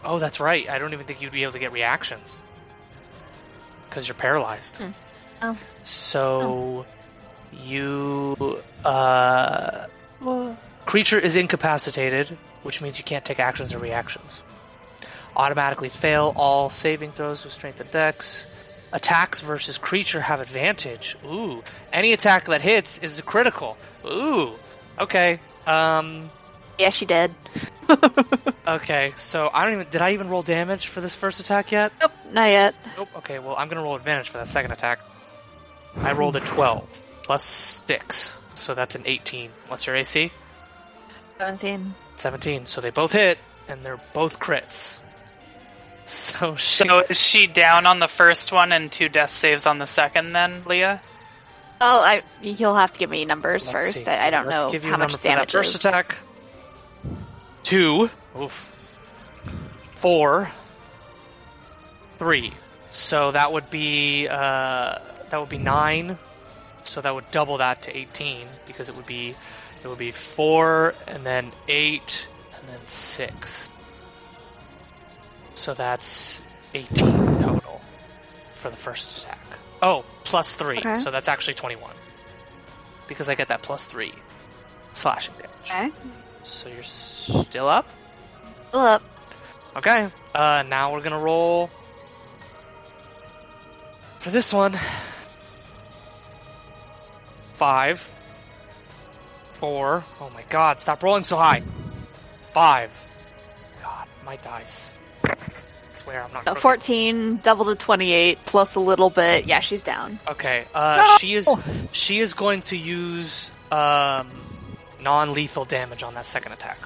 Oh, 0.05 0.19
that's 0.19 0.41
right. 0.41 0.69
I 0.71 0.79
don't 0.79 0.93
even 0.93 1.07
think 1.07 1.21
you'd 1.21 1.33
be 1.33 1.43
able 1.43 1.53
to 1.53 1.59
get 1.59 1.73
reactions 1.73 2.41
because 3.89 4.09
you're 4.09 4.15
paralyzed. 4.15 4.77
Hmm. 4.79 4.91
Oh. 5.43 5.57
So 5.83 6.87
you 7.53 8.63
uh, 8.85 9.87
creature 10.87 11.19
is 11.19 11.37
incapacitated, 11.37 12.37
which 12.63 12.81
means 12.81 12.99
you 12.99 13.05
can't 13.05 13.25
take 13.25 13.41
actions 13.41 13.75
or 13.75 13.79
reactions. 13.79 14.43
Automatically 15.37 15.89
fail 15.89 16.33
all 16.37 16.71
saving 16.71 17.13
throws 17.13 17.45
with 17.45 17.53
strength 17.53 17.81
and 17.81 17.91
dex. 17.91 18.47
Attacks 18.93 19.41
versus 19.41 19.79
creature 19.79 20.21
have 20.21 20.41
advantage. 20.41 21.17
Ooh, 21.25 21.63
any 21.93 22.13
attack 22.13 22.47
that 22.47 22.61
hits 22.61 22.99
is 22.99 23.19
a 23.19 23.23
critical. 23.23 23.77
Ooh, 24.05 24.55
okay. 24.99 25.39
Um, 25.67 26.31
Yeah, 26.79 26.91
she 26.91 27.07
did. 27.07 27.33
Okay, 28.69 29.13
so 29.17 29.51
I 29.53 29.65
don't 29.65 29.75
even 29.81 29.87
did 29.91 30.01
I 30.03 30.13
even 30.13 30.29
roll 30.29 30.43
damage 30.43 30.87
for 30.89 31.01
this 31.01 31.15
first 31.17 31.41
attack 31.41 31.73
yet? 31.73 31.93
Nope, 32.01 32.13
not 32.33 32.49
yet. 32.51 32.75
Nope. 32.97 33.09
Okay, 33.17 33.39
well 33.41 33.57
I'm 33.57 33.69
gonna 33.69 33.83
roll 33.83 33.97
advantage 33.97 34.29
for 34.29 34.39
that 34.39 34.47
second 34.47 34.71
attack. 34.71 35.01
I 35.97 36.13
rolled 36.13 36.37
a 36.37 36.41
twelve 36.41 37.03
plus 37.23 37.43
six, 37.43 38.39
so 38.55 38.75
that's 38.75 38.95
an 38.95 39.03
eighteen. 39.07 39.51
What's 39.69 39.87
your 39.87 39.97
AC? 39.97 40.31
17. 41.39 41.95
Seventeen. 42.17 42.67
So 42.67 42.81
they 42.81 42.91
both 42.91 43.13
hit, 43.13 43.39
and 43.67 43.83
they're 43.85 44.01
both 44.13 44.39
crits. 44.39 44.99
So 46.07 46.57
she, 46.57 46.85
So 46.89 47.01
is 47.09 47.21
she 47.21 47.47
down 47.47 47.87
on 47.87 48.01
the 48.01 48.09
first 48.09 48.51
one 48.51 48.73
and 48.73 48.91
two 48.91 49.09
death 49.09 49.31
saves 49.31 49.65
on 49.65 49.79
the 49.79 49.87
second? 49.87 50.33
Then 50.33 50.63
Leah. 50.67 51.01
Oh, 51.81 52.03
I 52.05 52.23
you'll 52.43 52.75
have 52.75 52.91
to 52.93 52.99
give 52.99 53.11
me 53.11 53.25
numbers 53.25 53.73
Let's 53.73 53.87
first. 53.93 54.05
see. 54.05 54.11
I, 54.11 54.27
I 54.27 54.31
don't 54.31 54.47
Let's 54.47 54.65
know 54.65 54.71
give 54.73 54.83
you 54.85 54.91
how 54.91 54.97
much 54.97 55.13
for 55.13 55.17
that 55.19 55.23
damage 55.23 55.53
first 55.53 55.71
is. 55.77 55.85
attack. 55.85 56.19
Two. 57.71 58.11
Oof. 58.37 58.67
Four. 59.95 60.51
Three. 62.15 62.53
So 62.91 63.31
that 63.31 63.53
would 63.53 63.71
be 63.71 64.27
uh, 64.29 64.99
that 65.29 65.39
would 65.39 65.49
be 65.49 65.59
nine. 65.59 66.19
So 66.83 67.01
that 67.01 67.15
would 67.15 67.31
double 67.31 67.59
that 67.59 67.83
to 67.83 67.97
eighteen 67.97 68.49
because 68.67 68.89
it 68.89 68.97
would 68.97 69.07
be 69.07 69.37
it 69.85 69.87
would 69.87 69.99
be 69.99 70.11
four 70.11 70.97
and 71.07 71.25
then 71.25 71.53
eight 71.69 72.27
and 72.59 72.69
then 72.69 72.81
six. 72.87 73.71
So 75.55 75.73
that's 75.73 76.43
eighteen 76.75 77.39
total 77.39 77.81
for 78.55 78.69
the 78.69 78.77
first 78.77 79.23
attack. 79.23 79.39
Oh, 79.81 80.05
plus 80.25 80.57
three. 80.57 80.79
Okay. 80.79 80.97
So 80.97 81.13
that's 81.13 81.29
actually 81.29 81.55
twenty-one 81.55 81.95
because 83.07 83.29
I 83.29 83.37
get 83.37 83.47
that 83.49 83.63
plus 83.63 83.87
three 83.87 84.13
slashing 84.93 85.35
damage. 85.35 85.93
Okay. 85.93 86.11
So 86.43 86.69
you're 86.69 86.83
still 86.83 87.69
up. 87.69 87.87
Still 88.69 88.81
up. 88.81 89.03
Okay. 89.77 90.11
Uh, 90.35 90.65
now 90.69 90.93
we're 90.93 91.01
gonna 91.03 91.19
roll 91.19 91.71
for 94.19 94.31
this 94.31 94.53
one. 94.53 94.75
Five. 97.55 98.11
Four. 99.53 100.05
Oh 100.21 100.31
my 100.31 100.43
god, 100.49 100.81
stop 100.81 101.03
rolling 101.03 101.25
so 101.25 101.37
high. 101.37 101.63
Five. 102.55 102.91
God, 103.83 104.07
my 104.25 104.37
dice. 104.37 104.97
I 105.25 105.35
swear 105.93 106.23
I'm 106.25 106.33
not 106.33 106.49
Uh. 106.49 106.55
14, 106.55 107.41
double 107.43 107.67
to 107.67 107.75
28, 107.75 108.39
plus 108.47 108.75
a 108.75 108.81
little 108.81 109.11
bit. 109.11 109.45
Yeah, 109.47 109.61
she's 109.61 109.83
down. 109.83 110.19
Okay. 110.27 110.65
Uh, 110.75 111.19
she 111.19 111.35
is 111.35 111.47
she 111.93 112.21
is 112.21 112.33
going 112.33 112.63
to 112.63 112.77
use 112.77 113.51
um, 113.71 114.31
non-lethal 115.03 115.65
damage 115.65 116.03
on 116.03 116.15
that 116.15 116.27
second 116.27 116.53
attack. 116.53 116.79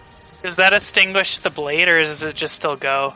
Does 0.43 0.57
that 0.57 0.73
extinguish 0.73 1.39
the 1.39 1.51
blade, 1.51 1.89
or 1.89 2.03
does 2.03 2.23
it 2.23 2.35
just 2.35 2.55
still 2.55 2.77
go? 2.77 3.15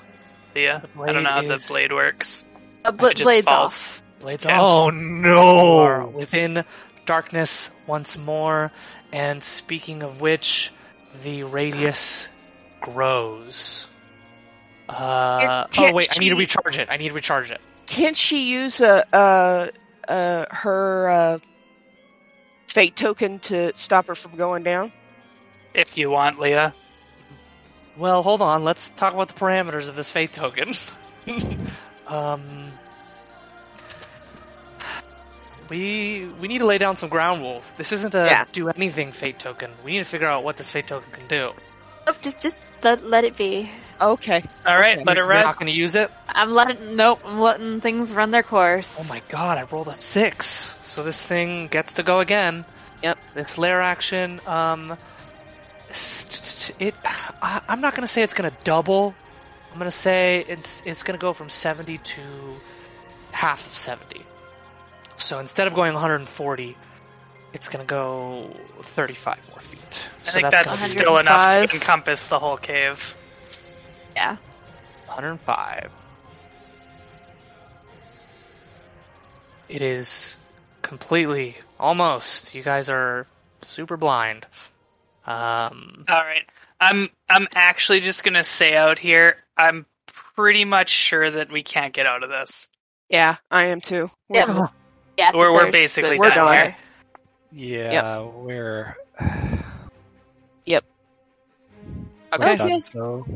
Leah, 0.55 0.83
I 1.01 1.13
don't 1.13 1.23
know 1.23 1.31
how 1.31 1.43
the 1.43 1.65
blade 1.71 1.93
works. 1.93 2.47
Uh, 2.85 2.91
bl- 2.93 3.09
just 3.09 3.25
blades 3.25 3.47
falls. 3.47 3.73
off. 3.73 4.03
Blades 4.21 4.45
Okay. 4.45 4.55
off. 4.55 4.61
Oh 4.63 4.91
no! 4.91 6.09
within 6.15 6.65
darkness 7.05 7.71
once 7.87 8.17
more, 8.17 8.73
and 9.13 9.43
speaking 9.43 10.03
of 10.03 10.21
which, 10.21 10.73
the 11.23 11.43
radius 11.45 12.29
grows. 12.81 13.87
Uh, 14.89 15.67
oh 15.77 15.93
wait, 15.93 16.09
I 16.17 16.19
need 16.19 16.31
to 16.31 16.37
recharge 16.37 16.79
it. 16.79 16.89
I 16.91 16.97
need 16.97 17.09
to 17.09 17.15
recharge 17.15 17.51
it. 17.51 17.61
Can't 17.87 18.17
she 18.17 18.51
use 18.51 18.81
a 18.81 19.05
uh, 19.15 19.69
uh, 20.09 20.47
her 20.51 21.09
uh, 21.11 21.39
fate 22.69 22.97
token 22.97 23.39
to 23.41 23.73
stop 23.77 24.07
her 24.07 24.15
from 24.15 24.37
going 24.37 24.63
down? 24.63 24.93
If 25.75 25.99
you 25.99 26.11
want, 26.11 26.39
Leah. 26.39 26.75
Well, 27.97 28.23
hold 28.23 28.43
on. 28.43 28.65
Let's 28.65 28.89
talk 28.91 29.13
about 29.13 29.29
the 29.29 29.35
parameters 29.35 29.89
of 29.89 29.97
this 29.97 30.11
fate 30.11 30.33
token. 30.33 30.73
um, 32.07 32.73
we 35.69 36.27
we 36.41 36.49
need 36.49 36.59
to 36.59 36.67
lay 36.67 36.79
down 36.79 36.97
some 36.97 37.09
ground 37.09 37.43
rules. 37.43 37.73
This 37.73 37.93
isn't 37.93 38.15
a 38.15 38.27
Yeah. 38.27 38.45
do 38.53 38.69
anything 38.69 39.13
fate 39.13 39.39
token. 39.39 39.71
We 39.85 39.93
need 39.93 39.99
to 39.99 40.05
figure 40.05 40.27
out 40.27 40.45
what 40.45 40.57
this 40.57 40.71
fate 40.71 40.87
token 40.87 41.11
can 41.13 41.27
do. 41.29 41.53
Oh, 42.07 42.17
just, 42.23 42.39
just 42.41 42.57
let, 42.83 43.05
let 43.05 43.25
it 43.25 43.37
be. 43.37 43.71
Okay. 44.01 44.43
All 44.67 44.79
right, 44.79 44.97
Okay. 44.97 45.05
let 45.05 45.19
it 45.19 45.23
run. 45.23 45.39
We're 45.39 45.43
not 45.45 45.59
going 45.59 45.71
to 45.71 45.77
use 45.77 45.95
it. 45.95 46.11
I'm 46.29 46.53
letting, 46.53 46.97
nope, 46.97 47.21
I'm 47.25 47.41
letting 47.41 47.81
things 47.81 48.13
run 48.13 48.31
their 48.31 48.43
course. 48.43 48.97
Oh 49.01 49.05
my 49.09 49.21
god, 49.29 49.59
I 49.59 49.63
rolled 49.65 49.89
a 49.89 49.97
six. 49.97 50.77
So 50.83 51.03
this 51.03 51.25
thing 51.25 51.67
gets 51.69 51.95
to 51.95 52.03
go 52.03 52.21
again. 52.21 52.65
Yep. 53.03 53.19
This 53.35 53.59
lair 53.59 53.81
action, 53.81 54.41
um, 54.47 54.97
it. 56.79 56.95
I, 57.05 57.61
I'm 57.69 57.81
not 57.81 57.95
gonna 57.95 58.09
say 58.09 58.23
it's 58.23 58.35
gonna 58.35 58.53
double. 58.65 59.15
I'm 59.73 59.79
gonna 59.79 59.91
say 59.91 60.45
it's 60.49 60.83
it's 60.85 61.03
gonna 61.03 61.19
go 61.19 61.33
from 61.33 61.49
70 61.49 61.99
to 61.99 62.23
half 63.33 63.67
of 63.67 63.75
70. 63.75 64.23
So 65.17 65.39
instead 65.39 65.67
of 65.67 65.75
going 65.75 65.93
140, 65.95 66.77
it's 67.53 67.69
gonna 67.69 67.85
go 67.85 68.51
35 68.81 69.51
more 69.51 69.61
feet. 69.61 70.09
I 70.21 70.25
so 70.25 70.33
think 70.33 70.51
that's, 70.51 70.67
that's, 70.67 70.91
still 70.91 71.19
enough 71.19 71.71
to 71.71 71.75
encompass 71.75 72.27
the 72.27 72.39
whole 72.39 72.57
cave. 72.57 73.17
Yeah. 74.19 74.37
105. 75.07 75.91
It 79.69 79.81
is 79.83 80.37
completely, 80.83 81.55
almost. 81.79 82.55
You 82.57 82.63
guys 82.65 82.89
are 82.89 83.27
super 83.63 83.97
blind. 83.97 84.47
Um, 85.25 86.05
All 86.09 86.17
right, 86.25 86.45
I'm 86.81 87.11
I'm 87.29 87.47
actually 87.55 88.01
just 88.01 88.25
gonna 88.25 88.43
say 88.45 88.75
out 88.75 88.99
here, 88.99 89.37
I'm 89.57 89.85
pretty 90.35 90.65
much 90.65 90.89
sure 90.89 91.31
that 91.31 91.53
we 91.53 91.63
can't 91.63 91.93
get 91.93 92.07
out 92.07 92.23
of 92.25 92.31
this. 92.31 92.69
Yeah, 93.11 93.37
I 93.51 93.67
am 93.67 93.81
too. 93.81 94.11
We're- 94.29 94.47
Yeah. 94.49 94.67
Yeah, 95.19 95.31
We're- 95.35 95.53
we're 95.53 95.71
basically 95.71 96.19
We're 96.19 96.31
done. 96.31 96.47
way. 96.49 96.77
Yeah, 97.53 98.23
we're 98.23 98.97
Yep. 100.65 100.85
we're 102.39 102.47
okay. 102.47 102.57
done, 102.57 102.83
so 102.83 103.27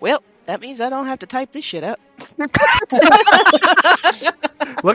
Well, 0.00 0.22
that 0.46 0.60
means 0.60 0.80
I 0.80 0.90
don't 0.90 1.06
have 1.06 1.20
to 1.20 1.26
type 1.26 1.52
this 1.52 1.64
shit 1.64 1.82
up. 1.84 1.98
look 2.38 2.56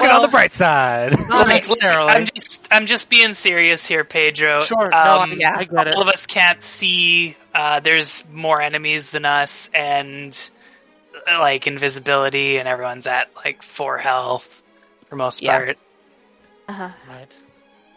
at 0.02 0.12
on 0.12 0.22
the 0.22 0.28
bright 0.32 0.52
side. 0.52 1.18
Not 1.30 1.48
necessarily. 1.48 2.10
I'm 2.12 2.26
just 2.26 2.68
I'm 2.72 2.86
just 2.86 3.10
being 3.10 3.34
serious 3.34 3.86
here, 3.86 4.04
Pedro. 4.04 4.62
Sure, 4.62 4.86
Um, 4.86 5.32
I- 5.32 5.36
yeah, 5.38 5.56
I 5.58 5.64
get 5.66 5.88
it. 5.88 5.96
All 5.96 6.02
of 6.04 6.08
us 6.08 6.26
can't 6.28 6.62
see. 6.62 7.36
Uh, 7.54 7.80
there's 7.82 8.24
more 8.32 8.62
enemies 8.62 9.12
than 9.12 9.26
us, 9.26 9.70
and 9.74 10.38
uh, 11.30 11.40
like 11.40 11.68
invisibility, 11.68 12.58
and 12.58 12.68
everyone's 12.68 13.08
at 13.08 13.30
like 13.44 13.62
four 13.64 13.98
health 13.98 14.64
for 15.08 15.16
most 15.16 15.42
Yeah. 15.42 15.58
part. 15.58 15.78
Uh-huh. 16.70 16.90
Right. 17.10 17.42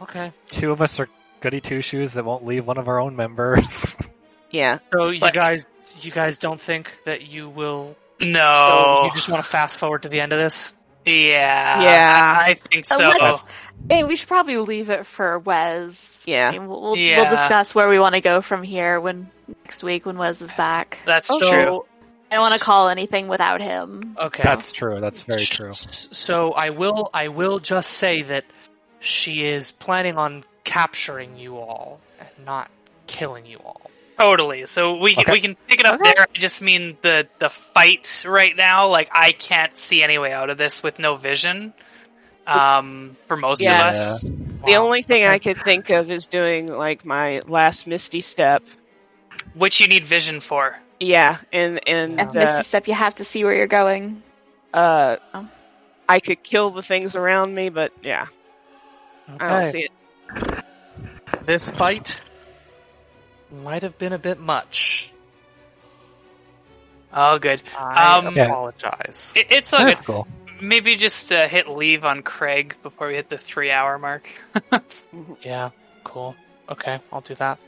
Okay. 0.03 0.33
Two 0.49 0.73
of 0.73 0.83
us 0.83 0.99
are 0.99 1.09
goody 1.41 1.61
two 1.61 1.83
shoes 1.83 2.15
that 2.15 2.25
won't 2.25 2.45
leave 2.45 2.67
one 2.67 2.79
of 2.79 2.89
our 2.89 2.99
own 3.01 3.17
members. 3.17 3.97
Yeah. 4.51 4.79
So 4.93 5.09
you 5.11 5.19
But- 5.19 5.35
guys, 5.35 5.67
you 6.01 6.11
guys 6.11 6.39
don't 6.39 6.61
think 6.61 6.91
that 7.05 7.23
you 7.27 7.49
will? 7.49 7.97
No, 8.21 8.53
So 8.55 9.05
you 9.07 9.15
just 9.15 9.29
want 9.29 9.43
to 9.45 9.49
fast 9.51 9.79
forward 9.79 10.03
to 10.03 10.09
the 10.09 10.21
end 10.21 10.33
of 10.33 10.39
this? 10.39 10.73
yeah, 11.05 11.83
Yeah. 11.83 12.37
I, 12.41 12.51
I 12.51 12.55
think 12.55 12.91
Uh, 12.91 12.97
so. 12.97 13.09
let's- 13.23 13.43
Hey, 13.91 14.05
we 14.05 14.17
should 14.17 14.29
probably 14.29 14.57
leave 14.57 14.89
it 14.89 15.05
for 15.05 15.39
Wes. 15.41 16.23
Yeah. 16.27 16.49
I 16.49 16.53
mean, 16.53 16.69
we'll, 16.69 16.81
we'll, 16.81 16.97
Yeah. 16.97 17.21
we'll 17.23 17.31
discuss 17.37 17.75
where 17.75 17.89
we 17.89 17.99
want 17.99 18.15
to 18.15 18.21
go 18.23 18.41
from 18.41 18.63
here 18.63 18.99
when 19.01 19.31
next 19.65 19.83
week 19.83 20.07
when 20.07 20.17
Wes 20.17 20.41
is 20.41 20.51
back. 20.55 20.99
That's 21.05 21.27
So- 21.27 21.39
true. 21.41 21.85
I 22.31 22.37
don't 22.37 22.43
want 22.43 22.55
to 22.55 22.61
call 22.61 22.89
anything 22.89 23.29
without 23.29 23.61
him. 23.61 24.17
Okay. 24.19 24.43
That's 24.43 24.73
true. 24.73 24.99
That's 25.01 25.23
very 25.23 25.45
true. 25.45 25.73
So 25.73 26.53
I 26.53 26.71
will 26.71 27.11
I 27.15 27.29
will 27.29 27.59
just 27.61 27.91
say 27.91 28.23
that 28.23 28.45
she 28.99 29.45
is 29.45 29.71
planning 29.71 30.17
on 30.17 30.43
capturing 30.65 31.37
you 31.37 31.59
all 31.59 32.01
and 32.19 32.47
not 32.47 32.71
killing 33.07 33.45
you 33.47 33.59
all. 33.59 33.91
Totally. 34.25 34.65
So 34.67 34.97
we 34.97 35.17
Okay. 35.19 35.33
we 35.33 35.41
can 35.41 35.55
pick 35.69 35.81
it 35.81 35.87
up 35.87 35.97
Okay. 35.97 36.15
there. 36.17 36.27
I 36.35 36.39
just 36.39 36.63
mean 36.63 36.97
the 37.03 37.29
the 37.39 37.51
fight 37.51 38.25
right 38.27 38.57
now. 38.57 38.89
Like 38.89 39.11
I 39.13 39.33
can't 39.33 39.77
see 39.77 40.03
any 40.03 40.17
way 40.19 40.33
out 40.33 40.49
of 40.49 40.57
this 40.57 40.83
with 40.83 40.99
no 40.99 41.17
vision. 41.17 41.75
Um, 42.47 43.17
for 43.29 43.37
most 43.37 43.61
Yeah. 43.63 43.81
of 43.81 43.87
us. 43.87 44.31
The 44.65 44.73
Wow. 44.73 44.85
only 44.85 45.03
thing 45.03 45.25
I 45.27 45.39
could 45.39 45.59
think 45.63 45.91
of 45.91 46.11
is 46.11 46.27
doing 46.29 46.69
like 46.69 47.05
my 47.05 47.41
last 47.47 47.87
Misty 47.87 48.23
step. 48.23 48.63
which 49.55 49.81
you 49.81 49.89
need 49.89 50.07
vision 50.07 50.41
for. 50.41 50.75
Yeah, 51.01 51.37
and 51.53 51.87
and 51.87 52.19
At 52.19 52.29
uh, 52.35 52.39
Misty 52.39 52.63
Step, 52.63 52.89
you 52.89 52.95
have 52.95 53.15
to 53.17 53.25
see 53.25 53.45
where 53.45 53.55
you're 53.55 53.67
going. 53.67 54.23
uh, 54.73 55.17
Oh. 55.35 55.49
I 56.09 56.21
could 56.21 56.43
kill 56.43 56.71
the 56.71 56.83
things 56.83 57.15
around 57.17 57.55
me, 57.55 57.69
but 57.69 57.93
yeah, 58.03 58.27
I 59.39 59.49
don't 59.51 59.65
see 59.65 59.81
it. 59.81 59.91
This 61.45 61.69
fight 61.69 62.21
might 63.63 63.83
have 63.83 63.97
been 63.99 64.13
a 64.13 64.19
bit 64.19 64.39
much. 64.41 65.11
Oh, 67.13 67.39
good. 67.39 67.63
I 67.79 68.19
Um, 68.19 68.37
apologize. 68.37 69.33
It, 69.37 69.47
it's 69.51 69.73
all 69.73 69.85
That's 69.85 70.01
good. 70.01 70.07
cool. 70.07 70.29
Maybe 70.61 70.97
just 70.97 71.31
uh, 71.33 71.47
hit 71.49 71.69
leave 71.69 72.05
on 72.05 72.23
Craig 72.23 72.77
before 72.83 73.09
we 73.09 73.15
hit 73.15 73.29
the 73.29 73.39
three 73.39 73.71
hour 73.71 73.99
mark. 73.99 74.29
Yeah, 75.43 75.71
cool. 76.05 76.35
Okay, 76.69 76.99
I'll 77.13 77.21
do 77.21 77.35
that. 77.37 77.59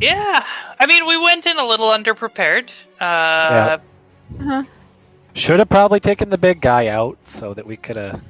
yeah, 0.00 0.46
I 0.78 0.86
mean 0.86 1.06
we 1.06 1.16
went 1.16 1.46
in 1.46 1.58
a 1.58 1.64
little 1.64 1.88
underprepared. 1.88 2.72
Uh, 3.00 3.78
Should 5.34 5.58
have 5.58 5.68
probably 5.68 6.00
taken 6.00 6.30
the 6.30 6.38
big 6.38 6.60
guy 6.60 6.88
out 6.88 7.18
so 7.24 7.54
that 7.54 7.66
we 7.66 7.76
could 7.76 7.96
have 7.96 8.20